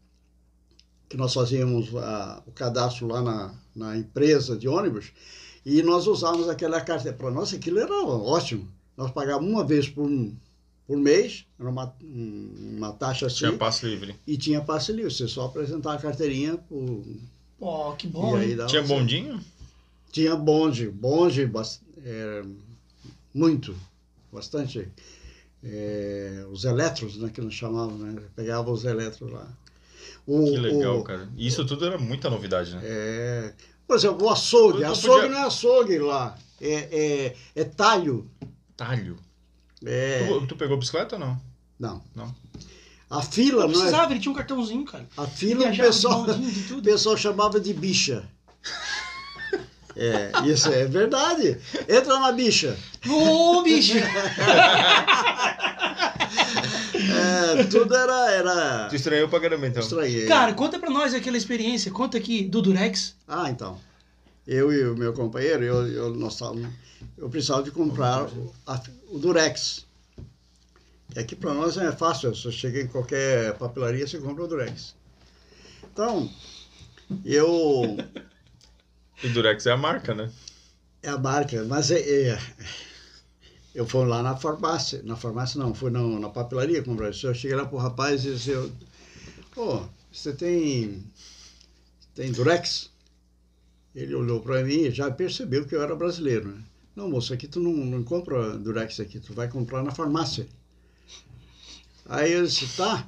que 1.09 1.17
nós 1.17 1.33
fazíamos 1.33 1.89
ah, 1.95 2.43
o 2.45 2.51
cadastro 2.51 3.07
lá 3.07 3.21
na, 3.21 3.53
na 3.75 3.97
empresa 3.97 4.55
de 4.57 4.67
ônibus, 4.67 5.11
e 5.65 5.81
nós 5.81 6.05
usávamos 6.05 6.49
aquela 6.49 6.81
carteira. 6.81 7.17
Para 7.17 7.31
nós 7.31 7.53
aquilo 7.53 7.79
era 7.79 7.93
ótimo. 7.93 8.67
Nós 8.95 9.11
pagávamos 9.11 9.51
uma 9.51 9.63
vez 9.63 9.89
por, 9.89 10.09
por 10.87 10.97
mês, 10.97 11.45
era 11.59 11.69
uma, 11.69 11.95
uma 12.01 12.91
taxa 12.93 13.25
assim, 13.27 13.37
tinha 13.37 13.53
passe 13.57 13.85
livre. 13.85 14.15
e 14.27 14.37
tinha 14.37 14.61
passe 14.61 14.91
livre. 14.91 15.11
Você 15.13 15.27
só 15.27 15.45
apresentar 15.45 15.93
a 15.93 15.97
carteirinha 15.97 16.57
por, 16.57 17.03
Pô, 17.57 17.93
que 17.93 18.05
e 18.07 18.09
bom. 18.09 18.35
aí 18.35 18.51
hein? 18.51 18.55
dava 18.57 18.69
Tinha 18.69 18.85
certo. 18.85 18.97
bondinho? 18.99 19.39
Tinha 20.11 20.35
bonde, 20.35 20.87
bonde, 20.89 21.49
é, 22.03 22.43
muito, 23.33 23.75
bastante. 24.31 24.87
É, 25.63 26.45
os 26.51 26.63
eletros, 26.63 27.17
né, 27.17 27.29
que 27.33 27.41
nós 27.41 27.53
chamávamos, 27.53 27.99
né? 27.99 28.21
Pegava 28.35 28.69
os 28.71 28.85
eletros 28.85 29.31
lá. 29.31 29.47
O, 30.27 30.45
Que 30.45 30.57
legal, 30.57 30.99
o- 30.99 31.03
cara. 31.03 31.27
E 31.35 31.47
isso 31.47 31.65
tudo 31.65 31.85
era 31.85 31.97
muita 31.97 32.29
novidade, 32.29 32.75
né? 32.75 32.81
é, 32.83 33.53
por 33.87 33.95
exemplo, 33.97 34.25
o 34.25 34.29
açougue. 34.29 34.83
Açougue 34.83 35.21
podia- 35.21 35.29
não 35.29 35.37
é 35.39 35.47
açougue 35.47 35.97
lá, 35.99 36.37
é, 36.61 36.73
é, 36.73 37.35
é 37.55 37.63
talho. 37.63 38.29
Talho. 38.77 39.17
É, 39.83 40.25
Tu, 40.27 40.47
tu 40.47 40.55
pegou 40.55 40.77
bicicleta 40.77 41.15
ou 41.15 41.19
não? 41.19 41.41
não. 41.79 42.01
Não. 42.15 42.35
A 43.09 43.21
fila, 43.21 43.61
Não 43.63 43.69
não 43.69 43.75
é? 43.75 43.83
precisava, 43.83 44.11
ele 44.11 44.19
tinha 44.19 44.31
um 44.31 44.35
cartãozinho, 44.35 44.83
cara. 44.85 45.05
A 45.17 45.25
fila 45.27 45.69
o 45.69 45.75
pessoal, 45.77 46.25
o 46.71 46.81
pessoal 46.81 47.15
chamava 47.17 47.59
de 47.59 47.73
bicha. 47.73 48.23
É, 49.95 50.31
isso 50.45 50.69
é 50.69 50.85
verdade. 50.85 51.57
Entra 51.87 52.19
na 52.19 52.31
bicha. 52.31 52.77
Ô, 53.07 53.61
bicho! 53.61 53.93
É, 57.57 57.63
tudo 57.65 57.95
era, 57.95 58.31
era 58.31 58.87
Tu 58.89 58.95
estranhou 58.95 59.27
pra 59.29 59.39
caramba, 59.39 59.67
então. 59.67 59.81
estranhei. 59.81 60.25
Cara, 60.25 60.53
conta 60.53 60.79
pra 60.79 60.89
nós 60.89 61.13
aquela 61.13 61.37
experiência. 61.37 61.91
Conta 61.91 62.17
aqui 62.17 62.43
do 62.43 62.61
Durex. 62.61 63.15
Ah, 63.27 63.49
então. 63.49 63.79
Eu 64.47 64.71
e 64.71 64.87
o 64.87 64.95
meu 64.95 65.11
companheiro, 65.13 65.63
eu, 65.63 65.87
eu, 65.87 66.15
nós 66.15 66.33
estávamos- 66.33 66.71
eu 67.17 67.29
precisava 67.29 67.63
de 67.63 67.71
comprar 67.71 68.23
o, 68.27 68.53
a- 68.67 68.81
o 69.09 69.17
Durex. 69.19 69.85
E 71.15 71.19
aqui 71.19 71.35
para 71.35 71.53
nós 71.53 71.77
é 71.77 71.91
fácil, 71.91 72.35
você 72.35 72.51
chega 72.51 72.81
em 72.81 72.87
qualquer 72.87 73.57
papelaria, 73.57 74.05
você 74.05 74.19
compra 74.19 74.43
o 74.43 74.47
Durex. 74.47 74.95
Então, 75.91 76.29
eu. 77.23 77.97
E 79.23 79.29
Durex 79.29 79.65
é 79.65 79.71
a 79.71 79.77
marca, 79.77 80.13
né? 80.13 80.29
É 81.01 81.07
a 81.09 81.17
marca, 81.17 81.63
mas 81.63 81.89
é, 81.89 81.99
é- 82.31 82.39
eu 83.73 83.85
fui 83.87 84.05
lá 84.05 84.21
na 84.21 84.35
farmácia, 84.35 85.01
na 85.03 85.15
farmácia 85.15 85.57
não, 85.59 85.73
fui 85.73 85.89
na, 85.89 86.01
na 86.01 86.29
papelaria 86.29 86.83
comprar 86.83 87.09
isso. 87.11 87.25
Eu 87.25 87.33
cheguei 87.33 87.55
lá 87.55 87.65
pro 87.65 87.77
rapaz 87.77 88.25
e 88.25 88.33
disse, 88.33 88.49
eu, 88.51 88.69
pô, 89.53 89.81
você 90.11 90.33
tem 90.33 91.01
tem 92.13 92.31
Durex? 92.31 92.89
Ele 93.95 94.13
olhou 94.13 94.41
para 94.41 94.63
mim 94.63 94.81
e 94.81 94.91
já 94.91 95.09
percebeu 95.09 95.65
que 95.65 95.73
eu 95.73 95.81
era 95.81 95.95
brasileiro, 95.95 96.49
né? 96.49 96.61
Não, 96.95 97.09
moço, 97.09 97.33
aqui 97.33 97.47
tu 97.47 97.59
não, 97.59 97.71
não 97.71 98.03
compra 98.03 98.57
Durex 98.57 98.99
aqui, 98.99 99.19
tu 99.19 99.33
vai 99.33 99.47
comprar 99.47 99.83
na 99.83 99.91
farmácia. 99.91 100.47
Aí 102.05 102.33
eu 102.33 102.45
disse, 102.45 102.67
tá, 102.75 103.07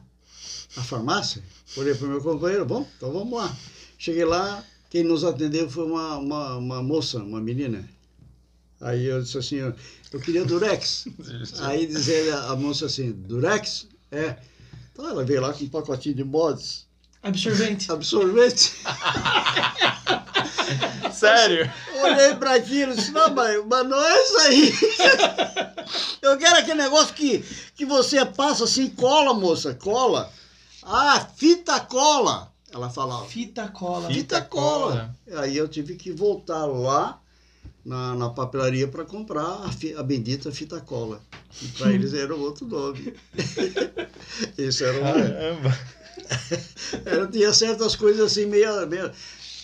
na 0.75 0.83
farmácia? 0.83 1.43
Olhei 1.75 1.93
para 1.93 2.07
o 2.07 2.09
meu 2.09 2.21
companheiro, 2.21 2.65
bom, 2.65 2.87
então 2.97 3.11
vamos 3.11 3.37
lá. 3.37 3.55
Cheguei 3.97 4.25
lá, 4.25 4.63
quem 4.89 5.03
nos 5.03 5.23
atendeu 5.23 5.69
foi 5.69 5.85
uma, 5.85 6.17
uma, 6.17 6.55
uma 6.55 6.83
moça, 6.83 7.19
uma 7.19 7.39
menina. 7.39 7.87
Aí 8.79 9.05
eu 9.05 9.21
disse 9.21 9.37
assim, 9.37 9.55
eu, 9.55 9.73
eu 10.11 10.19
queria 10.19 10.45
Durex. 10.45 11.07
Aí 11.61 11.85
dizia 11.85 12.37
a 12.41 12.55
moça 12.55 12.85
assim, 12.85 13.11
Durex? 13.11 13.87
É. 14.11 14.37
Então 14.91 15.09
ela 15.09 15.23
veio 15.25 15.41
lá 15.41 15.53
com 15.53 15.63
um 15.63 15.69
pacotinho 15.69 16.15
de 16.15 16.23
mods, 16.23 16.87
Absorvente. 17.21 17.91
absorvente. 17.91 18.73
Sério? 21.13 21.71
Olhei 22.03 22.35
para 22.35 22.55
aquilo 22.55 22.93
e 22.93 22.95
disse, 22.95 23.11
não, 23.11 23.33
mas, 23.33 23.65
mas 23.65 23.87
não 23.87 24.05
é 24.05 24.23
isso 24.23 24.37
aí. 24.39 24.73
Eu 26.21 26.37
quero 26.37 26.57
aquele 26.57 26.81
negócio 26.81 27.13
que, 27.13 27.39
que 27.75 27.85
você 27.85 28.25
passa 28.25 28.65
assim, 28.65 28.89
cola, 28.89 29.33
moça, 29.33 29.73
cola. 29.73 30.31
Ah, 30.83 31.25
fita 31.35 31.79
cola. 31.79 32.51
Ela 32.71 32.89
falava. 32.89 33.25
Fita 33.25 33.67
cola. 33.69 34.07
Fita 34.07 34.41
cola. 34.41 35.15
Aí 35.37 35.55
eu 35.55 35.67
tive 35.67 35.95
que 35.95 36.11
voltar 36.11 36.65
lá 36.65 37.19
na, 37.83 38.13
na 38.15 38.29
papelaria 38.29 38.87
para 38.87 39.05
comprar 39.05 39.63
a, 39.65 39.71
fi- 39.71 39.95
a 39.95 40.03
bendita 40.03 40.51
fita 40.51 40.79
cola. 40.81 41.21
E 41.61 41.67
para 41.69 41.91
eles 41.93 42.13
era 42.13 42.35
outro 42.35 42.65
nome. 42.67 43.13
Isso 44.57 44.83
era 44.83 44.97
um, 44.99 45.03
Caramba. 45.03 45.79
era, 47.05 47.27
tinha 47.27 47.53
certas 47.53 47.95
coisas 47.95 48.31
assim 48.31 48.45
meio. 48.45 48.85
meio 48.87 49.11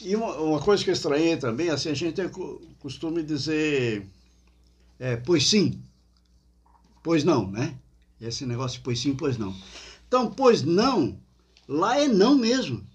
e 0.03 0.15
uma, 0.15 0.35
uma 0.37 0.59
coisa 0.59 0.83
que 0.83 0.89
eu 0.89 0.93
estranhei 0.93 1.37
também, 1.37 1.69
assim, 1.69 1.89
a 1.89 1.93
gente 1.93 2.13
tem 2.13 2.29
co- 2.29 2.61
costume 2.79 3.23
dizer, 3.23 4.05
é, 4.99 5.15
pois 5.17 5.47
sim, 5.49 5.81
pois 7.01 7.23
não, 7.23 7.49
né? 7.49 7.75
Esse 8.21 8.45
negócio 8.45 8.77
de 8.77 8.83
pois 8.83 8.99
sim, 8.99 9.13
pois 9.15 9.37
não. 9.37 9.53
Então, 10.07 10.29
pois 10.31 10.61
não, 10.63 11.17
lá 11.67 11.97
é 11.99 12.07
não 12.07 12.35
mesmo. 12.37 12.85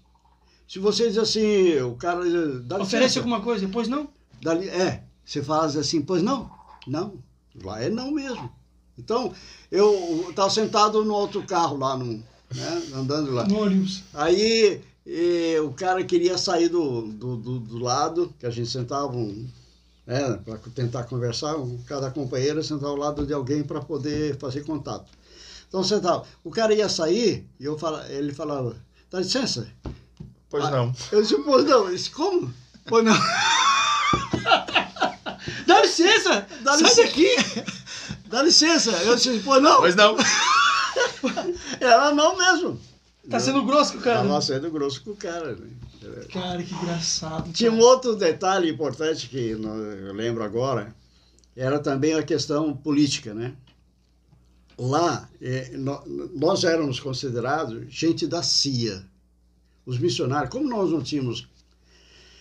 Se 0.67 0.79
você 0.79 1.07
diz 1.07 1.17
assim, 1.17 1.79
o 1.81 1.95
cara 1.95 2.23
diz, 2.23 2.61
dá 2.65 2.77
Oferece 2.77 2.95
licença, 2.95 3.19
alguma 3.19 3.41
coisa, 3.41 3.65
depois 3.65 3.87
não? 3.87 4.07
dá 4.41 4.53
é, 4.63 5.03
você 5.25 5.43
faz 5.43 5.75
assim, 5.75 6.01
pois 6.01 6.21
não, 6.23 6.49
não, 6.87 7.21
lá 7.63 7.81
é 7.81 7.89
não 7.89 8.11
mesmo. 8.11 8.49
Então, 8.97 9.33
eu 9.71 10.27
estava 10.29 10.49
sentado 10.49 11.03
no 11.05 11.13
outro 11.13 11.43
carro 11.43 11.77
lá, 11.77 11.97
no, 11.97 12.05
né, 12.05 12.83
andando 12.93 13.31
lá. 13.31 13.47
No 13.47 13.61
ônibus. 13.61 14.03
Aí 14.13 14.81
eh, 15.11 15.59
o 15.61 15.71
cara 15.73 16.03
queria 16.03 16.37
sair 16.37 16.69
do, 16.69 17.01
do, 17.03 17.35
do, 17.37 17.59
do 17.59 17.77
lado, 17.79 18.33
que 18.39 18.45
a 18.45 18.49
gente 18.49 18.69
sentava, 18.69 19.11
um, 19.15 19.47
né, 20.05 20.39
para 20.45 20.57
tentar 20.75 21.03
conversar, 21.05 21.55
cada 21.87 22.11
companheiro 22.11 22.63
sentava 22.63 22.89
ao 22.91 22.95
lado 22.95 23.25
de 23.25 23.33
alguém 23.33 23.63
para 23.63 23.81
poder 23.81 24.37
fazer 24.37 24.63
contato. 24.63 25.11
Então 25.67 25.83
sentava. 25.83 26.25
O 26.43 26.49
cara 26.51 26.73
ia 26.73 26.89
sair 26.89 27.45
e 27.59 27.65
eu 27.65 27.77
fala, 27.77 28.05
ele 28.09 28.33
falava, 28.33 28.75
dá 29.11 29.19
licença? 29.19 29.67
Pois 30.49 30.65
Ah. 30.65 30.71
não. 30.71 30.93
Eu 31.11 31.21
disse, 31.21 31.37
pois 31.43 31.63
não. 31.65 31.85
Eu 31.87 31.91
disse, 31.95 32.09
como? 32.11 32.53
Pois 32.87 33.03
não. 33.05 33.13
Dá 35.65 35.81
licença! 35.81 36.47
Dá 36.63 36.73
Sai 36.73 36.81
licença. 36.83 37.03
daqui! 37.03 37.35
Dá 38.27 38.43
licença. 38.43 38.91
Eu 39.03 39.15
disse, 39.15 39.39
pois 39.43 39.61
não. 39.61 39.77
Pois 39.77 39.95
não. 39.95 40.15
Era 41.79 42.13
não 42.13 42.35
mesmo. 42.37 42.79
Tá 43.29 43.39
sendo 43.39 43.63
grosso 43.65 43.93
com 43.93 43.99
o 43.99 44.01
cara. 44.01 44.27
Tava 44.27 44.41
sendo 44.41 44.71
grosso 44.71 45.03
com 45.03 45.11
o 45.11 45.15
cara. 45.15 45.55
Né? 45.55 45.67
Cara, 46.31 46.63
que 46.63 46.73
engraçado. 46.73 47.51
Tinha 47.51 47.71
um 47.71 47.75
cara. 47.75 47.85
outro 47.87 48.15
detalhe 48.15 48.69
importante 48.69 49.27
que 49.29 49.49
eu 49.49 50.13
lembro 50.13 50.43
agora, 50.43 50.95
era 51.55 51.79
também 51.79 52.13
a 52.13 52.23
questão 52.23 52.75
política, 52.75 53.33
né? 53.33 53.53
Lá, 54.77 55.29
nó- 55.73 56.03
nós 56.35 56.63
éramos 56.63 56.99
considerados 56.99 57.85
gente 57.93 58.25
da 58.25 58.41
CIA. 58.41 59.05
Os 59.85 59.97
missionários, 59.99 60.51
como 60.51 60.69
nós 60.69 60.89
não 60.91 61.01
tínhamos 61.01 61.47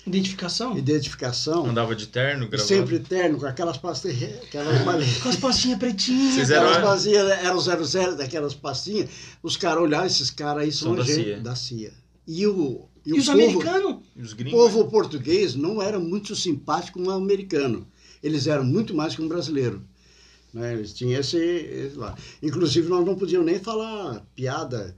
Identificação? 0.08 0.76
identificação, 0.76 1.66
Andava 1.66 1.94
de 1.94 2.06
terno, 2.08 2.48
gravando. 2.48 2.68
sempre 2.68 2.98
terno, 2.98 3.38
com 3.38 3.46
aquelas 3.46 3.76
pastas, 3.76 4.12
aquelas 4.42 4.78
Com 5.22 5.28
as 5.28 5.36
pastinhas 5.36 5.78
pretinhas. 5.78 6.34
Vocês 6.34 6.50
eram- 6.50 6.68
aquelas 6.68 6.88
pastinhas, 6.88 7.28
eram 7.44 7.60
00 7.60 8.16
daquelas 8.16 8.54
pastinhas, 8.54 9.10
os 9.42 9.56
caras 9.56 9.82
olhavam, 9.82 10.06
esses 10.06 10.30
caras 10.30 10.62
aí 10.64 10.72
são, 10.72 10.88
São 10.88 10.96
da 10.96 11.04
gente 11.04 11.24
CIA. 11.24 11.40
da 11.40 11.54
CIA. 11.54 11.92
E 12.26 12.46
o, 12.46 12.88
e 13.06 13.10
E, 13.10 13.12
o 13.14 13.16
os 13.18 13.26
povo, 13.26 13.38
americanos? 13.40 13.96
Os 14.16 14.32
O 14.32 14.36
povo 14.50 14.84
português 14.90 15.54
não 15.54 15.80
era 15.80 15.98
muito 15.98 16.34
simpático 16.36 16.98
com 17.00 17.06
o 17.08 17.10
americano. 17.10 17.86
Eles 18.22 18.46
eram 18.46 18.64
muito 18.64 18.94
mais 18.94 19.14
que 19.14 19.22
um 19.22 19.28
brasileiro. 19.28 19.82
Né? 20.52 20.72
Eles 20.74 20.92
tinham 20.92 21.18
esse, 21.20 21.36
esse 21.38 21.96
lá. 21.96 22.14
Inclusive, 22.42 22.88
nós 22.88 23.04
não 23.06 23.14
podíamos 23.14 23.46
nem 23.46 23.58
falar 23.58 24.24
piada 24.34 24.94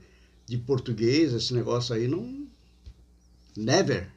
de 0.47 0.57
português, 0.57 1.33
esse 1.33 1.53
negócio 1.53 1.93
aí, 1.95 2.07
não. 2.07 2.45
Never. 3.55 4.07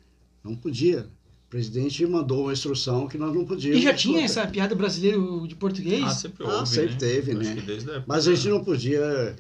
Não 0.44 0.54
podia. 0.54 1.08
O 1.46 1.50
presidente 1.50 2.04
mandou 2.06 2.42
uma 2.42 2.52
instrução 2.52 3.06
que 3.08 3.16
nós 3.16 3.32
não 3.34 3.44
podíamos. 3.44 3.78
E 3.80 3.82
já 3.82 3.94
tinha 3.94 4.22
essa 4.24 4.46
piada 4.46 4.74
brasileiro 4.74 5.46
de 5.48 5.54
português? 5.54 6.02
Ah, 6.04 6.10
sempre 6.10 6.44
Ah, 6.46 6.58
houve, 6.58 6.68
sempre 6.68 6.90
né? 6.92 6.96
teve, 6.98 7.32
Acho 7.32 7.40
né? 7.40 7.54
que 7.54 7.60
desde 7.62 7.90
a 7.90 7.92
época. 7.94 8.04
Mas 8.08 8.28
a 8.28 8.34
gente 8.34 8.48
não 8.48 8.64
podia, 8.64 9.36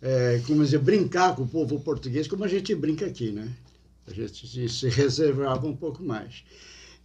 é, 0.00 0.40
como 0.46 0.64
dizer, 0.64 0.78
brincar 0.78 1.34
com 1.34 1.42
o 1.42 1.48
povo 1.48 1.80
português 1.80 2.26
como 2.28 2.44
a 2.44 2.48
gente 2.48 2.74
brinca 2.74 3.04
aqui, 3.06 3.30
né? 3.32 3.48
A 4.06 4.12
gente 4.12 4.46
se- 4.46 4.68
se 4.68 4.88
reservava 4.88 5.66
um 5.66 5.76
pouco 5.76 6.02
mais. 6.02 6.44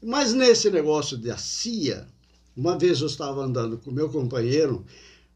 Mas 0.04 0.34
nesse 0.34 0.70
negócio 0.70 1.18
da 1.18 1.36
CIA, 1.38 2.08
uma 2.56 2.78
vez 2.78 3.02
eu 3.02 3.08
estava 3.08 3.44
andando 3.44 3.78
com 3.78 3.92
meu 3.92 4.10
companheiro 4.10 4.86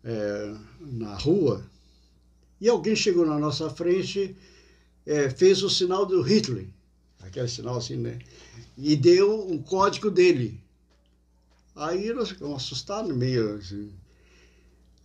é, 0.04 0.54
na 0.80 1.16
rua 1.18 1.66
e 2.62 2.70
alguém 2.70 2.96
chegou 2.96 3.26
na 3.26 3.40
nossa 3.40 3.70
frente, 3.72 4.36
é, 5.06 5.30
fez 5.32 5.64
o 5.64 5.70
sinal 5.70 6.06
do 6.06 6.22
Hitler, 6.22 6.68
aquele 7.26 7.47
sinal 7.47 7.77
assim, 7.77 7.97
né? 7.97 8.19
E 8.77 8.95
deu 8.95 9.52
o 9.52 9.61
código 9.64 10.10
dele. 10.11 10.61
Aí 11.76 12.14
nós 12.14 12.30
ficamos 12.30 12.64
assustados, 12.64 13.15
meio 13.15 13.56
assim. 13.56 13.91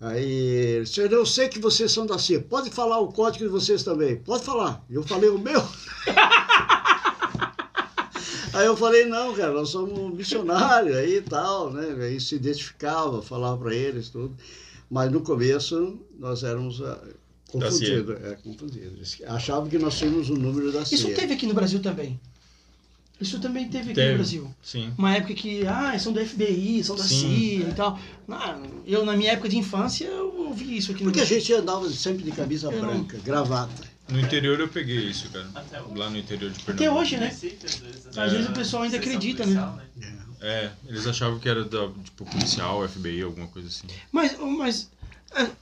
Aí, 0.01 0.84
senhor, 0.86 1.12
eu 1.12 1.26
sei 1.26 1.48
que 1.48 1.59
vocês 1.59 1.92
são 1.92 2.06
da 2.06 2.18
CIA. 2.18 2.40
Pode 2.40 2.70
falar 2.70 2.98
o 3.01 3.12
código 3.12 3.44
de 3.44 3.51
vocês 3.51 3.82
também. 3.82 4.16
Pode 4.16 4.44
falar. 4.44 4.84
Eu 4.88 5.02
falei 5.02 5.28
o 5.28 5.38
meu. 5.38 5.60
Aí 8.52 8.66
eu 8.66 8.76
falei, 8.76 9.05
não, 9.05 9.32
cara, 9.34 9.52
nós 9.52 9.68
somos 9.68 10.12
missionários 10.12 10.97
aí 10.97 11.18
e 11.18 11.22
tal, 11.22 11.72
né? 11.72 12.05
Aí 12.05 12.20
se 12.20 12.34
identificava, 12.34 13.22
falava 13.22 13.56
para 13.56 13.74
eles 13.74 14.10
tudo. 14.10 14.36
Mas 14.90 15.10
no 15.12 15.20
começo 15.20 16.01
nós 16.18 16.42
éramos 16.42 16.82
confundidos. 17.51 18.16
É, 18.24 18.36
confundidos. 18.43 18.93
Eles 18.97 19.18
Achavam 19.27 19.68
que 19.68 19.78
nós 19.78 19.97
tínhamos 19.98 20.31
o 20.31 20.35
número 20.36 20.72
da 20.72 20.85
CIA. 20.85 20.97
Isso 20.98 21.09
teve 21.14 21.35
aqui 21.35 21.47
no 21.47 21.55
Brasil 21.55 21.81
também. 21.81 22.18
Isso 23.20 23.39
também 23.39 23.68
teve 23.68 23.86
aqui 23.90 23.94
Teve. 23.97 24.10
no 24.12 24.14
Brasil. 24.14 24.55
Sim. 24.62 24.94
Uma 24.97 25.14
época 25.14 25.35
que, 25.35 25.66
ah, 25.66 25.98
são 25.98 26.10
do 26.10 26.24
FBI, 26.24 26.82
são 26.82 26.97
da 26.97 27.05
Sim. 27.05 27.59
CIA 27.59 27.68
e 27.68 27.74
tal. 27.74 27.98
Ah, 28.31 28.59
eu, 28.86 29.05
na 29.05 29.14
minha 29.14 29.32
época 29.32 29.47
de 29.48 29.59
infância, 29.59 30.06
eu 30.06 30.35
ouvi 30.47 30.78
isso 30.78 30.90
aqui 30.93 31.05
no 31.05 31.10
Porque 31.10 31.20
a 31.20 31.24
Brasil. 31.27 31.39
gente 31.40 31.52
andava 31.52 31.86
sempre 31.90 32.22
de 32.24 32.32
camisa 32.32 32.68
Eu 32.72 32.81
não- 32.81 32.89
branca, 32.89 33.18
gravata. 33.18 33.90
No 34.09 34.18
interior 34.18 34.59
eu 34.59 34.68
peguei 34.68 34.97
isso, 35.10 35.28
cara. 35.28 35.47
Até. 35.55 35.78
Lá 35.94 36.09
no 36.09 36.16
interior 36.16 36.51
de 36.51 36.56
Até 36.62 36.72
Pernambuco. 36.72 37.01
hoje, 37.02 37.16
né? 37.18 37.27
Recife, 37.27 37.59
às 38.16 38.32
vezes, 38.32 38.48
o 38.48 38.52
pessoal 38.52 38.82
ainda 38.85 38.97
acredita, 38.97 39.43
policial, 39.43 39.77
né? 39.97 40.16
É, 40.40 40.70
eles 40.89 41.06
achavam 41.06 41.39
que 41.39 41.48
era 41.48 41.62
da, 41.64 41.89
tipo, 42.02 42.24
policial, 42.24 42.89
FBI, 42.89 43.20
alguma 43.22 43.47
coisa 43.48 43.68
assim. 43.68 43.86
Mas, 44.10 44.36
mas 44.40 44.90
é, 44.99 44.99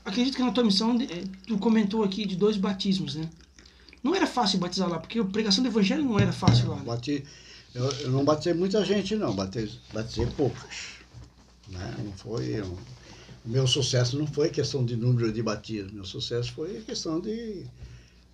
acredito 0.05 0.37
que 0.37 0.43
na 0.43 0.53
tua 0.53 0.65
missão, 0.65 0.97
é, 1.01 1.25
tu 1.47 1.59
comentou 1.59 2.03
aqui 2.03 2.27
de 2.27 2.37
dois 2.37 2.57
batismos, 2.57 3.15
né? 3.15 3.29
Não 4.03 4.15
era 4.15 4.27
fácil 4.27 4.59
batizar 4.59 4.89
lá, 4.89 4.99
porque 4.99 5.19
a 5.19 5.25
pregação 5.25 5.63
do 5.63 5.69
evangelho 5.69 6.05
não 6.05 6.19
era 6.19 6.33
fácil 6.33 6.69
lá. 6.71 6.77
Né? 6.77 6.83
Bati, 6.85 7.25
eu, 7.75 7.85
eu 8.01 8.11
não 8.11 8.25
batizei 8.25 8.55
muita 8.55 8.85
gente, 8.85 9.15
não. 9.17 9.35
Batei, 9.35 9.71
batizei 9.93 10.27
poucas. 10.37 10.99
Né? 11.69 11.95
Não 12.05 12.13
foi. 12.13 12.63
um- 12.63 12.77
o 13.45 13.51
meu 13.51 13.67
sucesso 13.67 14.19
não 14.19 14.27
foi 14.27 14.51
questão 14.51 14.85
de 14.85 14.97
número 14.97 15.33
de 15.33 15.43
batismos. 15.43 15.93
Meu 15.93 16.05
sucesso 16.05 16.53
foi 16.53 16.81
questão 16.81 17.21
de 17.21 17.65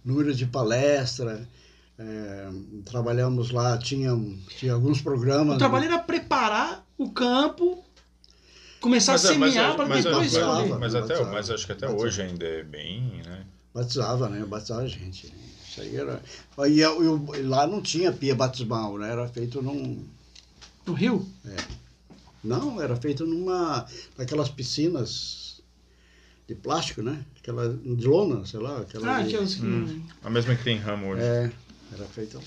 número 0.04 0.34
de 0.34 0.46
palestra. 0.46 1.48
é, 1.96 2.48
trabalhamos 2.84 3.50
lá, 3.52 3.78
tinha, 3.78 4.10
tinha 4.58 4.72
alguns 4.72 5.00
programas. 5.00 5.54
O 5.54 5.58
trabalho 5.58 5.84
era 5.84 5.98
preparar 5.98 6.84
o 6.98 7.10
campo, 7.12 7.83
começar 8.84 9.14
a 9.14 9.18
semear 9.18 9.74
para 9.76 9.86
mas, 9.86 10.04
depois 10.04 10.32
mas, 10.32 10.42
colher. 10.44 10.62
colher. 10.68 10.78
mas 10.78 10.94
até, 10.94 11.08
Batizava. 11.08 11.32
mas 11.32 11.50
acho 11.50 11.66
que 11.66 11.72
até 11.72 11.86
Batizava. 11.86 12.06
hoje 12.08 12.22
ainda 12.22 12.44
é 12.46 12.62
bem, 12.62 13.22
né? 13.26 13.44
Batizava, 13.74 14.28
né? 14.28 14.44
Batizava 14.46 14.86
gente. 14.86 15.32
Isso 15.68 15.80
aí 15.80 15.96
era. 15.96 16.22
E, 16.68 16.80
eu- 16.80 17.02
eu- 17.02 17.48
lá 17.48 17.66
não 17.66 17.80
tinha 17.82 18.12
pia 18.12 18.34
batismal, 18.34 18.96
né? 18.98 19.10
Era 19.10 19.26
feito 19.28 19.60
num. 19.62 20.04
No 20.86 20.92
Rio? 20.92 21.26
Não, 22.44 22.80
era 22.80 22.94
feito 22.94 23.26
numa. 23.26 23.86
naquelas 24.18 24.48
piscinas 24.50 25.62
de 26.46 26.54
plástico, 26.54 27.02
né? 27.02 27.24
Aquela 27.40 27.68
de 27.74 28.06
lona, 28.06 28.44
sei 28.46 28.60
lá. 28.60 28.80
Aquela 28.80 29.16
Ah, 29.16 29.22
de- 29.22 29.34
aqueles 29.34 29.54
que... 29.54 29.64
Hum. 29.64 30.02
A 30.22 30.28
mesma 30.30 30.54
que 30.54 30.62
tem 30.62 30.76
ramo 30.78 31.08
hoje. 31.08 31.22
É, 31.22 31.50
era 31.94 32.04
feita 32.04 32.36
lá. 32.38 32.44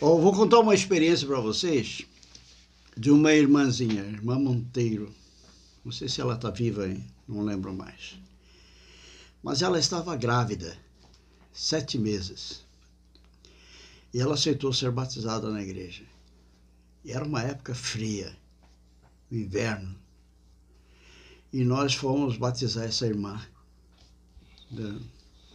Ó, 0.00 0.16
vou 0.16 0.32
contar 0.34 0.58
uma 0.58 0.74
experiência 0.74 1.26
para 1.28 1.38
vocês 1.40 2.02
de 3.00 3.10
uma 3.10 3.32
irmãzinha, 3.32 4.02
irmã 4.02 4.38
Monteiro. 4.38 5.10
Não 5.82 5.90
sei 5.90 6.06
se 6.06 6.20
ela 6.20 6.34
está 6.34 6.50
viva, 6.50 6.86
hein? 6.86 7.02
não 7.26 7.40
lembro 7.42 7.72
mais. 7.72 8.20
Mas 9.42 9.62
ela 9.62 9.78
estava 9.78 10.14
grávida, 10.16 10.76
sete 11.50 11.96
meses. 11.96 12.62
E 14.12 14.20
ela 14.20 14.34
aceitou 14.34 14.70
ser 14.70 14.90
batizada 14.90 15.48
na 15.50 15.62
igreja. 15.62 16.04
E 17.02 17.10
era 17.10 17.24
uma 17.24 17.42
época 17.42 17.74
fria, 17.74 18.36
o 19.32 19.34
inverno. 19.34 19.96
E 21.50 21.64
nós 21.64 21.94
fomos 21.94 22.36
batizar 22.36 22.84
essa 22.84 23.06
irmã 23.06 23.40
da- 24.70 25.00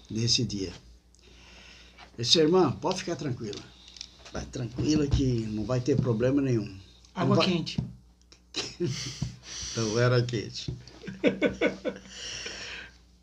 nesse 0.10 0.44
dia. 0.44 0.74
Essa 2.18 2.40
irmã, 2.40 2.72
pode 2.72 3.02
ficar 3.02 3.16
tranquila. 3.16 3.62
Vai 4.34 4.48
tranquila 4.48 5.06
que 5.06 5.46
não 5.46 5.64
vai 5.64 5.80
ter 5.80 5.96
problema 5.96 6.42
nenhum. 6.42 6.85
Água 7.16 7.36
Não 7.36 7.42
vai- 7.44 7.54
quente. 7.54 7.80
Então 9.72 10.00
era 10.00 10.22
quente. 10.24 10.74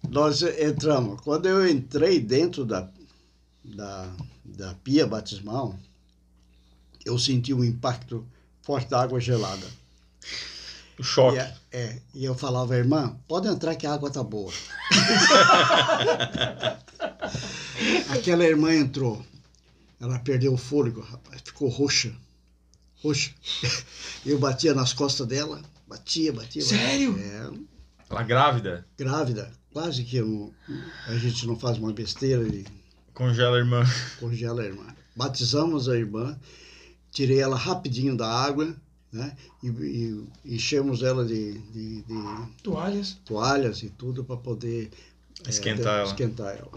Nós 0.08 0.42
entramos. 0.42 1.20
Quando 1.20 1.46
eu 1.46 1.68
entrei 1.68 2.18
dentro 2.20 2.64
da, 2.64 2.88
da, 3.64 4.12
da 4.44 4.74
pia 4.82 5.06
batismal, 5.06 5.78
eu 7.04 7.18
senti 7.18 7.52
um 7.54 7.64
impacto 7.64 8.26
forte 8.62 8.88
da 8.88 9.02
água 9.02 9.20
gelada. 9.20 9.66
O 10.98 11.02
choque. 11.02 11.36
E, 11.36 11.40
a- 11.40 11.54
é, 11.72 11.98
e 12.14 12.24
eu 12.24 12.34
falava, 12.34 12.76
irmã, 12.76 13.16
pode 13.26 13.48
entrar 13.48 13.74
que 13.76 13.86
a 13.86 13.94
água 13.94 14.10
tá 14.10 14.22
boa. 14.22 14.52
Aquela 18.10 18.44
irmã 18.44 18.74
entrou. 18.74 19.24
Ela 20.00 20.18
perdeu 20.18 20.52
o 20.52 20.58
fôlego, 20.58 21.00
rapaz, 21.00 21.40
ficou 21.44 21.68
roxa. 21.68 22.12
Roxa. 23.02 23.30
Eu 24.24 24.38
batia 24.38 24.74
nas 24.74 24.92
costas 24.92 25.26
dela, 25.26 25.60
batia, 25.88 26.32
batia. 26.32 26.62
batia. 26.62 26.78
Sério? 26.78 27.18
É, 27.18 27.50
Ela 28.10 28.22
grávida. 28.22 28.86
grávida. 28.96 29.50
Quase 29.72 30.04
que 30.04 30.18
eu- 30.18 30.52
a 31.08 31.16
gente 31.16 31.46
não 31.46 31.58
faz 31.58 31.78
uma 31.78 31.92
besteira 31.92 32.46
e 32.46 32.64
Congela 33.14 33.56
a 33.56 33.58
irmã. 33.60 33.82
congela 34.20 34.60
a 34.62 34.66
irmã. 34.66 34.86
Batizamos 35.16 35.88
a 35.88 35.96
irmã, 35.96 36.38
tirei 37.10 37.40
ela 37.40 37.56
rapidinho 37.56 38.14
da 38.16 38.28
água, 38.28 38.76
né? 39.10 39.34
E, 39.62 39.68
e 39.68 40.54
enchemos 40.54 41.02
ela 41.02 41.24
de, 41.24 41.58
de- 41.58 42.02
de 42.02 42.46
Toalhas. 42.62 43.16
toalhas 43.24 43.82
e 43.82 43.88
tudo 43.90 44.22
para 44.24 44.36
poder 44.36 44.90
é, 45.46 45.48
Esquentar 45.48 46.00
ela. 46.00 46.06
esquentar 46.08 46.54
ela. 46.56 46.70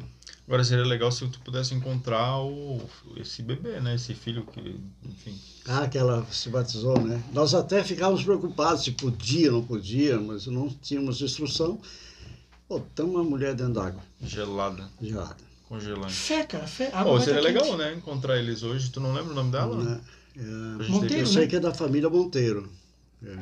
Agora 0.48 0.64
seria 0.64 0.86
legal 0.86 1.12
se 1.12 1.28
tu 1.28 1.40
pudesse 1.40 1.74
encontrar 1.74 2.40
o, 2.40 2.80
esse 3.18 3.42
bebê, 3.42 3.80
né? 3.80 3.96
Esse 3.96 4.14
filho 4.14 4.46
que, 4.46 4.80
enfim. 5.04 5.36
Ah, 5.66 5.88
que 5.88 5.98
ela 5.98 6.24
se 6.32 6.50
batizou, 6.50 7.02
né? 7.02 7.24
Nós 7.34 7.56
até 7.56 7.84
ficávamos 7.84 8.24
preocupados 8.24 8.84
se 8.84 8.92
podia, 8.92 9.52
não 9.52 9.64
podia, 9.64 10.20
mas 10.20 10.46
não 10.46 10.70
tínhamos 10.70 11.20
instrução. 11.20 11.82
Botamos 12.70 13.20
a 13.22 13.24
mulher 13.24 13.56
dentro 13.56 13.74
d'água, 13.74 14.02
Gelada, 14.22 14.88
gelada. 15.02 15.38
congelante. 15.68 16.14
Fé, 16.14 16.44
cara. 16.44 16.68
Fé. 16.68 16.90
Água 16.94 17.14
Pô, 17.14 17.20
seria 17.20 17.42
tá 17.42 17.48
legal, 17.48 17.64
quente. 17.64 17.78
né? 17.78 17.94
Encontrar 17.96 18.38
eles 18.38 18.62
hoje. 18.64 18.92
Tu 18.92 19.00
não 19.00 19.14
lembra 19.14 19.32
o 19.32 19.36
nome 19.36 19.52
dela? 19.52 19.84
Né? 19.84 20.02
É, 20.38 20.42
Monteiro, 20.90 21.24
eu 21.24 21.26
ter 21.26 21.28
sei 21.28 21.42
né? 21.44 21.48
que 21.48 21.56
é 21.56 21.60
da 21.60 21.74
família 21.74 22.10
Monteiro. 22.10 22.72
É. 23.24 23.38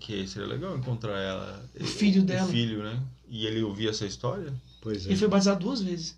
que 0.00 0.26
seria 0.26 0.48
legal 0.48 0.76
encontrar 0.76 1.18
ela. 1.18 1.68
O 1.80 1.84
filho 1.84 2.22
dela. 2.22 2.46
O 2.48 2.50
filho, 2.50 2.82
né? 2.82 3.00
E 3.28 3.46
ele 3.46 3.62
ouvia 3.62 3.90
essa 3.90 4.06
história. 4.06 4.52
Pois 4.80 5.04
é. 5.06 5.08
Ele 5.10 5.16
foi 5.16 5.28
batizado 5.28 5.60
duas 5.64 5.80
vezes. 5.80 6.16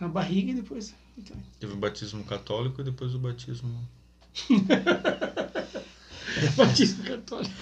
Na 0.00 0.08
barriga 0.08 0.50
e 0.52 0.54
depois. 0.54 0.94
Então, 1.16 1.36
Teve 1.60 1.72
o 1.74 1.76
batismo 1.76 2.24
católico 2.24 2.80
e 2.80 2.84
depois 2.84 3.14
o 3.14 3.18
batismo. 3.18 3.70
batismo 6.56 7.04
católico. 7.04 7.54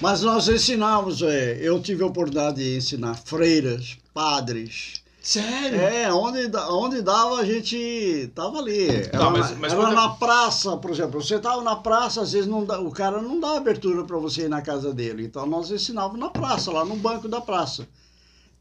Mas 0.00 0.22
nós 0.22 0.48
ensinamos, 0.48 1.22
é, 1.22 1.58
eu 1.60 1.80
tive 1.80 2.02
a 2.02 2.06
oportunidade 2.06 2.56
de 2.56 2.76
ensinar 2.76 3.14
freiras, 3.14 3.98
padres. 4.12 5.00
Sério? 5.22 5.78
É, 5.78 6.10
onde, 6.12 6.50
onde 6.70 7.02
dava 7.02 7.40
a 7.40 7.44
gente 7.44 8.32
tava 8.34 8.58
ali. 8.58 8.88
Era, 8.88 9.08
Tá, 9.10 9.30
mas- 9.30 9.50
na- 9.50 9.56
mas 9.56 9.72
era 9.72 9.82
quando- 9.82 9.94
na 9.94 10.08
praça, 10.10 10.76
por 10.78 10.90
exemplo. 10.90 11.22
Você 11.22 11.38
tava 11.38 11.62
na 11.62 11.76
praça, 11.76 12.22
às 12.22 12.32
vezes 12.32 12.48
não 12.48 12.64
dá- 12.64 12.80
o 12.80 12.90
cara 12.90 13.20
não 13.20 13.38
dá 13.38 13.56
abertura 13.58 14.02
para 14.04 14.16
você 14.16 14.44
ir 14.46 14.48
na 14.48 14.62
casa 14.62 14.94
dele. 14.94 15.24
Então 15.24 15.44
nós 15.46 15.70
ensinávamos 15.70 16.18
na 16.18 16.30
praça, 16.30 16.72
lá 16.72 16.84
no 16.86 16.96
banco 16.96 17.28
da 17.28 17.40
praça. 17.40 17.86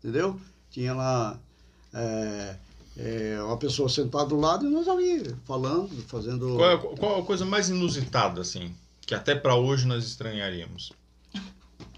Entendeu? 0.03 0.39
Tinha 0.79 0.93
lá 0.93 1.37
é, 1.93 2.55
é, 2.97 3.43
uma 3.43 3.57
pessoa 3.57 3.89
sentada 3.89 4.27
do 4.27 4.39
lado 4.39 4.65
e 4.65 4.69
nós 4.69 4.87
ali 4.87 5.35
falando, 5.45 5.89
fazendo. 6.07 6.55
Qual 6.55 6.71
é, 6.71 6.77
qual 6.77 7.19
a 7.19 7.25
coisa 7.25 7.43
mais 7.43 7.67
inusitada, 7.67 8.39
assim? 8.39 8.73
Que 9.01 9.13
até 9.13 9.35
pra 9.35 9.55
hoje 9.55 9.85
nós 9.85 10.05
estranharíamos. 10.05 10.93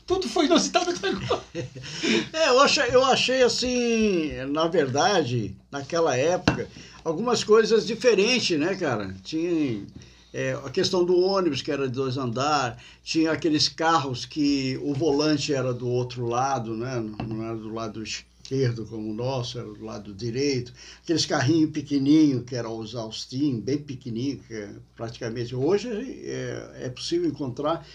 Tudo 0.08 0.28
foi 0.28 0.48
inusitado 0.48 0.90
até 0.90 1.10
agora. 1.10 1.44
É, 2.34 2.50
eu 2.50 2.60
achei, 2.60 2.84
eu 2.92 3.06
achei 3.06 3.44
assim, 3.44 4.32
na 4.50 4.68
verdade, 4.68 5.56
naquela 5.70 6.18
época, 6.18 6.68
algumas 7.04 7.44
coisas 7.44 7.86
diferentes, 7.86 8.60
né, 8.60 8.74
cara? 8.74 9.16
Tinha 9.24 9.86
é, 10.34 10.54
a 10.54 10.72
questão 10.72 11.06
do 11.06 11.20
ônibus, 11.20 11.62
que 11.62 11.72
era 11.72 11.88
de 11.88 11.94
dois 11.94 12.18
andar, 12.18 12.82
tinha 13.04 13.32
aqueles 13.32 13.70
carros 13.70 14.26
que 14.26 14.80
o 14.82 14.92
volante 14.92 15.54
era 15.54 15.72
do 15.72 15.88
outro 15.88 16.26
lado, 16.26 16.76
né? 16.76 17.00
Não 17.00 17.28
não 17.28 17.46
era 17.46 17.56
do 17.56 17.72
lado 17.72 18.02
esquerdo 18.42 18.86
como 18.86 19.10
o 19.10 19.14
nosso, 19.14 19.60
era 19.60 19.68
do 19.68 19.84
lado 19.86 20.14
direito. 20.14 20.74
Aqueles 21.04 21.26
carrinhos 21.26 21.72
pequenininhos, 21.72 22.44
que 22.46 22.56
eram 22.56 22.78
os 22.78 22.96
Austin, 22.96 23.60
bem 23.60 23.78
pequenininhos, 23.78 24.46
que 24.48 24.54
é 24.54 24.70
praticamente 24.96 25.56
hoje 25.56 25.88
é, 25.90 26.72
é 26.86 26.90
possível 26.90 27.30
encontrar, 27.30 27.86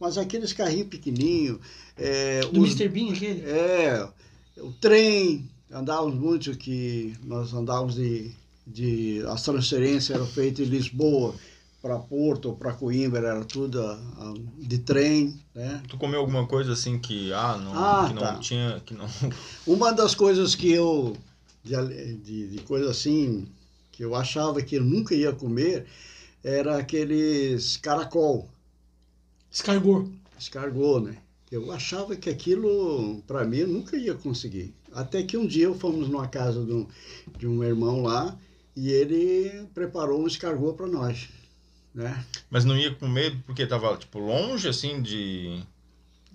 mas 0.00 0.16
aqueles 0.18 0.52
carrinhos 0.52 0.88
pequenininhos, 0.88 1.58
é, 1.96 2.40
Do 2.40 2.60
os- 2.62 2.78
Mr. 2.80 2.88
Bean, 2.88 3.12
aquele. 3.12 3.40
é, 3.46 4.08
o 4.58 4.72
trem, 4.72 5.48
andávamos 5.70 6.14
muito, 6.18 6.56
que 6.56 7.14
nós 7.24 7.52
andávamos 7.52 7.94
de, 7.96 8.30
de. 8.66 9.22
As 9.26 9.42
transferências 9.42 10.10
eram 10.10 10.26
feitas 10.26 10.66
em 10.66 10.70
Lisboa 10.70 11.34
para 11.86 11.98
Porto 12.00 12.46
ou 12.46 12.56
para 12.56 12.72
Coimbra, 12.72 13.28
era 13.28 13.44
tudo 13.44 13.80
ah, 13.80 13.98
ah, 14.18 14.34
de 14.58 14.78
trem, 14.78 15.40
né? 15.54 15.80
Tu 15.88 15.96
comeu 15.96 16.18
alguma 16.18 16.44
coisa 16.44 16.72
assim 16.72 16.98
que, 16.98 17.32
ah, 17.32 17.56
não, 17.56 17.72
Ah, 17.72 18.06
que 18.08 18.14
não 18.14 18.22
tá. 18.22 18.38
tinha. 18.38 18.82
Que 18.84 18.92
não... 18.92 19.06
Uma 19.64 19.92
das 19.92 20.12
coisas 20.12 20.56
que 20.56 20.72
eu, 20.72 21.16
de, 21.62 22.16
de, 22.16 22.48
de 22.48 22.58
coisa 22.64 22.90
assim, 22.90 23.46
que 23.92 24.04
eu 24.04 24.16
achava 24.16 24.60
que 24.60 24.74
eu 24.74 24.82
nunca 24.82 25.14
ia 25.14 25.32
comer, 25.32 25.86
era 26.42 26.76
aqueles 26.76 27.76
caracol, 27.76 28.48
Escargot. 29.50 30.10
escargot, 30.36 31.04
né? 31.04 31.18
Eu 31.52 31.70
achava 31.70 32.16
que 32.16 32.28
aquilo, 32.28 33.22
para 33.28 33.44
mim, 33.44 33.58
eu 33.58 33.68
nunca 33.68 33.96
ia 33.96 34.14
conseguir. 34.14 34.74
Até 34.92 35.22
que 35.22 35.36
um 35.36 35.46
dia 35.46 35.72
fomos 35.72 36.08
numa 36.08 36.26
casa 36.26 36.64
de 36.64 36.72
um, 36.72 36.86
de 37.38 37.46
um 37.46 37.62
irmão 37.62 38.02
lá 38.02 38.36
e 38.74 38.90
ele 38.90 39.66
preparou 39.72 40.20
um 40.20 40.26
escargot 40.26 40.76
para 40.76 40.88
nós, 40.88 41.28
né? 41.96 42.24
Mas 42.50 42.64
não 42.64 42.76
ia 42.76 42.94
comer 42.94 43.36
porque 43.46 43.66
tava, 43.66 43.96
tipo, 43.96 44.18
longe, 44.18 44.68
assim, 44.68 45.00
de. 45.02 45.62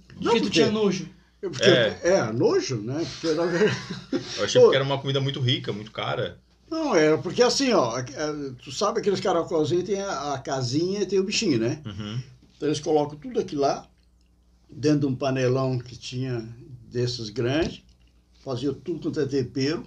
Porque 0.07 0.25
Não, 0.25 0.33
tu 0.33 0.41
porque- 0.41 0.49
tinha 0.49 0.71
nojo. 0.71 1.07
Porque, 1.39 1.63
É. 1.63 1.99
é. 2.03 2.31
nojo, 2.33 2.77
né? 2.81 3.05
Porque, 3.19 3.33
na 3.35 3.45
verdade, 3.45 3.77
Eu 4.37 4.43
achei 4.45 4.61
Pô. 4.61 4.69
que 4.69 4.75
era 4.75 4.83
uma 4.85 4.99
comida 4.99 5.19
muito 5.21 5.39
rica, 5.39 5.71
muito 5.71 5.91
cara. 5.91 6.37
não, 6.69 6.95
era 6.95 7.17
porque 7.17 7.41
assim, 7.43 7.71
ó, 7.73 7.97
é, 7.97 8.05
tu 8.63 8.71
sabe 8.71 8.99
aqueles 8.99 9.19
caracolzinhos, 9.19 9.83
tem 9.85 9.99
a, 10.01 10.33
a 10.33 10.39
casinha 10.39 11.01
e 11.01 11.05
tem 11.05 11.19
o 11.19 11.23
bichinho, 11.23 11.57
né? 11.59 11.81
Uhum. 11.85 12.21
Então 12.55 12.67
eles 12.69 12.79
colocam 12.79 13.17
tudo 13.17 13.39
aqui 13.39 13.55
lá, 13.55 13.87
dentro 14.69 14.99
de 15.01 15.05
um 15.07 15.15
panelão 15.15 15.77
que 15.79 15.95
tinha 15.97 16.47
desses 16.91 17.29
grandes, 17.29 17.81
faziam 18.43 18.73
tudo 18.73 18.99
quanto 19.01 19.19
é 19.19 19.25
tempero 19.25 19.83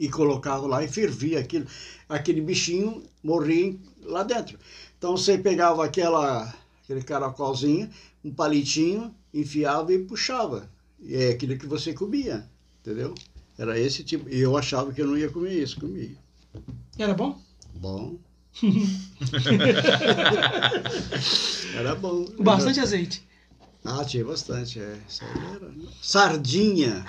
e 0.00 0.08
colocavam 0.08 0.66
lá 0.66 0.82
e 0.82 0.88
fervia 0.88 1.38
aquilo. 1.38 1.66
Aquele 2.08 2.40
bichinho 2.40 3.02
morria 3.22 3.76
lá 4.02 4.22
dentro. 4.22 4.58
Então 4.96 5.14
você 5.14 5.36
pegava 5.36 5.84
aquela, 5.84 6.54
aquele 6.82 7.02
caracolzinho, 7.02 7.90
um 8.24 8.32
palitinho, 8.32 9.14
enfiava 9.32 9.92
e 9.92 9.98
puxava. 9.98 10.70
E 10.98 11.14
é 11.14 11.32
aquilo 11.32 11.58
que 11.58 11.66
você 11.66 11.92
comia, 11.92 12.48
entendeu? 12.80 13.14
Era 13.58 13.78
esse 13.78 14.02
tipo. 14.02 14.26
E 14.30 14.40
eu 14.40 14.56
achava 14.56 14.90
que 14.90 15.02
eu 15.02 15.06
não 15.06 15.18
ia 15.18 15.28
comer 15.28 15.52
isso, 15.52 15.78
comia. 15.78 16.16
Era 16.98 17.12
bom? 17.12 17.38
Bom. 17.74 18.16
Era 21.76 21.94
bom. 21.94 22.24
Bastante 22.38 22.80
azeite. 22.80 23.22
Ah, 23.84 24.02
tinha 24.04 24.24
bastante, 24.24 24.80
é. 24.80 24.98
Era. 25.54 25.72
Sardinha. 26.02 27.04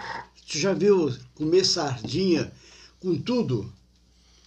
Tu 0.48 0.58
já 0.58 0.74
viu 0.74 1.14
comer 1.36 1.66
sardinha 1.66 2.52
com 3.02 3.18
tudo? 3.20 3.72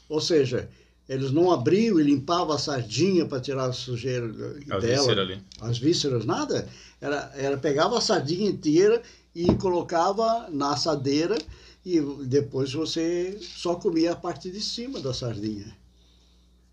Ou 0.09 0.21
seja, 0.21 0.71
eles 1.09 1.31
não 1.33 1.51
abriam 1.53 2.01
e 2.01 2.03
limpavam 2.03 2.55
a 2.55 2.59
sardinha 2.59 3.27
para 3.27 3.41
tirar 3.41 3.67
a 3.67 3.73
sujeira 3.73 4.27
A 4.71 4.79
dela. 4.79 4.97
víscera 4.99 5.23
ali. 5.23 5.43
As 5.61 5.79
vísceras, 5.79 6.25
nada. 6.25 6.67
Era, 7.01 7.31
era 7.35 7.59
pegava 7.59 7.99
a 7.99 8.01
sardinha 8.01 8.49
inteira 8.49 9.03
e 9.35 9.53
colocava 9.57 10.49
na 10.51 10.73
assadeira 10.73 11.37
e 11.85 12.01
depois 12.25 12.73
você 12.73 13.39
só 13.43 13.75
comia 13.75 14.13
a 14.13 14.17
parte 14.17 14.51
de 14.51 14.61
cima 14.61 15.01
da 15.01 15.13
sardinha. 15.13 15.77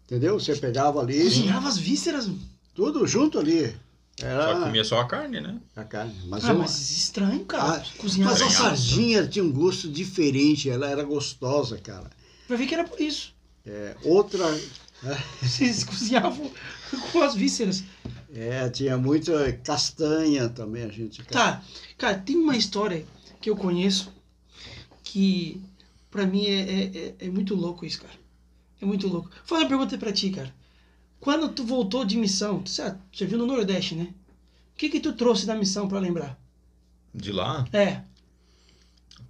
Entendeu? 0.05 0.39
Você 0.39 0.55
pegava 0.55 1.01
ali, 1.01 1.23
Cozinhava 1.23 1.67
as 1.67 1.77
vísceras. 1.77 2.29
tudo 2.75 3.05
junto 3.07 3.39
ali. 3.39 3.73
Só 4.19 4.25
Era 4.27 4.59
comia 4.59 4.83
só 4.83 4.99
a 4.99 5.05
carne, 5.07 5.39
né? 5.41 5.59
a 5.75 5.83
carne. 5.83 6.13
Mas, 6.25 6.43
Ah, 6.45 6.51
uma- 6.53 6.59
mas 6.63 6.91
estranho, 6.91 7.43
cara. 7.45 7.77
Ah, 7.81 7.83
Cozinhar. 7.97 8.29
mas 8.29 8.41
a 8.41 8.49
sardinha 8.49 9.25
tinha 9.27 9.43
um 9.43 9.51
gosto 9.51 9.89
diferente, 9.89 10.69
ela 10.69 10.87
era 10.87 11.03
gostosa, 11.03 11.77
cara. 11.77 12.09
Vai 12.47 12.57
ver 12.57 12.67
que 12.67 12.73
era 12.75 12.83
por 12.83 12.99
isso. 13.01 13.33
É, 13.65 13.95
outra. 14.03 14.43
Vocês 15.41 15.83
cozinhavam 15.83 16.51
com 17.11 17.21
as 17.21 17.33
vísceras. 17.35 17.83
É, 18.33 18.69
tinha 18.69 18.97
muita 18.97 19.51
castanha 19.53 20.47
também, 20.49 20.83
a 20.83 20.89
gente. 20.89 21.23
Tá, 21.23 21.61
cara, 21.97 22.17
tem 22.19 22.35
uma 22.37 22.55
história 22.55 23.05
que 23.41 23.49
eu 23.49 23.55
conheço 23.55 24.11
que 25.03 25.59
pra 26.09 26.25
mim 26.25 26.45
é, 26.45 26.59
é, 26.61 26.83
é- 26.97 27.15
é 27.27 27.29
muito 27.29 27.55
louco 27.55 27.85
isso, 27.85 28.01
cara. 28.01 28.13
É 28.81 28.85
muito 28.85 29.07
louco. 29.07 29.29
Vou 29.29 29.39
fazer 29.45 29.63
uma 29.63 29.69
pergunta 29.69 29.97
pra 29.97 30.11
ti, 30.11 30.29
cara. 30.29 30.53
Quando 31.21 31.47
tu 31.49 31.63
voltou 31.63 32.03
de 32.03 32.17
missão, 32.17 32.61
tu 32.61 32.69
sabe, 32.69 32.99
você 33.13 33.25
viu 33.25 33.37
no 33.37 33.45
Nordeste, 33.45 33.95
né? 33.95 34.13
O 34.73 34.77
que 34.77 34.89
que 34.89 34.99
tu 34.99 35.13
trouxe 35.13 35.45
da 35.45 35.55
missão 35.55 35.87
pra 35.87 35.99
lembrar? 35.99 36.37
De 37.15 37.31
lá, 37.31 37.65
É, 37.71 38.03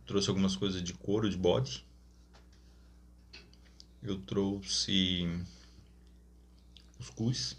trouxe 0.07 0.29
algumas 0.29 0.55
coisas 0.55 0.81
de 0.81 0.93
couro 0.93 1.29
de 1.29 1.37
bode. 1.37 1.85
Eu 4.01 4.17
trouxe 4.19 5.27
cuscuz, 6.97 7.55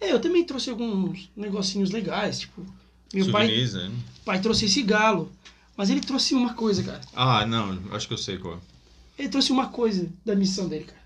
é, 0.00 0.12
eu 0.12 0.20
também 0.20 0.44
trouxe 0.44 0.70
alguns 0.70 1.30
negocinhos 1.36 1.90
legais, 1.90 2.40
tipo, 2.40 2.64
meu 3.12 3.30
pai, 3.30 3.46
souvenirs, 3.46 3.74
né? 3.74 3.92
pai 4.24 4.40
trouxe 4.40 4.66
esse 4.66 4.82
galo, 4.82 5.32
mas 5.76 5.90
ele 5.90 6.00
trouxe 6.00 6.34
uma 6.34 6.54
coisa, 6.54 6.82
cara. 6.82 7.00
Ah, 7.14 7.46
não, 7.46 7.80
acho 7.92 8.08
que 8.08 8.14
eu 8.14 8.18
sei 8.18 8.38
qual. 8.38 8.60
Ele 9.18 9.28
trouxe 9.28 9.52
uma 9.52 9.68
coisa 9.68 10.10
da 10.24 10.34
missão 10.34 10.68
dele, 10.68 10.84
cara. 10.84 11.05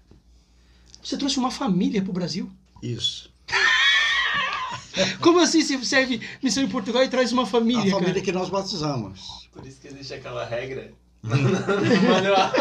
Você 1.02 1.16
trouxe 1.16 1.38
uma 1.38 1.50
família 1.50 2.02
pro 2.02 2.12
Brasil? 2.12 2.50
Isso. 2.82 3.30
Como 5.20 5.38
assim 5.38 5.62
você 5.62 5.82
serve 5.84 6.20
missão 6.42 6.62
em 6.62 6.68
Portugal 6.68 7.02
e 7.04 7.08
traz 7.08 7.32
uma 7.32 7.46
família, 7.46 7.80
A 7.82 7.90
família 7.94 8.14
cara? 8.14 8.20
que 8.24 8.32
nós 8.32 8.48
batizamos. 8.50 9.48
Por 9.52 9.66
isso 9.66 9.80
que 9.80 9.88
existe 9.88 10.14
aquela 10.14 10.44
regra 10.44 10.92
no 11.22 11.36
manual. 11.36 12.52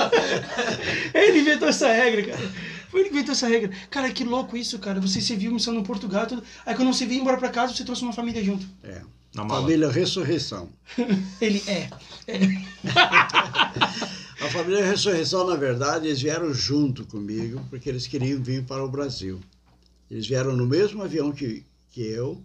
Ele 1.13 1.39
inventou 1.39 1.67
essa 1.67 1.87
regra, 1.91 2.23
cara. 2.27 2.51
Foi 2.89 3.01
ele 3.01 3.09
que 3.09 3.15
inventou 3.15 3.33
essa 3.33 3.47
regra. 3.47 3.71
Cara, 3.89 4.11
que 4.11 4.23
louco 4.23 4.55
isso, 4.55 4.77
cara. 4.79 4.99
Você 5.01 5.21
serviu 5.21 5.51
missão 5.51 5.73
no 5.73 5.83
Portugal, 5.83 6.27
tudo. 6.27 6.43
aí 6.65 6.75
quando 6.75 6.93
você 6.93 7.05
veio 7.05 7.21
embora 7.21 7.37
pra 7.37 7.49
casa, 7.49 7.73
você 7.73 7.83
trouxe 7.83 8.03
uma 8.03 8.13
família 8.13 8.43
junto. 8.43 8.65
É. 8.83 9.01
Na. 9.33 9.47
Família 9.47 9.91
Ressurreição. 9.91 10.69
Ele 11.41 11.61
é. 11.67 11.89
A 14.41 14.49
família 14.49 14.85
Ressurreição, 14.85 15.45
na 15.45 15.55
verdade, 15.55 16.07
eles 16.07 16.21
vieram 16.21 16.53
junto 16.53 17.05
comigo, 17.05 17.61
porque 17.69 17.89
eles 17.89 18.07
queriam 18.07 18.41
vir 18.41 18.63
para 18.63 18.83
o 18.83 18.89
Brasil. 18.89 19.39
Eles 20.09 20.25
vieram 20.25 20.55
no 20.55 20.65
mesmo 20.65 21.03
avião 21.03 21.31
que, 21.31 21.65
que 21.91 22.01
eu, 22.01 22.41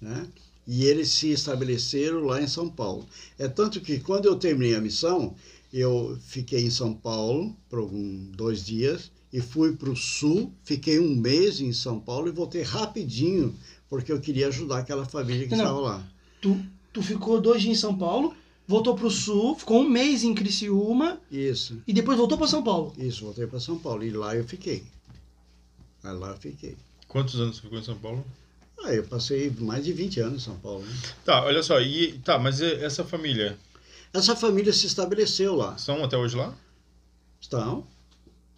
né? 0.00 0.26
E 0.66 0.84
eles 0.84 1.10
se 1.10 1.30
estabeleceram 1.30 2.24
lá 2.24 2.40
em 2.40 2.46
São 2.46 2.68
Paulo. 2.68 3.06
É 3.38 3.48
tanto 3.48 3.80
que 3.80 3.98
quando 3.98 4.26
eu 4.26 4.36
terminei 4.36 4.76
a 4.76 4.80
missão, 4.80 5.34
eu 5.72 6.16
fiquei 6.26 6.64
em 6.64 6.70
São 6.70 6.94
Paulo 6.94 7.56
por 7.68 7.80
algum, 7.80 8.24
dois 8.32 8.64
dias 8.64 9.10
e 9.32 9.40
fui 9.40 9.76
para 9.76 9.90
o 9.90 9.96
sul, 9.96 10.52
fiquei 10.64 10.98
um 10.98 11.14
mês 11.14 11.60
em 11.60 11.72
São 11.72 12.00
Paulo 12.00 12.28
e 12.28 12.32
voltei 12.32 12.62
rapidinho, 12.62 13.54
porque 13.88 14.10
eu 14.10 14.20
queria 14.20 14.48
ajudar 14.48 14.78
aquela 14.78 15.04
família 15.04 15.46
que 15.46 15.54
Não. 15.54 15.64
estava 15.64 15.80
lá. 15.80 16.08
Tu, 16.40 16.58
tu 16.92 17.02
ficou 17.02 17.40
dois 17.40 17.62
dias 17.62 17.76
em 17.76 17.80
São 17.80 17.96
Paulo, 17.96 18.34
voltou 18.66 18.94
pro 18.94 19.10
sul, 19.10 19.56
ficou 19.56 19.80
um 19.82 19.88
mês 19.88 20.24
em 20.24 20.34
Criciúma 20.34 21.20
Isso. 21.30 21.80
e 21.86 21.92
depois 21.92 22.18
voltou 22.18 22.36
pra 22.36 22.46
São 22.46 22.62
Paulo. 22.62 22.92
Isso, 22.98 23.24
voltei 23.24 23.46
para 23.46 23.60
São 23.60 23.78
Paulo. 23.78 24.04
E 24.04 24.10
lá 24.10 24.34
eu 24.34 24.44
fiquei. 24.44 24.84
Aí 26.02 26.12
lá 26.16 26.30
eu 26.30 26.36
fiquei. 26.36 26.76
Quantos 27.08 27.40
anos 27.40 27.56
você 27.56 27.62
ficou 27.62 27.78
em 27.78 27.84
São 27.84 27.96
Paulo? 27.98 28.24
Ah, 28.78 28.92
eu 28.92 29.04
passei 29.04 29.50
mais 29.58 29.84
de 29.84 29.92
20 29.92 30.20
anos 30.20 30.42
em 30.42 30.44
São 30.44 30.56
Paulo. 30.58 30.84
Né? 30.84 30.94
Tá, 31.24 31.44
olha 31.44 31.62
só, 31.62 31.80
e 31.80 32.18
tá, 32.18 32.38
mas 32.38 32.60
e 32.60 32.72
essa 32.74 33.04
família 33.04 33.58
Essa 34.12 34.36
família 34.36 34.72
se 34.72 34.86
estabeleceu 34.86 35.54
lá. 35.54 35.78
são 35.78 36.04
até 36.04 36.16
hoje 36.16 36.36
lá? 36.36 36.54
Estão, 37.40 37.86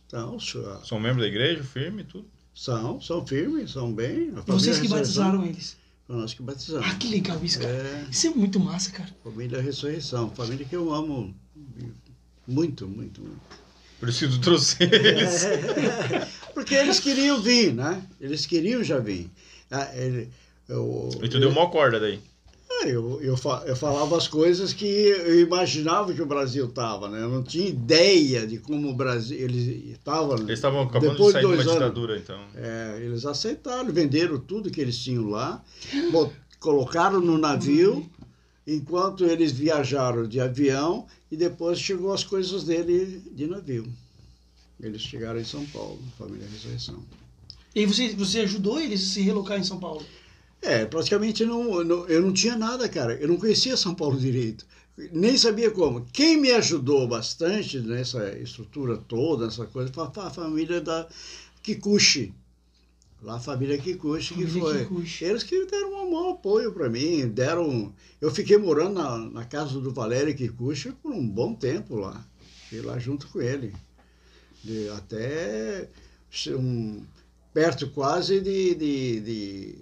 estão, 0.05 0.39
São 0.85 0.99
membros 0.99 1.23
da 1.23 1.29
igreja, 1.29 1.63
firme 1.63 2.03
e 2.03 2.05
tudo? 2.05 2.27
são, 2.55 3.01
são 3.01 3.25
firmes, 3.25 3.71
são 3.71 3.93
bem. 3.93 4.33
Vocês 4.47 4.79
que 4.79 4.89
Ressurreição, 4.89 4.89
batizaram 4.99 5.47
eles. 5.47 5.77
Nós 6.09 6.33
que 6.33 6.43
batizamos. 6.43 6.87
Ah, 6.89 6.95
que 6.95 7.07
legal 7.09 7.39
isso, 7.45 7.59
cara. 7.61 7.71
É, 7.73 8.07
Isso 8.11 8.27
é 8.29 8.31
muito 8.31 8.59
massa, 8.59 8.91
cara. 8.91 9.11
família 9.23 9.61
Ressurreição, 9.61 10.31
família 10.31 10.65
que 10.65 10.75
eu 10.75 10.93
amo 10.95 11.35
muito, 12.47 12.89
muito, 12.89 13.21
muito. 13.21 13.41
Por 14.01 14.09
isso 14.09 14.21
que 14.27 14.35
tu 14.35 14.41
trouxe 14.41 14.77
eles. 14.85 15.45
Porque 16.55 16.75
eles 16.75 16.99
queriam 16.99 17.41
vir, 17.43 17.75
né? 17.75 18.03
Eles 18.21 18.47
queriam 18.47 18.83
já 18.83 18.99
vir. 18.99 19.31
Ah, 19.71 19.91
ele- 19.95 20.31
eu- 20.69 21.11
E 21.23 21.29
tu 21.29 21.39
deu 21.39 21.51
uma 21.51 21.69
corda 21.71 22.01
daí. 22.01 22.21
Eu, 22.87 23.21
eu, 23.21 23.37
fa- 23.37 23.65
eu 23.67 23.75
falava 23.77 24.17
as 24.17 24.29
coisas 24.29 24.73
que 24.73 24.87
eu 24.87 25.41
imaginava 25.41 26.13
que 26.15 26.23
o 26.23 26.27
Brasil 26.27 26.67
estava, 26.67 27.09
né? 27.09 27.23
Eu 27.23 27.29
não 27.29 27.43
tinha 27.43 27.69
ideia 27.69 28.47
de 28.47 28.59
como 28.59 28.89
o 28.89 28.95
Brasil 28.95 29.37
ele 29.39 29.93
estava. 29.93 30.35
Eles 30.37 30.51
estavam 30.51 30.83
acabando 30.83 31.11
Depois 31.13 31.29
de 31.29 31.33
sair 31.33 31.41
de 31.43 31.47
uma 31.47 31.55
dois 31.57 31.67
anos. 31.69 31.79
ditadura, 31.81 32.17
então. 32.19 32.41
É, 32.55 32.99
eles 33.03 33.27
aceitaram, 33.27 33.93
venderam 33.93 34.39
tudo 34.39 34.71
que 34.71 34.81
eles 34.81 34.97
tinham 34.99 35.29
lá, 35.29 35.63
colocaram 36.61 37.21
no 37.21 37.37
navio, 37.39 38.09
enquanto 38.67 39.25
eles 39.25 39.53
viajaram 39.53 40.27
de 40.27 40.41
avião 40.41 41.07
e 41.31 41.37
depois 41.37 41.79
chegou 41.79 42.13
as 42.13 42.25
coisas 42.25 42.65
dele 42.65 43.23
de 43.33 43.47
navio. 43.47 43.87
Eles 44.81 45.03
chegaram 45.03 45.41
em 45.41 45.45
São 45.45 45.65
Paulo, 45.67 45.99
família 46.17 46.47
Ressurreição. 46.53 47.03
E 47.75 47.85
você, 47.87 48.09
você 48.15 48.41
ajudou 48.41 48.79
eles 48.81 49.03
a 49.03 49.13
se 49.15 49.23
relocar 49.23 49.59
em 49.59 49.65
São 49.65 49.79
Paulo. 49.79 50.05
É, 50.61 50.85
praticamente 50.85 51.45
não, 51.45 51.83
não- 51.85 52.07
eu 52.09 52.21
não 52.23 52.33
tinha 52.33 52.57
nada, 52.57 52.89
cara. 52.89 53.15
Eu 53.15 53.29
não 53.29 53.37
conhecia 53.37 53.77
São 53.77 53.95
Paulo 53.95 54.19
direito. 54.19 54.67
Nem 55.13 55.37
sabia 55.37 55.71
como. 55.71 56.05
Quem 56.13 56.37
me 56.37 56.51
ajudou 56.51 57.07
bastante 57.07 57.79
nessa 57.79 58.37
estrutura 58.39 58.97
toda, 58.97 59.47
essa 59.47 59.65
coisa, 59.67 59.93
foi 59.93 60.05
a 60.05 60.31
família 60.31 60.81
da 60.81 61.07
Kikuchi. 61.63 62.35
Lá 63.23 63.37
a 63.37 63.41
família 63.41 63.79
Kikuchi, 63.79 64.35
que 64.35 64.47
Família 64.47 64.61
foi. 64.63 64.79
Kikuchi. 64.85 65.25
Eles 65.25 65.43
que 65.45 65.67
deram 65.67 66.07
um 66.07 66.11
bom 66.11 66.31
apoio 66.33 66.73
para 66.73 66.89
mim, 66.89 67.29
deram. 67.29 67.93
Eu 68.21 68.31
fiquei 68.33 68.57
morando 68.59 68.95
na, 68.95 69.19
na 69.19 69.45
casa 69.45 69.81
do 69.81 69.93
Valério 69.93 70.35
Kikuchi 70.35 70.91
por 70.93 71.13
um 71.13 71.27
bom 71.29 71.55
tempo 71.55 71.95
lá. 71.97 72.25
Fiquei 72.65 72.81
lá 72.83 72.99
junto 72.99 73.29
com 73.29 73.41
ele. 73.41 73.73
De- 74.65 74.89
até 74.91 75.89
um, 76.49 77.03
perto 77.55 77.89
quase 77.91 78.41
de, 78.41 78.75
de, 78.75 79.21
de 79.21 79.75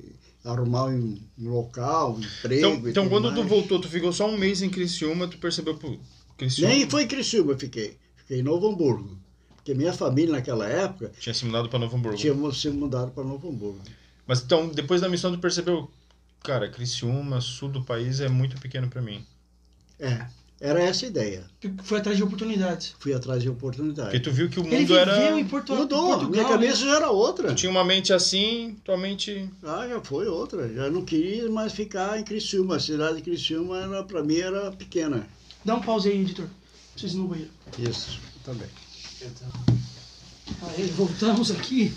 arrumar 0.47 0.87
um, 0.87 1.19
um 1.39 1.49
local, 1.51 2.15
um 2.15 2.21
emprego. 2.21 2.77
Então, 2.77 2.89
então 2.89 3.09
quando 3.09 3.31
tu 3.31 3.39
mais. 3.41 3.49
voltou, 3.49 3.81
tu 3.81 3.89
ficou 3.89 4.13
só 4.13 4.29
um 4.29 4.39
mês 4.39 4.63
em 4.63 4.71
Criciúma, 4.71 5.27
tu 5.27 5.39
percebeu, 5.39 5.77
pô, 5.77 5.99
Criciúma 6.39 6.73
Nem 6.73 6.89
foi 6.89 7.03
em 7.03 7.09
Criciúma 7.09 7.53
eu 7.53 7.59
fiquei. 7.59 7.97
Fiquei 8.17 8.41
em 8.41 8.43
Novo 8.43 8.69
Hamburgo. 8.69 9.19
Porque 9.57 9.75
minha 9.75 9.93
família 9.93 10.33
naquela 10.33 10.69
época 10.69 11.11
tinha 11.19 11.35
se 11.35 11.45
mudado 11.45 11.69
pra 11.69 11.79
Novo 11.79 11.97
Hamburgo. 11.97 12.17
tinha 12.17 12.35
se 12.53 12.71
mudado 12.71 13.11
para 13.11 13.25
Novo 13.25 13.49
Hamburgo. 13.49 13.81
Mas 14.27 14.41
então, 14.41 14.69
depois 14.69 15.01
da 15.01 15.09
missão, 15.09 15.33
tu 15.33 15.39
percebeu, 15.39 15.91
cara, 16.43 16.69
Criciúma, 16.71 17.41
sul 17.41 17.69
do 17.69 17.83
país 17.83 18.21
é 18.21 18.29
muito 18.29 18.61
pequeno 18.61 18.89
pra 18.89 19.03
mim. 19.03 19.25
É, 19.99 20.27
era 20.61 20.83
essa 20.83 21.05
a 21.05 21.09
ideia. 21.09 21.45
Foi 21.85 21.99
atrás 21.99 22.17
de 22.17 22.23
oportunidades. 22.23 22.95
Fui 22.99 23.13
atrás 23.13 23.43
de 23.43 23.49
oportunidade. 23.49 24.11
Porque 24.11 24.21
tu 24.21 24.33
viu 24.33 24.49
que 24.49 24.59
o 24.59 24.63
Ele 24.63 24.71
mundo 24.71 24.79
viveu 24.79 24.97
era... 24.99 25.39
em 25.39 25.45
Porto, 25.45 25.75
Mudou, 25.75 26.07
Portugal. 26.07 26.31
minha 26.31 26.45
cabeça 26.45 26.85
né? 26.85 26.91
já 26.91 26.97
era 26.97 27.11
outra. 27.11 27.49
Tu 27.49 27.55
tinha 27.57 27.71
uma 27.71 27.85
mente 27.85 28.13
assim, 28.13 28.77
tua 28.83 28.97
mente... 28.97 29.51
Ah, 29.63 29.87
já 29.87 30.01
foi 30.01 30.27
outra. 30.27 30.73
Já 30.73 30.89
não 30.89 31.05
queria 31.05 31.51
mais 31.51 31.73
ficar 31.73 32.19
em 32.19 32.25
Criciúma. 32.25 32.77
A 32.77 32.81
cidade 32.81 33.17
de 33.17 33.23
Criciúma, 33.23 33.83
era, 33.83 34.03
para 34.03 34.23
mim, 34.23 34.39
era 34.39 34.73
pequena. 34.73 35.27
Dá 35.63 35.75
um 35.75 35.83
pause 35.83 36.09
aí, 36.09 36.21
editor. 36.23 36.47
Ir 37.03 37.13
no 37.15 37.29
banheiro. 37.29 37.51
Isso, 37.79 38.19
também. 38.43 38.69
Aí, 40.63 40.87
voltamos 40.97 41.51
aqui. 41.51 41.93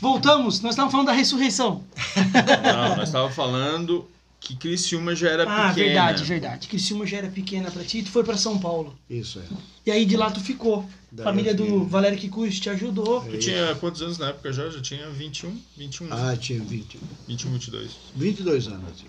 Voltamos. 0.00 0.60
Nós 0.60 0.72
estávamos 0.72 0.90
falando 0.90 1.06
da 1.06 1.12
ressurreição. 1.12 1.84
Não, 2.16 2.96
nós 2.96 3.12
tava 3.12 3.30
falando 3.30 4.08
que 4.40 4.56
Criciúma 4.56 5.14
já 5.14 5.28
era 5.28 5.42
ah, 5.44 5.68
pequena. 5.68 5.86
verdade, 5.86 6.24
verdade. 6.24 6.68
Criciúma 6.68 7.06
já 7.06 7.18
era 7.18 7.28
pequena 7.28 7.70
pra 7.70 7.84
ti. 7.84 8.02
Tu 8.02 8.10
foi 8.10 8.24
pra 8.24 8.36
São 8.36 8.58
Paulo. 8.58 8.98
Isso 9.08 9.38
é. 9.38 9.42
E 9.86 9.90
aí 9.90 10.04
de 10.06 10.16
lá 10.16 10.30
tu 10.30 10.40
ficou. 10.40 10.88
Daí 11.12 11.24
Família 11.24 11.54
do. 11.54 11.84
Valério 11.84 12.18
Kikuchi 12.18 12.60
te 12.60 12.70
ajudou. 12.70 13.20
Tu 13.22 13.38
tinha 13.38 13.74
quantos 13.76 14.00
anos 14.00 14.16
na 14.18 14.28
época 14.30 14.52
já? 14.52 14.68
Já 14.70 14.80
tinha 14.80 15.08
21? 15.10 15.56
21, 15.76 16.08
Ah, 16.12 16.36
tinha 16.36 16.60
20, 16.60 16.98
21, 17.28 17.52
22. 17.52 17.90
22 18.16 18.66
anos. 18.68 19.04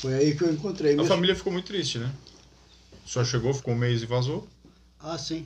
Foi 0.00 0.14
aí 0.14 0.34
que 0.34 0.42
eu 0.42 0.52
encontrei 0.52 0.94
A 0.94 0.96
meu... 0.96 1.04
família 1.04 1.36
ficou 1.36 1.52
muito 1.52 1.66
triste, 1.66 1.98
né? 1.98 2.10
Só 3.04 3.24
chegou, 3.24 3.52
ficou 3.52 3.74
um 3.74 3.76
mês 3.78 4.02
e 4.02 4.06
vazou. 4.06 4.48
Ah, 4.98 5.18
sim. 5.18 5.44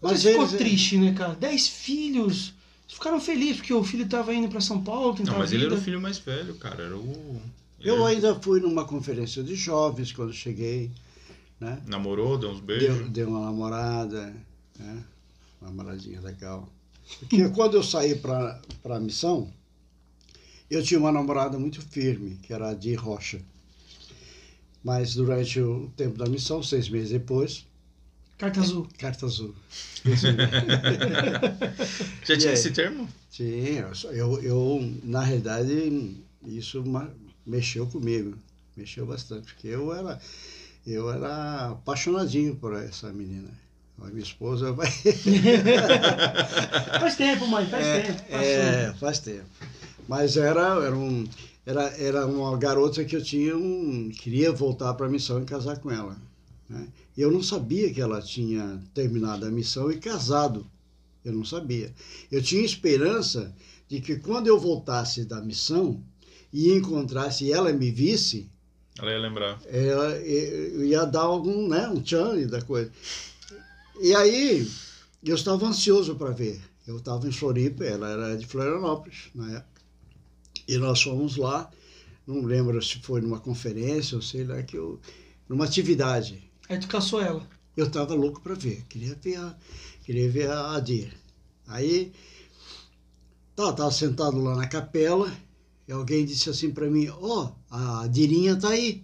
Mas 0.00 0.22
ficou 0.22 0.42
eles- 0.44 0.56
triste, 0.56 0.96
né, 0.96 1.12
cara? 1.12 1.34
Dez 1.34 1.66
filhos. 1.66 2.54
Ficaram 2.92 3.20
felizes 3.20 3.56
porque 3.58 3.72
o 3.72 3.84
filho 3.84 4.08
tava 4.08 4.34
indo 4.34 4.48
pra 4.48 4.60
São 4.60 4.82
Paulo 4.82 5.14
tentar 5.14 5.32
Não, 5.32 5.38
mas 5.38 5.52
a 5.52 5.54
ele 5.54 5.64
vida. 5.64 5.74
era 5.74 5.80
o 5.80 5.84
filho 5.84 6.00
mais 6.00 6.18
velho, 6.18 6.54
cara. 6.56 6.82
Era 6.84 6.96
o. 6.96 7.40
Eu 7.80 7.94
ele 7.94 8.16
ainda 8.16 8.34
fui 8.40 8.60
numa 8.60 8.84
conferência 8.84 9.42
de 9.42 9.54
jovens 9.54 10.12
quando 10.12 10.32
cheguei, 10.32 10.90
né? 11.58 11.80
Namorou, 11.86 12.36
deu 12.36 12.50
uns 12.50 12.60
beijos. 12.60 12.98
Deu, 12.98 13.08
deu 13.08 13.28
uma 13.28 13.46
namorada, 13.46 14.34
né? 14.78 15.04
Uma 15.60 15.70
namoradinha 15.70 16.20
legal. 16.20 16.68
Porque 17.20 17.48
quando 17.50 17.74
eu 17.74 17.82
saí 17.82 18.16
para 18.16 18.60
a 18.84 19.00
missão, 19.00 19.50
eu 20.68 20.82
tinha 20.82 21.00
uma 21.00 21.12
namorada 21.12 21.58
muito 21.58 21.80
firme, 21.80 22.38
que 22.42 22.52
era 22.52 22.70
a 22.70 22.74
de 22.74 22.94
Rocha. 22.94 23.40
Mas 24.82 25.14
durante 25.14 25.60
o 25.60 25.90
tempo 25.96 26.18
da 26.18 26.26
missão, 26.26 26.62
seis 26.62 26.88
meses 26.88 27.10
depois, 27.10 27.66
Carta 28.40 28.60
azul. 28.60 28.88
carta 28.96 29.26
azul. 29.26 29.54
Já 32.24 32.38
tinha 32.38 32.54
esse 32.54 32.70
termo? 32.70 33.06
Sim, 33.30 33.82
eu, 34.12 34.42
eu, 34.42 34.94
na 35.04 35.20
realidade, 35.20 36.16
isso 36.46 36.82
mexeu 37.46 37.86
comigo. 37.86 38.34
Mexeu 38.74 39.04
bastante, 39.04 39.52
porque 39.52 39.68
eu 39.68 39.94
era, 39.94 40.18
eu 40.86 41.12
era 41.12 41.72
apaixonadinho 41.72 42.56
por 42.56 42.74
essa 42.74 43.12
menina. 43.12 43.50
A 44.00 44.06
minha 44.06 44.22
esposa 44.22 44.72
vai. 44.72 44.90
Faz 46.98 47.16
tempo, 47.16 47.46
mãe, 47.46 47.68
faz 47.68 47.86
tempo. 47.86 48.22
Passou. 48.22 48.40
É, 48.40 48.94
faz 48.98 49.18
tempo. 49.18 49.44
Mas 50.08 50.38
era, 50.38 50.82
era, 50.82 50.96
um, 50.96 51.28
era, 51.66 51.82
era 51.98 52.26
uma 52.26 52.56
garota 52.56 53.04
que 53.04 53.14
eu 53.14 53.22
tinha 53.22 53.54
um. 53.54 54.08
queria 54.08 54.50
voltar 54.50 54.94
para 54.94 55.04
a 55.04 55.10
missão 55.10 55.42
e 55.42 55.44
casar 55.44 55.78
com 55.78 55.90
ela. 55.90 56.16
Né? 56.70 56.88
Eu 57.16 57.30
não 57.30 57.42
sabia 57.42 57.92
que 57.92 58.00
ela 58.00 58.20
tinha 58.22 58.80
terminado 58.94 59.44
a 59.46 59.50
missão 59.50 59.90
e 59.90 59.98
casado. 59.98 60.66
Eu 61.24 61.32
não 61.32 61.44
sabia. 61.44 61.92
Eu 62.30 62.42
tinha 62.42 62.64
esperança 62.64 63.54
de 63.88 64.00
que 64.00 64.16
quando 64.16 64.46
eu 64.46 64.58
voltasse 64.58 65.24
da 65.24 65.40
missão 65.40 66.02
e 66.52 66.72
encontrasse 66.72 67.44
e 67.44 67.52
ela 67.52 67.72
me 67.72 67.90
visse, 67.90 68.48
Ela 68.98 69.12
ia 69.12 69.18
lembrar. 69.18 69.60
ela, 69.66 70.16
eu 70.16 70.84
ia 70.84 71.04
dar 71.04 71.22
algum, 71.22 71.68
né, 71.68 71.88
um 71.88 72.00
tchan 72.00 72.46
da 72.46 72.62
coisa. 72.62 72.90
E 74.00 74.14
aí, 74.14 74.66
eu 75.22 75.34
estava 75.34 75.66
ansioso 75.66 76.14
para 76.16 76.30
ver. 76.30 76.60
Eu 76.86 76.96
estava 76.96 77.28
em 77.28 77.32
Floripa, 77.32 77.84
ela 77.84 78.08
era 78.08 78.36
de 78.36 78.46
Florianópolis 78.46 79.28
na 79.34 79.50
época. 79.58 79.80
E 80.66 80.78
nós 80.78 81.02
fomos 81.02 81.36
lá, 81.36 81.70
não 82.26 82.42
lembro 82.42 82.80
se 82.82 82.98
foi 83.00 83.20
numa 83.20 83.38
conferência 83.40 84.16
ou 84.16 84.22
sei 84.22 84.44
lá, 84.44 84.62
que 84.62 84.76
eu, 84.76 84.98
numa 85.48 85.64
atividade. 85.64 86.49
Aí 86.70 86.78
tu 86.78 86.86
caçou 86.86 87.20
ela. 87.20 87.44
Eu 87.76 87.86
estava 87.86 88.14
louco 88.14 88.40
para 88.40 88.54
ver, 88.54 88.84
queria 88.88 89.18
ver 89.20 89.36
a, 89.38 89.56
queria 90.04 90.30
ver 90.30 90.48
a 90.48 90.76
Adir. 90.76 91.12
Aí, 91.66 92.12
tá, 93.56 93.72
tava 93.72 93.90
sentado 93.90 94.38
lá 94.38 94.54
na 94.54 94.68
capela 94.68 95.36
e 95.88 95.90
alguém 95.90 96.24
disse 96.24 96.48
assim 96.48 96.70
para 96.70 96.88
mim: 96.88 97.08
Ó, 97.08 97.50
a 97.68 98.02
Adirinha 98.02 98.54
tá 98.54 98.68
aí. 98.68 99.02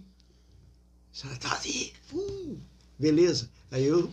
Ela 1.25 1.35
tá 1.35 1.57
ali. 1.57 1.91
Hum, 2.13 2.57
beleza. 2.97 3.49
Aí 3.69 3.83
eu 3.83 4.09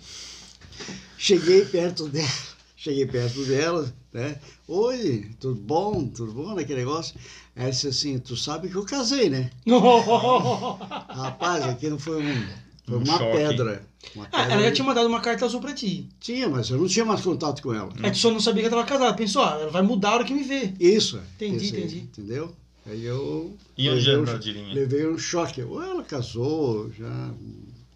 cheguei 1.17 1.65
perto 1.65 2.09
dela, 2.09 2.29
cheguei 2.77 3.07
perto 3.07 3.45
dela, 3.45 3.95
né? 4.13 4.37
Oi, 4.67 5.31
tudo 5.39 5.55
bom? 5.55 6.09
Tudo 6.09 6.33
bom 6.33 6.57
naquele 6.57 6.81
negócio? 6.81 7.15
Aí 7.55 7.71
disse 7.71 7.87
assim: 7.87 8.19
Tu 8.19 8.37
sabe 8.37 8.69
que 8.69 8.75
eu 8.75 8.85
casei, 8.85 9.31
né? 9.31 9.53
Rapaz, 11.09 11.63
aquilo 11.63 12.01
foi, 12.01 12.21
um, 12.21 12.64
foi 12.87 12.99
Um 12.99 13.03
uma 13.03 13.19
pedra. 13.19 13.87
Uma 14.15 14.25
Ah, 14.27 14.29
pedra 14.43 14.53
ela 14.55 14.63
já 14.65 14.73
tinha 14.73 14.85
mandado 14.85 15.07
uma 15.09 15.21
carta 15.21 15.45
azul 15.47 15.61
pra 15.61 15.73
ti. 15.73 16.09
Tinha, 16.21 16.49
mas 16.49 16.69
eu 16.71 16.79
não 16.79 16.87
tinha 16.87 17.05
mais 17.05 17.21
contato 17.23 17.63
com 17.63 17.73
ela. 17.73 17.93
Aí 18.03 18.11
tu 18.11 18.19
só 18.19 18.31
não 18.31 18.41
sabia 18.41 18.63
que 18.63 18.69
ela 18.75 18.85
tava 18.85 18.99
casada. 18.99 19.17
Pensou, 19.17 19.43
ah, 19.43 19.59
ela 19.61 19.71
vai 19.71 19.83
mudar 19.83 20.11
a 20.11 20.15
hora 20.17 20.25
que 20.25 20.35
me 20.35 20.43
vê. 20.45 20.75
Isso. 20.79 21.19
Entendi, 21.37 21.59
pensei, 21.59 21.79
entendi. 21.81 21.99
Entendeu? 22.01 22.55
Aí 22.87 23.03
eu 23.05 23.57
E 23.79 23.89
onde 23.89 24.11
levei, 24.11 24.33
era 24.35 24.61
um, 24.69 24.73
levei 24.75 25.09
um 25.09 25.17
choque. 25.19 25.63
Ou 25.63 25.83
ela 25.83 26.05
casou, 26.05 26.91
já 26.93 27.31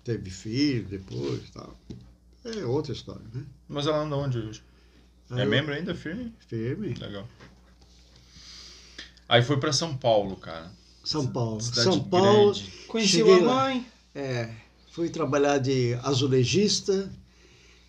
teve 0.02 0.30
filho 0.30 0.84
depois 0.88 1.42
e 1.46 1.52
tal. 1.52 1.76
É 2.44 2.64
outra 2.64 2.92
história, 2.92 3.20
né? 3.34 3.42
Mas 3.68 3.86
ela 3.86 3.98
anda 4.02 4.16
onde 4.16 4.38
hoje? 4.38 4.62
Aí 5.30 5.40
É 5.40 5.44
eu- 5.44 5.48
membro 5.50 5.74
ainda, 5.74 5.94
firme? 5.94 6.32
Firme. 6.46 6.94
Legal. 6.94 7.28
Aí 9.28 9.42
foi 9.42 9.58
pra 9.58 9.72
São 9.74 9.94
Paulo, 9.96 10.36
cara. 10.36 10.70
São 11.04 11.26
Paulo. 11.26 11.60
Cidade 11.60 11.82
São 11.82 12.00
Paulo, 12.04 12.52
grande. 12.52 12.70
Conheceu 12.86 13.26
Cheguei 13.26 13.42
a 13.42 13.46
lá. 13.46 13.54
mãe. 13.64 13.86
é, 14.14 14.50
fui 14.98 15.08
trabalhar 15.08 15.58
de 15.58 15.94
azulejista. 16.02 17.08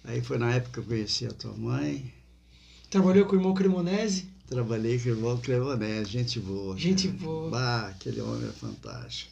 Aí 0.03 0.21
foi 0.21 0.37
na 0.37 0.53
época 0.53 0.73
que 0.73 0.79
eu 0.79 0.83
conheci 0.83 1.25
a 1.25 1.31
tua 1.31 1.53
mãe. 1.53 2.13
Trabalhou 2.87 3.25
com 3.25 3.35
o 3.35 3.39
irmão 3.39 3.55
Cremonese. 3.55 4.27
Trabalhei 4.47 4.99
com 4.99 5.09
o 5.09 5.11
irmão 5.13 5.37
Clevanés, 5.41 6.07
gente 6.07 6.39
boa. 6.39 6.77
Gente 6.77 7.07
boa. 7.07 7.49
Bah, 7.49 7.87
aquele 7.87 8.21
homem 8.21 8.47
é 8.47 8.51
fantástico. 8.51 9.31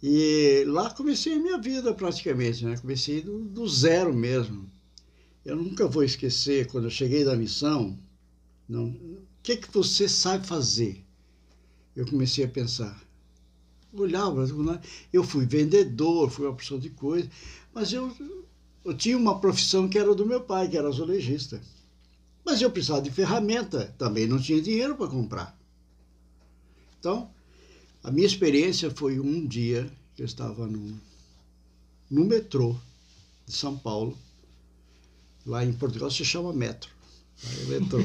E 0.00 0.62
lá 0.68 0.88
comecei 0.90 1.34
a 1.34 1.40
minha 1.40 1.58
vida 1.58 1.92
praticamente, 1.92 2.64
né? 2.64 2.76
Comecei 2.76 3.20
do, 3.20 3.40
do 3.40 3.66
zero 3.66 4.14
mesmo. 4.14 4.70
Eu 5.44 5.56
nunca 5.56 5.88
vou 5.88 6.04
esquecer 6.04 6.68
quando 6.68 6.84
eu 6.84 6.90
cheguei 6.90 7.24
da 7.24 7.34
missão, 7.34 7.98
o 8.70 8.94
que 9.42 9.56
que 9.56 9.72
você 9.72 10.08
sabe 10.08 10.46
fazer? 10.46 11.04
Eu 11.96 12.06
comecei 12.06 12.44
a 12.44 12.48
pensar. 12.48 13.05
Olhava, 13.92 14.46
né? 14.46 14.80
eu 15.12 15.24
fui 15.24 15.46
vendedor, 15.46 16.30
fui 16.30 16.46
uma 16.46 16.54
pessoa 16.54 16.78
de 16.78 16.90
coisa, 16.90 17.30
mas 17.72 17.92
eu, 17.92 18.14
eu 18.84 18.94
tinha 18.94 19.16
uma 19.16 19.40
profissão 19.40 19.88
que 19.88 19.98
era 19.98 20.14
do 20.14 20.26
meu 20.26 20.40
pai, 20.40 20.68
que 20.68 20.76
era 20.76 20.88
azulejista. 20.88 21.60
Mas 22.44 22.60
eu 22.62 22.70
precisava 22.70 23.02
de 23.02 23.10
ferramenta, 23.10 23.94
também 23.98 24.26
não 24.26 24.40
tinha 24.40 24.60
dinheiro 24.60 24.94
para 24.96 25.08
comprar. 25.08 25.58
Então, 26.98 27.30
a 28.02 28.10
minha 28.10 28.26
experiência 28.26 28.90
foi 28.90 29.18
um 29.18 29.46
dia 29.46 29.90
que 30.14 30.22
eu 30.22 30.26
estava 30.26 30.66
no, 30.66 31.00
no 32.10 32.24
metrô 32.24 32.76
de 33.44 33.52
São 33.52 33.76
Paulo, 33.76 34.16
lá 35.44 35.64
em 35.64 35.72
Portugal 35.72 36.10
se 36.10 36.24
chama 36.24 36.52
metro. 36.52 36.90
É 37.44 37.64
metrô. 37.64 37.98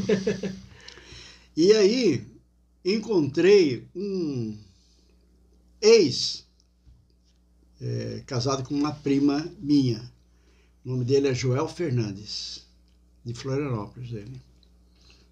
e 1.56 1.72
aí 1.74 2.26
encontrei 2.84 3.88
um 3.96 4.58
ex 5.82 6.46
eh, 7.82 8.24
casado 8.26 8.64
com 8.64 8.76
uma 8.76 8.94
prima 8.94 9.52
minha. 9.60 10.12
O 10.86 10.90
nome 10.90 11.04
dele 11.04 11.28
é 11.28 11.34
Joel 11.34 11.68
Fernandes, 11.68 12.66
de 13.26 13.34
Florianópolis. 13.34 14.12
Ele. 14.12 14.42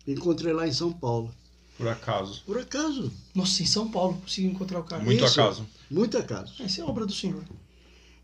Encontrei 0.08 0.54
lá 0.54 0.68
em 0.68 0.74
São 0.74 0.92
Paulo. 0.92 1.34
Por 1.78 1.88
acaso. 1.88 2.44
Por 2.46 2.58
acaso, 2.58 3.12
Nossa, 3.34 3.64
em 3.64 3.66
São 3.66 3.90
Paulo 3.90 4.18
conseguiu 4.22 4.52
encontrar 4.52 4.80
o 4.80 4.84
cara. 4.84 5.02
Muito 5.02 5.24
Isso. 5.24 5.40
acaso. 5.40 5.68
muito 5.90 6.18
acaso. 6.18 6.62
Essa 6.62 6.82
é 6.82 6.84
obra 6.84 7.06
do 7.06 7.14
senhor. 7.14 7.44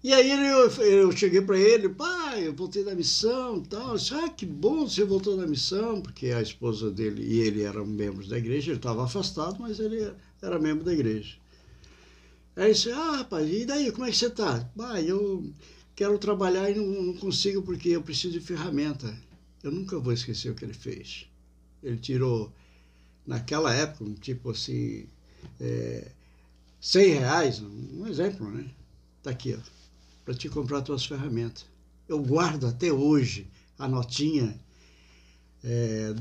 E 0.03 0.14
aí 0.14 0.30
eu, 0.30 0.69
eu 0.84 1.11
cheguei 1.11 1.41
para 1.41 1.57
ele, 1.57 1.89
pai, 1.89 2.47
eu 2.47 2.53
voltei 2.53 2.84
da 2.84 2.93
missão 2.93 3.57
e 3.57 3.68
tal. 3.68 3.89
Eu 3.89 3.95
disse, 3.95 4.14
ah, 4.14 4.30
que 4.30 4.45
bom 4.45 4.88
você 4.88 5.03
voltou 5.03 5.38
da 5.38 5.47
missão, 5.47 6.02
porque 6.02 6.27
a 6.27 6.41
esposa 6.41 6.91
dele 6.91 7.23
e 7.23 7.39
ele 7.39 7.64
eram 7.64 7.85
membros 7.85 8.27
da 8.27 8.38
igreja, 8.38 8.72
ele 8.72 8.77
estava 8.77 9.03
afastado, 9.03 9.57
mas 9.60 9.80
ele 9.80 10.14
era 10.41 10.60
membro 10.60 10.84
da 10.84 10.93
igreja. 10.93 11.38
Aí 12.56 12.73
disse, 12.73 12.91
ah, 12.91 13.18
rapaz, 13.18 13.49
e 13.49 13.65
daí, 13.65 13.91
como 13.91 14.06
é 14.06 14.11
que 14.11 14.18
você 14.18 14.27
está? 14.27 14.60
Pai, 14.76 15.10
eu 15.10 15.53
quero 15.95 16.18
trabalhar 16.18 16.69
e 16.69 16.76
não, 16.76 16.86
não 17.03 17.14
consigo 17.15 17.61
porque 17.61 17.90
eu 17.90 18.02
preciso 18.02 18.40
de 18.40 18.45
ferramenta. 18.45 19.15
Eu 19.61 19.72
nunca 19.72 19.99
vou 19.99 20.14
esquecer 20.14 20.52
o 20.52 20.56
que 20.56 20.64
ele 20.64 20.73
fez. 20.73 21.27
Ele 21.84 21.98
tirou, 21.98 22.53
naquela 23.26 23.73
época, 23.73 24.03
um 24.03 24.14
tipo 24.14 24.52
assim, 24.52 25.06
é, 25.60 26.11
100 26.80 27.10
reais, 27.14 27.61
um 27.61 28.07
exemplo, 28.07 28.49
né? 28.49 28.69
Tá 29.22 29.32
aqui, 29.32 29.53
ó 29.53 29.76
para 30.26 30.34
te 30.34 30.49
comprar 30.49 30.82
tuas 30.82 31.06
ferramentas. 31.06 31.65
Eu 32.10 32.19
guardo 32.19 32.65
até 32.65 32.91
hoje 32.91 33.48
a 33.77 33.88
notinha 33.88 34.60
é, 35.64 36.14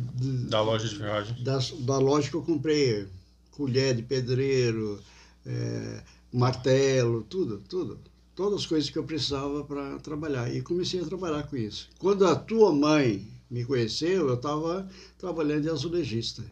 Da 0.48 0.60
loja 0.62 0.88
de 0.88 0.96
ferragem. 0.96 1.42
da, 1.42 1.58
da 1.80 1.98
loja 1.98 2.28
que 2.28 2.36
eu 2.36 2.42
comprei. 2.42 3.08
Colher 3.50 3.94
de 3.94 4.02
pedreiro, 4.02 5.00
é, 5.46 6.02
martelo, 6.38 7.22
tudo, 7.22 7.62
tudo. 7.68 7.98
Todas 8.34 8.60
as 8.60 8.66
coisas 8.66 8.90
que 8.90 8.98
eu 8.98 9.04
precisava 9.04 9.62
para 9.64 9.98
trabalhar. 10.00 10.52
E 10.52 10.60
comecei 10.60 11.00
a 11.00 11.04
trabalhar 11.04 11.44
com 11.44 11.56
isso. 11.56 11.88
Quando 11.98 12.26
a 12.26 12.34
tua 12.34 12.72
mãe 12.72 13.26
me 13.48 13.64
conheceu, 13.64 14.28
eu 14.28 14.34
estava 14.34 14.88
trabalhando 15.16 15.62
de 15.62 15.70
azulejista. 15.70 16.44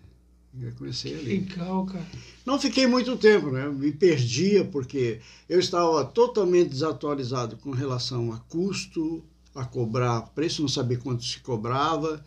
Eu 0.61 0.71
comecei 0.73 1.15
ali. 1.15 1.41
Legal, 1.41 1.87
cara. 1.87 2.07
Não 2.45 2.61
fiquei 2.61 2.87
muito 2.87 3.17
tempo, 3.17 3.51
né? 3.51 3.69
Me 3.69 3.91
perdia 3.91 4.65
porque 4.65 5.19
eu 5.49 5.59
estava 5.59 6.05
totalmente 6.05 6.69
desatualizado 6.69 7.57
com 7.57 7.71
relação 7.71 8.33
a 8.33 8.39
custo, 8.39 9.25
a 9.55 9.65
cobrar 9.65 10.21
preço, 10.35 10.63
não 10.63 10.69
sabia 10.69 10.99
quanto 10.99 11.25
se 11.25 11.41
cobrava, 11.41 12.23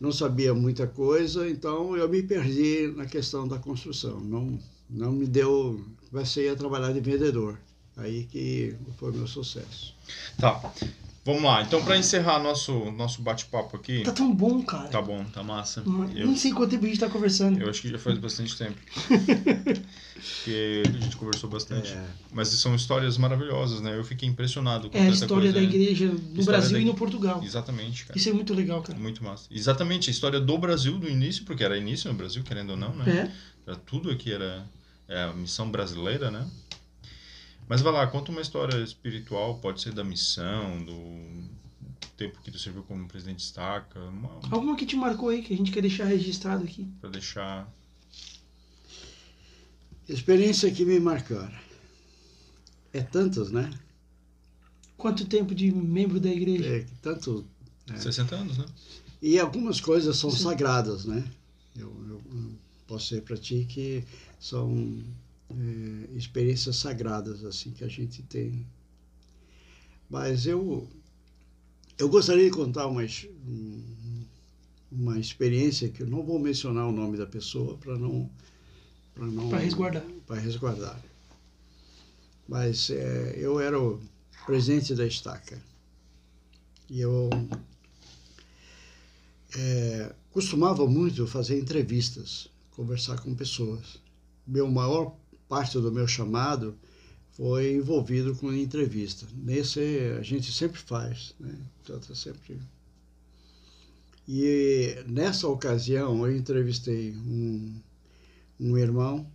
não 0.00 0.10
sabia 0.10 0.54
muita 0.54 0.86
coisa, 0.86 1.48
então 1.48 1.96
eu 1.96 2.08
me 2.08 2.22
perdi 2.22 2.92
na 2.96 3.06
questão 3.06 3.46
da 3.46 3.58
construção. 3.58 4.20
Não, 4.20 4.58
não 4.88 5.12
me 5.12 5.26
deu. 5.26 5.80
Comecei 6.10 6.48
a 6.48 6.56
trabalhar 6.56 6.92
de 6.92 7.00
vendedor. 7.00 7.58
Aí 7.96 8.24
que 8.24 8.74
foi 8.98 9.12
meu 9.12 9.26
sucesso. 9.26 9.94
Tá. 10.38 10.60
Vamos 11.24 11.42
lá. 11.42 11.60
Então, 11.62 11.82
para 11.84 11.96
encerrar 11.98 12.38
nosso, 12.38 12.92
nosso 12.92 13.20
bate-papo 13.20 13.76
aqui. 13.76 14.02
Tá 14.04 14.12
tão 14.12 14.32
bom, 14.32 14.62
cara. 14.62 14.86
Tá 14.88 15.02
bom, 15.02 15.24
tá 15.24 15.42
massa. 15.42 15.82
Mas 15.84 16.14
Eu, 16.16 16.26
Nem 16.28 16.36
sei 16.36 16.52
quanto 16.52 16.70
tempo 16.70 16.84
a 16.84 16.88
gente 16.88 17.00
tá 17.00 17.08
conversando. 17.10 17.60
eu 17.60 17.68
acho 17.68 17.82
que 17.82 17.88
já 17.88 17.98
faz 17.98 18.16
bastante 18.18 18.56
tempo. 18.56 18.78
Porque 20.14 20.82
a 20.86 20.90
gente 21.00 21.16
conversou 21.16 21.50
bastante. 21.50 21.92
É, 21.92 22.04
Mas 22.32 22.48
são 22.48 22.74
histórias 22.74 23.18
maravilhosas, 23.18 23.80
né? 23.80 23.96
Eu 23.98 24.04
fiquei 24.04 24.28
impressionado 24.28 24.88
com 24.88 24.96
É 24.96 25.02
a 25.02 25.08
história 25.10 25.52
coisa. 25.52 25.54
da 25.54 25.62
igreja 25.62 26.06
no 26.06 26.14
História 26.14 26.44
Brasil 26.44 26.76
da 26.76 26.80
e 26.80 26.84
no 26.84 26.94
Portugal. 26.94 27.42
Exatamente, 27.42 28.06
cara. 28.06 28.18
Isso 28.18 28.28
é 28.28 28.32
muito 28.32 28.54
legal, 28.54 28.82
cara. 28.82 28.98
Muito 28.98 29.24
massa. 29.24 29.48
Exatamente, 29.50 30.08
a 30.10 30.12
história 30.12 30.38
do 30.40 30.58
Brasil 30.58 30.96
do 30.98 31.08
início, 31.08 31.44
porque 31.44 31.64
era 31.64 31.76
início 31.76 32.10
no 32.10 32.16
Brasil, 32.16 32.42
querendo 32.44 32.70
ou 32.70 32.76
não, 32.76 32.94
né? 32.94 33.32
É. 33.66 33.70
Era 33.70 33.76
tudo 33.76 34.10
aqui 34.10 34.32
era 34.32 34.64
é, 35.08 35.24
a 35.24 35.32
missão 35.32 35.70
brasileira, 35.70 36.30
né? 36.30 36.48
Mas 37.68 37.80
vai 37.80 37.92
lá, 37.92 38.06
conta 38.06 38.30
uma 38.30 38.40
história 38.40 38.76
espiritual, 38.82 39.58
pode 39.58 39.80
ser 39.82 39.92
da 39.92 40.04
missão, 40.04 40.82
do 40.84 41.46
tempo 42.16 42.40
que 42.42 42.50
tu 42.50 42.58
serviu 42.58 42.82
como 42.84 43.06
presidente 43.08 43.40
estaca, 43.40 44.00
uma, 44.00 44.40
Alguma 44.50 44.76
que 44.76 44.86
te 44.86 44.96
marcou 44.96 45.28
aí 45.28 45.42
que 45.42 45.52
a 45.52 45.56
gente 45.56 45.70
quer 45.70 45.82
deixar 45.82 46.04
registrado 46.04 46.64
aqui. 46.64 46.88
pra 47.00 47.10
deixar. 47.10 47.68
experiência 50.08 50.70
que 50.70 50.84
me 50.84 50.98
marcaram. 51.00 51.52
É 52.92 53.02
tantas, 53.02 53.50
né? 53.50 53.70
Quanto 54.96 55.26
tempo 55.26 55.54
de 55.54 55.70
membro 55.70 56.18
da 56.18 56.30
igreja? 56.30 56.66
É, 56.66 56.86
tanto. 57.02 57.46
É. 57.92 57.96
60 57.98 58.34
anos, 58.34 58.58
né? 58.58 58.64
E 59.20 59.38
algumas 59.38 59.80
coisas 59.80 60.16
são 60.16 60.30
Sim. 60.30 60.44
sagradas, 60.44 61.04
né? 61.04 61.22
Eu, 61.76 61.92
eu, 62.08 62.22
eu 62.32 62.52
posso 62.86 63.08
dizer 63.08 63.22
para 63.22 63.36
ti 63.36 63.66
que 63.68 64.04
são 64.40 65.02
é, 65.50 66.16
experiências 66.16 66.76
sagradas 66.76 67.44
assim 67.44 67.70
que 67.70 67.84
a 67.84 67.88
gente 67.88 68.22
tem. 68.22 68.66
Mas 70.08 70.46
eu 70.46 70.88
eu 71.98 72.08
gostaria 72.08 72.44
de 72.44 72.50
contar 72.50 72.86
uma 72.86 73.02
um- 73.46 74.24
uma 74.92 75.18
experiência 75.18 75.88
que 75.88 76.02
eu 76.02 76.06
não 76.06 76.22
vou 76.22 76.38
mencionar 76.38 76.86
o 76.86 76.92
nome 76.92 77.16
da 77.18 77.26
pessoa 77.26 77.76
para 77.78 77.98
não 77.98 78.30
para 79.14 79.26
não 79.26 79.48
Pra 79.48 79.58
resguardar. 79.58 80.04
para 80.26 80.40
resguardar. 80.40 81.02
Mas 82.48 82.90
é, 82.90 83.34
eu 83.38 83.58
era 83.58 83.80
o 83.80 84.00
presidente 84.46 84.94
da 84.94 85.04
estaca 85.06 85.60
e 86.88 87.00
eu 87.00 87.28
é, 89.56 90.14
costumava 90.30 90.86
muito 90.86 91.26
fazer 91.26 91.58
entrevistas, 91.58 92.48
conversar 92.76 93.20
com 93.20 93.34
pessoas. 93.34 93.98
Meu 94.46 94.70
maior 94.70 95.16
parte 95.48 95.80
do 95.80 95.90
meu 95.90 96.06
chamado 96.06 96.78
foi 97.30 97.72
envolvido 97.72 98.36
com 98.36 98.52
entrevista. 98.52 99.26
Nesse 99.34 99.80
a 100.18 100.22
gente 100.22 100.52
sempre 100.52 100.78
faz, 100.78 101.34
né? 101.40 101.58
Trata 101.84 102.14
sempre. 102.14 102.60
E 104.28 105.02
nessa 105.08 105.48
ocasião 105.48 106.24
eu 106.26 106.36
entrevistei 106.36 107.12
um, 107.12 107.80
um 108.60 108.76
irmão 108.76 109.26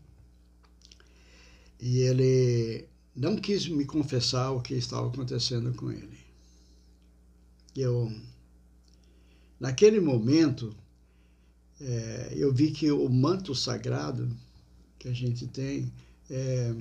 e 1.79 1.99
ele 2.01 2.87
não 3.15 3.35
quis 3.35 3.67
me 3.67 3.85
confessar 3.85 4.51
o 4.51 4.61
que 4.61 4.75
estava 4.75 5.07
acontecendo 5.07 5.73
com 5.73 5.91
ele. 5.91 6.19
Eu 7.75 8.11
Naquele 9.61 9.99
momento, 9.99 10.75
é, 11.81 12.33
eu 12.35 12.53
vi 12.53 12.71
que 12.71 12.91
o 12.91 13.09
manto 13.09 13.55
sagrado 13.55 14.29
que 14.99 15.07
a 15.07 15.13
gente 15.13 15.47
tem 15.47 15.91
é, 16.29 16.75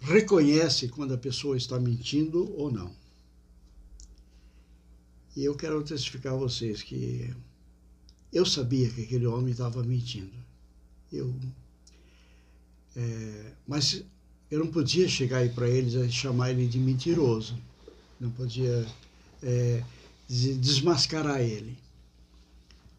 reconhece 0.00 0.88
quando 0.88 1.14
a 1.14 1.18
pessoa 1.18 1.56
está 1.56 1.78
mentindo 1.78 2.50
ou 2.58 2.70
não. 2.70 2.90
E 5.36 5.44
eu 5.44 5.54
quero 5.54 5.82
testificar 5.82 6.32
a 6.32 6.36
vocês 6.36 6.82
que 6.82 7.34
eu 8.32 8.46
sabia 8.46 8.88
que 8.90 9.02
aquele 9.02 9.26
homem 9.26 9.50
estava 9.50 9.82
mentindo. 9.82 10.32
Eu, 11.12 11.34
é, 12.96 13.52
mas 13.66 14.02
eu 14.50 14.60
não 14.60 14.70
podia 14.70 15.08
chegar 15.08 15.38
aí 15.38 15.48
para 15.48 15.68
eles 15.68 15.94
e 15.94 16.10
chamar 16.10 16.50
ele 16.50 16.66
de 16.66 16.78
mentiroso. 16.78 17.58
Não 18.18 18.30
podia. 18.30 18.86
É, 19.42 19.82
de- 20.28 20.54
desmascarar 20.54 21.40
ele. 21.40 21.76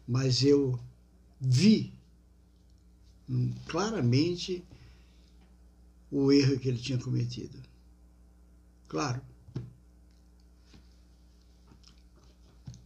Mas 0.06 0.42
eu 0.42 0.78
vi 1.40 1.92
hum, 3.28 3.52
claramente 3.66 4.64
o 6.10 6.30
erro 6.30 6.58
que 6.58 6.68
ele 6.68 6.78
tinha 6.78 6.98
cometido. 6.98 7.60
Claro. 8.88 9.20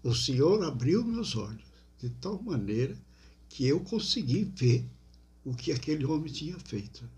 O 0.02 0.14
Senhor 0.14 0.64
abriu 0.64 1.04
meus 1.04 1.36
olhos 1.36 1.70
de 1.98 2.08
tal 2.08 2.42
maneira 2.42 2.96
que 3.48 3.66
eu 3.66 3.80
consegui 3.80 4.44
ver 4.44 4.88
o 5.44 5.54
que 5.54 5.72
aquele 5.72 6.06
homem 6.06 6.32
tinha 6.32 6.58
feito. 6.58 7.08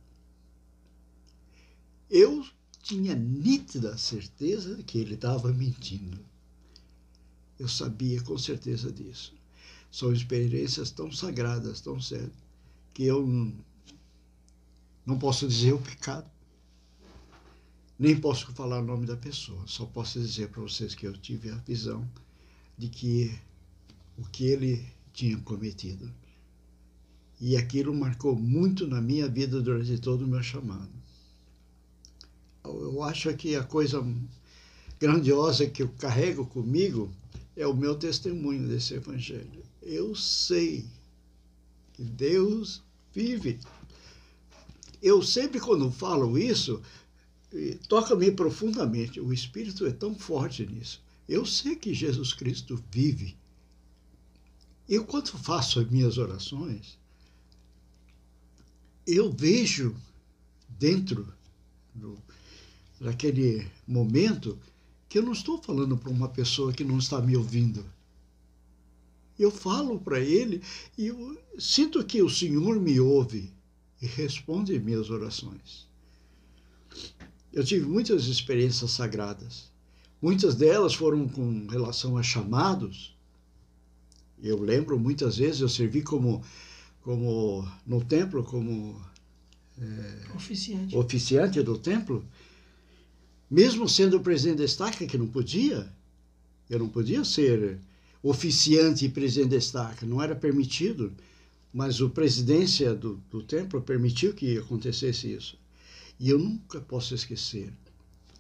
Eu 2.11 2.45
tinha 2.83 3.15
nítida 3.15 3.97
certeza 3.97 4.75
de 4.75 4.83
que 4.83 4.99
ele 4.99 5.15
estava 5.15 5.53
mentindo. 5.53 6.19
Eu 7.59 7.69
sabia 7.69 8.21
com 8.23 8.37
certeza 8.37 8.91
disso. 8.91 9.35
São 9.93 10.11
experiências 10.11 10.91
tão 10.91 11.13
sagradas, 11.13 11.83
tão 11.83 12.01
sérias, 12.01 12.33
que 12.95 13.05
eu 13.05 13.27
não, 15.05 15.19
posso 15.19 15.47
dizer 15.47 15.75
o 15.75 15.79
pecado. 15.79 16.29
Nem 17.99 18.19
posso 18.19 18.51
falar 18.53 18.81
o 18.81 18.85
nome 18.85 19.07
da 19.07 19.17
pessoa. 19.17 19.63
Só 19.67 19.85
posso 19.85 20.19
dizer 20.19 20.49
para 20.49 20.63
vocês 20.63 20.95
que 20.95 21.07
eu 21.07 21.13
tive 21.13 21.51
a 21.51 21.57
visão 21.57 22.09
de 22.79 22.89
que 22.89 23.39
o 24.17 24.25
que 24.25 24.47
ele 24.47 24.83
tinha 25.13 25.37
cometido. 25.39 26.11
E 27.39 27.55
aquilo 27.55 27.95
marcou 27.95 28.35
muito 28.35 28.87
na 28.87 29.01
minha 29.01 29.29
vida 29.29 29.61
durante 29.61 29.99
todo 29.99 30.25
o 30.25 30.29
meu 30.29 30.43
chamado. 30.43 30.91
Eu 32.65 33.03
acho 33.03 33.35
que 33.37 33.57
a 33.57 33.63
coisa 33.63 34.03
grandiosa 34.99 35.69
que 35.69 35.83
eu 35.83 35.89
carrego 35.91 36.47
comigo 36.47 37.13
é 37.55 37.67
o 37.67 37.75
meu 37.75 37.95
testemunho 37.95 38.67
desse 38.67 38.95
evangelho. 38.95 39.62
Eu 39.83 40.15
sei 40.15 40.87
que 41.93 42.03
Deus 42.03 42.83
vive. 43.13 43.59
Eu 45.03 45.23
sempre, 45.23 45.61
quando 45.61 45.91
falo 45.91 46.39
isso, 46.39 46.81
eh, 47.53 47.77
toca-me 47.89 48.31
profundamente. 48.31 49.21
O 49.21 49.33
Espírito 49.33 49.85
é 49.87 49.93
tão 49.93 50.15
forte 50.15 50.65
nisso. 50.65 51.03
Eu 51.29 51.45
sei 51.45 51.77
que 51.77 51.93
Jesus 51.93 52.33
Cristo 52.33 52.83
vive. 52.91 53.37
Eu, 54.89 55.05
quando 55.05 55.29
faço 55.29 55.81
as 55.81 55.91
minhas 55.91 56.19
orações, 56.19 56.99
eu 59.07 59.33
vejo 59.33 59.97
dentro 60.69 61.33
do, 61.95 62.19
daquele 63.01 63.67
momento 63.87 64.59
que 65.09 65.19
eu 65.19 65.23
não 65.23 65.33
estou 65.33 65.61
falando 65.61 65.97
para 65.97 66.11
uma 66.11 66.29
pessoa 66.29 66.73
que 66.73 66.85
não 66.85 66.99
está 66.99 67.21
me 67.21 67.37
ouvindo. 67.37 67.85
Eu 69.39 69.51
falo 69.51 69.99
para 69.99 70.21
ele 70.21 70.63
e 70.97 71.07
eu 71.07 71.39
sinto 71.59 72.05
que 72.05 72.23
o 72.23 72.31
Senhor 72.31 72.81
me 72.81 73.01
ouve 73.01 73.53
e 74.01 74.07
responde 74.07 74.79
minhas 74.79 75.11
orações. 75.11 75.87
Eu 77.53 77.65
tive 77.65 77.87
muitas 77.87 78.27
experiências 78.27 78.91
sagradas. 78.91 79.71
Muitas 80.21 80.55
delas 80.55 80.95
foram 80.95 81.29
com 81.29 81.67
relação 81.67 82.17
a 82.17 82.23
chamados. 82.23 83.17
Eu 84.43 84.61
lembro 84.61 84.99
muitas 84.99 85.37
vezes 85.37 85.61
eu 85.61 85.69
servi 85.69 86.03
como 86.03 86.43
como 87.03 87.69
no 87.85 88.05
templo 88.05 88.45
como 88.45 89.01
Oficiante. 90.37 90.97
oficiante 90.97 91.63
do 91.63 91.77
templo, 91.77 92.25
mesmo 93.51 93.89
sendo 93.89 94.19
o 94.19 94.21
presidente 94.21 94.59
da 94.59 94.65
estaca, 94.65 95.07
que 95.07 95.19
não 95.19 95.27
podia, 95.27 95.93
eu 96.71 96.79
não 96.79 96.89
podia 96.89 97.25
ser 97.25 97.81
oficiante 98.23 99.05
e 99.05 99.09
presidente 99.09 99.51
da 99.51 99.57
estaca, 99.57 100.07
não 100.07 100.23
era 100.23 100.37
permitido, 100.37 101.13
mas 101.73 102.01
a 102.01 102.09
presidência 102.09 102.95
do, 102.95 103.21
do 103.31 103.43
templo 103.43 103.81
permitiu 103.81 104.35
que 104.35 104.59
acontecesse 104.59 105.33
isso. 105.33 105.59
E 106.21 106.31
eu 106.31 106.39
nunca 106.39 106.81
posso 106.81 107.15
esquecer 107.15 107.73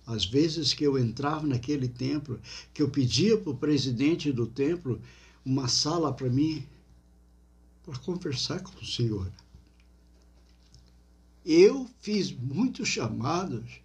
as 0.06 0.24
vezes 0.24 0.74
que 0.74 0.84
eu 0.84 0.98
entrava 0.98 1.46
naquele 1.46 1.88
templo, 1.88 2.40
que 2.74 2.82
eu 2.82 2.88
pedia 2.88 3.38
para 3.38 3.50
o 3.50 3.56
presidente 3.56 4.32
do 4.32 4.46
templo 4.46 5.00
uma 5.44 5.68
sala 5.68 6.12
para 6.12 6.28
mim, 6.28 6.66
para 7.84 7.98
conversar 7.98 8.60
com 8.60 8.78
o 8.80 8.86
Senhor. 8.86 9.30
Eu 11.44 11.88
fiz 12.00 12.30
muitos 12.30 12.88
chamados 12.88 13.80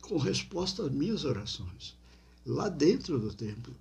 com 0.00 0.16
resposta 0.16 0.84
às 0.84 0.92
minhas 0.92 1.24
orações, 1.24 1.96
lá 2.44 2.68
dentro 2.68 3.18
do 3.18 3.32
templo. 3.32 3.74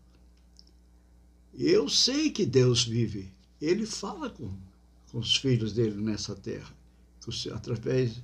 Eu 1.53 1.89
sei 1.89 2.31
que 2.31 2.45
Deus 2.45 2.83
vive, 2.85 3.31
Ele 3.61 3.85
fala 3.85 4.29
com, 4.29 4.51
com 5.11 5.19
os 5.19 5.35
filhos 5.35 5.73
dele 5.73 6.01
nessa 6.01 6.35
terra, 6.35 6.73
através. 7.53 8.21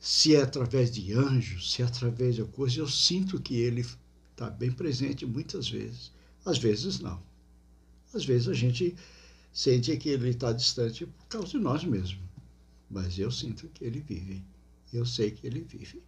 se 0.00 0.34
é 0.34 0.40
através 0.40 0.90
de 0.90 1.12
anjos, 1.12 1.72
se 1.72 1.82
é 1.82 1.84
através 1.84 2.36
de 2.36 2.44
coisa, 2.44 2.80
eu 2.80 2.88
sinto 2.88 3.40
que 3.40 3.56
ele 3.56 3.84
está 4.32 4.50
bem 4.50 4.72
presente 4.72 5.26
muitas 5.26 5.68
vezes. 5.68 6.10
Às 6.44 6.58
vezes 6.58 7.00
não. 7.00 7.22
Às 8.14 8.24
vezes 8.24 8.48
a 8.48 8.54
gente 8.54 8.94
sente 9.52 9.96
que 9.96 10.08
ele 10.08 10.30
está 10.30 10.52
distante 10.52 11.06
por 11.06 11.26
causa 11.26 11.48
de 11.48 11.58
nós 11.58 11.84
mesmos. 11.84 12.24
Mas 12.90 13.18
eu 13.18 13.30
sinto 13.30 13.68
que 13.68 13.84
ele 13.84 14.00
vive. 14.00 14.42
Eu 14.92 15.04
sei 15.04 15.30
que 15.30 15.46
ele 15.46 15.60
vive. 15.60 16.02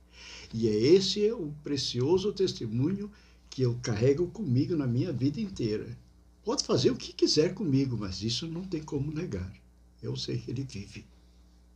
E 0.55 0.69
é 0.69 0.73
esse 0.73 1.31
o 1.33 1.53
precioso 1.63 2.33
testemunho 2.33 3.11
que 3.51 3.63
eu 3.63 3.79
carrego 3.83 4.29
comigo 4.29 4.77
na 4.77 4.87
minha 4.87 5.13
vida 5.13 5.41
inteira. 5.41 5.97
Pode 6.45 6.65
fazer 6.65 6.91
o 6.91 6.97
que 6.97 7.13
quiser 7.13 7.55
comigo, 7.55 7.97
mas 7.97 8.23
isso 8.23 8.47
não 8.47 8.65
tem 8.65 8.83
como 8.83 9.13
negar. 9.13 9.53
Eu 10.03 10.17
sei 10.17 10.39
que 10.39 10.51
ele 10.51 10.63
vive. 10.63 11.05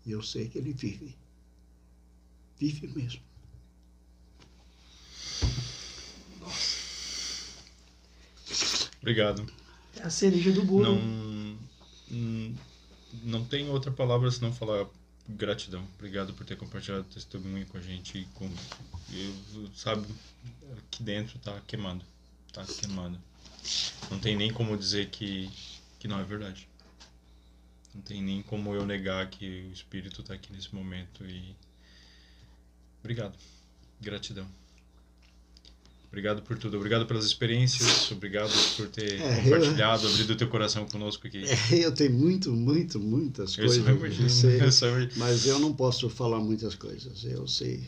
Eu 0.07 0.23
sei 0.23 0.49
que 0.49 0.59
ele 0.59 0.73
vive. 0.73 1.17
Vive 2.59 2.87
mesmo. 2.89 3.21
Obrigado. 9.01 9.45
É 9.97 10.03
a 10.03 10.11
cereja 10.11 10.53
do 10.53 10.65
bolo. 10.65 10.85
Não, 10.85 11.59
hum, 12.11 12.55
não 13.25 13.45
tem 13.45 13.69
outra 13.69 13.91
palavra 13.91 14.31
senão 14.31 14.53
falar 14.53 14.87
gratidão. 15.29 15.87
Obrigado 15.95 16.33
por 16.35 16.45
ter 16.45 16.57
compartilhado 16.57 17.03
o 17.03 17.13
testemunho 17.13 17.67
com 17.67 17.79
a 17.79 17.81
gente. 17.81 18.27
Com, 18.35 18.51
eu, 19.13 19.71
sabe, 19.75 20.07
aqui 20.79 21.03
dentro 21.03 21.39
tá 21.39 21.61
queimando. 21.67 22.05
Tá 22.53 22.65
queimando. 22.65 23.19
Não 24.11 24.19
tem 24.19 24.37
nem 24.37 24.53
como 24.53 24.77
dizer 24.77 25.11
que, 25.11 25.51
que 25.99 26.09
não 26.09 26.19
é 26.19 26.25
verdade. 26.25 26.69
Não 27.95 28.03
tem 28.03 28.23
nem 28.23 28.43
como 28.43 28.75
eu 28.75 28.87
negar 28.87 29.29
que 29.29 29.69
o 29.69 29.73
Espírito 29.73 30.23
está 30.23 30.35
aqui 30.35 30.53
nesse 30.53 30.75
momento 30.75 31.25
e. 31.25 31.55
Obrigado. 33.01 33.37
Gratidão. 34.01 34.49
Obrigado 36.13 36.43
por 36.43 36.59
tudo. 36.59 36.77
Obrigado 36.77 37.07
pelas 37.07 37.25
experiências. 37.25 38.11
Obrigado 38.13 38.53
por 38.77 38.87
ter 38.89 39.19
É, 39.19 39.39
eu- 39.39 39.45
compartilhado, 39.45 40.07
abrido 40.07 40.35
o 40.35 40.37
teu 40.37 40.47
coração 40.49 40.87
conosco 40.87 41.27
aqui. 41.27 41.43
É, 41.73 41.87
eu 41.87 41.91
tenho 41.93 42.13
muito, 42.13 42.53
muito, 42.53 43.01
muitas 43.01 43.57
Eu 43.57 43.65
coisas. 43.65 43.79
imagino. 43.87 44.27
eu 44.27 44.29
sei, 44.31 44.61
Eu 44.63 44.71
só 44.73 44.89
imagino. 44.89 45.13
mas 45.17 45.47
eu 45.47 45.59
não 45.59 45.73
posso 45.73 46.11
falar 46.11 46.39
muitas 46.39 46.75
coisas. 46.75 47.25
Eu 47.25 47.49
sei. 47.49 47.83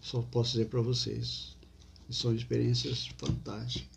Só 0.00 0.22
posso 0.22 0.52
dizer 0.52 0.66
para 0.66 0.80
vocês. 0.80 1.54
São 2.10 2.34
experiências 2.34 3.08
fantásticas. 3.18 3.88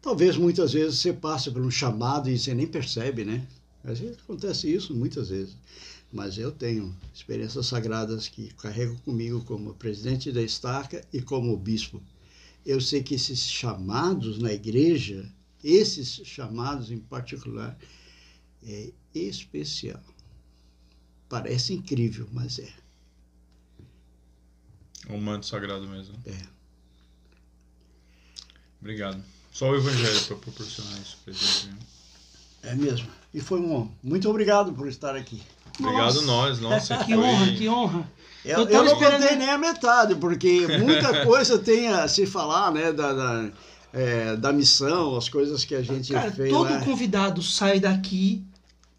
Talvez 0.00 0.36
muitas 0.38 0.72
vezes 0.72 0.98
você 0.98 1.12
passe 1.12 1.50
por 1.50 1.60
um 1.62 1.70
chamado 1.70 2.30
e 2.30 2.38
você 2.38 2.54
nem 2.54 2.66
percebe, 2.66 3.22
né? 3.24 3.46
Às 3.84 3.98
vezes 4.00 4.16
acontece 4.18 4.72
isso 4.72 4.94
muitas 4.94 5.28
vezes. 5.28 5.54
Mas 6.10 6.38
eu 6.38 6.50
tenho 6.50 6.94
experiências 7.14 7.66
sagradas 7.66 8.28
que 8.28 8.48
carrego 8.54 8.96
comigo 9.04 9.42
como 9.44 9.74
presidente 9.74 10.32
da 10.32 10.42
estaca 10.42 11.04
e 11.12 11.20
como 11.20 11.54
bispo. 11.56 12.02
Eu 12.64 12.80
sei 12.80 13.02
que 13.02 13.14
esses 13.14 13.40
chamados 13.40 14.38
na 14.38 14.52
igreja, 14.52 15.28
esses 15.62 16.20
chamados 16.24 16.90
em 16.90 16.98
particular, 16.98 17.76
é 18.64 18.92
especial. 19.14 20.00
Parece 21.28 21.72
incrível, 21.74 22.28
mas 22.32 22.58
é. 22.58 22.72
Um 25.10 25.18
manto 25.20 25.46
sagrado 25.46 25.88
mesmo. 25.88 26.14
É. 26.24 26.38
Obrigado. 28.80 29.22
Só 29.52 29.70
o 29.70 29.76
Evangelho 29.76 30.20
para 30.26 30.36
proporcionar 30.36 31.00
isso 31.00 31.18
pra 31.24 31.32
gente. 31.32 31.66
né? 31.68 31.78
É 32.62 32.74
mesmo. 32.74 33.08
E 33.34 33.40
foi 33.40 33.60
um. 33.60 33.90
Muito 34.02 34.28
obrigado 34.30 34.72
por 34.72 34.86
estar 34.88 35.16
aqui. 35.16 35.42
Obrigado 35.78 36.14
Nossa. 36.14 36.22
nós, 36.22 36.60
nossa. 36.60 36.96
Que 37.04 37.14
foi- 37.14 37.24
honra, 37.24 37.56
que 37.56 37.68
honra. 37.68 38.12
Eu, 38.44 38.60
Eu 38.60 38.68
eu, 38.68 38.84
não 38.84 38.92
esperando- 38.94 39.20
contei 39.22 39.36
nem 39.36 39.48
a 39.50 39.58
metade, 39.58 40.14
porque 40.16 40.66
muita 40.78 41.24
coisa 41.26 41.58
tem 41.58 41.88
a 41.88 42.08
se 42.08 42.26
falar, 42.26 42.72
né? 42.72 42.92
Da, 42.92 43.12
da, 43.12 43.50
é, 43.92 44.36
da 44.36 44.52
missão, 44.52 45.16
as 45.16 45.28
coisas 45.28 45.64
que 45.64 45.74
a 45.74 45.82
gente 45.82 46.12
Cara, 46.12 46.30
fez 46.32 46.50
todo 46.50 46.70
lá. 46.70 46.80
convidado 46.80 47.42
sai 47.42 47.78
daqui. 47.78 48.42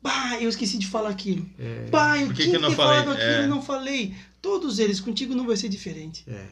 Bah, 0.01 0.37
eu 0.39 0.49
esqueci 0.49 0.77
de 0.77 0.87
falar 0.87 1.09
aquilo. 1.09 1.45
É, 1.57 1.87
Bah, 1.89 2.17
eu 2.19 2.27
Por 2.27 2.35
que 2.35 2.43
tinha 2.43 2.45
que 2.45 2.49
que, 2.51 2.55
eu 2.57 2.61
não 2.61 2.69
ter 2.69 2.75
falado 2.75 3.05
falei? 3.05 3.21
aquilo 3.23 3.41
É. 3.41 3.43
e 3.45 3.47
não 3.47 3.61
falei. 3.61 4.15
Todos 4.41 4.79
eles, 4.79 4.99
contigo 4.99 5.33
não 5.33 5.45
vai 5.47 5.55
ser 5.57 5.69
diferente. 5.69 6.23
é. 6.27 6.45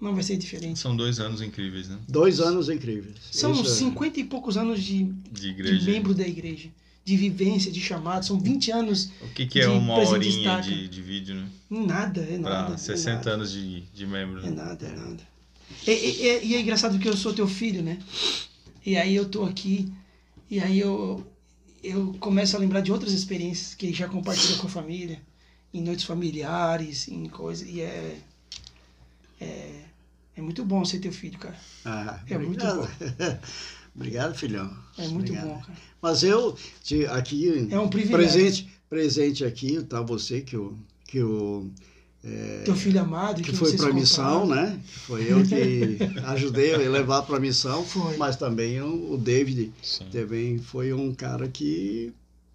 Não 0.00 0.12
vai 0.12 0.22
ser 0.24 0.36
diferente. 0.36 0.78
São 0.78 0.94
dois 0.94 1.18
anos 1.18 1.40
incríveis, 1.40 1.88
né? 1.88 1.96
Dois 2.06 2.38
anos 2.40 2.68
incríveis. 2.68 3.14
São 3.30 3.52
Isso 3.52 3.62
é- 3.62 3.74
50 3.76 4.20
e 4.20 4.24
poucos 4.24 4.56
anos 4.58 4.82
de, 4.82 5.04
De 5.32 5.54
de 5.54 5.84
membro 5.90 6.12
da 6.12 6.26
igreja. 6.26 6.68
De 7.04 7.16
vivência, 7.16 7.70
de 7.70 7.80
chamado. 7.80 8.24
São 8.24 8.38
20 8.40 8.70
anos. 8.70 9.10
O 9.20 9.28
que, 9.28 9.46
que 9.46 9.60
é 9.60 9.64
de 9.66 9.68
uma 9.68 9.94
presente 9.96 10.46
horinha 10.48 10.60
de, 10.62 10.88
de 10.88 11.02
vídeo, 11.02 11.34
né? 11.34 11.46
Nada, 11.68 12.22
é 12.22 12.38
nada. 12.38 12.64
Pra 12.66 12.74
é 12.74 12.78
60 12.78 13.14
nada. 13.16 13.30
anos 13.32 13.52
de, 13.52 13.80
de 13.82 14.06
membro. 14.06 14.40
É 14.40 14.50
né? 14.50 14.50
nada, 14.50 14.86
é 14.86 14.96
nada. 14.96 15.22
E, 15.86 15.90
e- 15.90 16.22
e- 16.26 16.46
e 16.46 16.54
é 16.54 16.60
engraçado 16.60 16.92
porque 16.92 17.08
eu 17.08 17.16
sou 17.16 17.34
teu 17.34 17.46
filho, 17.46 17.82
né? 17.82 17.98
E 18.86 18.96
aí 18.96 19.14
eu 19.14 19.28
tô 19.28 19.44
aqui, 19.44 19.92
e 20.50 20.60
aí 20.60 20.78
eu, 20.78 21.26
eu 21.82 22.14
começo 22.20 22.56
a 22.56 22.58
lembrar 22.58 22.80
de 22.80 22.92
outras 22.92 23.12
experiências 23.12 23.74
que 23.74 23.86
ele 23.86 23.94
já 23.94 24.08
compartilhou 24.08 24.58
com 24.58 24.66
a 24.66 24.70
família, 24.70 25.20
em 25.72 25.82
noites 25.82 26.04
familiares, 26.04 27.08
em 27.08 27.26
coisas, 27.28 27.68
e 27.68 27.80
é, 27.80 28.18
é. 29.40 29.80
É 30.36 30.42
muito 30.42 30.64
bom 30.64 30.84
ser 30.84 30.98
teu 30.98 31.12
filho, 31.12 31.38
cara. 31.38 31.56
Ah, 31.84 32.18
É 32.28 32.36
muito 32.36 32.64
obrigado. 32.66 33.40
obrigado, 33.94 34.34
filhão. 34.34 34.70
É 34.98 35.08
muito 35.08 35.30
Obrigado. 35.32 35.46
bom, 35.48 35.60
cara. 35.60 35.78
Mas 36.00 36.22
eu, 36.22 36.56
te- 36.82 37.06
aqui, 37.06 37.68
É 37.70 37.78
um 37.78 37.88
privilégio. 37.88 38.16
presente, 38.32 38.68
presente 38.88 39.44
aqui, 39.44 39.82
tá 39.82 40.00
você 40.02 40.40
que 40.40 40.56
o, 40.56 40.76
que 41.06 41.22
o 41.22 41.70
Teu 42.64 42.74
filho 42.74 43.00
amado, 43.00 43.42
que 43.42 43.50
que 43.50 43.56
foi 43.56 43.76
para 43.76 43.90
a 43.90 43.92
missão, 43.92 44.46
né? 44.46 44.80
Foi 45.06 45.30
eu 45.30 45.42
que 45.44 45.98
ajudei 46.24 46.72
a 46.74 46.78
levar 46.78 47.22
para 47.22 47.36
a 47.36 47.40
missão, 47.40 47.84
Foi. 47.84 48.16
mas 48.16 48.36
também 48.36 48.80
o, 48.80 49.12
o 49.12 49.18
David 49.18 49.72
Sim. 49.82 50.06
também 50.10 50.58
foi 50.58 50.92
um 50.94 51.14
cara 51.14 51.48
que 51.48 52.12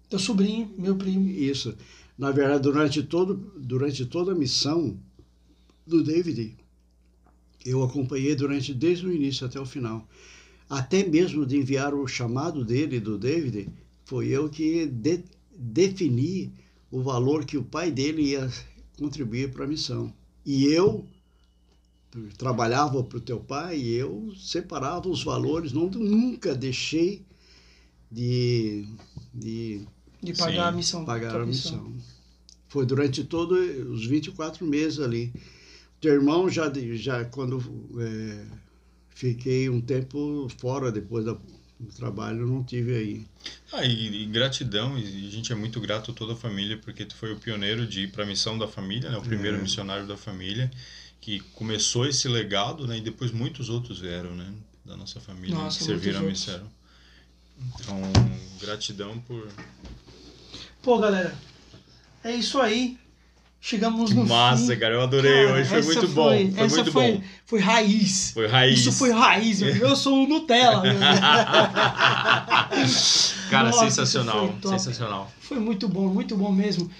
Teu 0.08 0.18
sobrinho, 0.18 0.72
meu 0.76 0.96
primo. 0.96 1.28
isso, 1.28 1.72
na 2.18 2.32
verdade, 2.32 2.62
durante 2.62 3.00
todo 3.02 3.34
durante 3.56 4.04
toda 4.06 4.32
a 4.32 4.34
missão 4.34 4.96
do 5.86 6.02
David, 6.02 6.56
eu 7.64 7.82
acompanhei 7.84 8.34
durante 8.34 8.74
desde 8.74 9.06
o 9.06 9.12
início 9.12 9.46
até 9.46 9.60
o 9.60 9.66
final. 9.66 10.08
Até 10.70 11.04
mesmo 11.04 11.44
de 11.44 11.56
enviar 11.56 11.92
o 11.92 12.06
chamado 12.06 12.64
dele 12.64 13.00
do 13.00 13.18
David, 13.18 13.68
foi 14.04 14.28
eu 14.28 14.48
que 14.48 14.86
de, 14.86 15.24
defini 15.52 16.52
o 16.90 17.02
valor 17.02 17.44
que 17.44 17.58
o 17.58 17.64
pai 17.64 17.90
dele 17.90 18.22
ia 18.22 18.48
contribuir 18.96 19.50
para 19.52 19.64
a 19.64 19.68
missão. 19.68 20.14
E 20.46 20.66
eu 20.66 21.04
trabalhava 22.38 23.02
para 23.02 23.18
o 23.18 23.20
teu 23.20 23.40
pai 23.40 23.78
e 23.78 23.94
eu 23.94 24.32
separava 24.36 25.08
os 25.08 25.22
valores, 25.24 25.72
não, 25.72 25.88
nunca 25.90 26.54
deixei 26.54 27.24
de, 28.10 28.84
de 29.34 29.86
De 30.22 30.34
pagar 30.34 30.52
Sim, 30.52 30.68
a 30.68 30.72
missão. 30.72 31.04
pagar 31.04 31.40
a 31.40 31.46
missão. 31.46 31.92
Foi 32.68 32.86
durante 32.86 33.24
todos 33.24 33.58
os 33.88 34.06
24 34.06 34.66
meses 34.66 35.00
ali. 35.00 35.32
Teu 36.00 36.14
irmão 36.14 36.48
já, 36.48 36.72
já 36.94 37.24
quando 37.24 37.58
é, 37.98 38.46
fiquei 39.24 39.68
um 39.68 39.82
tempo 39.82 40.48
fora 40.58 40.90
depois 40.90 41.26
da- 41.26 41.36
do 41.78 41.92
trabalho, 41.94 42.46
não 42.46 42.64
tive 42.64 42.96
aí. 42.96 43.26
Ah, 43.72 43.84
e, 43.84 44.22
e 44.22 44.26
gratidão, 44.26 44.98
e 44.98 45.28
a 45.28 45.30
gente 45.30 45.52
é 45.52 45.54
muito 45.54 45.78
grato 45.80 46.10
a 46.10 46.14
toda 46.14 46.32
a 46.32 46.36
família, 46.36 46.78
porque 46.78 47.04
tu 47.04 47.14
foi 47.14 47.32
o 47.32 47.36
pioneiro 47.38 47.86
de 47.86 48.02
ir 48.02 48.12
para 48.12 48.24
a 48.24 48.26
missão 48.26 48.58
da 48.58 48.66
família, 48.66 49.10
né? 49.10 49.18
O 49.18 49.22
primeiro 49.22 49.58
É. 49.58 49.60
missionário 49.60 50.06
da 50.06 50.16
família, 50.16 50.70
que 51.20 51.40
começou 51.54 52.06
esse 52.06 52.28
legado, 52.28 52.86
né? 52.86 52.96
E 52.96 53.00
depois 53.02 53.30
muitos 53.30 53.68
outros 53.68 53.98
vieram, 54.00 54.34
né? 54.34 54.52
Da 54.84 54.96
nossa 54.96 55.20
família, 55.20 55.54
Nossa, 55.54 55.78
que 55.78 55.84
serviram 55.84 56.20
a 56.20 56.22
missão. 56.22 56.66
Então, 57.58 58.00
gratidão 58.58 59.18
por... 59.20 59.46
Pô, 60.82 60.98
galera, 60.98 61.36
é 62.24 62.34
isso 62.34 62.58
aí. 62.58 62.98
Chegamos 63.60 64.12
no 64.12 64.26
Massa, 64.26 64.72
fim. 64.72 64.78
cara, 64.78 64.94
eu 64.94 65.02
adorei 65.02 65.44
Cara, 65.46 65.58
hoje, 65.58 65.68
foi 65.68 65.82
muito 65.82 66.08
bom, 66.08 66.24
foi 66.24 66.54
essa 66.56 66.76
muito 66.76 66.92
foi, 66.92 67.12
bom. 67.12 67.22
Foi 67.44 67.60
raiz. 67.60 68.30
Foi 68.32 68.46
raiz. 68.46 68.80
Isso 68.80 68.92
foi 68.92 69.10
raiz, 69.10 69.60
meu. 69.60 69.76
eu 69.76 69.94
sou 69.94 70.24
o 70.24 70.26
Nutella. 70.26 70.82
Cara, 73.50 73.68
Nossa, 73.70 73.84
sensacional, 73.84 74.54
foi 74.62 74.70
sensacional. 74.78 75.30
Foi 75.40 75.58
muito 75.58 75.86
bom, 75.88 76.08
muito 76.08 76.34
bom 76.36 76.50
mesmo. 76.50 76.90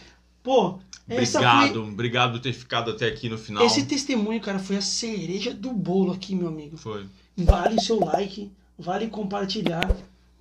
Pô, 0.42 0.78
Obrigado, 1.10 1.82
obrigado 1.82 2.32
por 2.32 2.40
ter 2.40 2.52
ficado 2.52 2.90
até 2.92 3.06
aqui 3.08 3.28
no 3.28 3.36
final. 3.36 3.66
foi, 3.66 3.66
esse 3.66 3.86
testemunho, 3.86 4.40
cara, 4.40 4.58
foi 4.58 4.76
a 4.76 4.80
cereja 4.82 5.52
do 5.52 5.72
bolo 5.72 6.12
aqui, 6.12 6.36
meu 6.36 6.48
amigo. 6.48 6.76
Foi. 6.76 7.04
Vale 7.36 7.76
o 7.76 7.80
seu 7.80 7.98
like, 7.98 8.50
vale 8.78 9.08
compartilhar, 9.08 9.90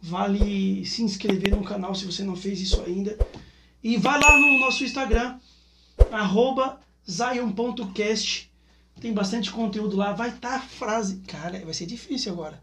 vale 0.02 0.86
se 0.86 1.02
inscrever 1.02 1.56
no 1.56 1.64
canal 1.64 1.96
se 1.96 2.06
você 2.06 2.24
não 2.24 2.36
fez 2.36 2.62
isso 2.62 2.82
ainda. 2.86 3.18
E 3.84 3.98
vai 3.98 4.20
lá 4.20 4.38
no 4.38 4.60
nosso 4.60 4.84
Instagram, 4.84 5.38
arroba 6.12 6.80
zion.cast. 7.10 8.50
Tem 9.00 9.14
bastante 9.14 9.52
conteúdo 9.52 9.96
lá. 9.96 10.12
Vai 10.14 10.30
estar 10.30 10.56
a 10.56 10.60
frase. 10.60 11.18
Cara, 11.28 11.64
vai 11.64 11.74
ser 11.74 11.86
difícil 11.86 12.34
agora. 12.34 12.62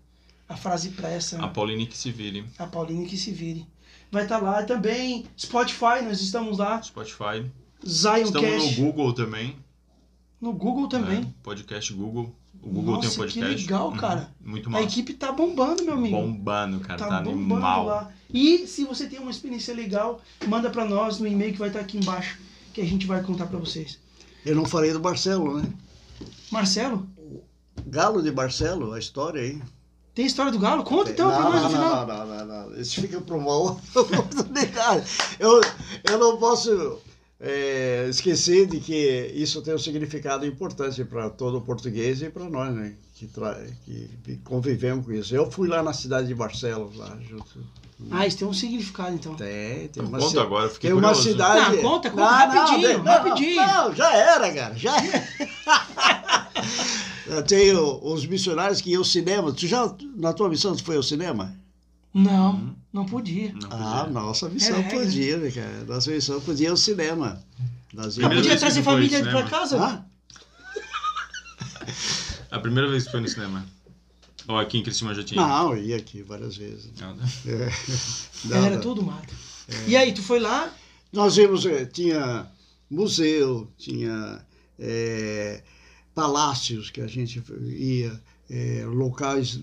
A 0.48 0.56
frase 0.56 0.90
pra 0.90 1.08
essa. 1.10 1.42
A 1.42 1.48
Pauline 1.48 1.86
que 1.86 1.96
se 1.96 2.10
vire. 2.10 2.44
A 2.58 2.66
Pauline 2.66 3.06
que 3.06 3.16
se 3.16 3.32
vire. 3.32 3.66
Vai 4.12 4.22
estar 4.24 4.38
lá 4.38 4.62
também. 4.62 5.24
Spotify, 5.38 6.02
nós 6.04 6.20
estamos 6.20 6.58
lá. 6.58 6.80
Spotify. 6.82 7.50
Zioncast. 7.86 8.36
Estamos 8.36 8.76
no 8.76 8.84
Google 8.84 9.12
também. 9.12 9.56
No 10.40 10.52
Google 10.52 10.88
também. 10.88 11.18
É, 11.20 11.26
podcast 11.42 11.92
Google. 11.92 12.32
O 12.62 12.68
Google 12.68 12.94
Nossa, 12.96 13.08
tem 13.08 13.16
um 13.16 13.18
podcast. 13.22 13.54
que 13.54 13.62
legal, 13.62 13.88
Uhum. 13.90 13.96
cara. 13.96 14.30
Muito 14.40 14.68
A 14.68 14.72
massa. 14.72 14.84
equipe 14.84 15.14
tá 15.14 15.32
bombando, 15.32 15.84
meu 15.84 15.94
amigo. 15.94 16.16
Bombando, 16.16 16.80
cara. 16.80 16.98
Tá, 16.98 17.08
tá 17.08 17.20
bombando 17.22 17.54
animal. 17.54 17.86
lá. 17.86 18.12
E 18.32 18.66
se 18.66 18.84
você 18.84 19.06
tem 19.08 19.18
uma 19.20 19.30
experiência 19.30 19.74
legal, 19.74 20.20
manda 20.46 20.68
pra 20.70 20.84
nós 20.84 21.18
no 21.18 21.26
e-mail 21.26 21.52
que 21.52 21.58
vai 21.58 21.68
estar 21.68 21.80
aqui 21.80 21.96
embaixo, 21.96 22.38
que 22.76 22.82
a 22.82 22.84
gente 22.84 23.06
vai 23.06 23.22
contar 23.22 23.46
pra 23.46 23.58
vocês. 23.58 23.98
Eu 24.44 24.54
não 24.54 24.66
falei 24.66 24.92
do 24.92 25.00
Barcelo, 25.00 25.62
né? 25.62 25.72
Marcelo, 26.50 27.08
Galo 27.86 28.22
de 28.22 28.30
Barcelo, 28.30 28.92
a 28.92 28.98
história 28.98 29.40
aí. 29.40 29.62
tem 30.14 30.26
história 30.26 30.52
do 30.52 30.58
Galo? 30.58 30.84
Conta 30.84 31.10
então 31.10 31.30
pra 31.30 31.40
não, 31.40 31.52
nós 31.52 31.62
no 31.62 31.70
final. 31.70 32.06
não, 32.06 32.26
não, 32.26 32.26
não, 32.26 32.68
não. 32.68 32.78
Isso 32.78 33.00
fica 33.00 33.18
para 33.18 33.34
uma 33.34 33.56
outra 33.56 33.82
oportunidade. 33.98 35.06
Eu, 35.38 35.58
eu 36.04 36.18
não 36.18 36.36
posso 36.36 36.98
é, 37.40 38.08
esquecer 38.10 38.66
de 38.66 38.78
que 38.78 39.32
isso 39.34 39.62
tem 39.62 39.74
um 39.74 39.78
significado 39.78 40.44
importante 40.44 41.02
para 41.02 41.30
todo 41.30 41.62
português 41.62 42.20
e 42.20 42.28
para 42.28 42.44
nós, 42.44 42.74
né? 42.74 42.94
Que, 43.14 43.26
tra... 43.26 43.58
que 43.86 44.36
convivemos 44.44 45.06
com 45.06 45.12
isso. 45.12 45.34
Eu 45.34 45.50
fui 45.50 45.66
lá 45.66 45.82
na 45.82 45.94
cidade 45.94 46.28
de 46.28 46.34
Barcelos, 46.34 46.94
lá 46.94 47.18
junto. 47.26 47.58
Ah, 48.10 48.26
isso 48.26 48.36
tem 48.38 48.46
um 48.46 48.52
significado 48.52 49.14
então. 49.14 49.34
Tem, 49.34 49.88
tem 49.88 49.88
Então 49.88 50.04
uma, 50.06 50.18
conta 50.18 50.42
agora, 50.42 50.66
eu 50.66 50.70
fiquei 50.70 50.90
tem 50.90 50.98
uma 50.98 51.08
curioso. 51.08 51.28
cidade. 51.30 51.76
Não, 51.76 51.82
conta, 51.82 52.10
conta 52.10 52.28
rapidinho, 52.28 52.98
não, 52.98 53.04
rapidinho. 53.04 53.56
Não, 53.66 53.94
já 53.94 54.14
era, 54.14 54.52
cara, 54.52 54.74
já 54.76 54.96
era. 54.96 55.26
Eu 57.26 57.42
tenho 57.42 57.98
os 58.04 58.24
missionários 58.26 58.80
que 58.80 58.90
iam 58.90 59.00
ao 59.00 59.04
cinema. 59.04 59.52
Tu 59.52 59.66
já, 59.66 59.92
na 60.14 60.32
tua 60.32 60.48
missão, 60.48 60.76
tu 60.76 60.84
foi 60.84 60.96
ao 60.96 61.02
cinema? 61.02 61.52
Não, 62.14 62.74
não 62.92 63.04
podia. 63.04 63.52
Não 63.52 63.68
Ah, 63.72 64.04
podia. 64.04 64.12
nossa 64.12 64.48
missão 64.48 64.76
Era 64.76 64.82
regra. 64.88 65.00
podia, 65.04 65.36
né, 65.38 65.50
cara? 65.50 65.84
Nossa 65.88 66.10
missão 66.12 66.40
podia 66.40 66.68
ir 66.68 66.70
ao 66.70 66.76
cinema. 66.76 67.42
Nós 67.92 68.16
Não 68.16 68.28
podia 68.30 68.56
trazer 68.58 68.82
família 68.82 69.22
pra 69.24 69.42
casa? 69.42 69.76
Ah, 69.82 70.04
A 72.50 72.58
primeira 72.58 72.88
vez 72.88 73.04
que 73.04 73.10
foi 73.10 73.20
no 73.20 73.28
cinema. 73.28 73.64
Ou 74.48 74.58
aqui 74.58 74.78
em 74.78 74.82
Cristina 74.82 75.14
já 75.14 75.24
tinha? 75.24 75.40
não, 75.40 75.74
eu 75.74 75.82
ia 75.82 75.96
aqui 75.96 76.22
várias 76.22 76.56
vezes. 76.56 76.90
Não, 77.00 77.14
né? 77.14 77.24
É. 77.46 77.70
Era 78.66 78.78
tudo 78.78 79.02
mato. 79.02 79.34
E 79.86 79.96
aí, 79.96 80.12
tu 80.12 80.22
foi 80.22 80.38
lá? 80.38 80.72
Nós 81.12 81.36
vimos, 81.36 81.66
eh, 81.66 81.84
tinha 81.86 82.46
museu, 82.90 83.68
tinha 83.76 84.44
eh, 84.78 85.62
palácios 86.14 86.90
que 86.90 87.00
a 87.00 87.06
gente 87.06 87.42
ia, 87.68 88.20
eh, 88.48 88.84
locais 88.86 89.60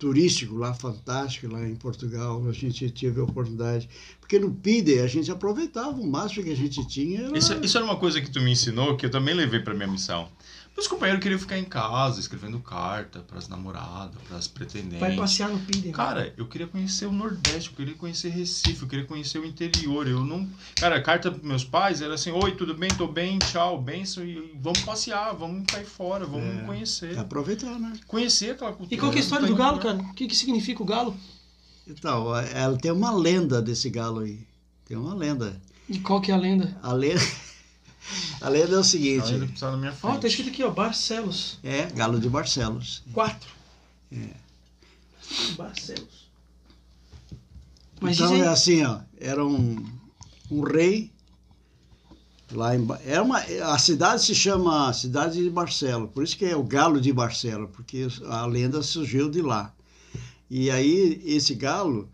turísticos 0.00 0.58
lá 0.58 0.72
fantásticos, 0.72 1.50
lá 1.50 1.68
em 1.68 1.76
Portugal, 1.76 2.42
a 2.48 2.52
gente 2.52 2.90
teve 2.90 3.20
a 3.20 3.24
oportunidade. 3.24 3.88
Porque 4.18 4.38
no 4.38 4.50
PIDE 4.50 4.98
a 4.98 5.06
gente 5.06 5.30
aproveitava 5.30 5.90
o 5.90 6.06
máximo 6.06 6.44
que 6.44 6.50
a 6.50 6.56
gente 6.56 6.86
tinha. 6.88 7.26
Era... 7.26 7.38
Isso, 7.38 7.52
isso 7.62 7.76
era 7.76 7.84
uma 7.84 7.96
coisa 7.96 8.20
que 8.20 8.30
tu 8.30 8.40
me 8.40 8.50
ensinou 8.50 8.96
que 8.96 9.04
eu 9.04 9.10
também 9.10 9.34
levei 9.34 9.60
pra 9.60 9.74
minha 9.74 9.86
missão. 9.86 10.28
Meus 10.76 10.88
companheiros 10.88 11.22
queriam 11.22 11.38
ficar 11.38 11.58
em 11.58 11.64
casa, 11.64 12.18
escrevendo 12.20 12.58
carta 12.60 13.20
pras 13.20 13.48
namoradas, 13.48 14.16
pras 14.26 14.48
pretendentes. 14.48 14.98
Vai 15.00 15.14
passear 15.14 15.50
no 15.50 15.58
Piden. 15.58 15.92
Cara, 15.92 16.32
eu 16.38 16.46
queria 16.46 16.66
conhecer 16.66 17.04
o 17.04 17.12
Nordeste, 17.12 17.68
eu 17.70 17.76
queria 17.76 17.94
conhecer 17.94 18.30
Recife, 18.30 18.80
eu 18.82 18.88
queria 18.88 19.04
conhecer 19.04 19.38
o 19.38 19.44
interior. 19.44 20.06
Eu 20.08 20.24
não. 20.24 20.48
Cara, 20.76 20.96
a 20.96 21.02
carta 21.02 21.30
pros 21.30 21.44
meus 21.44 21.64
pais 21.64 22.00
era 22.00 22.14
assim: 22.14 22.30
Oi, 22.30 22.52
tudo 22.52 22.74
bem? 22.74 22.88
Tô 22.96 23.06
bem, 23.06 23.38
tchau, 23.38 23.80
benção. 23.82 24.24
E 24.24 24.52
vamos 24.60 24.80
passear, 24.80 25.34
vamos 25.34 25.66
cair 25.66 25.84
fora, 25.84 26.24
vamos 26.24 26.62
É. 26.62 26.64
conhecer. 26.64 27.18
Aproveitar, 27.18 27.78
né? 27.78 27.92
Conhecer 28.06 28.52
aquela 28.52 28.72
cultura. 28.72 28.94
E 28.94 28.98
qual 28.98 29.10
que 29.12 29.18
é 29.18 29.20
a 29.20 29.24
história 29.24 29.46
do 29.46 29.54
galo, 29.56 29.76
lugar. 29.76 29.96
cara? 29.98 30.08
O 30.10 30.14
que, 30.14 30.26
que 30.26 30.36
significa 30.36 30.82
o 30.82 30.86
galo? 30.86 31.14
Então, 31.86 32.34
ela 32.36 32.78
tem 32.78 32.90
uma 32.92 33.10
lenda 33.12 33.60
desse 33.60 33.90
galo 33.90 34.20
aí. 34.20 34.46
Tem 34.86 34.96
uma 34.96 35.14
lenda. 35.14 35.60
E 35.88 35.98
qual 35.98 36.20
que 36.22 36.30
é 36.30 36.34
a 36.34 36.38
lenda? 36.38 36.78
A 36.82 36.92
lenda, 36.92 37.20
a 38.40 38.48
lenda 38.48 38.76
é 38.76 38.78
o 38.78 38.84
seguinte: 38.84 39.32
minha 39.32 39.90
Ó, 39.90 39.94
frente. 39.94 40.20
tá 40.20 40.28
escrito 40.28 40.50
aqui, 40.50 40.62
ó, 40.62 40.70
Barcelos. 40.70 41.58
é 41.62 41.86
galo 41.86 42.18
de 42.18 42.28
Barcelos. 42.28 43.02
4. 43.12 43.48
Barcelos. 45.56 46.30
Mas 48.00 48.16
então 48.16 48.34
é 48.34 48.48
assim, 48.48 48.82
ó, 48.84 49.00
era 49.18 49.44
um, 49.44 49.76
um 50.50 50.62
rei 50.62 51.12
lá 52.52 52.74
em 52.74 52.86
é 53.04 53.20
uma 53.20 53.38
a 53.38 53.78
cidade 53.78 54.22
se 54.22 54.34
chama 54.34 54.92
cidade 54.92 55.42
de 55.42 55.50
Barcelos, 55.50 56.10
por 56.10 56.24
isso 56.24 56.36
que 56.36 56.44
é 56.44 56.56
o 56.56 56.64
galo 56.64 57.00
de 57.00 57.12
Barcelos, 57.12 57.70
porque 57.72 58.08
a 58.26 58.46
lenda 58.46 58.82
surgiu 58.82 59.30
de 59.30 59.42
lá. 59.42 59.72
E 60.48 60.70
aí 60.70 61.22
esse 61.24 61.54
galo 61.54 62.08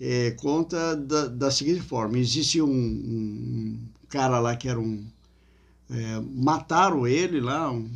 é, 0.00 0.30
conta 0.32 0.96
da, 0.96 1.26
da 1.26 1.50
seguinte 1.50 1.80
forma: 1.80 2.18
existe 2.18 2.62
um, 2.62 2.70
um 2.70 3.78
cara 4.08 4.38
lá 4.40 4.56
que 4.56 4.68
era 4.68 4.80
um 4.80 5.04
é, 5.92 6.20
mataram 6.20 7.06
ele 7.06 7.40
lá 7.40 7.70
um, 7.70 7.90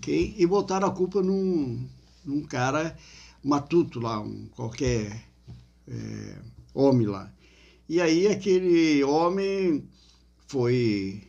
quem, 0.00 0.34
e 0.36 0.46
botaram 0.46 0.88
a 0.88 0.90
culpa 0.90 1.22
num, 1.22 1.86
num 2.24 2.42
cara 2.42 2.96
matuto 3.42 4.00
lá, 4.00 4.20
um 4.20 4.46
qualquer 4.56 5.24
é, 5.86 6.38
homem 6.74 7.06
lá. 7.06 7.32
E 7.88 8.00
aí 8.00 8.26
aquele 8.26 9.04
homem 9.04 9.84
foi 10.48 11.22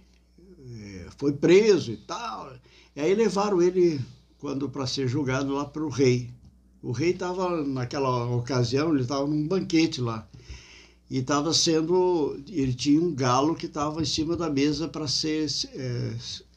é, 0.80 1.08
foi 1.18 1.34
preso 1.34 1.92
e 1.92 1.98
tal. 1.98 2.52
E 2.96 3.02
aí 3.02 3.14
levaram 3.14 3.62
ele 3.62 4.02
quando 4.40 4.70
para 4.70 4.88
ser 4.88 5.08
julgado 5.08 5.54
lá 5.54 5.66
para 5.66 5.84
o 5.84 5.90
rei. 5.90 6.30
O 6.82 6.92
rei 6.92 7.12
estava 7.12 7.64
naquela 7.64 8.26
ocasião 8.36 8.92
ele 8.92 9.02
estava 9.02 9.28
num 9.28 9.48
banquete 9.48 10.02
lá 10.02 10.28
e 11.10 11.20
estava 11.20 11.54
sendo 11.54 12.38
ele 12.50 12.74
tinha 12.74 13.00
um 13.02 13.14
galo 13.14 13.56
que 13.56 13.66
estava 13.66 14.02
em 14.02 14.06
cima 14.06 14.36
da 14.36 14.50
mesa 14.50 14.88
para 14.88 15.08
ser 15.08 15.48
é, 15.74 16.14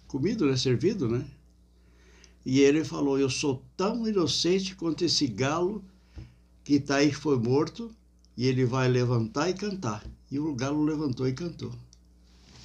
comido, 0.09 0.47
né, 0.47 0.57
servido, 0.57 1.09
né? 1.09 1.25
E 2.45 2.61
ele 2.61 2.85
falou: 2.85 3.19
Eu 3.19 3.29
sou 3.31 3.63
tão 3.77 4.09
inocente 4.09 4.75
quanto 4.75 5.05
esse 5.05 5.27
galo 5.27 5.85
que 6.65 6.75
está 6.75 6.97
aí 6.97 7.11
que 7.11 7.17
foi 7.17 7.37
morto 7.39 7.95
e 8.37 8.47
ele 8.47 8.65
vai 8.65 8.89
levantar 8.89 9.51
e 9.51 9.55
cantar. 9.55 10.05
E 10.31 10.39
o 10.39 10.55
galo 10.55 10.83
levantou 10.83 11.29
e 11.29 11.33
cantou. 11.33 11.73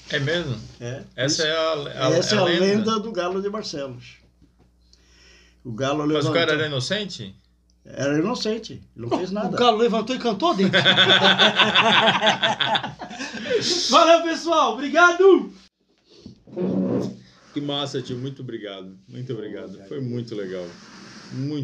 É 0.09 0.19
mesmo? 0.19 0.55
É, 0.79 1.03
Essa 1.15 1.43
é 1.43 1.51
a, 1.51 2.07
a, 2.07 2.09
essa 2.11 2.35
é 2.35 2.37
a 2.37 2.43
lenda. 2.43 2.65
lenda 2.65 2.99
do 2.99 3.11
galo 3.11 3.41
de 3.41 3.49
Barcelos. 3.49 4.17
O 5.63 5.71
galo 5.71 5.99
Mas 5.99 6.07
levantou. 6.09 6.31
o 6.31 6.33
cara 6.33 6.51
era 6.53 6.67
inocente? 6.67 7.35
Era 7.85 8.17
inocente, 8.17 8.81
não 8.95 9.07
fez 9.09 9.29
O 9.29 9.33
nada. 9.33 9.55
galo 9.55 9.77
levantou 9.77 10.15
e 10.15 10.19
cantou 10.19 10.55
dentro. 10.55 10.79
Valeu, 13.89 14.23
pessoal. 14.23 14.73
Obrigado. 14.73 15.53
Que 17.53 17.61
massa, 17.61 18.01
tio. 18.01 18.17
Muito 18.17 18.41
obrigado. 18.41 18.97
Muito 19.07 19.31
obrigado. 19.33 19.77
Foi 19.87 20.01
muito 20.01 20.35
legal. 20.35 20.65
Muito 21.31 21.63